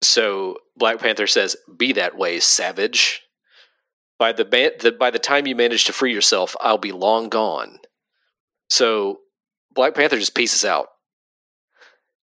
So 0.02 0.56
Black 0.76 0.98
Panther 0.98 1.26
says, 1.26 1.56
"Be 1.76 1.92
that 1.92 2.16
way, 2.16 2.40
savage." 2.40 3.22
By 4.20 4.32
the, 4.32 4.44
man- 4.44 4.72
the 4.78 4.92
by 4.92 5.10
the 5.10 5.18
time 5.18 5.46
you 5.46 5.56
manage 5.56 5.86
to 5.86 5.94
free 5.94 6.12
yourself, 6.12 6.54
I'll 6.60 6.76
be 6.76 6.92
long 6.92 7.30
gone. 7.30 7.78
So 8.68 9.20
Black 9.74 9.94
Panther 9.94 10.18
just 10.18 10.34
pieces 10.34 10.62
out. 10.62 10.88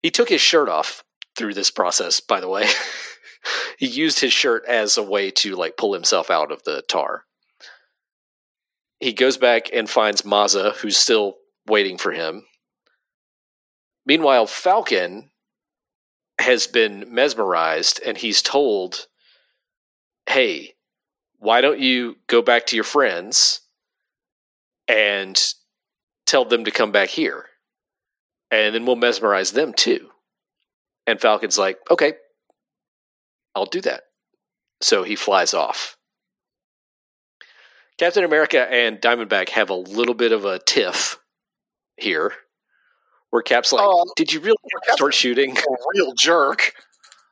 He 0.03 0.11
took 0.11 0.27
his 0.27 0.41
shirt 0.41 0.67
off 0.67 1.05
through 1.37 1.53
this 1.53 1.71
process, 1.71 2.19
by 2.19 2.41
the 2.41 2.49
way. 2.49 2.67
he 3.77 3.87
used 3.87 4.19
his 4.19 4.33
shirt 4.33 4.65
as 4.67 4.97
a 4.97 5.03
way 5.03 5.31
to 5.31 5.55
like 5.55 5.77
pull 5.77 5.93
himself 5.93 6.29
out 6.29 6.51
of 6.51 6.61
the 6.65 6.83
tar. 6.89 7.23
He 8.99 9.13
goes 9.13 9.37
back 9.37 9.69
and 9.71 9.89
finds 9.89 10.25
Maza, 10.25 10.71
who's 10.71 10.97
still 10.97 11.35
waiting 11.65 11.97
for 11.97 12.11
him. 12.11 12.43
Meanwhile, 14.05 14.47
Falcon 14.47 15.29
has 16.39 16.67
been 16.67 17.05
mesmerized 17.07 18.01
and 18.05 18.17
he's 18.17 18.41
told, 18.41 19.07
Hey, 20.27 20.74
why 21.45 21.61
don't 21.61 21.79
you 21.79 22.15
go 22.27 22.41
back 22.41 22.65
to 22.67 22.75
your 22.75 22.83
friends 22.83 23.61
and 24.87 25.39
tell 26.25 26.43
them 26.43 26.65
to 26.65 26.71
come 26.71 26.91
back 26.91 27.09
here? 27.09 27.45
And 28.51 28.73
then 28.73 28.85
we'll 28.85 28.95
mesmerize 28.95 29.51
them 29.51 29.73
too. 29.73 30.09
And 31.07 31.21
Falcon's 31.21 31.57
like, 31.57 31.77
Okay, 31.89 32.13
I'll 33.53 33.65
do 33.67 33.81
that. 33.81 34.03
So 34.81 35.03
he 35.03 35.15
flies 35.15 35.53
off. 35.53 35.97
Captain 37.97 38.23
America 38.23 38.67
and 38.69 38.99
Diamondback 38.99 39.49
have 39.49 39.69
a 39.69 39.75
little 39.75 40.15
bit 40.15 40.31
of 40.31 40.43
a 40.43 40.59
tiff 40.59 41.17
here, 41.95 42.33
where 43.29 43.41
Cap's 43.41 43.71
like, 43.71 43.83
Oh. 43.85 44.11
Did 44.15 44.33
you 44.33 44.39
really 44.39 44.57
start 44.91 45.13
shooting? 45.13 45.55
A 45.57 45.61
real 45.93 46.13
jerk. 46.13 46.73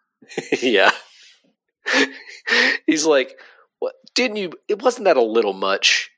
yeah. 0.61 0.91
He's 2.85 3.05
like, 3.05 3.29
"What? 3.29 3.37
Didn't 4.15 4.37
you? 4.37 4.51
It 4.67 4.81
wasn't 4.81 5.05
that 5.05 5.17
a 5.17 5.21
little 5.21 5.53
much? 5.53 6.09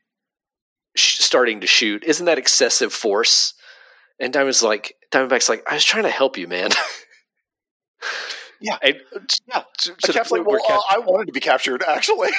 Sh- 0.96 1.20
starting 1.20 1.62
to 1.62 1.68
shoot, 1.68 2.04
isn't 2.06 2.26
that 2.26 2.38
excessive 2.38 2.94
force?" 2.94 3.54
And 4.20 4.34
Diamond's 4.34 4.64
like, 4.64 4.96
Diamondback's 5.12 5.50
like, 5.50 5.64
"I 5.70 5.76
was 5.76 5.86
trying 5.86 6.04
to 6.04 6.10
help 6.12 6.38
you, 6.38 6.48
man." 6.48 6.72
Yeah. 8.62 8.78
And, 8.82 8.96
Yeah. 9.48 9.64
to, 9.80 9.96
to 9.96 10.12
like, 10.32 10.46
well, 10.46 10.62
uh, 10.68 10.80
I 10.90 11.00
wanted 11.00 11.28
to 11.28 11.34
be 11.34 11.40
captured, 11.40 11.84
actually. 11.88 12.30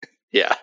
yeah. 0.32 0.54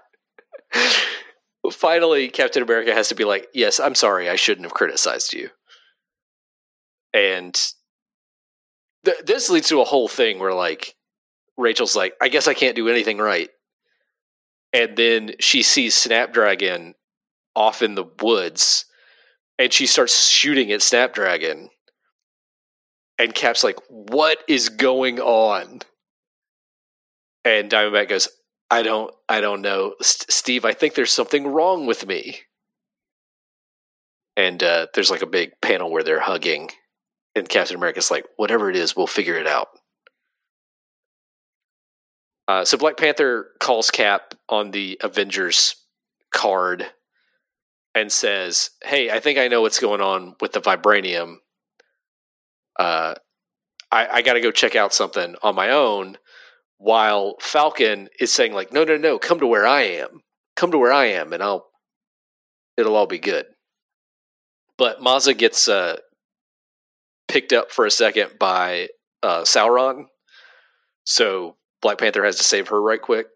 Finally, 1.72 2.28
Captain 2.30 2.62
America 2.62 2.94
has 2.94 3.08
to 3.10 3.16
be 3.16 3.24
like, 3.24 3.48
"Yes, 3.54 3.80
I'm 3.80 3.96
sorry. 3.96 4.30
I 4.30 4.36
shouldn't 4.36 4.66
have 4.66 4.74
criticized 4.74 5.34
you." 5.34 5.50
And 7.14 7.56
th- 9.06 9.20
this 9.26 9.50
leads 9.50 9.68
to 9.70 9.82
a 9.82 9.86
whole 9.86 10.08
thing 10.08 10.40
where, 10.40 10.54
like, 10.54 10.96
Rachel's 11.58 11.96
like, 11.96 12.14
"I 12.22 12.30
guess 12.30 12.48
I 12.48 12.54
can't 12.54 12.76
do 12.76 12.90
anything 12.90 13.18
right," 13.18 13.50
and 14.72 14.96
then 14.96 15.34
she 15.40 15.64
sees 15.64 15.96
Snapdragon 15.96 16.96
off 17.56 17.82
in 17.82 17.96
the 17.96 18.06
woods, 18.22 18.86
and 19.60 19.72
she 19.72 19.86
starts 19.86 20.28
shooting 20.28 20.72
at 20.72 20.82
Snapdragon. 20.82 21.70
And 23.20 23.36
Cap's 23.36 23.64
like, 23.64 23.78
"What 23.90 24.40
is 24.48 24.70
going 24.70 25.20
on?" 25.20 25.82
And 27.46 27.70
Diamondback 27.70 28.10
goes, 28.10 28.28
I 28.74 28.82
don't 28.82 29.14
I 29.30 29.40
don't 29.40 29.62
know. 29.62 29.94
St- 30.02 30.32
Steve, 30.32 30.66
I 30.66 30.74
think 30.74 30.96
there's 30.96 31.12
something 31.12 31.46
wrong 31.46 31.86
with 31.86 32.08
me. 32.08 32.40
And 34.36 34.64
uh, 34.64 34.88
there's 34.96 35.12
like 35.12 35.22
a 35.22 35.28
big 35.28 35.52
panel 35.62 35.92
where 35.92 36.02
they're 36.02 36.20
hugging, 36.20 36.72
and 37.36 37.48
Captain 37.48 37.78
America's 37.78 38.10
like, 38.10 38.26
whatever 38.38 38.72
it 38.72 38.76
is, 38.76 38.96
we'll 38.96 39.06
figure 39.06 39.36
it 39.36 39.46
out. 39.46 39.68
Uh, 42.48 42.66
so 42.66 42.78
Black 42.78 42.98
Panther 42.98 43.52
calls 43.60 43.90
Cap 43.90 44.34
on 44.50 44.72
the 44.72 44.98
Avengers 45.02 45.76
card 46.32 46.86
and 47.96 48.12
says, 48.12 48.72
"Hey, 48.84 49.10
I 49.10 49.20
think 49.20 49.40
I 49.40 49.48
know 49.48 49.62
what's 49.62 49.80
going 49.80 50.02
on 50.02 50.36
with 50.42 50.52
the 50.52 50.62
vibranium. 50.62 51.38
Uh, 52.78 53.16
I, 53.92 54.08
I 54.08 54.22
got 54.24 54.34
to 54.34 54.42
go 54.42 54.52
check 54.52 54.76
out 54.76 54.94
something 54.94 55.36
on 55.42 55.56
my 55.56 55.70
own." 55.70 56.18
while 56.84 57.36
Falcon 57.40 58.10
is 58.20 58.34
saying 58.34 58.54
like, 58.54 58.74
"No, 58.74 58.84
no, 58.84 58.98
no, 58.98 59.18
come 59.18 59.40
to 59.40 59.48
where 59.48 59.66
I 59.66 59.84
am. 59.84 60.22
Come 60.58 60.72
to 60.72 60.78
where 60.78 60.92
I 60.92 61.06
am, 61.06 61.32
and 61.32 61.42
I'll 61.42 61.70
it'll 62.76 62.98
all 62.98 63.08
be 63.08 63.20
good." 63.20 63.46
But 64.78 65.02
Maza 65.02 65.34
gets 65.34 65.70
uh, 65.70 65.98
picked 67.30 67.54
up 67.54 67.72
for 67.72 67.86
a 67.86 67.92
second 67.92 68.32
by 68.38 68.90
uh, 69.24 69.44
Sauron, 69.44 70.08
so 71.06 71.56
Black 71.84 72.00
Panther 72.00 72.26
has 72.26 72.38
to 72.38 72.44
save 72.44 72.70
her 72.70 72.82
right 72.82 73.02
quick. 73.02 73.28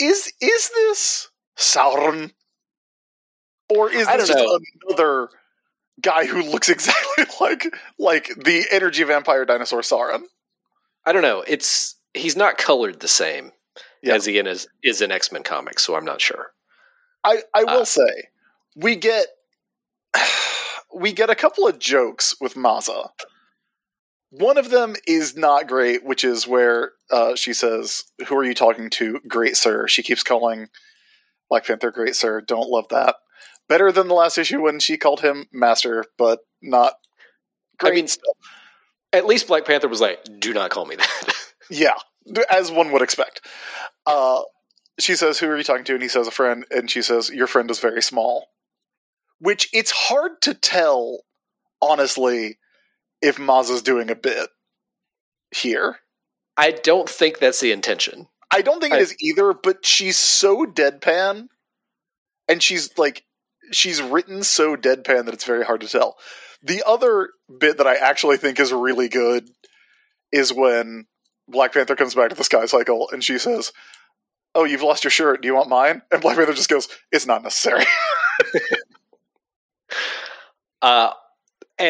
is 0.00 0.32
is 0.40 0.70
this 0.70 1.28
Sauron? 1.56 2.32
Or 3.70 3.90
is 3.90 4.06
this 4.08 4.26
just 4.28 4.38
know. 4.38 4.58
another 4.88 5.28
guy 6.02 6.26
who 6.26 6.42
looks 6.42 6.68
exactly 6.76 7.24
like 7.40 7.66
like 7.98 8.28
the 8.44 8.64
energy 8.72 9.04
vampire 9.04 9.44
dinosaur 9.44 9.80
Sauron? 9.82 10.22
I 11.06 11.12
don't 11.12 11.22
know. 11.22 11.44
It's 11.46 11.94
he's 12.14 12.36
not 12.36 12.58
colored 12.58 13.00
the 13.00 13.08
same 13.08 13.52
Yeah. 14.02 14.14
as 14.14 14.24
he 14.24 14.38
in 14.38 14.46
is, 14.46 14.66
is 14.82 15.00
in 15.00 15.12
X 15.12 15.30
Men 15.30 15.42
comics, 15.44 15.84
so 15.84 15.94
I'm 15.94 16.04
not 16.04 16.20
sure. 16.20 16.48
I, 17.22 17.42
I 17.54 17.64
will 17.64 17.82
Uh, 17.82 17.84
say 17.84 18.28
we 18.76 18.96
get 18.96 19.26
we 20.94 21.12
get 21.12 21.30
a 21.30 21.34
couple 21.34 21.66
of 21.68 21.78
jokes 21.78 22.34
with 22.40 22.56
Maza. 22.56 23.10
One 24.38 24.58
of 24.58 24.70
them 24.70 24.96
is 25.06 25.36
not 25.36 25.68
great, 25.68 26.04
which 26.04 26.24
is 26.24 26.46
where 26.46 26.92
uh, 27.08 27.36
she 27.36 27.52
says, 27.52 28.02
"Who 28.26 28.36
are 28.36 28.44
you 28.44 28.54
talking 28.54 28.90
to, 28.90 29.20
Great 29.28 29.56
Sir?" 29.56 29.86
She 29.86 30.02
keeps 30.02 30.24
calling 30.24 30.68
Black 31.48 31.66
Panther 31.66 31.92
Great 31.92 32.16
Sir. 32.16 32.40
Don't 32.40 32.68
love 32.68 32.86
that. 32.90 33.14
Better 33.68 33.92
than 33.92 34.08
the 34.08 34.14
last 34.14 34.36
issue 34.36 34.60
when 34.60 34.80
she 34.80 34.96
called 34.96 35.20
him 35.20 35.46
Master, 35.52 36.04
but 36.18 36.40
not 36.60 36.94
great. 37.78 37.92
I 37.92 37.96
mean, 37.96 38.08
at 39.12 39.26
least 39.26 39.46
Black 39.46 39.66
Panther 39.66 39.88
was 39.88 40.00
like, 40.00 40.20
"Do 40.40 40.52
not 40.52 40.70
call 40.70 40.86
me 40.86 40.96
that." 40.96 41.34
Yeah, 41.70 41.94
as 42.50 42.70
one 42.70 42.92
would 42.92 43.00
expect. 43.00 43.40
Uh, 44.04 44.42
she 44.98 45.14
says, 45.14 45.38
"Who 45.38 45.48
are 45.48 45.56
you 45.56 45.64
talking 45.64 45.84
to?" 45.84 45.94
And 45.94 46.02
he 46.02 46.10
says, 46.10 46.26
"A 46.26 46.30
friend." 46.30 46.66
And 46.70 46.90
she 46.90 47.02
says, 47.02 47.30
"Your 47.30 47.46
friend 47.46 47.70
is 47.70 47.78
very 47.78 48.02
small." 48.02 48.48
Which 49.38 49.68
it's 49.72 49.90
hard 49.90 50.42
to 50.42 50.54
tell, 50.54 51.20
honestly, 51.80 52.58
if 53.24 53.38
Maza's 53.38 53.82
doing 53.82 54.10
a 54.10 54.14
bit 54.14 54.50
here. 55.50 55.98
I 56.56 56.70
don't 56.70 57.08
think 57.08 57.38
that's 57.38 57.60
the 57.60 57.72
intention. 57.72 58.28
I 58.52 58.62
don't 58.62 58.80
think 58.80 58.94
I- 58.94 58.98
it 58.98 59.02
is 59.02 59.16
either, 59.20 59.52
but 59.54 59.84
she's 59.84 60.18
so 60.18 60.64
deadpan, 60.66 61.48
and 62.48 62.62
she's 62.62 62.96
like, 62.98 63.24
she's 63.72 64.00
written 64.02 64.42
so 64.44 64.76
deadpan 64.76 65.24
that 65.24 65.34
it's 65.34 65.44
very 65.44 65.64
hard 65.64 65.80
to 65.80 65.88
tell. 65.88 66.16
The 66.62 66.82
other 66.86 67.30
bit 67.58 67.78
that 67.78 67.86
I 67.86 67.94
actually 67.96 68.36
think 68.36 68.60
is 68.60 68.72
really 68.72 69.08
good 69.08 69.48
is 70.30 70.52
when 70.52 71.06
Black 71.48 71.72
Panther 71.72 71.96
comes 71.96 72.14
back 72.14 72.30
to 72.30 72.36
the 72.36 72.44
Sky 72.44 72.66
Cycle 72.66 73.08
and 73.12 73.22
she 73.24 73.38
says, 73.38 73.72
"Oh, 74.54 74.64
you've 74.64 74.82
lost 74.82 75.04
your 75.04 75.10
shirt. 75.10 75.42
Do 75.42 75.48
you 75.48 75.54
want 75.54 75.68
mine?" 75.68 76.02
And 76.10 76.22
Black 76.22 76.36
Panther 76.36 76.54
just 76.54 76.70
goes, 76.70 76.88
"It's 77.10 77.26
not 77.26 77.42
necessary." 77.42 77.84
Uh, 80.82 81.12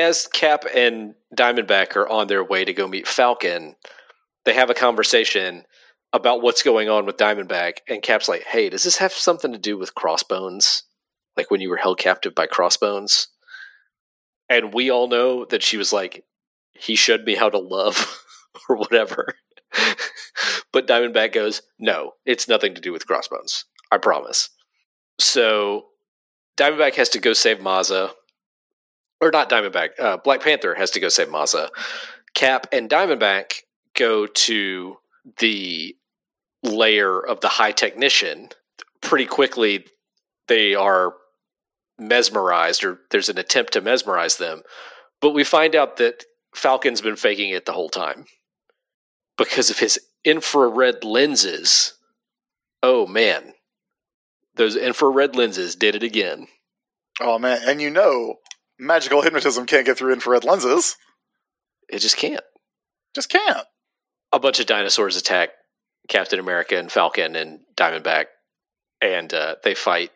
as 0.05 0.27
Cap 0.27 0.65
and 0.75 1.15
Diamondback 1.35 1.97
are 1.97 2.09
on 2.09 2.27
their 2.27 2.45
way 2.45 2.65
to 2.65 2.73
go 2.73 2.87
meet 2.87 3.09
Falcon, 3.09 3.75
they 4.45 4.53
have 4.53 4.71
a 4.71 4.75
conversation 4.75 5.65
about 6.13 6.43
what's 6.43 6.63
going 6.63 6.89
on 6.89 7.07
with 7.07 7.17
Diamondback, 7.17 7.79
and 7.89 8.03
Cap's 8.03 8.29
like, 8.29 8.45
"Hey, 8.45 8.69
does 8.69 8.85
this 8.85 8.99
have 8.99 9.13
something 9.13 9.53
to 9.53 9.59
do 9.59 9.77
with 9.79 9.95
Crossbones? 9.95 10.85
Like 11.37 11.51
when 11.51 11.61
you 11.61 11.71
were 11.71 11.79
held 11.79 11.99
captive 11.99 12.35
by 12.35 12.47
Crossbones?" 12.47 13.29
And 14.49 14.75
we 14.75 14.91
all 14.91 15.09
know 15.09 15.47
that 15.47 15.63
she 15.63 15.77
was 15.77 15.93
like, 15.93 16.25
"He 16.75 16.95
showed 16.95 17.25
me 17.25 17.35
how 17.35 17.49
to 17.49 17.59
love," 17.59 18.23
or 18.69 18.77
whatever. 18.77 19.35
but 20.73 20.87
Diamondback 20.87 21.33
goes, 21.33 21.63
"No, 21.79 22.13
it's 22.27 22.47
nothing 22.47 22.75
to 22.75 22.81
do 22.81 22.93
with 22.93 23.07
Crossbones. 23.07 23.65
I 23.91 23.99
promise." 23.99 24.51
So 25.19 25.87
Diamondback 26.59 26.95
has 26.95 27.09
to 27.11 27.19
go 27.19 27.33
save 27.33 27.61
Maza 27.61 28.13
or 29.25 29.31
not 29.31 29.51
Diamondback. 29.51 29.91
Uh, 29.99 30.17
Black 30.19 30.43
Panther 30.43 30.75
has 30.75 30.91
to 30.93 31.01
go 31.01 31.09
save 31.09 31.31
Maza. 31.31 31.71
Cap 32.35 32.67
and 32.73 32.91
Diamondback 32.91 33.61
go 33.95 34.27
to 34.27 34.97
the 35.39 35.97
layer 36.63 37.21
of 37.21 37.41
the 37.41 37.49
High 37.49 37.73
Technician. 37.73 38.49
Pretty 39.01 39.27
quickly, 39.27 39.87
they 40.49 40.75
are 40.75 41.15
mesmerized, 41.99 42.85
or 42.85 43.01
there's 43.11 43.29
an 43.29 43.39
attempt 43.39 43.73
to 43.75 43.81
mesmerize 43.81 44.37
them. 44.37 44.63
But 45.21 45.31
we 45.31 45.45
find 45.45 45.75
out 45.75 45.97
that 45.99 46.25
Falcon's 46.55 47.01
been 47.01 47.17
faking 47.17 47.51
it 47.51 47.67
the 47.67 47.73
whole 47.73 47.89
time 47.89 48.27
because 49.39 49.71
of 49.71 49.79
his 49.79 49.99
infrared 50.25 51.05
lenses. 51.05 51.95
Oh 52.83 53.07
man, 53.07 53.55
those 54.57 54.77
infrared 54.77 55.37
lenses 55.37 55.77
did 55.77 55.95
it 55.95 56.03
again. 56.03 56.49
oh 57.21 57.39
man, 57.39 57.61
and 57.67 57.81
you 57.81 57.91
know, 57.91 58.37
magical 58.79 59.23
hypnotism 59.23 59.67
can't 59.67 59.87
get 59.87 59.97
through 59.97 60.13
infrared 60.13 60.45
lenses. 60.45 60.97
It 61.89 61.99
just 61.99 62.17
can't. 62.17 62.43
Just 63.15 63.31
can't. 63.31 63.67
a 64.33 64.41
bunch 64.41 64.59
of 64.59 64.67
dinosaurs 64.67 65.17
attack 65.17 65.51
Captain 66.09 66.41
America 66.41 66.77
and 66.77 66.91
Falcon 66.91 67.37
and 67.37 67.61
Diamondback, 67.77 68.27
and 69.01 69.33
uh, 69.33 69.57
they 69.63 69.75
fight. 69.75 70.11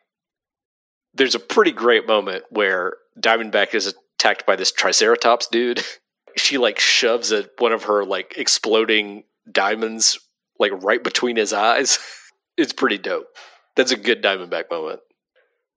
There's 1.14 1.34
a 1.34 1.40
pretty 1.40 1.72
great 1.72 2.06
moment 2.06 2.44
where 2.50 2.96
Diamondback 3.18 3.74
is 3.74 3.94
attacked 4.18 4.46
by 4.46 4.56
this 4.56 4.72
Triceratops 4.72 5.46
dude. 5.48 5.82
she 6.36 6.58
like 6.58 6.78
shoves 6.78 7.32
a, 7.32 7.48
one 7.58 7.72
of 7.72 7.84
her 7.84 8.04
like 8.04 8.34
exploding 8.36 9.24
diamonds 9.50 10.18
like 10.58 10.72
right 10.82 11.02
between 11.02 11.36
his 11.36 11.52
eyes. 11.52 11.98
it's 12.56 12.72
pretty 12.72 12.98
dope. 12.98 13.28
That's 13.76 13.92
a 13.92 13.96
good 13.96 14.22
Diamondback 14.22 14.70
moment. 14.70 15.00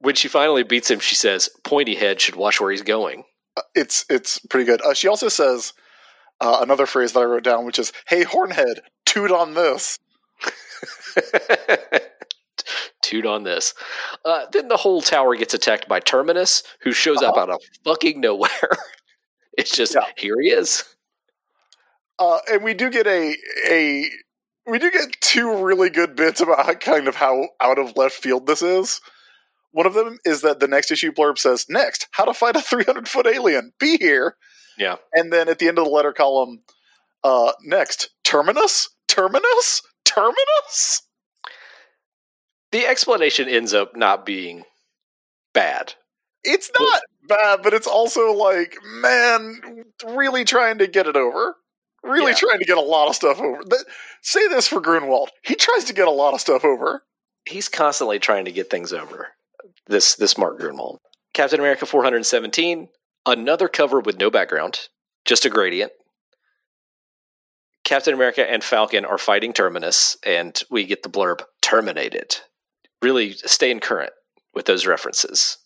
When 0.02 0.16
she 0.16 0.28
finally 0.28 0.64
beats 0.64 0.90
him, 0.92 1.00
she 1.00 1.16
says, 1.16 1.50
"Pointy 1.64 1.96
head 1.96 2.20
should 2.20 2.36
watch 2.36 2.60
where 2.60 2.72
he's 2.72 2.82
going." 2.82 3.24
It's 3.76 4.06
it's 4.10 4.40
pretty 4.40 4.66
good. 4.66 4.82
Uh, 4.82 4.94
she 4.94 5.08
also 5.08 5.30
says 5.30 5.74
uh, 6.40 6.60
another 6.62 6.86
phrase 6.86 7.14
that 7.14 7.20
I 7.20 7.24
wrote 7.26 7.44
down, 7.44 7.66
which 7.66 7.80
is, 7.80 7.92
"Hey, 8.08 8.24
Hornhead, 8.24 8.82
toot 9.06 9.32
on 9.32 9.54
this." 9.54 9.98
Toot 13.02 13.26
on 13.26 13.44
this. 13.44 13.74
Uh, 14.24 14.46
then 14.52 14.68
the 14.68 14.78
whole 14.78 15.02
tower 15.02 15.36
gets 15.36 15.54
attacked 15.54 15.88
by 15.88 16.00
Terminus, 16.00 16.64
who 16.82 16.92
shows 16.92 17.22
up 17.22 17.34
Uh-huh. 17.36 17.42
out 17.42 17.50
of 17.50 17.62
fucking 17.84 18.22
nowhere. 18.22 18.70
it's 19.58 19.76
just 19.76 19.96
Yeah. 19.96 20.06
here 20.18 20.36
he 20.40 20.50
is. 20.50 20.84
Uh, 22.20 22.40
and 22.52 22.64
we 22.64 22.74
do 22.76 22.90
get 22.92 23.08
a 23.08 23.36
a 23.68 24.10
we 24.68 24.78
do 24.78 24.92
get 24.92 25.20
two 25.22 25.64
really 25.64 25.90
good 25.90 26.16
bits 26.16 26.40
about 26.40 26.66
how, 26.66 26.74
kind 26.76 27.08
of 27.08 27.16
how 27.16 27.48
out 27.60 27.80
of 27.80 27.98
left 27.98 28.16
field 28.16 28.46
this 28.46 28.62
is. 28.62 29.02
One 29.72 29.86
of 29.86 29.94
them 29.94 30.18
is 30.26 30.42
that 30.42 30.60
the 30.60 30.68
next 30.68 30.92
issue 30.92 31.12
blurb 31.12 31.38
says, 31.38 31.66
"Next, 31.70 32.08
how 32.12 32.26
to 32.26 32.34
fight 32.34 32.56
a 32.56 32.62
300 32.62 33.08
foot 33.08 33.28
alien. 33.28 33.74
Be 33.80 33.98
here." 33.98 34.38
Yeah. 34.78 34.98
And 35.14 35.32
then 35.32 35.48
at 35.50 35.60
the 35.60 35.68
end 35.68 35.78
of 35.80 35.86
the 35.86 35.92
letter 35.92 36.14
column, 36.14 36.64
uh, 37.24 37.54
next, 37.64 38.10
terminus, 38.24 38.90
terminus, 39.08 39.82
terminus. 40.06 41.04
The 42.72 42.86
explanation 42.86 43.50
ends 43.50 43.74
up 43.74 43.96
not 43.96 44.26
being 44.26 44.64
bad. 45.54 45.94
It's 46.44 46.72
not 46.80 47.02
bad, 47.28 47.62
but 47.64 47.74
it's 47.74 47.88
also 47.88 48.32
like, 48.34 48.78
man, 48.84 49.84
really 50.06 50.46
trying 50.46 50.80
to 50.80 50.88
get 50.88 51.06
it 51.08 51.16
over. 51.16 51.58
Really 52.04 52.32
Yeah. 52.32 52.38
trying 52.38 52.60
to 52.60 52.66
get 52.66 52.78
a 52.78 52.82
lot 52.82 53.10
of 53.10 53.16
stuff 53.16 53.40
over. 53.40 53.64
That, 53.64 53.86
say 54.22 54.48
this 54.48 54.68
for 54.68 54.82
Gruenwald. 54.82 55.28
He 55.44 55.56
tries 55.56 55.84
to 55.86 55.94
get 55.94 56.08
a 56.08 56.12
lot 56.12 56.34
of 56.34 56.42
stuff 56.42 56.66
over. 56.66 57.06
He's 57.46 57.70
constantly 57.70 58.18
trying 58.20 58.46
to 58.46 58.52
get 58.52 58.70
things 58.72 58.92
over. 58.94 59.36
This 59.88 60.16
this 60.16 60.38
Mark 60.38 60.60
Gruenwald. 60.60 60.98
Captain 61.34 61.60
America 61.60 61.86
417, 61.86 62.90
another 63.26 63.68
cover 63.68 64.00
with 64.00 64.18
no 64.20 64.30
background, 64.30 64.90
just 65.26 65.46
a 65.46 65.50
gradient. 65.50 65.92
Captain 67.84 68.14
America 68.14 68.50
and 68.50 68.64
Falcon 68.64 69.06
are 69.06 69.18
fighting 69.18 69.54
Terminus, 69.54 70.18
and 70.26 70.62
we 70.70 70.86
get 70.86 71.04
the 71.04 71.10
blurb 71.10 71.42
terminated. 71.62 72.38
Really 73.02 73.34
staying 73.34 73.80
current 73.80 74.14
with 74.54 74.66
those 74.66 74.86
references. 74.86 75.58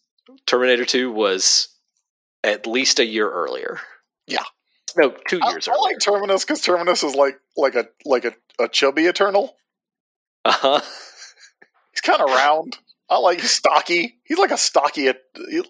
Terminator 0.45 0.85
2 0.85 1.11
was 1.11 1.67
at 2.43 2.65
least 2.67 2.99
a 2.99 3.05
year 3.05 3.29
earlier. 3.29 3.79
Yeah. 4.27 4.43
No, 4.95 5.13
two 5.27 5.39
years 5.51 5.67
I 5.67 5.71
earlier. 5.71 5.81
like 5.81 5.99
Terminus 5.99 6.45
because 6.45 6.61
Terminus 6.61 7.03
is 7.03 7.15
like 7.15 7.37
like 7.57 7.75
a 7.75 7.87
like 8.05 8.23
a, 8.23 8.33
a 8.59 8.67
chubby 8.69 9.05
Eternal. 9.05 9.55
uh-huh. 10.45 10.79
He's 11.91 12.01
kind 12.01 12.21
of 12.21 12.29
round. 12.29 12.77
I 13.09 13.19
like 13.19 13.39
stocky. 13.41 14.19
He's 14.23 14.37
like 14.37 14.51
a 14.51 14.57
stocky 14.57 15.07
a, 15.07 15.15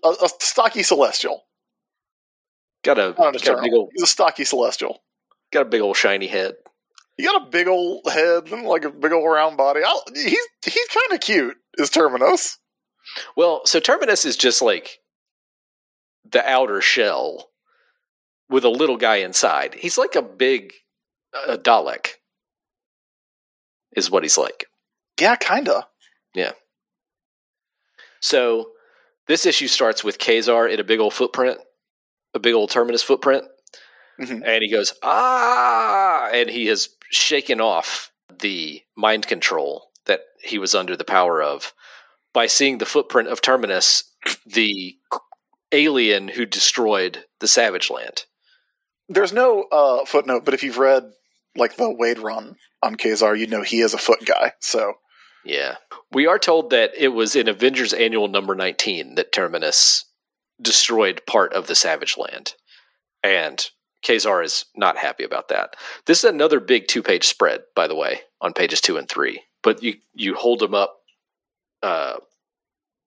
a 0.04 0.30
stocky 0.40 0.84
celestial. 0.84 1.44
Got 2.84 3.00
a, 3.00 3.14
got 3.14 3.60
a 3.60 3.62
big 3.62 3.74
old 3.74 3.90
He's 3.94 4.04
a 4.04 4.08
stocky 4.08 4.46
celestial. 4.46 5.00
got 5.52 5.64
a 5.64 5.70
big 5.70 5.82
old 5.82 5.98
shiny 5.98 6.28
head. 6.28 6.56
He 7.18 7.24
got 7.24 7.42
a 7.42 7.50
big 7.50 7.68
old 7.68 8.02
head 8.08 8.52
and 8.52 8.64
like 8.64 8.86
a 8.86 8.90
big 8.90 9.12
old 9.12 9.30
round 9.30 9.58
body. 9.58 9.82
I, 9.86 10.00
he's 10.14 10.48
he's 10.64 10.88
kind 10.88 11.14
of 11.14 11.20
cute. 11.20 11.58
Is 11.78 11.90
Terminus? 11.90 12.60
Well, 13.36 13.62
so 13.66 13.80
Terminus 13.80 14.26
is 14.26 14.38
just 14.38 14.62
like 14.62 15.00
the 16.30 16.48
outer 16.48 16.82
shell 16.82 17.50
with 18.50 18.66
a 18.66 18.70
little 18.70 18.98
guy 18.98 19.18
inside. 19.18 19.76
He's 19.76 19.98
like 19.98 20.16
a 20.16 20.22
big 20.22 20.74
uh, 21.48 21.58
Dalek, 21.58 22.10
is 23.96 24.10
what 24.10 24.24
he's 24.24 24.38
like. 24.38 24.66
Yeah, 25.20 25.36
kinda. 25.36 25.88
So 28.26 28.72
this 29.28 29.46
issue 29.46 29.68
starts 29.68 30.04
with 30.04 30.18
Ka-Zar 30.18 30.68
in 30.68 30.80
a 30.80 30.84
big 30.84 31.00
old 31.00 31.14
footprint, 31.14 31.60
a 32.34 32.40
big 32.40 32.56
old 32.56 32.72
Terminus 32.72 33.04
footprint, 33.04 33.46
Mhm. 34.20 34.42
and 34.44 34.64
he 34.64 34.72
goes 34.72 34.94
ah, 35.04 36.30
and 36.34 36.50
he 36.50 36.66
has 36.66 36.90
shaken 37.12 37.62
off 37.62 38.12
the 38.40 38.82
mind 38.96 39.28
control 39.28 39.92
that 40.06 40.22
he 40.42 40.58
was 40.58 40.74
under 40.74 40.98
the 40.98 41.04
power 41.04 41.40
of 41.44 41.72
by 42.34 42.48
seeing 42.48 42.80
the 42.80 42.86
footprint 42.88 43.30
of 43.30 43.42
Terminus, 43.42 44.04
the 44.48 44.98
alien 45.72 46.28
who 46.30 46.48
destroyed 46.48 47.26
the 47.42 47.48
Savage 47.48 47.92
Land. 47.92 48.26
There's 49.08 49.34
no 49.34 49.64
uh, 49.72 50.04
footnote, 50.06 50.46
but 50.46 50.56
if 50.56 50.64
you've 50.64 50.80
read 50.80 51.12
like 51.56 51.76
the 51.76 51.94
Waid 51.94 52.24
run 52.24 52.56
on 52.82 52.96
Ka-Zar, 52.96 53.36
you'd 53.36 53.52
know 53.52 53.62
he 53.62 53.82
is 53.82 53.94
a 53.94 54.00
foot 54.00 54.26
guy. 54.26 54.54
So 54.62 54.96
Yeah. 55.46 55.76
We 56.12 56.26
are 56.26 56.40
told 56.40 56.72
that 56.72 56.92
it 56.98 57.10
was 57.10 57.36
in 57.36 57.48
Avengers 57.48 57.94
Annual 57.94 58.30
number 58.30 58.56
19 58.56 59.16
that 59.16 59.32
Terminus 59.32 60.06
destroyed 60.62 61.22
part 61.28 61.54
of 61.54 61.68
the 61.68 61.76
Savage 61.76 62.18
Land. 62.18 62.56
And 63.24 63.64
Ka-Zar 64.06 64.42
is 64.42 64.66
not 64.76 64.98
happy 64.98 65.24
about 65.24 65.50
that. 65.50 65.76
This 66.06 66.24
is 66.24 66.30
another 66.30 66.60
big 66.60 66.88
two 66.88 67.04
page 67.04 67.26
spread, 67.26 67.62
by 67.76 67.88
the 67.88 67.96
way, 67.96 68.22
on 68.42 68.54
pages 68.54 68.82
two 68.82 68.98
and 68.98 69.08
three. 69.08 69.44
But 69.64 69.84
you, 69.84 69.96
you 70.14 70.36
hold 70.36 70.60
them 70.60 70.74
up, 70.74 70.98
uh, 71.84 72.18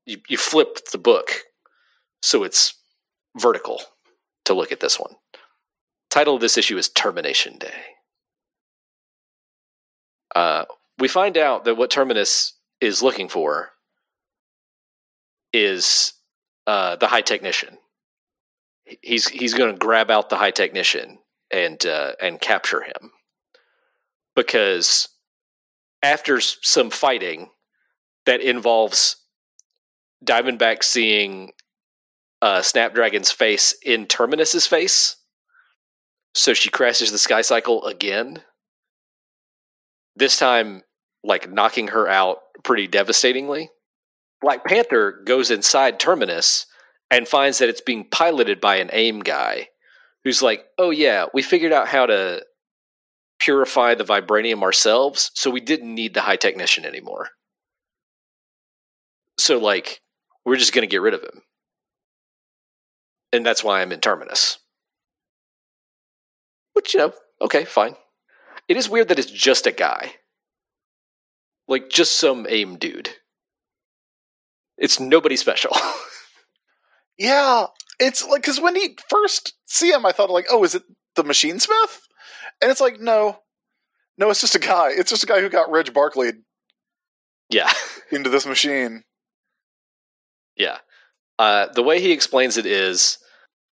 you, 0.06 0.18
you 0.28 0.36
flip 0.36 0.78
the 0.92 0.98
book 0.98 1.42
so 2.22 2.44
it's 2.44 2.74
vertical 3.36 3.80
to 4.44 4.54
look 4.54 4.72
at 4.72 4.80
this 4.80 4.98
one. 4.98 5.14
Title 6.10 6.34
of 6.34 6.40
this 6.40 6.58
issue 6.58 6.78
is 6.78 6.88
Termination 6.88 7.58
Day. 7.58 7.74
Uh, 10.34 10.64
we 10.98 11.08
find 11.08 11.38
out 11.38 11.64
that 11.64 11.76
what 11.76 11.90
Terminus 11.90 12.54
is 12.80 13.02
looking 13.02 13.28
for 13.28 13.70
is 15.52 16.12
uh, 16.66 16.96
the 16.96 17.06
high 17.06 17.22
technician. 17.22 17.78
He's 19.02 19.28
he's 19.28 19.54
going 19.54 19.72
to 19.72 19.78
grab 19.78 20.10
out 20.10 20.30
the 20.30 20.36
high 20.36 20.50
technician 20.50 21.18
and 21.50 21.84
uh, 21.84 22.12
and 22.20 22.40
capture 22.40 22.82
him 22.82 23.12
because 24.34 25.08
after 26.02 26.40
some 26.40 26.90
fighting 26.90 27.50
that 28.26 28.40
involves 28.40 29.16
Diamondback 30.24 30.82
seeing 30.82 31.52
uh, 32.40 32.62
Snapdragon's 32.62 33.30
face 33.30 33.74
in 33.84 34.06
Terminus's 34.06 34.66
face, 34.66 35.16
so 36.34 36.54
she 36.54 36.70
crashes 36.70 37.12
the 37.12 37.18
sky 37.18 37.42
cycle 37.42 37.84
again. 37.84 38.42
This 40.16 40.38
time, 40.38 40.82
like 41.24 41.50
knocking 41.50 41.88
her 41.88 42.08
out 42.08 42.38
pretty 42.64 42.86
devastatingly. 42.86 43.70
Black 44.40 44.64
Panther 44.64 45.22
goes 45.24 45.50
inside 45.50 45.98
Terminus 45.98 46.66
and 47.10 47.26
finds 47.26 47.58
that 47.58 47.68
it's 47.68 47.80
being 47.80 48.04
piloted 48.08 48.60
by 48.60 48.76
an 48.76 48.90
AIM 48.92 49.20
guy 49.20 49.68
who's 50.24 50.42
like, 50.42 50.64
oh, 50.78 50.90
yeah, 50.90 51.26
we 51.32 51.42
figured 51.42 51.72
out 51.72 51.88
how 51.88 52.06
to 52.06 52.44
purify 53.38 53.94
the 53.94 54.04
vibranium 54.04 54.62
ourselves, 54.62 55.30
so 55.34 55.50
we 55.50 55.60
didn't 55.60 55.94
need 55.94 56.14
the 56.14 56.20
high 56.20 56.36
technician 56.36 56.84
anymore. 56.84 57.28
So, 59.38 59.58
like, 59.58 60.00
we're 60.44 60.56
just 60.56 60.72
going 60.72 60.82
to 60.82 60.90
get 60.90 61.00
rid 61.00 61.14
of 61.14 61.22
him. 61.22 61.42
And 63.32 63.46
that's 63.46 63.62
why 63.62 63.80
I'm 63.80 63.92
in 63.92 64.00
Terminus. 64.00 64.58
Which, 66.72 66.94
you 66.94 67.00
know, 67.00 67.12
okay, 67.40 67.64
fine. 67.64 67.94
It 68.68 68.76
is 68.76 68.88
weird 68.88 69.08
that 69.08 69.18
it's 69.18 69.30
just 69.30 69.66
a 69.66 69.72
guy. 69.72 70.14
Like, 71.68 71.90
just 71.90 72.16
some 72.16 72.46
AIM 72.48 72.76
dude. 72.76 73.10
It's 74.78 74.98
nobody 74.98 75.36
special. 75.36 75.76
Yeah, 77.18 77.66
it's 77.98 78.24
like 78.24 78.42
because 78.42 78.60
when 78.60 78.76
he 78.76 78.96
first 79.08 79.54
see 79.66 79.90
him, 79.90 80.06
I 80.06 80.12
thought 80.12 80.30
like, 80.30 80.46
oh, 80.50 80.62
is 80.62 80.74
it 80.74 80.84
the 81.16 81.24
Machinesmith? 81.24 81.98
And 82.62 82.70
it's 82.70 82.80
like, 82.80 83.00
no, 83.00 83.40
no, 84.16 84.30
it's 84.30 84.40
just 84.40 84.54
a 84.54 84.60
guy. 84.60 84.90
It's 84.92 85.10
just 85.10 85.24
a 85.24 85.26
guy 85.26 85.40
who 85.40 85.48
got 85.48 85.70
Reg 85.70 85.92
Barkley 85.92 86.32
yeah. 87.50 87.70
into 88.12 88.30
this 88.30 88.46
machine. 88.46 89.02
Yeah. 90.56 90.78
Uh, 91.38 91.66
the 91.74 91.82
way 91.82 92.00
he 92.00 92.12
explains 92.12 92.56
it 92.56 92.66
is 92.66 93.18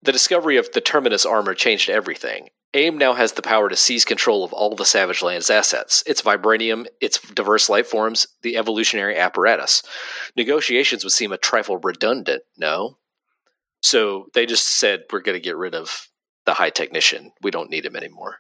the 0.03 0.13
discovery 0.13 0.57
of 0.57 0.71
the 0.73 0.81
Terminus 0.81 1.25
armor 1.25 1.55
changed 1.55 1.89
everything. 1.89 2.49
AIM 2.77 2.99
now 2.99 3.15
has 3.15 3.33
the 3.33 3.43
power 3.43 3.69
to 3.69 3.77
seize 3.77 4.05
control 4.05 4.45
of 4.45 4.53
all 4.53 4.75
the 4.75 4.85
Savage 4.85 5.23
Lands 5.23 5.49
assets 5.51 6.03
its 6.07 6.21
vibranium, 6.23 6.87
its 7.01 7.19
diverse 7.33 7.69
life 7.69 7.87
forms, 7.87 8.27
the 8.43 8.57
evolutionary 8.57 9.17
apparatus. 9.17 9.83
Negotiations 10.37 11.03
would 11.03 11.13
seem 11.13 11.33
a 11.33 11.39
trifle 11.39 11.79
redundant, 11.79 12.43
no? 12.59 12.99
So 13.83 14.27
they 14.35 14.47
just 14.47 14.69
said, 14.69 15.05
we're 15.11 15.21
going 15.21 15.37
to 15.37 15.41
get 15.45 15.57
rid 15.57 15.75
of 15.75 16.09
the 16.45 16.55
high 16.55 16.71
technician. 16.71 17.33
We 17.43 17.51
don't 17.51 17.71
need 17.71 17.85
him 17.87 17.97
anymore. 17.97 18.37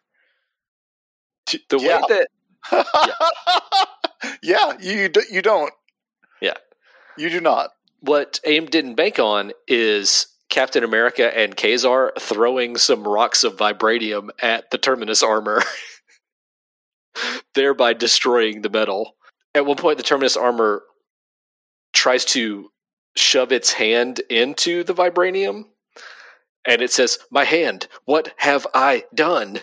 The 1.69 1.79
Yeah. 1.79 2.01
way 2.03 2.03
that 2.09 2.29
yeah, 4.43 4.77
you 4.81 5.09
you 5.31 5.41
don't. 5.43 5.73
Yeah. 6.41 6.55
you 7.17 7.31
do 7.31 7.41
not. 7.41 7.71
what 8.01 8.41
AIM 8.45 8.67
didn't 8.67 8.95
bank 8.97 9.19
on 9.19 9.53
is 9.69 10.27
Captain 10.49 10.85
America 10.85 11.37
and 11.37 11.57
Ka-Zar 11.57 12.13
throwing 12.19 12.77
some 12.77 13.07
rocks 13.07 13.45
of 13.45 13.57
vibranium 13.57 14.29
at 14.41 14.71
the 14.71 14.79
Terminus 14.79 15.23
armor, 15.23 15.63
thereby 17.55 17.93
destroying 17.93 18.63
the 18.63 18.71
metal. 18.71 19.17
At 19.55 19.67
one 19.67 19.77
point, 19.77 19.97
the 19.97 20.05
Terminus 20.05 20.37
armor 20.37 20.83
tries 21.93 22.25
to 22.27 22.71
shove 23.17 23.51
its 23.51 23.73
hand 23.73 24.21
into 24.31 24.85
the 24.85 24.95
vibranium, 24.95 25.65
and 26.67 26.83
it 26.83 26.93
says, 26.93 27.19
My 27.31 27.45
hand, 27.45 27.89
what 28.05 28.33
have 28.39 28.67
I 28.75 29.05
done? 29.15 29.61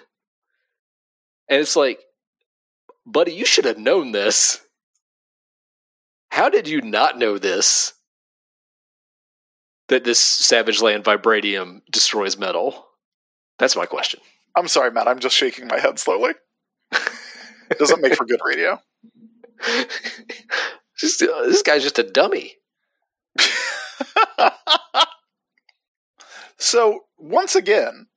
And 1.50 1.62
it's 1.62 1.76
like, 1.76 2.00
buddy, 3.06 3.34
you 3.34 3.46
should 3.46 3.66
have 3.66 3.78
known 3.78 4.12
this. 4.12 4.62
How 6.30 6.50
did 6.50 6.68
you 6.68 6.82
not 6.82 7.18
know 7.18 7.38
this? 7.38 7.94
That 9.90 10.04
this 10.04 10.20
Savage 10.20 10.82
Land 10.82 11.04
vibranium 11.04 11.82
destroys 11.92 12.38
metal? 12.38 12.88
That's 13.60 13.76
my 13.76 13.86
question. 13.86 14.22
I'm 14.56 14.68
sorry, 14.68 14.92
Matt. 14.92 15.08
I'm 15.08 15.20
just 15.20 15.36
shaking 15.36 15.68
my 15.68 15.80
head 15.80 16.00
slowly. 16.00 16.34
It 17.70 17.80
doesn't 17.80 18.02
make 18.02 18.16
for 18.16 18.26
good 18.26 18.42
radio. 18.46 18.80
Just, 20.98 21.22
uh, 21.24 21.44
this 21.44 21.64
guy's 21.64 21.84
just 21.84 21.98
a 21.98 22.04
dummy. 22.04 22.54
so 26.58 27.06
once 27.18 27.56
again, 27.56 28.08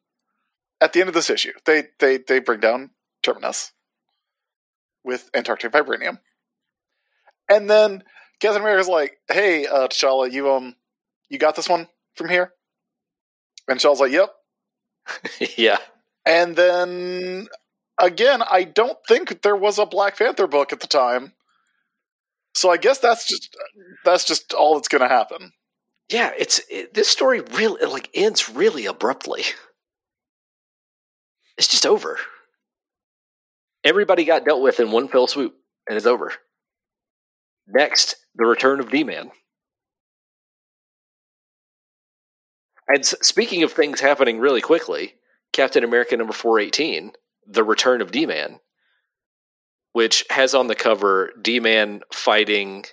at 0.80 0.93
the 0.93 1.01
end 1.01 1.09
of 1.09 1.14
this 1.14 1.30
issue, 1.30 1.52
they 1.64 1.84
they 1.98 2.18
they 2.18 2.38
bring 2.38 2.60
down 2.60 2.90
Terminus 3.22 3.72
with 5.05 5.30
Antarctic 5.34 5.72
vibranium, 5.72 6.18
and 7.48 7.68
then 7.70 8.05
Captain 8.40 8.60
America's 8.60 8.88
like, 8.88 9.16
"Hey, 9.28 9.66
uh, 9.66 9.88
T'Challa, 9.88 10.30
you 10.30 10.52
um, 10.52 10.76
you 11.28 11.39
got 11.39 11.57
this 11.57 11.69
one 11.69 11.89
from 12.15 12.28
here?" 12.28 12.53
And 13.69 13.78
T'Challa's 13.78 14.01
like, 14.01 14.12
"Yep." 14.12 14.31
yeah. 15.57 15.78
And 16.24 16.57
then 16.57 17.48
again, 18.01 18.43
I 18.43 18.65
don't 18.65 18.98
think 19.07 19.43
there 19.43 19.57
was 19.57 19.78
a 19.78 19.86
Black 19.86 20.19
Panther 20.19 20.47
book 20.47 20.73
at 20.73 20.81
the 20.81 20.86
time. 20.86 21.32
So 22.55 22.70
I 22.70 22.78
guess 22.78 22.98
that's 22.98 23.27
just 23.27 23.55
that's 24.05 24.24
just 24.24 24.53
all 24.53 24.74
that's 24.74 24.89
going 24.89 25.03
to 25.03 25.09
happen. 25.09 25.53
Yeah, 26.09 26.32
it's 26.39 26.61
it, 26.70 26.94
this 26.94 27.09
story 27.09 27.40
really 27.40 27.85
like 27.86 28.11
ends 28.15 28.48
really 28.48 28.86
abruptly. 28.86 29.43
It's 31.59 31.69
just 31.69 31.86
over. 31.86 32.19
Everybody 33.85 34.24
got 34.24 34.44
dealt 34.44 34.62
with 34.62 34.81
in 34.81 34.90
one 34.90 35.09
fell 35.09 35.27
swoop, 35.27 35.55
and 35.89 35.97
it's 35.97 36.07
over. 36.07 36.32
Next, 37.66 38.16
the 38.35 38.44
return 38.44 38.81
of 38.81 38.90
D-Man. 38.90 39.31
And 42.88 43.04
speaking 43.04 43.62
of 43.62 43.72
things 43.72 44.00
happening 44.00 44.38
really 44.38 44.60
quickly, 44.60 45.14
Captain 45.52 45.82
America 45.82 46.16
number 46.16 46.32
418, 46.32 47.12
The 47.46 47.64
Return 47.64 48.00
of 48.00 48.12
D-Man, 48.12 48.60
which 49.92 50.24
has 50.30 50.54
on 50.54 50.66
the 50.66 50.74
cover 50.74 51.32
D-Man 51.40 52.02
fighting 52.12 52.84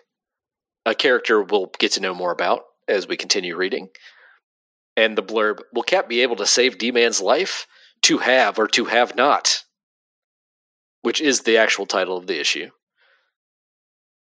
a 0.86 0.96
character 0.96 1.42
we'll 1.42 1.72
get 1.80 1.92
to 1.94 2.02
know 2.02 2.14
more 2.14 2.32
about 2.32 2.64
as 2.88 3.08
we 3.08 3.18
continue 3.18 3.56
reading. 3.56 3.90
And 4.98 5.18
the 5.18 5.24
blurb, 5.24 5.60
will 5.74 5.84
Cap 5.84 6.08
be 6.08 6.22
able 6.22 6.36
to 6.38 6.46
save 6.46 6.78
D-Man's 6.78 7.22
life? 7.22 7.68
To 8.04 8.18
have 8.18 8.60
or 8.60 8.68
to 8.68 8.86
have 8.86 9.16
not? 9.16 9.64
Which 11.04 11.22
is 11.22 11.42
the 11.42 11.58
actual 11.58 11.86
title 11.86 12.18
of 12.18 12.28
the 12.28 12.40
issue. 12.40 12.70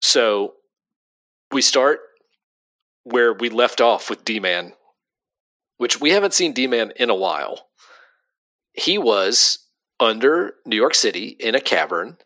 So 0.03 0.55
we 1.51 1.63
start 1.63 2.01
where 3.05 3.33
we 3.33 3.49
left 3.49 3.81
off 3.81 4.11
with 4.11 4.25
D-Man, 4.25 4.75
which 5.81 5.99
we 5.99 6.11
haven't 6.11 6.35
seen 6.35 6.53
D-Man 6.53 6.93
in 6.97 7.09
a 7.09 7.15
while. 7.15 7.71
He 8.75 8.99
was 8.99 9.67
under 9.99 10.57
New 10.67 10.77
York 10.77 10.95
City 10.95 11.29
in 11.41 11.55
a 11.55 11.61
cavern 11.61 12.19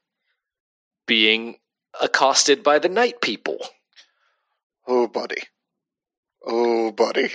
being 1.07 1.59
accosted 2.03 2.65
by 2.65 2.81
the 2.81 2.89
night 2.89 3.21
people. 3.21 3.59
Oh, 4.89 5.07
buddy. 5.07 5.43
Oh, 6.45 6.91
buddy. 6.91 7.31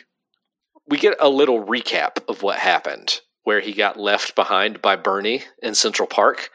we 0.89 0.97
get 0.97 1.15
a 1.21 1.29
little 1.29 1.65
recap 1.65 2.17
of 2.27 2.43
what 2.43 2.59
happened 2.59 3.21
where 3.43 3.61
he 3.61 3.71
got 3.71 3.97
left 3.97 4.35
behind 4.35 4.81
by 4.81 4.97
Bernie 4.97 5.43
in 5.63 5.73
Central 5.73 6.05
Park 6.05 6.49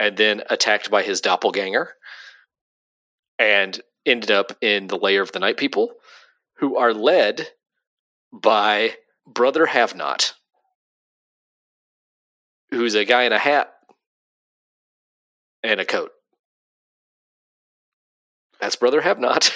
and 0.00 0.16
then 0.16 0.42
attacked 0.50 0.90
by 0.90 1.04
his 1.04 1.20
doppelganger 1.20 1.90
and 3.38 3.80
ended 4.04 4.32
up 4.32 4.50
in 4.60 4.88
the 4.88 4.98
lair 4.98 5.22
of 5.22 5.30
the 5.30 5.38
night 5.38 5.58
people 5.58 5.92
who 6.56 6.76
are 6.76 6.92
led 6.92 7.50
by 8.32 8.94
brother 9.26 9.66
have 9.66 9.94
not 9.94 10.34
who's 12.70 12.94
a 12.94 13.04
guy 13.04 13.24
in 13.24 13.32
a 13.32 13.38
hat 13.38 13.72
and 15.62 15.80
a 15.80 15.84
coat 15.84 16.10
that's 18.60 18.76
brother 18.76 19.00
have 19.00 19.18
not 19.18 19.52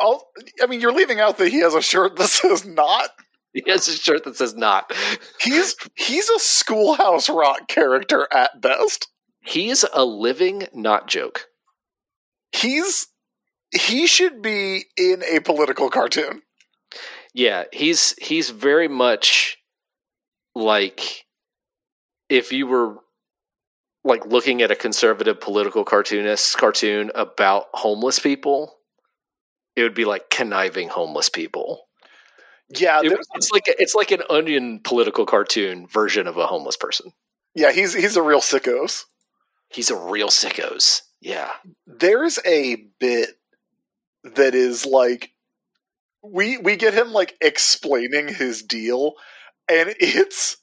I'll, 0.00 0.26
I 0.62 0.66
mean, 0.66 0.80
you're 0.80 0.92
leaving 0.92 1.20
out 1.20 1.38
that 1.38 1.50
he 1.50 1.60
has 1.60 1.74
a 1.74 1.82
shirt 1.82 2.16
that 2.16 2.28
says 2.28 2.64
"not." 2.64 3.10
he 3.52 3.62
has 3.68 3.86
a 3.88 3.92
shirt 3.96 4.24
that 4.24 4.36
says 4.36 4.54
not 4.54 4.92
He's 5.40 5.76
he's 5.94 6.28
a 6.28 6.38
Schoolhouse 6.38 7.28
Rock 7.28 7.68
character 7.68 8.26
at 8.32 8.60
best. 8.60 9.08
he's 9.42 9.84
a 9.92 10.04
living 10.04 10.66
not 10.74 11.08
joke 11.08 11.46
He's 12.52 13.08
he 13.72 14.06
should 14.06 14.40
be 14.40 14.84
in 14.96 15.22
a 15.28 15.40
political 15.40 15.90
cartoon. 15.90 16.42
Yeah, 17.34 17.64
he's 17.72 18.14
he's 18.22 18.50
very 18.50 18.88
much 18.88 19.58
like 20.54 21.26
if 22.28 22.52
you 22.52 22.66
were 22.66 22.96
like 24.04 24.24
looking 24.26 24.62
at 24.62 24.70
a 24.70 24.76
conservative 24.76 25.40
political 25.40 25.84
cartoonist 25.84 26.56
cartoon 26.56 27.10
about 27.14 27.66
homeless 27.72 28.18
people, 28.18 28.76
it 29.76 29.82
would 29.82 29.94
be 29.94 30.04
like 30.04 30.30
conniving 30.30 30.88
homeless 30.88 31.28
people. 31.28 31.86
Yeah, 32.68 33.00
It- 33.02 33.18
it's 33.34 33.50
like 33.50 33.64
it's 33.66 33.94
like 33.94 34.10
an 34.12 34.22
onion 34.30 34.80
political 34.84 35.26
cartoon 35.26 35.86
version 35.86 36.26
of 36.26 36.36
a 36.36 36.46
homeless 36.46 36.76
person. 36.76 37.12
yeah, 37.54 37.72
he's 37.72 37.92
he's 37.94 38.16
a 38.16 38.22
real 38.22 38.40
sickos. 38.40 39.04
He's 39.70 39.90
a 39.90 39.96
real 39.96 40.28
sickos. 40.28 41.02
Yeah. 41.20 41.50
There's 41.86 42.38
a 42.46 42.76
bit 43.00 43.30
that 44.22 44.54
is 44.54 44.86
like 44.86 45.32
we 46.24 46.58
we 46.58 46.76
get 46.76 46.94
him 46.94 47.12
like 47.12 47.36
explaining 47.40 48.28
his 48.28 48.62
deal, 48.62 49.14
and 49.68 49.94
it's 50.00 50.56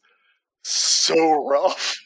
so 0.63 1.45
rough. 1.47 1.97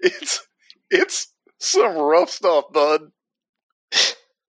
It's 0.00 0.46
it's 0.90 1.32
some 1.58 1.96
rough 1.96 2.30
stuff, 2.30 2.66
bud. 2.72 3.12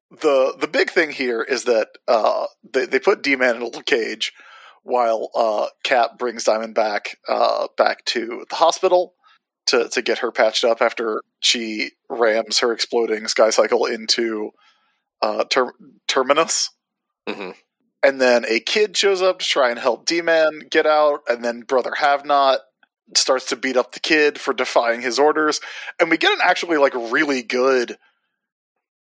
The 0.09 0.55
the 0.59 0.67
big 0.67 0.89
thing 0.89 1.11
here 1.11 1.41
is 1.41 1.65
that 1.65 1.89
uh, 2.07 2.47
they 2.73 2.85
they 2.85 2.99
put 2.99 3.21
D 3.23 3.35
Man 3.35 3.57
in 3.57 3.61
a 3.61 3.65
little 3.65 3.81
cage 3.81 4.31
while 4.83 5.29
uh, 5.35 5.67
Cap 5.83 6.17
brings 6.17 6.45
Diamondback 6.45 7.15
uh, 7.27 7.67
back 7.77 8.05
to 8.05 8.45
the 8.49 8.55
hospital 8.55 9.15
to 9.67 9.89
to 9.89 10.01
get 10.01 10.19
her 10.19 10.31
patched 10.31 10.63
up 10.63 10.81
after 10.81 11.21
she 11.41 11.91
rams 12.09 12.59
her 12.59 12.71
exploding 12.71 13.27
sky 13.27 13.49
cycle 13.49 13.85
into 13.85 14.51
uh, 15.21 15.43
ter- 15.45 15.73
Terminus. 16.07 16.69
hmm 17.27 17.51
And 18.07 18.21
then 18.21 18.45
a 18.47 18.61
kid 18.61 18.95
shows 18.95 19.21
up 19.21 19.39
to 19.39 19.45
try 19.45 19.69
and 19.69 19.77
help 19.77 20.05
D 20.05 20.21
Man 20.21 20.61
get 20.71 20.85
out, 20.85 21.23
and 21.27 21.43
then 21.43 21.59
Brother 21.59 21.91
Have 21.97 22.25
Not 22.25 22.61
starts 23.15 23.47
to 23.49 23.57
beat 23.57 23.75
up 23.75 23.91
the 23.91 23.99
kid 23.99 24.39
for 24.39 24.53
defying 24.53 25.01
his 25.01 25.19
orders. 25.19 25.59
And 25.99 26.09
we 26.09 26.17
get 26.17 26.31
an 26.31 26.39
actually 26.41 26.77
like 26.77 26.93
really 26.95 27.43
good, 27.43 27.97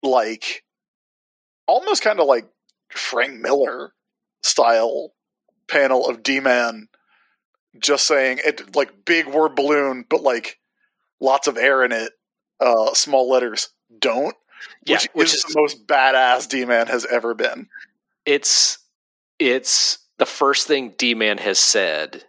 like 0.02 0.64
almost 1.66 2.02
kind 2.02 2.18
of 2.18 2.26
like 2.26 2.47
Frank 2.90 3.39
Miller 3.43 3.93
style 4.43 5.12
panel 5.68 6.06
of 6.09 6.22
D 6.22 6.40
Man 6.40 6.89
just 7.78 8.06
saying 8.06 8.40
it 8.43 8.74
like 8.74 9.05
big 9.05 9.26
word 9.26 9.55
balloon, 9.55 10.06
but 10.09 10.22
like 10.22 10.59
lots 11.20 11.47
of 11.47 11.59
air 11.59 11.85
in 11.85 11.93
it, 11.93 12.12
uh, 12.59 12.94
small 12.94 13.28
letters, 13.28 13.68
don't. 13.98 14.35
Yeah, 14.86 14.94
which, 14.97 15.09
which 15.12 15.28
is, 15.28 15.35
is- 15.35 15.43
the 15.44 15.60
most 15.60 15.86
badass 15.86 16.48
D 16.48 16.64
Man 16.64 16.86
has 16.86 17.05
ever 17.05 17.35
been. 17.35 17.68
It's 18.24 18.78
it's 19.51 19.99
the 20.19 20.27
first 20.27 20.66
thing 20.66 20.95
D 20.97 21.15
Man 21.15 21.39
has 21.39 21.59
said 21.59 22.25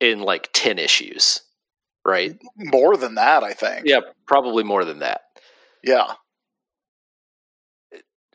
in 0.00 0.20
like 0.20 0.50
ten 0.52 0.78
issues. 0.78 1.40
Right? 2.06 2.36
More 2.56 2.98
than 2.98 3.14
that, 3.14 3.42
I 3.42 3.54
think. 3.54 3.86
Yeah, 3.86 4.00
probably 4.26 4.62
more 4.62 4.84
than 4.84 4.98
that. 4.98 5.22
Yeah. 5.82 6.12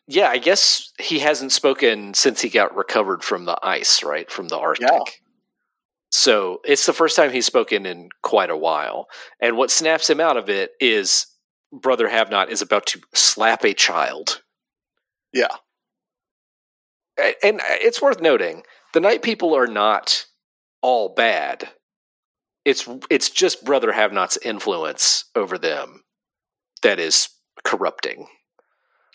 Yeah, 0.08 0.30
I 0.30 0.40
guess 0.40 0.92
he 1.00 1.20
hasn't 1.20 1.52
spoken 1.52 2.16
since 2.16 2.42
he 2.42 2.50
got 2.50 2.76
recovered 2.76 3.24
from 3.24 3.46
the 3.46 3.60
ice, 3.62 4.02
right? 4.02 4.30
From 4.32 4.48
the 4.48 4.58
Arctic. 4.58 4.90
Yeah. 4.92 5.04
So 6.10 6.62
it's 6.66 6.88
the 6.88 6.94
first 6.94 7.16
time 7.16 7.32
he's 7.32 7.46
spoken 7.46 7.86
in 7.86 8.10
quite 8.24 8.50
a 8.50 8.58
while. 8.58 9.06
And 9.40 9.56
what 9.56 9.70
snaps 9.70 10.10
him 10.10 10.20
out 10.20 10.36
of 10.36 10.50
it 10.50 10.72
is 10.80 11.28
Brother 11.72 12.10
Have 12.10 12.32
Not 12.32 12.50
is 12.50 12.64
about 12.64 12.88
to 12.88 13.02
slap 13.14 13.64
a 13.64 13.76
child. 13.76 14.42
Yeah. 15.32 15.56
And 17.44 17.62
it's 17.66 18.02
worth 18.02 18.22
noting 18.22 18.64
the 18.94 19.00
Night 19.00 19.22
People 19.22 19.56
are 19.56 19.68
not 19.68 20.26
all 20.82 21.10
bad. 21.10 21.70
It's 22.66 22.88
it's 23.10 23.30
just 23.30 23.64
Brother 23.64 23.92
Have 23.92 24.14
Not's 24.14 24.38
influence 24.38 25.26
over 25.36 25.58
them 25.58 26.04
that 26.84 27.00
is 27.00 27.30
corrupting. 27.64 28.28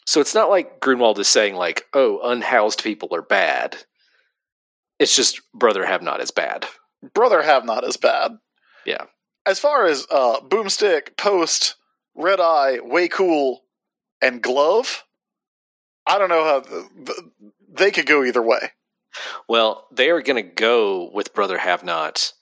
So 0.06 0.20
it's 0.20 0.34
not 0.34 0.50
like 0.50 0.80
Gruenwald 0.80 1.18
is 1.18 1.28
saying 1.28 1.54
like, 1.54 1.86
"Oh, 1.94 2.20
unhoused 2.22 2.82
people 2.82 3.08
are 3.14 3.22
bad." 3.22 3.76
It's 4.98 5.16
just 5.16 5.40
Brother 5.52 5.84
Have 5.84 6.02
Not 6.02 6.20
is 6.20 6.30
bad. 6.30 6.66
Brother 7.14 7.42
Have 7.42 7.64
Not 7.64 7.84
is 7.84 7.96
bad. 7.96 8.38
Yeah. 8.86 9.06
As 9.46 9.58
far 9.58 9.86
as 9.86 10.06
uh, 10.10 10.40
Boomstick, 10.40 11.16
Post, 11.16 11.76
Red 12.14 12.40
Eye, 12.40 12.78
Way 12.80 13.08
Cool, 13.08 13.64
and 14.22 14.42
Glove, 14.42 15.04
I 16.06 16.18
don't 16.18 16.28
know 16.28 16.44
how 16.44 16.60
the, 16.60 16.88
the, 17.04 17.52
they 17.76 17.90
could 17.90 18.06
go 18.06 18.24
either 18.24 18.42
way. 18.42 18.70
Well, 19.48 19.86
they 19.92 20.10
are 20.10 20.22
going 20.22 20.42
to 20.42 20.54
go 20.54 21.10
with 21.12 21.34
Brother 21.34 21.58
Have 21.58 21.84
Not 21.84 22.32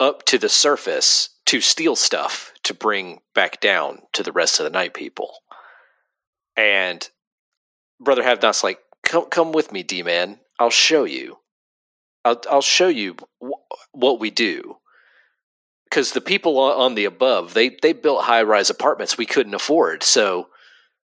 up 0.00 0.24
to 0.26 0.38
the 0.38 0.48
surface 0.48 1.30
to 1.46 1.60
steal 1.60 1.94
stuff 1.94 2.52
to 2.64 2.74
bring 2.74 3.20
back 3.34 3.60
down 3.60 4.02
to 4.12 4.22
the 4.22 4.32
rest 4.32 4.58
of 4.58 4.64
the 4.64 4.70
night 4.70 4.94
people. 4.94 5.34
And 6.56 7.08
Brother 8.00 8.22
Have 8.22 8.42
Not's 8.42 8.64
like, 8.64 8.80
"Come, 9.04 9.26
come 9.26 9.52
with 9.52 9.72
me, 9.72 9.82
D 9.82 10.02
man. 10.02 10.40
I'll 10.58 10.70
show 10.70 11.04
you. 11.04 11.38
I'll, 12.24 12.40
I'll 12.50 12.62
show 12.62 12.88
you 12.88 13.16
wh- 13.40 13.62
what 13.92 14.20
we 14.20 14.30
do." 14.30 14.78
Because 15.84 16.12
the 16.12 16.20
people 16.20 16.58
on 16.58 16.96
the 16.96 17.04
above, 17.04 17.54
they 17.54 17.76
they 17.82 17.92
built 17.92 18.24
high 18.24 18.42
rise 18.42 18.70
apartments 18.70 19.16
we 19.16 19.26
couldn't 19.26 19.54
afford, 19.54 20.02
so 20.02 20.48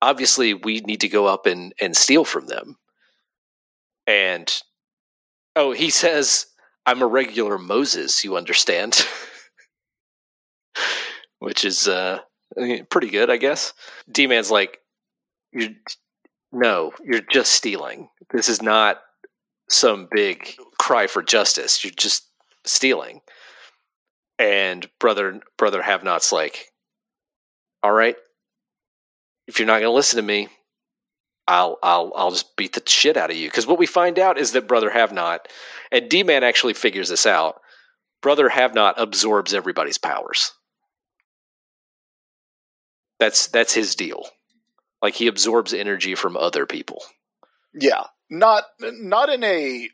obviously 0.02 0.52
we 0.52 0.80
need 0.80 1.00
to 1.00 1.08
go 1.08 1.26
up 1.26 1.46
and 1.46 1.72
and 1.80 1.96
steal 1.96 2.24
from 2.24 2.46
them. 2.46 2.76
And 4.06 4.52
oh, 5.56 5.72
he 5.72 5.90
says, 5.90 6.46
I'm 6.86 7.02
a 7.02 7.06
regular 7.06 7.58
Moses, 7.58 8.24
you 8.24 8.36
understand? 8.36 9.06
Which 11.38 11.64
is 11.64 11.88
uh, 11.88 12.18
pretty 12.90 13.10
good, 13.10 13.30
I 13.30 13.36
guess. 13.36 13.72
D 14.10 14.26
Man's 14.26 14.50
like, 14.50 14.78
you're, 15.52 15.70
no, 16.52 16.92
you're 17.04 17.22
just 17.30 17.52
stealing. 17.52 18.08
This 18.32 18.48
is 18.48 18.62
not 18.62 19.00
some 19.68 20.08
big 20.10 20.54
cry 20.78 21.06
for 21.06 21.22
justice. 21.22 21.84
You're 21.84 21.92
just 21.96 22.28
stealing. 22.64 23.20
And 24.38 24.88
brother, 24.98 25.40
brother 25.56 25.82
Have 25.82 26.04
Not's 26.04 26.32
like, 26.32 26.72
all 27.82 27.92
right, 27.92 28.16
if 29.46 29.58
you're 29.58 29.66
not 29.66 29.74
going 29.74 29.84
to 29.84 29.90
listen 29.90 30.16
to 30.16 30.22
me, 30.22 30.48
I'll 31.46 31.78
I'll 31.82 32.12
I'll 32.16 32.30
just 32.30 32.56
beat 32.56 32.72
the 32.72 32.82
shit 32.86 33.16
out 33.16 33.30
of 33.30 33.36
you. 33.36 33.48
Because 33.48 33.66
what 33.66 33.78
we 33.78 33.86
find 33.86 34.18
out 34.18 34.38
is 34.38 34.52
that 34.52 34.68
Brother 34.68 34.90
Have 34.90 35.12
Not, 35.12 35.48
and 35.92 36.08
D 36.08 36.22
Man 36.22 36.42
actually 36.44 36.74
figures 36.74 37.08
this 37.08 37.26
out. 37.26 37.60
Brother 38.22 38.48
Have 38.48 38.74
Not 38.74 39.00
absorbs 39.00 39.52
everybody's 39.52 39.98
powers. 39.98 40.52
That's 43.20 43.48
that's 43.48 43.74
his 43.74 43.94
deal. 43.94 44.26
Like 45.02 45.14
he 45.14 45.26
absorbs 45.26 45.74
energy 45.74 46.14
from 46.14 46.36
other 46.36 46.66
people. 46.66 47.02
Yeah, 47.74 48.04
not 48.30 48.64
not 48.80 49.28
in 49.28 49.44
a 49.44 49.88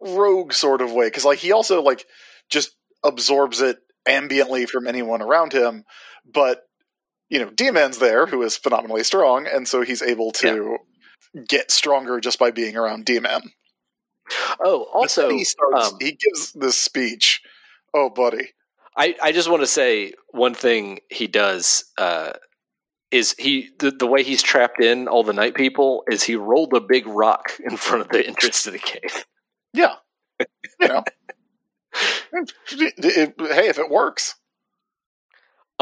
rogue 0.00 0.52
sort 0.52 0.80
of 0.80 0.92
way 0.92 1.06
because 1.06 1.24
like 1.24 1.38
he 1.38 1.52
also 1.52 1.80
like 1.80 2.04
just 2.50 2.72
absorbs 3.04 3.60
it 3.60 3.78
ambiently 4.06 4.68
from 4.68 4.88
anyone 4.88 5.22
around 5.22 5.52
him, 5.52 5.84
but 6.24 6.62
you 7.32 7.38
know, 7.38 7.48
D 7.50 7.70
Man's 7.70 7.96
there 7.98 8.26
who 8.26 8.42
is 8.42 8.56
phenomenally 8.58 9.02
strong, 9.04 9.46
and 9.46 9.66
so 9.66 9.80
he's 9.80 10.02
able 10.02 10.32
to 10.32 10.76
get 11.48 11.70
stronger 11.70 12.20
just 12.20 12.38
by 12.38 12.50
being 12.50 12.76
around 12.76 13.06
D 13.06 13.18
Man. 13.20 13.40
Oh, 14.62 14.86
also, 14.92 15.30
he 15.30 15.44
starts, 15.44 15.92
um, 15.92 15.98
he 15.98 16.12
gives 16.12 16.52
this 16.52 16.76
speech. 16.76 17.40
Oh, 17.94 18.10
buddy, 18.10 18.50
I, 18.96 19.16
I 19.22 19.32
just 19.32 19.48
want 19.50 19.62
to 19.62 19.66
say 19.66 20.12
one 20.30 20.52
thing 20.54 21.00
he 21.10 21.26
does 21.26 21.84
uh, 21.96 22.32
is 23.10 23.34
he 23.38 23.70
the, 23.78 23.90
the 23.90 24.06
way 24.06 24.22
he's 24.22 24.42
trapped 24.42 24.82
in 24.82 25.08
all 25.08 25.24
the 25.24 25.32
night 25.32 25.54
people 25.54 26.04
is 26.10 26.22
he 26.22 26.36
rolled 26.36 26.74
a 26.74 26.80
big 26.80 27.06
rock 27.06 27.52
in 27.64 27.78
front 27.78 28.02
of 28.02 28.08
the 28.10 28.26
entrance 28.26 28.62
to 28.64 28.70
the 28.70 28.78
cave. 28.78 29.24
yeah, 29.72 29.94
you 30.80 30.88
know, 30.88 31.02
It- 32.32 32.52
it- 32.70 33.34
hey, 33.38 33.68
if 33.68 33.78
it 33.78 33.88
works. 33.90 34.34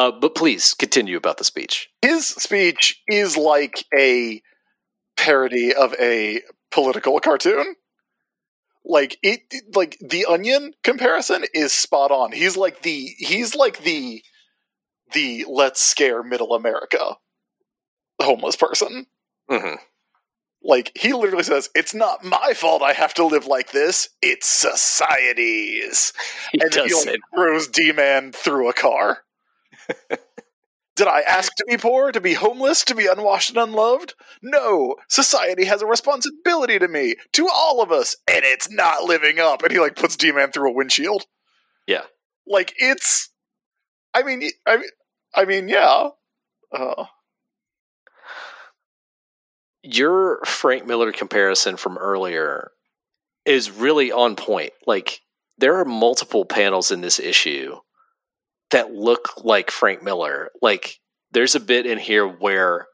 Uh, 0.00 0.10
but 0.10 0.34
please 0.34 0.72
continue 0.72 1.18
about 1.18 1.36
the 1.36 1.44
speech. 1.44 1.90
his 2.00 2.26
speech 2.26 3.02
is 3.06 3.36
like 3.36 3.84
a 3.94 4.40
parody 5.18 5.74
of 5.74 5.94
a 6.00 6.40
political 6.70 7.20
cartoon. 7.20 7.74
Like 8.82 9.18
it, 9.22 9.42
like 9.74 9.98
the 10.00 10.24
Onion 10.24 10.72
comparison 10.82 11.44
is 11.52 11.74
spot 11.74 12.10
on. 12.10 12.32
He's 12.32 12.56
like 12.56 12.80
the 12.80 13.10
he's 13.18 13.54
like 13.54 13.82
the 13.82 14.22
the 15.12 15.44
let's 15.46 15.82
scare 15.82 16.22
middle 16.22 16.54
America 16.54 17.16
homeless 18.22 18.56
person. 18.56 19.04
Mm-hmm. 19.50 19.74
Like 20.62 20.92
he 20.98 21.12
literally 21.12 21.44
says, 21.44 21.68
"It's 21.74 21.92
not 21.92 22.24
my 22.24 22.54
fault 22.54 22.80
I 22.80 22.94
have 22.94 23.12
to 23.14 23.26
live 23.26 23.44
like 23.44 23.72
this. 23.72 24.08
It's 24.22 24.46
society's." 24.46 26.14
He 26.52 26.60
and 26.62 26.72
then 26.72 26.88
does 26.88 27.04
he 27.04 27.10
like, 27.10 27.20
throws 27.34 27.68
D 27.68 27.92
Man 27.92 28.32
through 28.32 28.70
a 28.70 28.72
car. 28.72 29.24
Did 30.96 31.08
I 31.08 31.20
ask 31.20 31.54
to 31.56 31.64
be 31.66 31.78
poor, 31.78 32.12
to 32.12 32.20
be 32.20 32.34
homeless, 32.34 32.84
to 32.84 32.94
be 32.94 33.06
unwashed 33.06 33.48
and 33.48 33.58
unloved? 33.58 34.14
No. 34.42 34.96
Society 35.08 35.64
has 35.64 35.80
a 35.80 35.86
responsibility 35.86 36.78
to 36.78 36.88
me, 36.88 37.14
to 37.32 37.48
all 37.48 37.80
of 37.80 37.90
us, 37.90 38.16
and 38.28 38.44
it's 38.44 38.70
not 38.70 39.04
living 39.04 39.38
up. 39.38 39.62
And 39.62 39.72
he 39.72 39.78
like 39.78 39.96
puts 39.96 40.16
D 40.16 40.30
Man 40.30 40.52
through 40.52 40.70
a 40.70 40.74
windshield. 40.74 41.24
Yeah. 41.86 42.02
Like 42.46 42.74
it's. 42.76 43.30
I 44.12 44.24
mean, 44.24 44.42
I 44.66 44.76
mean, 44.76 44.88
I 45.34 45.44
mean, 45.46 45.68
yeah. 45.68 46.08
Uh, 46.70 47.04
your 49.82 50.40
Frank 50.44 50.86
Miller 50.86 51.12
comparison 51.12 51.76
from 51.76 51.96
earlier 51.96 52.72
is 53.46 53.70
really 53.70 54.12
on 54.12 54.36
point. 54.36 54.72
Like 54.86 55.22
there 55.58 55.76
are 55.76 55.84
multiple 55.84 56.44
panels 56.44 56.90
in 56.90 57.00
this 57.00 57.18
issue 57.18 57.76
that 58.70 58.92
look 58.92 59.44
like 59.44 59.70
Frank 59.70 60.02
Miller. 60.02 60.50
Like 60.62 61.00
there's 61.32 61.54
a 61.54 61.60
bit 61.60 61.86
in 61.86 61.98
here 61.98 62.26
where 62.26 62.86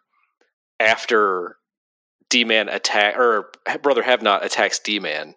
after 0.81 1.57
D 2.28 2.44
Man 2.44 2.69
attack 2.69 3.16
or 3.16 3.51
Brother 3.82 4.03
Have 4.03 4.23
Not 4.23 4.44
attacks 4.44 4.78
D 4.78 4.98
Man, 4.98 5.35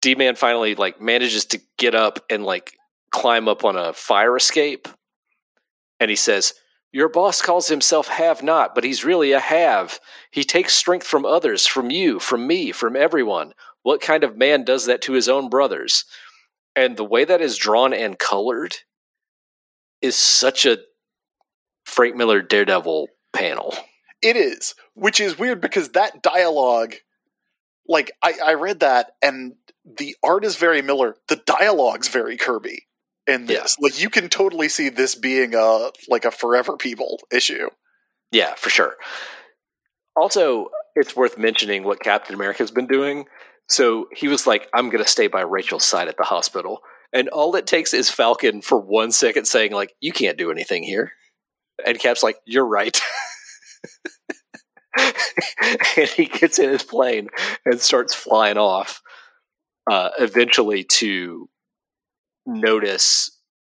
D 0.00 0.14
Man 0.14 0.34
finally 0.34 0.74
like 0.74 1.00
manages 1.00 1.44
to 1.46 1.60
get 1.78 1.94
up 1.94 2.18
and 2.28 2.44
like 2.44 2.72
climb 3.10 3.46
up 3.48 3.64
on 3.64 3.76
a 3.76 3.92
fire 3.92 4.36
escape, 4.36 4.88
and 6.00 6.10
he 6.10 6.16
says, 6.16 6.54
"Your 6.92 7.08
boss 7.08 7.40
calls 7.40 7.68
himself 7.68 8.08
Have 8.08 8.42
Not, 8.42 8.74
but 8.74 8.84
he's 8.84 9.04
really 9.04 9.32
a 9.32 9.40
Have. 9.40 10.00
He 10.30 10.44
takes 10.44 10.74
strength 10.74 11.06
from 11.06 11.24
others, 11.24 11.66
from 11.66 11.90
you, 11.90 12.18
from 12.18 12.46
me, 12.46 12.72
from 12.72 12.96
everyone. 12.96 13.52
What 13.82 14.00
kind 14.00 14.24
of 14.24 14.36
man 14.36 14.64
does 14.64 14.86
that 14.86 15.02
to 15.02 15.12
his 15.12 15.28
own 15.28 15.48
brothers?" 15.48 16.04
And 16.74 16.96
the 16.96 17.04
way 17.04 17.24
that 17.24 17.42
is 17.42 17.56
drawn 17.56 17.92
and 17.92 18.18
colored 18.18 18.76
is 20.02 20.16
such 20.16 20.66
a 20.66 20.78
Frank 21.84 22.16
Miller 22.16 22.42
Daredevil 22.42 23.08
panel. 23.32 23.74
It 24.20 24.36
is, 24.36 24.74
which 24.94 25.20
is 25.20 25.38
weird 25.38 25.60
because 25.60 25.90
that 25.90 26.22
dialogue, 26.22 26.94
like 27.88 28.12
I, 28.22 28.34
I 28.44 28.54
read 28.54 28.80
that 28.80 29.12
and 29.22 29.54
the 29.84 30.16
art 30.22 30.44
is 30.44 30.56
very 30.56 30.82
Miller, 30.82 31.16
the 31.28 31.42
dialogue's 31.44 32.08
very 32.08 32.36
Kirby 32.36 32.86
in 33.26 33.46
this. 33.46 33.76
Like 33.80 34.00
you 34.00 34.10
can 34.10 34.28
totally 34.28 34.68
see 34.68 34.88
this 34.88 35.14
being 35.14 35.54
a 35.54 35.90
like 36.08 36.24
a 36.24 36.30
Forever 36.30 36.76
People 36.76 37.20
issue. 37.32 37.68
Yeah, 38.30 38.54
for 38.54 38.70
sure. 38.70 38.96
Also, 40.16 40.68
it's 40.94 41.16
worth 41.16 41.38
mentioning 41.38 41.84
what 41.84 42.00
Captain 42.00 42.34
America's 42.34 42.70
been 42.70 42.86
doing. 42.86 43.26
So 43.68 44.08
he 44.12 44.28
was 44.28 44.46
like, 44.46 44.68
I'm 44.74 44.90
going 44.90 45.02
to 45.02 45.10
stay 45.10 45.28
by 45.28 45.42
Rachel's 45.42 45.84
side 45.84 46.08
at 46.08 46.16
the 46.16 46.24
hospital. 46.24 46.80
And 47.12 47.28
all 47.28 47.54
it 47.56 47.66
takes 47.66 47.92
is 47.92 48.10
Falcon 48.10 48.62
for 48.62 48.78
one 48.78 49.12
second 49.12 49.46
saying, 49.46 49.72
like, 49.72 49.94
you 50.00 50.12
can't 50.12 50.38
do 50.38 50.50
anything 50.50 50.82
here. 50.82 51.12
And 51.84 51.98
Cap's 51.98 52.22
like, 52.22 52.36
you're 52.46 52.66
right. 52.66 52.98
and 54.98 56.08
he 56.16 56.26
gets 56.26 56.58
in 56.58 56.70
his 56.70 56.82
plane 56.82 57.28
and 57.64 57.80
starts 57.80 58.14
flying 58.14 58.58
off, 58.58 59.02
uh, 59.90 60.10
eventually 60.18 60.84
to 60.84 61.48
notice 62.46 63.30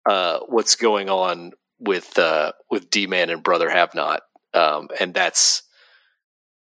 uh, 0.09 0.39
what's 0.47 0.75
going 0.75 1.09
on 1.09 1.51
with 1.79 2.17
uh, 2.17 2.51
with 2.69 2.89
D 2.89 3.07
Man 3.07 3.29
and 3.29 3.43
Brother 3.43 3.69
Have 3.69 3.93
Not, 3.95 4.21
um, 4.53 4.89
and 4.99 5.13
that's 5.13 5.63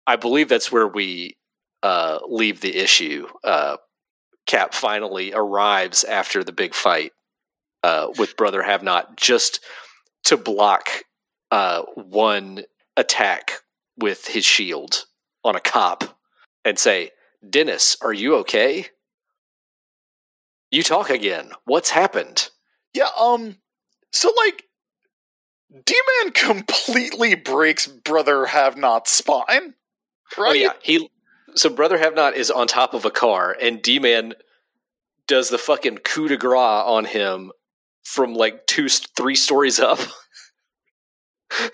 I 0.05 0.15
believe 0.15 0.49
that's 0.49 0.71
where 0.71 0.87
we 0.87 1.37
uh, 1.83 2.19
leave 2.27 2.61
the 2.61 2.75
issue. 2.75 3.27
Cap 4.47 4.73
finally 4.73 5.33
arrives 5.33 6.03
after 6.03 6.43
the 6.43 6.51
big 6.51 6.73
fight 6.73 7.11
uh, 7.83 8.07
with 8.17 8.35
Brother 8.37 8.63
Have 8.63 8.81
Not, 8.81 9.17
just 9.17 9.59
to 10.23 10.37
block 10.37 10.89
uh, 11.51 11.83
one 11.95 12.63
attack 12.95 13.51
with 13.97 14.25
his 14.25 14.45
shield 14.45 15.05
on 15.43 15.55
a 15.55 15.59
cop 15.59 16.17
and 16.65 16.79
say, 16.79 17.11
Dennis, 17.47 17.97
are 18.01 18.13
you 18.13 18.35
okay? 18.37 18.87
You 20.71 20.83
talk 20.83 21.09
again. 21.09 21.51
What's 21.65 21.89
happened? 21.89 22.49
Yeah, 22.93 23.09
um, 23.19 23.57
so 24.11 24.31
like, 24.45 24.63
D 25.85 25.95
Man 26.23 26.31
completely 26.31 27.35
breaks 27.35 27.87
Brother 27.87 28.45
Have 28.45 28.77
Not's 28.77 29.11
spine, 29.11 29.75
right? 30.37 30.49
Oh, 30.49 30.53
yeah. 30.53 30.71
He, 30.81 31.09
so 31.57 31.69
Brother 31.69 31.97
Have 31.97 32.15
Not 32.15 32.35
is 32.35 32.51
on 32.51 32.67
top 32.67 32.93
of 32.93 33.05
a 33.05 33.11
car, 33.11 33.55
and 33.59 33.81
D 33.81 33.99
Man 33.99 34.33
does 35.27 35.49
the 35.49 35.57
fucking 35.57 35.97
coup 35.99 36.27
de 36.27 36.37
grace 36.37 36.83
on 36.85 37.05
him 37.05 37.51
from 38.03 38.33
like 38.33 38.65
two, 38.67 38.87
three 38.87 39.35
stories 39.35 39.79
up. 39.79 39.99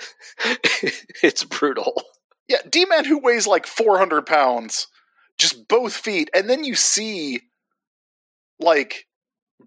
it's 1.23 1.43
brutal. 1.43 2.01
Yeah, 2.47 2.59
D 2.69 2.85
Man 2.85 3.05
who 3.05 3.19
weighs 3.19 3.47
like 3.47 3.67
400 3.67 4.25
pounds, 4.25 4.87
just 5.37 5.67
both 5.67 5.93
feet, 5.93 6.29
and 6.33 6.49
then 6.49 6.63
you 6.63 6.75
see 6.75 7.41
like 8.59 9.05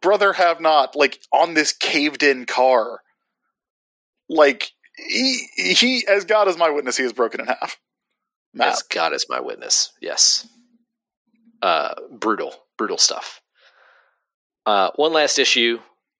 brother 0.01 0.33
have 0.33 0.61
not 0.61 0.97
like 0.97 1.21
on 1.33 1.55
this 1.55 1.73
caved 1.73 2.23
in 2.23 2.47
car 2.47 3.01
like 4.29 4.71
he 4.97 5.47
he 5.57 6.07
as 6.09 6.25
god 6.25 6.49
is 6.49 6.57
my 6.57 6.71
witness 6.71 6.97
he 6.97 7.05
is 7.05 7.13
broken 7.13 7.41
in 7.41 7.47
half 7.47 7.79
Matt. 8.57 8.73
as 8.73 8.83
god 8.83 9.13
is 9.13 9.27
my 9.29 9.41
witness 9.41 9.93
yes 10.01 10.47
uh 11.63 11.95
brutal 12.11 12.53
brutal 12.77 12.99
stuff 12.99 13.41
uh 14.67 14.91
one 14.97 15.13
last 15.13 15.39
issue 15.39 15.79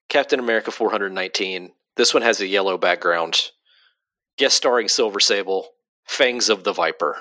captain 0.09 0.39
america 0.39 0.71
419 0.71 1.71
this 1.95 2.13
one 2.13 2.23
has 2.23 2.39
a 2.39 2.47
yellow 2.47 2.77
background 2.77 3.51
guest 4.37 4.55
starring 4.55 4.87
silver 4.87 5.19
sable 5.19 5.67
fangs 6.05 6.49
of 6.49 6.63
the 6.63 6.73
viper 6.73 7.17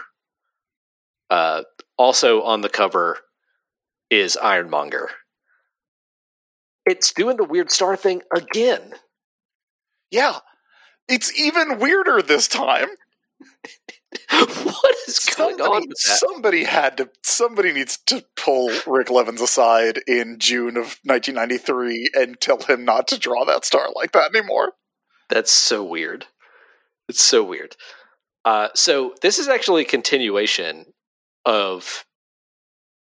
uh 1.30 1.62
also 1.96 2.42
on 2.42 2.60
the 2.60 2.68
cover 2.68 3.18
is 4.10 4.36
ironmonger 4.36 5.10
it's 6.86 7.12
doing 7.12 7.36
the 7.36 7.44
weird 7.44 7.70
star 7.70 7.96
thing 7.96 8.22
again. 8.32 8.94
Yeah. 10.10 10.38
It's 11.08 11.36
even 11.38 11.80
weirder 11.80 12.22
this 12.22 12.46
time. 12.48 12.88
what 14.30 14.96
is 15.06 15.20
going 15.36 15.56
somebody, 15.58 15.86
on? 15.86 15.96
Somebody 15.96 16.64
had 16.64 16.96
to. 16.96 17.10
Somebody 17.22 17.72
needs 17.72 17.96
to 18.06 18.24
pull 18.36 18.70
Rik 18.86 19.10
Levins 19.10 19.40
aside 19.40 20.00
in 20.06 20.38
June 20.38 20.76
of 20.76 20.98
1993 21.04 22.10
and 22.14 22.40
tell 22.40 22.58
him 22.58 22.84
not 22.84 23.06
to 23.08 23.18
draw 23.18 23.44
that 23.44 23.64
star 23.64 23.88
like 23.94 24.12
that 24.12 24.34
anymore. 24.34 24.72
That's 25.28 25.52
so 25.52 25.84
weird. 25.84 26.26
It's 27.08 27.22
so 27.22 27.44
weird. 27.44 27.76
Uh, 28.44 28.68
so 28.74 29.14
this 29.22 29.38
is 29.38 29.48
actually 29.48 29.82
a 29.82 29.86
continuation 29.86 30.86
of 31.44 32.04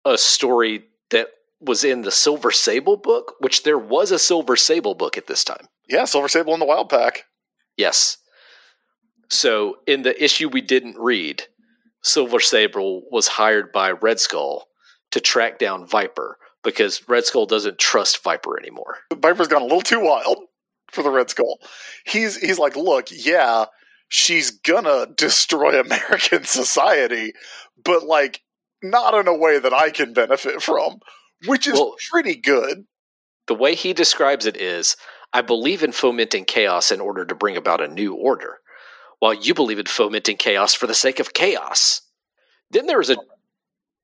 a 0.06 0.18
story 0.18 0.84
that 1.12 1.30
was 1.60 1.84
in 1.84 2.02
the 2.02 2.12
Silver 2.12 2.52
Sable 2.52 2.98
book, 2.98 3.36
which 3.40 3.64
there 3.64 3.78
was 3.78 4.12
a 4.12 4.20
Silver 4.20 4.56
Sable 4.56 4.96
book 4.96 5.18
at 5.18 5.28
this 5.28 5.44
time. 5.44 5.68
Yeah, 5.88 6.06
Silver 6.06 6.30
Sable 6.30 6.54
in 6.54 6.60
the 6.60 6.66
Wild 6.66 6.90
Pack. 6.90 7.26
Yes. 7.78 8.18
So 9.30 9.78
in 9.88 10.02
the 10.02 10.22
issue 10.22 10.50
we 10.50 10.62
didn't 10.62 10.98
read, 10.98 11.44
Silver 12.04 12.40
Sable 12.40 13.04
was 13.12 13.28
hired 13.28 13.72
by 13.72 13.92
Red 13.92 14.20
Skull 14.20 14.68
to 15.12 15.20
track 15.20 15.60
down 15.60 15.86
Viper 15.86 16.38
because 16.64 17.08
Red 17.08 17.26
Skull 17.26 17.46
doesn't 17.46 17.80
trust 17.80 18.24
Viper 18.24 18.60
anymore. 18.60 18.98
Viper's 19.14 19.48
gone 19.48 19.62
a 19.62 19.66
little 19.66 19.82
too 19.82 20.00
wild 20.00 20.38
for 20.92 21.04
the 21.04 21.12
Red 21.12 21.30
Skull. 21.30 21.60
He's 22.06 22.38
he's 22.38 22.60
like, 22.60 22.76
look, 22.76 23.08
yeah, 23.12 23.66
she's 24.08 24.52
gonna 24.52 25.08
destroy 25.16 25.80
American 25.80 26.44
society, 26.46 27.34
but 27.84 28.04
like 28.04 28.42
not 28.82 29.14
in 29.14 29.28
a 29.28 29.38
way 29.38 29.60
that 29.60 29.74
I 29.74 29.90
can 29.90 30.14
benefit 30.14 30.62
from 30.62 31.00
which 31.46 31.68
is 31.68 31.74
well, 31.74 31.96
pretty 32.10 32.36
good. 32.36 32.86
The 33.48 33.56
way 33.56 33.76
he 33.76 33.94
describes 33.94 34.46
it 34.46 34.58
is 34.58 34.96
I 35.34 35.42
believe 35.42 35.84
in 35.84 35.92
fomenting 35.92 36.46
chaos 36.46 36.92
in 36.92 37.00
order 37.00 37.26
to 37.26 37.36
bring 37.36 37.58
about 37.58 37.82
a 37.82 37.88
new 37.88 38.14
order, 38.14 38.59
while 39.20 39.34
you 39.34 39.54
believe 39.54 39.80
in 39.80 39.86
fomenting 39.86 40.38
chaos 40.38 40.74
for 40.74 40.88
the 40.88 40.94
sake 40.94 41.20
of 41.20 41.34
chaos. 41.34 42.02
Then 42.72 42.86
there 42.86 43.02
is 43.02 43.10
a 43.10 43.18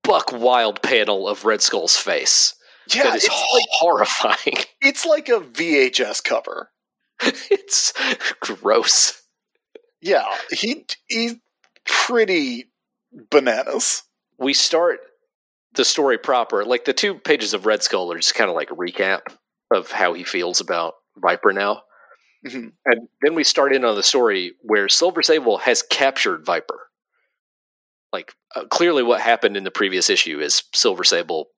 buck 0.03 0.31
wild 0.31 0.81
panel 0.81 1.27
of 1.27 1.45
Red 1.45 1.61
Skull's 1.61 1.97
face. 1.97 2.53
Yeah, 2.93 3.03
that 3.03 3.15
is 3.15 3.27
like, 3.53 3.65
horrifying. 3.71 4.57
It's 4.81 5.05
like 5.05 5.29
a 5.29 5.39
VHS 5.39 6.23
cover. 6.23 6.69
it's 7.21 7.91
gross. 8.39 9.23
Yeah, 9.99 10.25
he 10.51 10.85
he's 11.07 11.35
pretty 11.85 12.71
bananas. 13.31 14.03
We 14.37 14.53
start 14.53 14.99
the 15.73 15.85
story 15.85 16.19
proper, 16.19 16.63
like 16.63 16.85
the 16.85 16.93
two 16.93 17.15
pages 17.15 17.55
of 17.55 17.65
Red 17.65 17.81
Skull 17.81 18.11
are 18.11 18.17
just 18.17 18.35
kind 18.35 18.49
of 18.49 18.55
like 18.55 18.69
a 18.69 18.75
recap 18.75 19.21
of 19.73 19.91
how 19.91 20.13
he 20.13 20.23
feels 20.23 20.61
about 20.61 20.93
Viper 21.17 21.51
now. 21.51 21.81
Mm-hmm. 22.45 22.67
And 22.85 23.07
then 23.21 23.35
we 23.35 23.43
start 23.43 23.73
in 23.73 23.83
on 23.83 23.95
the 23.95 24.03
story 24.03 24.53
where 24.61 24.87
Silver 24.87 25.23
Sable 25.23 25.57
has 25.59 25.81
captured 25.81 26.45
Viper. 26.45 26.89
Like, 28.13 28.33
uh, 28.55 28.65
clearly, 28.65 29.03
what 29.03 29.19
happened 29.19 29.57
in 29.57 29.63
the 29.63 29.71
previous 29.71 30.09
issue 30.09 30.39
is 30.39 30.63
Silver 30.73 31.03
Sable 31.03 31.49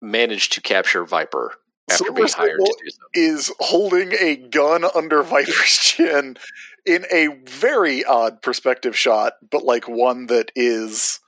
managed 0.00 0.54
to 0.54 0.60
capture 0.62 1.04
Viper 1.04 1.54
after 1.90 2.04
Silver 2.04 2.12
being 2.14 2.28
hired 2.28 2.60
Sable 2.60 2.64
to 2.64 2.84
do 2.84 2.90
so. 2.90 2.98
Is 3.14 3.52
holding 3.60 4.12
a 4.18 4.36
gun 4.36 4.84
under 4.94 5.22
Viper's 5.22 5.76
chin 5.76 6.36
in 6.86 7.04
a 7.12 7.28
very 7.46 8.04
odd 8.04 8.40
perspective 8.42 8.96
shot, 8.96 9.34
but 9.50 9.64
like 9.64 9.86
one 9.86 10.26
that 10.26 10.50
is 10.56 11.20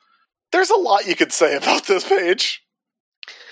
there's 0.51 0.71
a 0.71 0.77
lot 0.77 1.07
you 1.07 1.17
could 1.17 1.33
say 1.33 1.57
about 1.57 1.87
this 1.87 2.09
page. 2.09 2.63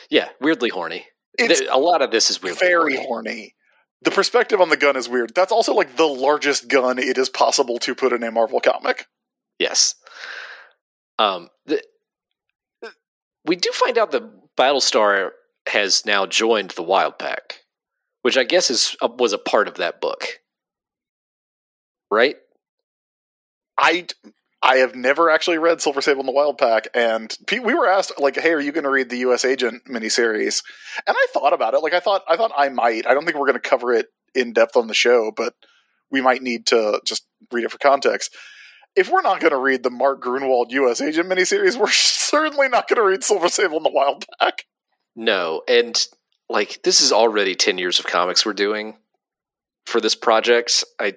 Yeah, 0.08 0.28
weirdly 0.40 0.70
horny. 0.70 1.06
It's 1.38 1.62
a 1.70 1.78
lot 1.78 2.02
of 2.02 2.10
this 2.10 2.30
is 2.30 2.42
weirdly 2.42 2.58
very 2.58 2.96
horny. 2.96 3.06
horny. 3.06 3.54
The 4.02 4.10
perspective 4.10 4.60
on 4.60 4.70
the 4.70 4.76
gun 4.76 4.96
is 4.96 5.08
weird. 5.08 5.34
That's 5.34 5.52
also 5.52 5.74
like 5.74 5.96
the 5.96 6.06
largest 6.06 6.68
gun 6.68 6.98
it 6.98 7.18
is 7.18 7.28
possible 7.28 7.78
to 7.80 7.94
put 7.94 8.12
in 8.12 8.22
a 8.22 8.30
Marvel 8.30 8.60
comic. 8.60 9.06
Yes. 9.58 9.94
Um, 11.18 11.50
the, 11.66 11.82
we 13.44 13.56
do 13.56 13.70
find 13.72 13.98
out 13.98 14.10
that 14.12 14.56
Battlestar 14.56 15.30
has 15.68 16.06
now 16.06 16.24
joined 16.24 16.70
the 16.70 16.82
Wild 16.82 17.18
Pack, 17.18 17.60
which 18.22 18.38
I 18.38 18.44
guess 18.44 18.70
is 18.70 18.96
uh, 19.02 19.08
was 19.18 19.34
a 19.34 19.38
part 19.38 19.68
of 19.68 19.74
that 19.74 20.00
book, 20.00 20.40
right? 22.10 22.36
I 23.78 24.06
I 24.62 24.76
have 24.76 24.94
never 24.94 25.30
actually 25.30 25.58
read 25.58 25.80
Silver 25.80 26.02
Sable 26.02 26.20
and 26.20 26.28
the 26.28 26.32
Wild 26.32 26.58
Pack, 26.58 26.88
and 26.94 27.34
we 27.50 27.74
were 27.74 27.88
asked 27.88 28.12
like, 28.18 28.36
"Hey, 28.36 28.52
are 28.52 28.60
you 28.60 28.72
going 28.72 28.84
to 28.84 28.90
read 28.90 29.08
the 29.08 29.18
U.S. 29.18 29.44
Agent 29.44 29.84
miniseries?" 29.86 30.62
And 31.06 31.16
I 31.18 31.26
thought 31.32 31.54
about 31.54 31.74
it. 31.74 31.82
Like, 31.82 31.94
I 31.94 32.00
thought 32.00 32.22
I 32.28 32.36
thought 32.36 32.52
I 32.56 32.68
might. 32.68 33.06
I 33.06 33.14
don't 33.14 33.24
think 33.24 33.38
we're 33.38 33.46
going 33.46 33.60
to 33.60 33.68
cover 33.68 33.92
it 33.94 34.08
in 34.34 34.52
depth 34.52 34.76
on 34.76 34.86
the 34.86 34.94
show, 34.94 35.32
but 35.34 35.54
we 36.10 36.20
might 36.20 36.42
need 36.42 36.66
to 36.66 37.00
just 37.06 37.24
read 37.50 37.64
it 37.64 37.70
for 37.70 37.78
context. 37.78 38.36
If 38.96 39.08
we're 39.08 39.22
not 39.22 39.40
going 39.40 39.52
to 39.52 39.58
read 39.58 39.82
the 39.82 39.90
Mark 39.90 40.22
Gruenwald 40.22 40.72
U.S. 40.72 41.00
Agent 41.00 41.28
miniseries, 41.28 41.76
we're 41.80 41.88
certainly 41.90 42.68
not 42.68 42.86
going 42.86 42.96
to 42.96 43.08
read 43.08 43.24
Silver 43.24 43.48
Sable 43.48 43.78
and 43.78 43.86
the 43.86 43.92
Wild 43.92 44.26
Pack. 44.40 44.66
No, 45.16 45.62
and 45.68 46.06
like 46.50 46.80
this 46.84 47.00
is 47.00 47.12
already 47.12 47.54
ten 47.54 47.78
years 47.78 47.98
of 47.98 48.06
comics 48.06 48.44
we're 48.44 48.52
doing 48.52 48.98
for 49.86 50.02
this 50.02 50.14
project. 50.14 50.84
I 50.98 51.14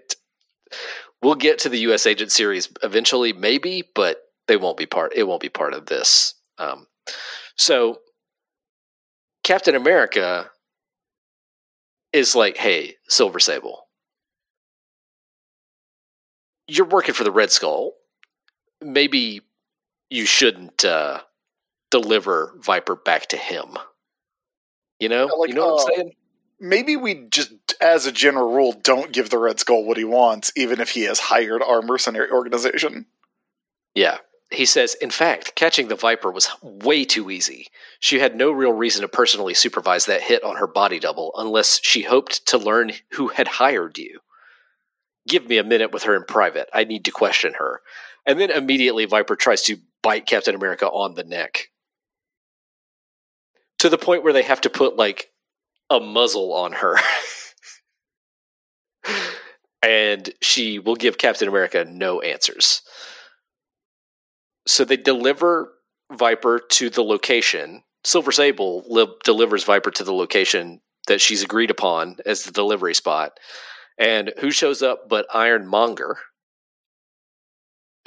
we'll 1.23 1.35
get 1.35 1.59
to 1.59 1.69
the 1.69 1.79
U.S. 1.79 2.05
Agent 2.05 2.31
series 2.31 2.69
eventually, 2.83 3.33
maybe, 3.33 3.89
but 3.95 4.17
they 4.47 4.57
won't 4.57 4.77
be 4.77 4.85
part. 4.85 5.13
It 5.15 5.23
won't 5.23 5.41
be 5.41 5.49
part 5.49 5.73
of 5.73 5.85
this. 5.85 6.35
Um, 6.57 6.87
so 7.55 7.99
Captain 9.43 9.75
America 9.75 10.49
is 12.11 12.35
like, 12.35 12.57
"Hey, 12.57 12.97
Silver 13.07 13.39
Sable, 13.39 13.87
you're 16.67 16.85
working 16.85 17.13
for 17.13 17.23
the 17.23 17.31
Red 17.31 17.51
Skull. 17.51 17.93
Maybe 18.81 19.41
you 20.09 20.25
shouldn't 20.25 20.85
uh, 20.85 21.21
deliver 21.89 22.53
Viper 22.59 22.95
back 22.95 23.27
to 23.27 23.37
him." 23.37 23.77
You 24.99 25.09
know, 25.09 25.27
Yeah, 25.27 25.33
like, 25.33 25.49
you 25.49 25.55
know 25.55 25.65
what 25.65 25.81
uh, 25.81 25.85
I'm 25.87 25.95
saying? 25.95 26.13
Maybe 26.63 26.95
we 26.95 27.27
just, 27.29 27.51
as 27.81 28.05
a 28.05 28.11
general 28.13 28.53
rule, 28.53 28.71
don't 28.71 29.11
give 29.11 29.29
the 29.29 29.37
Red 29.37 29.59
Skull 29.59 29.83
what 29.83 29.97
he 29.97 30.05
wants, 30.05 30.49
even 30.55 30.79
if 30.79 30.91
he 30.91 31.01
has 31.01 31.19
hired 31.19 31.61
our 31.61 31.81
mercenary 31.81 32.31
organization. 32.31 33.05
Yeah. 33.93 34.19
He 34.49 34.65
says, 34.65 34.93
in 34.93 35.09
fact, 35.09 35.55
catching 35.55 35.89
the 35.89 35.97
Viper 35.97 36.31
was 36.31 36.47
way 36.61 37.03
too 37.03 37.29
easy. 37.29 37.67
She 37.99 38.19
had 38.19 38.37
no 38.37 38.49
real 38.49 38.71
reason 38.71 39.01
to 39.01 39.09
personally 39.09 39.53
supervise 39.53 40.05
that 40.05 40.21
hit 40.21 40.41
on 40.41 40.55
her 40.55 40.67
body 40.67 40.99
double 40.99 41.33
unless 41.35 41.81
she 41.83 42.03
hoped 42.03 42.45
to 42.47 42.57
learn 42.57 42.93
who 43.11 43.27
had 43.27 43.49
hired 43.49 43.97
you. 43.97 44.21
Give 45.27 45.45
me 45.45 45.57
a 45.57 45.65
minute 45.65 45.91
with 45.91 46.03
her 46.03 46.15
in 46.15 46.23
private. 46.23 46.69
I 46.71 46.85
need 46.85 47.03
to 47.03 47.11
question 47.11 47.55
her. 47.59 47.81
And 48.25 48.39
then 48.39 48.49
immediately 48.49 49.03
Viper 49.03 49.35
tries 49.35 49.63
to 49.63 49.79
bite 50.01 50.27
Captain 50.27 50.55
America 50.55 50.87
on 50.87 51.15
the 51.15 51.25
neck. 51.25 51.71
To 53.79 53.89
the 53.89 53.97
point 53.97 54.23
where 54.23 54.31
they 54.31 54.43
have 54.43 54.61
to 54.61 54.69
put 54.69 54.95
like 54.95 55.32
a 55.89 55.99
muzzle 55.99 56.53
on 56.53 56.73
her. 56.73 56.97
and 59.81 60.29
she 60.41 60.79
will 60.79 60.95
give 60.95 61.17
Captain 61.17 61.47
America 61.47 61.85
no 61.87 62.21
answers. 62.21 62.81
So 64.65 64.85
they 64.85 64.97
deliver 64.97 65.73
Viper 66.11 66.59
to 66.71 66.89
the 66.89 67.03
location. 67.03 67.83
Silver 68.03 68.31
Sable 68.31 68.83
li- 68.87 69.13
delivers 69.23 69.63
Viper 69.63 69.91
to 69.91 70.03
the 70.03 70.13
location 70.13 70.81
that 71.07 71.21
she's 71.21 71.43
agreed 71.43 71.71
upon 71.71 72.17
as 72.25 72.43
the 72.43 72.51
delivery 72.51 72.93
spot. 72.93 73.39
And 73.97 74.33
who 74.39 74.51
shows 74.51 74.81
up 74.81 75.09
but 75.09 75.27
Ironmonger, 75.33 76.17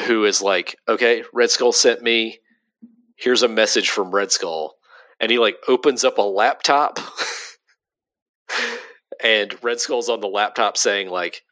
who 0.06 0.24
is 0.24 0.42
like, 0.42 0.76
okay, 0.88 1.24
Red 1.32 1.50
Skull 1.50 1.72
sent 1.72 2.02
me. 2.02 2.38
Here's 3.16 3.42
a 3.42 3.48
message 3.48 3.90
from 3.90 4.10
Red 4.10 4.32
Skull. 4.32 4.76
And 5.20 5.30
he 5.30 5.38
like 5.38 5.56
opens 5.68 6.04
up 6.04 6.18
a 6.18 6.22
laptop. 6.22 6.98
and 9.22 9.56
Red 9.62 9.80
Skull's 9.80 10.08
on 10.08 10.20
the 10.20 10.28
laptop 10.28 10.76
saying, 10.76 11.08
like, 11.08 11.42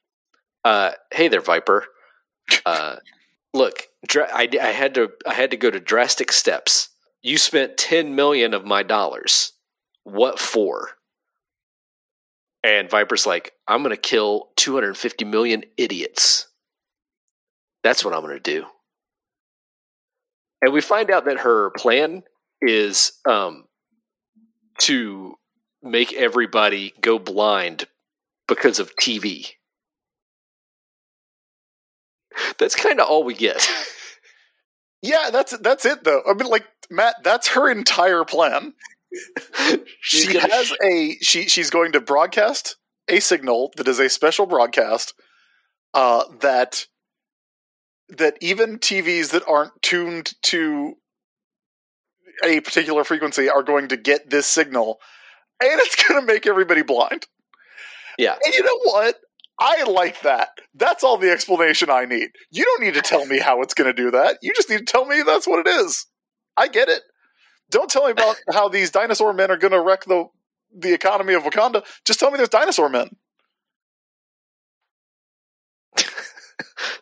uh, 0.65 0.93
hey 1.13 1.29
there, 1.29 1.41
Viper. 1.41 1.87
Uh, 2.67 2.97
look, 3.53 3.89
dra- 4.07 4.31
I, 4.33 4.49
I 4.61 4.67
had 4.67 4.95
to 4.95 5.11
I 5.27 5.35
had 5.35 5.51
to 5.53 5.57
go 5.57 5.71
to 5.71 5.81
drastic 5.81 6.33
steps. 6.33 6.89
You 7.23 7.39
spent 7.39 7.77
ten 7.77 8.15
million 8.15 8.55
of 8.55 8.65
my 8.65 8.83
dollars. 8.83 9.53
What 10.05 10.39
for? 10.39 10.91
And 12.63 12.89
Viper's 12.91 13.27
like, 13.27 13.53
I'm 13.69 13.83
gonna 13.83 13.97
kill 13.97 14.51
250 14.57 15.25
million 15.27 15.65
idiots. 15.77 16.49
That's 17.83 18.05
what 18.05 18.15
I'm 18.15 18.23
gonna 18.23 18.41
do. 18.41 18.65
And 20.63 20.73
we 20.73 20.81
find 20.81 21.11
out 21.11 21.27
that 21.27 21.41
her 21.41 21.71
plan 21.77 22.23
is 22.63 23.13
um, 23.29 23.65
to 24.79 25.35
make 25.85 26.13
everybody 26.13 26.95
go 27.01 27.19
blind 27.19 27.85
because 28.49 28.79
of 28.79 28.97
TV. 28.97 29.51
That's 32.59 32.75
kind 32.75 33.01
of 33.01 33.09
all 33.09 33.25
we 33.25 33.35
get. 33.35 33.67
Yeah, 35.07 35.29
that's 35.31 35.55
that's 35.59 35.85
it 35.85 36.03
though. 36.05 36.23
I 36.27 36.33
mean, 36.33 36.49
like 36.49 36.65
Matt, 36.91 37.17
that's 37.23 37.49
her 37.49 37.71
entire 37.71 38.25
plan. 38.25 38.73
She 40.01 40.33
gonna- 40.33 40.51
has 40.51 40.73
a 40.83 41.19
she 41.21 41.47
she's 41.47 41.69
going 41.69 41.93
to 41.93 42.01
broadcast 42.01 42.77
a 43.07 43.21
signal 43.21 43.71
that 43.77 43.87
is 43.87 43.99
a 44.01 44.09
special 44.09 44.47
broadcast 44.47 45.13
uh, 45.93 46.25
that 46.41 46.87
that 48.09 48.39
even 48.41 48.79
TVs 48.79 49.33
that 49.33 49.47
aren't 49.47 49.73
tuned 49.83 50.33
to 50.45 50.95
a 52.43 52.61
particular 52.61 53.05
frequency 53.05 53.51
are 53.51 53.63
going 53.63 53.89
to 53.89 53.99
get 53.99 54.31
this 54.31 54.47
signal, 54.47 55.01
and 55.71 55.81
it's 55.81 56.03
going 56.03 56.21
to 56.21 56.27
make 56.27 56.47
everybody 56.47 56.83
blind. 56.83 57.27
Yeah. 58.19 58.37
And 58.45 58.55
you 58.55 58.63
know 58.63 58.81
what? 58.85 59.17
I 59.59 59.85
like 59.85 60.23
that. 60.23 60.49
That's 60.75 61.05
all 61.05 61.17
the 61.17 61.31
explanation 61.31 61.91
I 61.91 62.05
need. 62.07 62.31
You 62.51 62.65
don't 62.65 62.83
need 62.83 62.95
to 62.95 63.03
tell 63.03 63.25
me 63.27 63.39
how 63.39 63.63
it's 63.63 63.75
going 63.75 63.95
to 63.95 64.03
do 64.03 64.11
that. 64.11 64.39
You 64.43 64.53
just 64.55 64.69
need 64.69 64.79
to 64.79 64.85
tell 64.85 65.05
me 65.05 65.23
that's 65.25 65.47
what 65.47 65.65
it 65.67 65.71
is. 65.71 66.07
I 66.57 66.69
get 66.69 66.89
it. 66.89 67.03
Don't 67.71 67.91
tell 67.91 68.07
me 68.07 68.13
about 68.13 68.37
how 68.53 68.69
these 68.69 68.91
dinosaur 68.91 69.33
men 69.33 69.51
are 69.51 69.57
going 69.57 69.73
to 69.73 69.81
wreck 69.81 70.05
the 70.05 70.27
the 70.77 70.93
economy 70.93 71.35
of 71.35 71.45
Wakanda. 71.45 71.85
Just 72.05 72.19
tell 72.19 72.33
me 72.33 72.37
there's 72.37 72.49
dinosaur 72.49 72.89
men. 72.89 73.11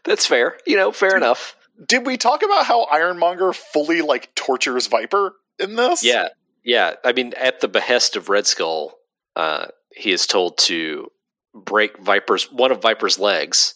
That's 0.04 0.26
fair. 0.26 0.58
You 0.66 0.76
know, 0.76 0.92
fair 0.92 1.16
enough. 1.16 1.56
Did 1.88 2.04
we 2.04 2.18
talk 2.18 2.42
about 2.42 2.66
how 2.66 2.84
Ironmonger 2.84 3.54
fully 3.54 4.02
like 4.02 4.34
tortures 4.34 4.88
Viper 4.88 5.32
in 5.58 5.74
this? 5.76 6.04
Yeah. 6.04 6.28
Yeah. 6.64 6.94
I 7.04 7.12
mean, 7.12 7.32
at 7.36 7.60
the 7.60 7.68
behest 7.68 8.16
of 8.16 8.28
Red 8.28 8.46
Skull, 8.46 8.94
uh, 9.36 9.66
he 9.94 10.12
is 10.12 10.26
told 10.26 10.58
to 10.58 11.08
break 11.54 11.98
Viper's 11.98 12.50
one 12.50 12.72
of 12.72 12.80
Viper's 12.82 13.18
legs. 13.18 13.74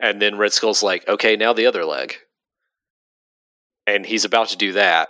And 0.00 0.20
then 0.20 0.38
Red 0.38 0.52
Skull's 0.52 0.82
like, 0.82 1.06
okay, 1.08 1.36
now 1.36 1.52
the 1.52 1.66
other 1.66 1.84
leg. 1.84 2.14
And 3.86 4.06
he's 4.06 4.24
about 4.24 4.48
to 4.48 4.56
do 4.56 4.72
that 4.72 5.08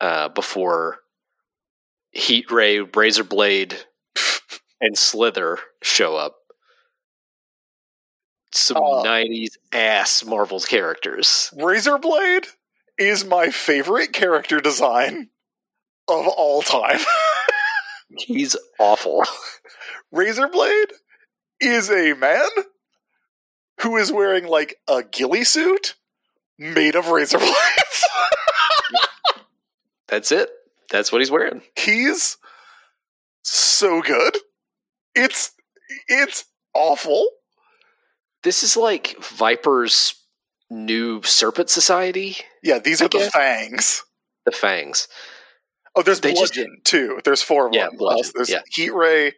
uh, 0.00 0.28
before 0.28 0.98
Heat 2.12 2.50
Ray, 2.50 2.80
Razor 2.80 3.24
Blade, 3.24 3.76
and 4.80 4.96
Slither 4.96 5.58
show 5.82 6.16
up. 6.16 6.36
Some 8.52 8.78
Uh, 8.78 9.02
90s 9.04 9.56
ass 9.72 10.24
Marvel's 10.24 10.66
characters. 10.66 11.52
Razorblade 11.56 12.46
is 12.96 13.24
my 13.24 13.50
favorite 13.50 14.12
character 14.12 14.60
design 14.60 15.30
of 16.08 16.26
all 16.28 16.62
time. 16.62 16.98
He's 18.18 18.56
awful. 18.78 19.22
Razorblade 20.14 20.92
is 21.60 21.90
a 21.90 22.14
man 22.14 22.48
who 23.80 23.96
is 23.96 24.10
wearing 24.10 24.46
like 24.46 24.76
a 24.88 25.02
ghillie 25.02 25.44
suit 25.44 25.94
made 26.58 26.94
of 26.96 27.08
razor 27.08 27.38
blades. 27.38 28.04
That's 30.08 30.32
it. 30.32 30.48
That's 30.90 31.12
what 31.12 31.20
he's 31.20 31.30
wearing. 31.30 31.60
He's 31.76 32.38
so 33.42 34.00
good. 34.00 34.36
It's 35.14 35.52
it's 36.08 36.46
awful. 36.74 37.28
This 38.42 38.62
is 38.62 38.76
like 38.76 39.16
Viper's 39.22 40.14
new 40.70 41.22
Serpent 41.22 41.68
Society, 41.70 42.36
Yeah, 42.62 42.78
these 42.78 43.02
I 43.02 43.06
are 43.06 43.08
the 43.08 43.18
guess. 43.18 43.30
fangs. 43.32 44.04
the 44.46 44.52
Fangs. 44.52 45.08
Oh, 45.94 46.02
there's 46.02 46.20
They 46.20 46.32
just- 46.34 46.54
Bludgeon 46.54 46.80
too. 46.84 47.20
There's 47.24 47.42
four 47.42 47.66
of 47.66 47.74
Yeah, 47.74 47.86
them. 47.86 47.96
Bludgeon, 47.96 48.32
there's 48.34 48.50
yeah. 48.50 48.60
Heat 48.70 48.90
Ray, 48.94 49.32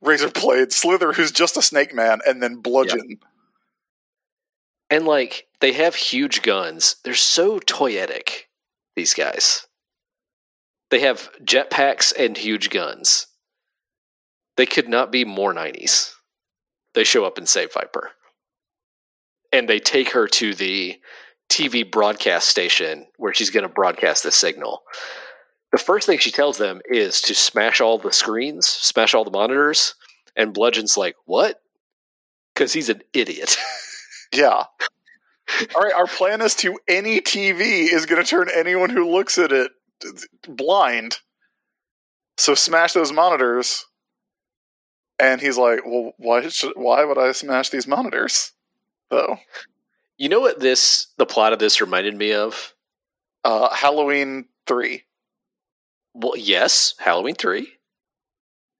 Razor 0.00 0.30
Blade, 0.30 0.72
Slither, 0.72 1.12
who's 1.12 1.32
just 1.32 1.56
a 1.56 1.62
snake 1.62 1.94
man, 1.94 2.20
and 2.26 2.42
then 2.42 2.56
Bludgeon. 2.56 3.18
And 4.90 5.06
like 5.06 5.46
they 5.60 5.72
have 5.72 5.94
huge 5.94 6.42
guns. 6.42 6.96
They're 7.04 7.14
so 7.14 7.58
toyetic, 7.58 8.42
these 8.96 9.14
guys. 9.14 9.66
They 10.90 11.00
have 11.00 11.30
jetpacks 11.42 12.12
and 12.16 12.36
huge 12.36 12.70
guns. 12.70 13.26
They 14.56 14.66
could 14.66 14.88
not 14.88 15.10
be 15.10 15.24
more 15.24 15.52
90s. 15.52 16.12
They 16.94 17.02
show 17.02 17.24
up 17.24 17.38
and 17.38 17.48
save 17.48 17.72
Viper. 17.72 18.12
And 19.52 19.68
they 19.68 19.80
take 19.80 20.10
her 20.10 20.28
to 20.28 20.54
the 20.54 20.96
TV 21.48 21.90
broadcast 21.90 22.48
station 22.48 23.06
where 23.16 23.34
she's 23.34 23.50
going 23.50 23.62
to 23.66 23.68
broadcast 23.68 24.22
the 24.22 24.30
signal. 24.30 24.82
The 25.74 25.82
first 25.82 26.06
thing 26.06 26.20
she 26.20 26.30
tells 26.30 26.56
them 26.56 26.80
is 26.84 27.20
to 27.22 27.34
smash 27.34 27.80
all 27.80 27.98
the 27.98 28.12
screens, 28.12 28.68
smash 28.68 29.12
all 29.12 29.24
the 29.24 29.32
monitors, 29.32 29.96
and 30.36 30.54
Bludgeon's 30.54 30.96
like, 30.96 31.16
"What?" 31.24 31.60
Because 32.54 32.72
he's 32.72 32.88
an 32.88 33.02
idiot. 33.12 33.56
Yeah. 34.32 34.64
All 35.76 35.82
right, 35.82 35.92
our 35.92 36.08
plan 36.08 36.40
is 36.40 36.56
to 36.56 36.76
any 36.88 37.20
TV 37.20 37.92
is 37.92 38.04
going 38.04 38.20
to 38.20 38.28
turn 38.28 38.48
anyone 38.52 38.90
who 38.90 39.08
looks 39.08 39.38
at 39.38 39.52
it 39.52 39.70
blind. 40.48 41.18
So 42.36 42.56
smash 42.56 42.94
those 42.94 43.12
monitors. 43.12 43.86
And 45.20 45.40
he's 45.40 45.56
like, 45.56 45.86
"Well, 45.86 46.14
why 46.16 46.48
should 46.48 46.72
why 46.74 47.04
would 47.04 47.18
I 47.18 47.30
smash 47.30 47.68
these 47.68 47.86
monitors?" 47.86 48.52
Though. 49.10 49.38
you 50.18 50.28
know 50.28 50.40
what 50.40 50.58
this 50.58 51.08
the 51.16 51.26
plot 51.26 51.52
of 51.52 51.60
this 51.60 51.80
reminded 51.80 52.16
me 52.16 52.32
of? 52.32 52.74
Uh 53.44 53.72
Halloween 53.72 54.46
3. 54.66 55.04
Well, 56.14 56.36
yes, 56.36 56.94
Halloween 56.98 57.34
3. 57.34 57.68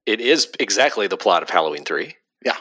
It 0.05 0.21
is 0.21 0.49
exactly 0.59 1.07
the 1.07 1.17
plot 1.17 1.43
of 1.43 1.49
Halloween 1.49 1.83
3. 1.83 2.15
Yeah. 2.45 2.57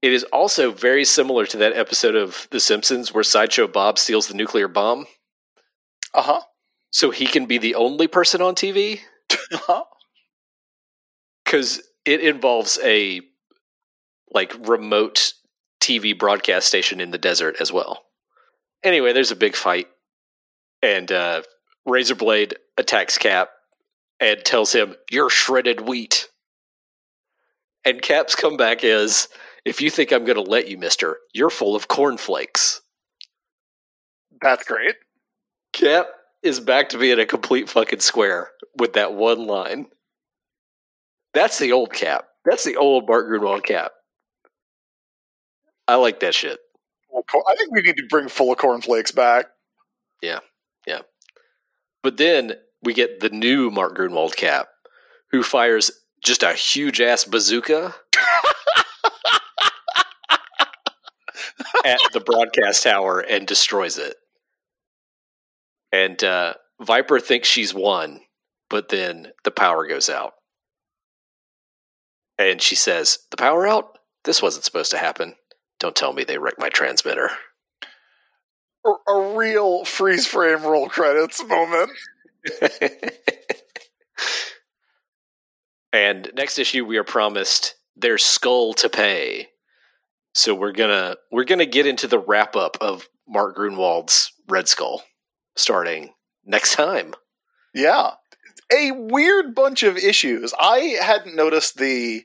It 0.00 0.12
is 0.12 0.24
also 0.24 0.70
very 0.70 1.04
similar 1.04 1.46
to 1.46 1.56
that 1.58 1.74
episode 1.74 2.14
of 2.16 2.48
The 2.50 2.60
Simpsons 2.60 3.12
where 3.12 3.24
Sideshow 3.24 3.68
Bob 3.68 3.98
steals 3.98 4.28
the 4.28 4.34
nuclear 4.34 4.68
bomb 4.68 5.06
Uh-huh. 6.14 6.40
so 6.90 7.10
he 7.10 7.26
can 7.26 7.46
be 7.46 7.58
the 7.58 7.74
only 7.74 8.06
person 8.08 8.40
on 8.42 8.54
TV 8.54 9.00
Uh-huh. 9.52 9.84
because 11.44 11.82
it 12.04 12.20
involves 12.20 12.78
a 12.82 13.20
like 14.32 14.54
remote 14.66 15.34
TV 15.80 16.18
broadcast 16.18 16.66
station 16.68 17.00
in 17.00 17.10
the 17.10 17.18
desert 17.18 17.56
as 17.60 17.70
well. 17.72 18.02
Anyway, 18.82 19.12
there's 19.12 19.30
a 19.30 19.36
big 19.36 19.54
fight, 19.54 19.86
and 20.82 21.12
uh, 21.12 21.42
Razorblade 21.86 22.54
attacks 22.78 23.18
Cap 23.18 23.50
and 24.22 24.44
tells 24.44 24.72
him, 24.72 24.96
"You're 25.10 25.28
shredded 25.28 25.82
wheat." 25.82 26.28
And 27.84 28.00
Cap's 28.00 28.36
comeback 28.36 28.84
is, 28.84 29.28
"If 29.64 29.80
you 29.80 29.90
think 29.90 30.12
I'm 30.12 30.24
going 30.24 30.42
to 30.42 30.50
let 30.50 30.68
you, 30.68 30.78
Mister, 30.78 31.18
you're 31.34 31.50
full 31.50 31.74
of 31.74 31.88
cornflakes." 31.88 32.80
That's 34.40 34.64
great. 34.64 34.94
Cap 35.72 36.06
is 36.42 36.60
back 36.60 36.88
to 36.90 36.98
being 36.98 37.18
a 37.18 37.26
complete 37.26 37.68
fucking 37.68 38.00
square 38.00 38.50
with 38.76 38.94
that 38.94 39.14
one 39.14 39.46
line. 39.46 39.86
That's 41.34 41.58
the 41.58 41.72
old 41.72 41.92
Cap. 41.92 42.28
That's 42.44 42.64
the 42.64 42.76
old 42.76 43.08
Mark 43.08 43.26
Gruenwald 43.26 43.64
Cap. 43.64 43.92
I 45.88 45.96
like 45.96 46.20
that 46.20 46.34
shit. 46.34 46.60
I 47.14 47.54
think 47.56 47.72
we 47.72 47.82
need 47.82 47.96
to 47.96 48.06
bring 48.08 48.28
full 48.28 48.52
of 48.52 48.58
cornflakes 48.58 49.12
back. 49.12 49.46
Yeah, 50.22 50.40
yeah. 50.86 51.00
But 52.02 52.16
then 52.16 52.54
we 52.82 52.94
get 52.94 53.20
the 53.20 53.30
new 53.30 53.70
Mark 53.70 53.96
Gruenwald 53.96 54.36
Cap, 54.36 54.68
who 55.30 55.42
fires 55.42 55.90
just 56.24 56.42
a 56.42 56.52
huge 56.52 57.00
ass 57.00 57.24
bazooka 57.24 57.94
at 61.84 62.00
the 62.12 62.20
broadcast 62.20 62.82
tower 62.82 63.20
and 63.20 63.46
destroys 63.46 63.98
it. 63.98 64.16
And 65.92 66.22
uh, 66.24 66.54
Viper 66.80 67.20
thinks 67.20 67.48
she's 67.48 67.74
won, 67.74 68.20
but 68.70 68.88
then 68.88 69.28
the 69.44 69.50
power 69.50 69.86
goes 69.86 70.08
out. 70.08 70.32
And 72.38 72.62
she 72.62 72.74
says, 72.74 73.18
The 73.30 73.36
power 73.36 73.66
out? 73.66 73.98
This 74.24 74.40
wasn't 74.40 74.64
supposed 74.64 74.90
to 74.92 74.98
happen. 74.98 75.34
Don't 75.78 75.96
tell 75.96 76.12
me 76.12 76.24
they 76.24 76.38
wrecked 76.38 76.60
my 76.60 76.68
transmitter. 76.68 77.28
A, 78.86 78.92
a 79.08 79.36
real 79.36 79.84
freeze 79.84 80.26
frame 80.26 80.62
roll 80.62 80.88
credits 80.88 81.44
moment. 81.44 81.90
and 85.92 86.30
next 86.34 86.58
issue 86.58 86.84
we 86.84 86.96
are 86.96 87.04
promised 87.04 87.74
their 87.96 88.18
skull 88.18 88.74
to 88.74 88.88
pay. 88.88 89.48
So 90.34 90.54
we're 90.54 90.72
gonna 90.72 91.16
we're 91.30 91.44
gonna 91.44 91.66
get 91.66 91.86
into 91.86 92.06
the 92.06 92.18
wrap 92.18 92.56
up 92.56 92.78
of 92.80 93.08
Mark 93.28 93.56
Gruenwald's 93.56 94.32
Red 94.48 94.68
Skull 94.68 95.02
starting 95.56 96.14
next 96.44 96.74
time. 96.74 97.14
Yeah. 97.74 98.12
A 98.72 98.90
weird 98.92 99.54
bunch 99.54 99.82
of 99.82 99.96
issues. 99.98 100.54
I 100.58 100.96
hadn't 101.00 101.36
noticed 101.36 101.76
the 101.76 102.24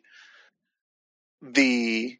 the 1.41 2.17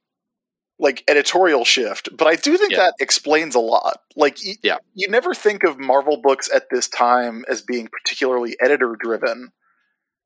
like 0.80 1.04
editorial 1.08 1.66
shift, 1.66 2.10
but 2.16 2.28
I 2.28 2.36
do 2.36 2.58
think 2.58 2.72
Yeah. 2.72 2.78
that 2.86 2.96
explains 3.00 3.56
a 3.56 3.60
lot. 3.60 4.02
Like 4.16 4.38
y- 4.46 4.58
Yeah. 4.62 4.78
you 4.94 5.10
never 5.10 5.34
think 5.34 5.64
of 5.64 5.80
Marvel 5.80 6.18
books 6.22 6.50
at 6.54 6.70
this 6.70 6.88
time 6.88 7.46
as 7.50 7.62
being 7.62 7.88
particularly 7.88 8.56
editor 8.62 8.96
driven 9.00 9.52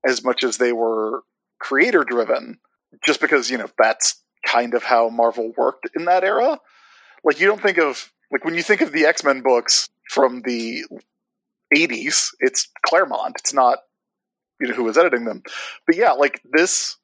as 0.05 0.23
much 0.23 0.43
as 0.43 0.57
they 0.57 0.73
were 0.73 1.23
creator 1.59 2.03
driven 2.03 2.59
just 3.05 3.21
because, 3.21 3.49
you 3.49 3.57
know, 3.57 3.69
that's 3.77 4.21
kind 4.45 4.73
of 4.73 4.83
how 4.83 5.07
Marvel 5.09 5.53
worked 5.55 5.87
in 5.95 6.05
that 6.05 6.23
era. 6.23 6.59
Like 7.23 7.39
you 7.39 7.47
don't 7.47 7.61
think 7.61 7.77
of 7.77 8.11
like 8.31 8.43
when 8.43 8.55
you 8.55 8.63
think 8.63 8.81
of 8.81 8.91
the 8.91 9.05
X-Men 9.05 9.41
books 9.41 9.89
from 10.09 10.41
the 10.41 10.83
80s, 11.75 12.29
it's 12.39 12.67
Claremont. 12.85 13.35
It's 13.39 13.53
not 13.53 13.79
you 14.59 14.67
know 14.67 14.73
who 14.75 14.83
was 14.83 14.97
editing 14.97 15.25
them. 15.25 15.41
But 15.87 15.95
yeah, 15.95 16.11
like 16.11 16.41
this 16.51 16.97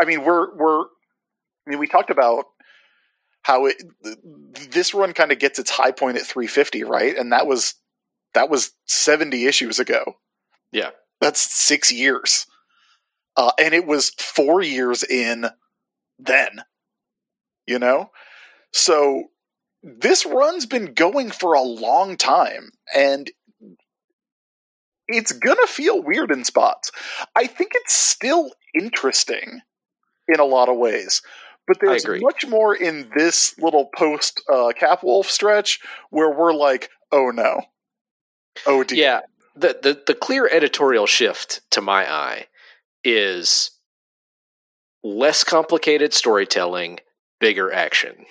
I 0.00 0.04
mean, 0.04 0.24
we're 0.24 0.54
we're 0.56 0.82
I 1.66 1.70
mean, 1.70 1.78
we 1.78 1.86
talked 1.86 2.10
about 2.10 2.46
how 3.42 3.66
it 3.66 3.82
this 4.70 4.94
run 4.94 5.12
kind 5.12 5.32
of 5.32 5.38
gets 5.38 5.58
its 5.58 5.70
high 5.70 5.92
point 5.92 6.16
at 6.16 6.26
350, 6.26 6.84
right? 6.84 7.16
And 7.16 7.32
that 7.32 7.46
was 7.46 7.74
that 8.34 8.50
was 8.50 8.72
70 8.86 9.46
issues 9.46 9.78
ago. 9.78 10.16
Yeah. 10.72 10.90
That's 11.20 11.40
6 11.40 11.90
years. 11.90 12.46
Uh, 13.36 13.50
and 13.58 13.74
it 13.74 13.86
was 13.86 14.10
4 14.10 14.62
years 14.62 15.02
in 15.02 15.46
then. 16.18 16.62
You 17.66 17.78
know? 17.78 18.10
So 18.72 19.24
this 19.82 20.24
run's 20.26 20.66
been 20.66 20.94
going 20.94 21.30
for 21.30 21.54
a 21.54 21.62
long 21.62 22.16
time 22.16 22.70
and 22.94 23.30
it's 25.08 25.32
gonna 25.32 25.66
feel 25.66 26.02
weird 26.02 26.30
in 26.30 26.44
spots. 26.44 26.92
I 27.34 27.46
think 27.46 27.72
it's 27.74 27.94
still 27.94 28.52
interesting 28.74 29.62
in 30.28 30.38
a 30.38 30.44
lot 30.44 30.68
of 30.68 30.76
ways, 30.76 31.22
but 31.66 31.78
there's 31.80 32.04
much 32.06 32.46
more 32.46 32.74
in 32.74 33.10
this 33.16 33.58
little 33.58 33.86
post 33.94 34.42
uh, 34.52 34.72
Cap 34.78 35.02
Wolf 35.02 35.30
stretch 35.30 35.80
where 36.10 36.30
we're 36.30 36.54
like, 36.54 36.90
oh 37.12 37.30
no, 37.30 37.60
oh 38.66 38.84
dear, 38.84 38.98
Yeah. 38.98 39.20
The, 39.56 39.78
the 39.82 40.02
the 40.06 40.14
clear 40.14 40.48
editorial 40.50 41.06
shift 41.06 41.60
to 41.72 41.80
my 41.80 42.10
eye 42.10 42.46
is 43.04 43.72
less 45.02 45.44
complicated 45.44 46.14
storytelling, 46.14 47.00
bigger 47.40 47.72
action. 47.72 48.26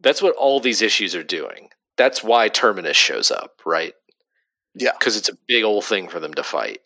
That's 0.00 0.22
what 0.22 0.36
all 0.36 0.60
these 0.60 0.82
issues 0.82 1.14
are 1.14 1.22
doing. 1.22 1.68
That's 1.96 2.24
why 2.24 2.48
Terminus 2.48 2.96
shows 2.96 3.30
up, 3.30 3.60
right? 3.66 3.94
Yeah. 4.74 4.92
Because 4.98 5.16
it's 5.16 5.28
a 5.28 5.36
big 5.46 5.64
old 5.64 5.84
thing 5.84 6.08
for 6.08 6.20
them 6.20 6.34
to 6.34 6.42
fight. 6.42 6.80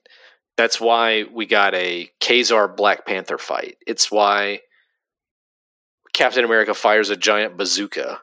That's 0.57 0.81
why 0.81 1.25
we 1.33 1.47
got 1.47 1.75
a 1.75 2.11
Ka-Zar 2.21 2.69
Black 2.69 3.07
Panther 3.07 3.39
fight. 3.39 3.77
It's 3.87 4.11
why 4.11 4.61
Captain 6.13 6.45
America 6.45 6.73
fires 6.75 7.11
a 7.11 7.17
giant 7.17 7.57
bazooka 7.57 8.21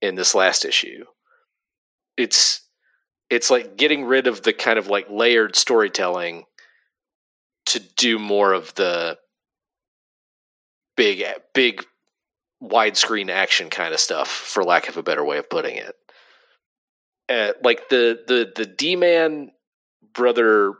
in 0.00 0.14
this 0.14 0.34
last 0.34 0.64
issue. 0.64 1.04
It's 2.16 2.62
it's 3.28 3.50
like 3.50 3.76
getting 3.76 4.04
rid 4.04 4.26
of 4.26 4.42
the 4.42 4.52
kind 4.52 4.78
of 4.78 4.86
like 4.86 5.10
layered 5.10 5.56
storytelling 5.56 6.44
to 7.66 7.80
do 7.96 8.18
more 8.18 8.52
of 8.52 8.72
the 8.74 9.18
big 10.96 11.24
big 11.52 11.84
widescreen 12.62 13.28
action 13.28 13.68
kind 13.68 13.92
of 13.92 14.00
stuff 14.00 14.28
for 14.28 14.64
lack 14.64 14.88
of 14.88 14.96
a 14.96 15.02
better 15.02 15.24
way 15.24 15.36
of 15.36 15.50
putting 15.50 15.76
it 15.76 15.94
uh, 17.28 17.52
like 17.62 17.88
the 17.88 18.20
the 18.26 18.50
the 18.56 18.66
d-man 18.66 19.50
brother 20.14 20.74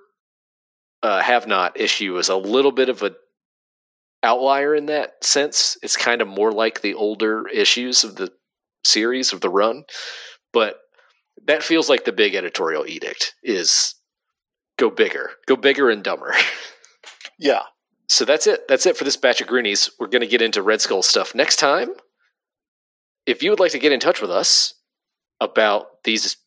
uh, 1.06 1.22
have 1.22 1.46
not 1.46 1.78
issue 1.78 2.18
is 2.18 2.28
a 2.28 2.36
little 2.36 2.72
bit 2.72 2.88
of 2.88 3.02
a 3.02 3.12
outlier 4.22 4.74
in 4.74 4.86
that 4.86 5.22
sense. 5.22 5.78
It's 5.82 5.96
kind 5.96 6.20
of 6.20 6.28
more 6.28 6.52
like 6.52 6.80
the 6.80 6.94
older 6.94 7.46
issues 7.48 8.02
of 8.04 8.16
the 8.16 8.32
series 8.84 9.32
of 9.32 9.40
the 9.40 9.50
run 9.50 9.84
but 10.56 10.76
that 11.46 11.62
feels 11.62 11.90
like 11.90 12.06
the 12.06 12.12
big 12.12 12.34
editorial 12.34 12.86
edict 12.86 13.34
is 13.42 13.94
go 14.78 14.88
bigger 14.88 15.32
go 15.46 15.54
bigger 15.54 15.90
and 15.90 16.02
dumber. 16.02 16.34
Yeah. 17.38 17.64
so 18.08 18.24
that's 18.24 18.46
it. 18.46 18.66
That's 18.66 18.86
it 18.86 18.96
for 18.96 19.04
this 19.04 19.18
batch 19.18 19.42
of 19.42 19.46
greenies. 19.46 19.90
We're 20.00 20.06
going 20.06 20.22
to 20.22 20.26
get 20.26 20.40
into 20.40 20.62
red 20.62 20.80
skull 20.80 21.02
stuff 21.02 21.34
next 21.34 21.56
time. 21.56 21.90
If 23.26 23.42
you 23.42 23.50
would 23.50 23.60
like 23.60 23.72
to 23.72 23.78
get 23.78 23.92
in 23.92 24.00
touch 24.00 24.22
with 24.22 24.30
us 24.30 24.72
about 25.38 26.02
these 26.04 26.38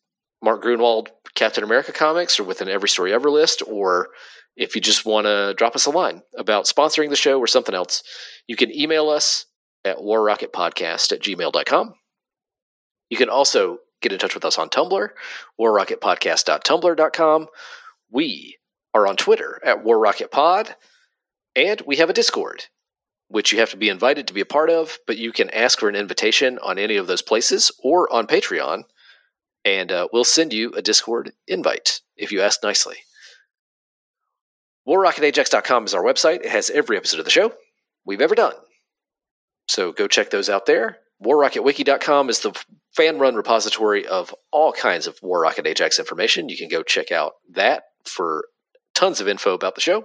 mark 0.42 0.64
gruenwald 0.64 1.06
captain 1.36 1.62
america 1.62 1.92
comics 1.92 2.40
or 2.40 2.44
with 2.44 2.60
an 2.60 2.68
every 2.68 2.88
story 2.88 3.12
ever 3.12 3.30
list 3.30 3.62
or 3.68 4.08
if 4.60 4.74
you 4.76 4.80
just 4.80 5.06
want 5.06 5.26
to 5.26 5.54
drop 5.56 5.74
us 5.74 5.86
a 5.86 5.90
line 5.90 6.22
about 6.36 6.66
sponsoring 6.66 7.08
the 7.10 7.16
show 7.16 7.38
or 7.38 7.46
something 7.48 7.74
else 7.74 8.02
you 8.46 8.56
can 8.56 8.72
email 8.76 9.08
us 9.08 9.46
at 9.84 9.98
warrocketpodcast 9.98 11.12
at 11.12 11.20
gmail.com 11.20 11.94
You 13.08 13.16
can 13.16 13.28
also 13.30 13.78
get 14.00 14.12
in 14.12 14.18
touch 14.18 14.34
with 14.34 14.44
us 14.44 14.58
on 14.58 14.68
Tumblr, 14.68 15.08
warrocketpodcast.tumblr.com. 15.60 17.46
We 18.10 18.56
are 18.94 19.06
on 19.06 19.16
Twitter 19.16 19.60
at 19.64 19.84
warrocketpod, 19.84 20.74
and 21.54 21.82
we 21.86 21.96
have 21.96 22.10
a 22.10 22.14
Discord, 22.14 22.66
which 23.28 23.52
you 23.52 23.58
have 23.58 23.70
to 23.70 23.76
be 23.76 23.88
invited 23.88 24.26
to 24.26 24.34
be 24.34 24.40
a 24.40 24.46
part 24.46 24.70
of, 24.70 24.98
but 25.06 25.18
you 25.18 25.32
can 25.32 25.50
ask 25.50 25.78
for 25.78 25.88
an 25.88 25.96
invitation 25.96 26.58
on 26.60 26.78
any 26.78 26.96
of 26.96 27.06
those 27.06 27.22
places 27.22 27.70
or 27.82 28.12
on 28.12 28.26
Patreon, 28.26 28.82
and 29.64 29.92
uh, 29.92 30.08
we'll 30.12 30.24
send 30.24 30.52
you 30.52 30.72
a 30.72 30.82
Discord 30.82 31.32
invite 31.46 32.00
if 32.16 32.32
you 32.32 32.40
ask 32.40 32.62
nicely. 32.62 32.96
WarRocketAjax.com 34.90 35.84
is 35.84 35.94
our 35.94 36.02
website. 36.02 36.40
It 36.40 36.50
has 36.50 36.68
every 36.68 36.96
episode 36.96 37.20
of 37.20 37.24
the 37.24 37.30
show 37.30 37.52
we've 38.04 38.20
ever 38.20 38.34
done. 38.34 38.54
So 39.68 39.92
go 39.92 40.08
check 40.08 40.30
those 40.30 40.50
out 40.50 40.66
there. 40.66 40.98
WarRocketWiki.com 41.24 42.28
is 42.28 42.40
the 42.40 42.60
fan 42.96 43.20
run 43.20 43.36
repository 43.36 44.04
of 44.04 44.34
all 44.50 44.72
kinds 44.72 45.06
of 45.06 45.16
War 45.22 45.42
Rocket 45.42 45.68
Ajax 45.68 46.00
information. 46.00 46.48
You 46.48 46.56
can 46.56 46.68
go 46.68 46.82
check 46.82 47.12
out 47.12 47.34
that 47.52 47.84
for 48.04 48.46
tons 48.92 49.20
of 49.20 49.28
info 49.28 49.54
about 49.54 49.76
the 49.76 49.80
show. 49.80 49.98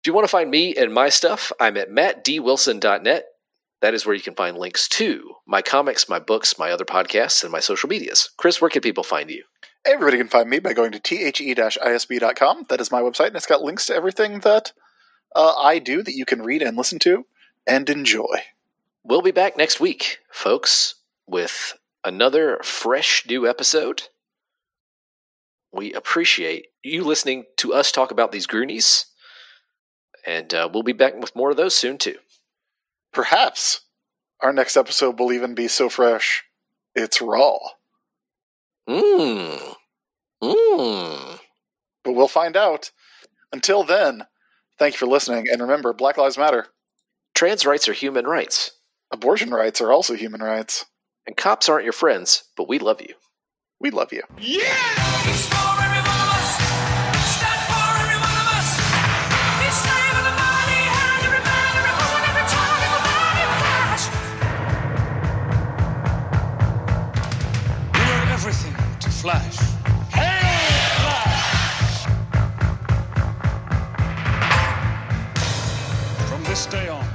If 0.00 0.08
you 0.08 0.12
want 0.12 0.24
to 0.24 0.32
find 0.32 0.50
me 0.50 0.74
and 0.74 0.92
my 0.92 1.08
stuff, 1.08 1.52
I'm 1.60 1.76
at 1.76 1.90
mattdwilson.net. 1.90 3.26
That 3.80 3.94
is 3.94 4.04
where 4.04 4.16
you 4.16 4.22
can 4.22 4.34
find 4.34 4.58
links 4.58 4.88
to 4.88 5.34
my 5.46 5.62
comics, 5.62 6.08
my 6.08 6.18
books, 6.18 6.58
my 6.58 6.72
other 6.72 6.84
podcasts, 6.84 7.44
and 7.44 7.52
my 7.52 7.60
social 7.60 7.88
medias. 7.88 8.30
Chris, 8.38 8.60
where 8.60 8.70
can 8.70 8.82
people 8.82 9.04
find 9.04 9.30
you? 9.30 9.44
Everybody 9.84 10.18
can 10.18 10.28
find 10.28 10.48
me 10.48 10.60
by 10.60 10.74
going 10.74 10.92
to 10.92 11.00
the-isb.com. 11.00 12.66
That 12.68 12.80
is 12.80 12.92
my 12.92 13.00
website, 13.00 13.28
and 13.28 13.36
it's 13.36 13.46
got 13.46 13.62
links 13.62 13.86
to 13.86 13.94
everything 13.94 14.40
that 14.40 14.72
uh, 15.34 15.54
I 15.60 15.78
do 15.80 16.02
that 16.02 16.14
you 16.14 16.24
can 16.24 16.42
read 16.42 16.62
and 16.62 16.76
listen 16.76 16.98
to 17.00 17.26
and 17.66 17.88
enjoy. 17.90 18.44
We'll 19.02 19.22
be 19.22 19.32
back 19.32 19.56
next 19.56 19.80
week, 19.80 20.18
folks, 20.30 20.94
with 21.26 21.76
another 22.04 22.60
fresh 22.62 23.26
new 23.28 23.48
episode. 23.48 24.02
We 25.72 25.92
appreciate 25.92 26.68
you 26.84 27.02
listening 27.02 27.44
to 27.56 27.72
us 27.74 27.90
talk 27.90 28.12
about 28.12 28.30
these 28.30 28.46
Groonies, 28.46 29.06
and 30.24 30.52
uh, 30.54 30.68
we'll 30.72 30.84
be 30.84 30.92
back 30.92 31.16
with 31.20 31.34
more 31.34 31.50
of 31.50 31.56
those 31.56 31.74
soon, 31.74 31.98
too. 31.98 32.18
Perhaps 33.12 33.80
our 34.40 34.52
next 34.52 34.76
episode 34.76 35.18
will 35.18 35.32
even 35.32 35.54
be 35.54 35.66
so 35.66 35.88
fresh 35.88 36.44
it's 36.94 37.22
raw. 37.22 37.58
Mmm. 38.88 39.74
Mmm. 40.42 41.38
But 42.04 42.12
we'll 42.12 42.28
find 42.28 42.56
out. 42.56 42.90
Until 43.52 43.84
then, 43.84 44.24
thank 44.78 44.94
you 44.94 44.98
for 44.98 45.06
listening, 45.06 45.46
and 45.50 45.60
remember 45.60 45.92
Black 45.92 46.16
Lives 46.16 46.38
Matter. 46.38 46.68
Trans 47.34 47.66
rights 47.66 47.88
are 47.88 47.92
human 47.92 48.26
rights. 48.26 48.72
Abortion 49.10 49.50
rights 49.50 49.80
are 49.80 49.92
also 49.92 50.14
human 50.14 50.42
rights. 50.42 50.86
And 51.26 51.36
cops 51.36 51.68
aren't 51.68 51.84
your 51.84 51.92
friends, 51.92 52.44
but 52.56 52.68
we 52.68 52.78
love 52.78 53.00
you. 53.00 53.14
We 53.78 53.90
love 53.90 54.12
you. 54.12 54.22
Yeah! 54.38 55.61
stay 76.72 76.88
on. 76.88 77.11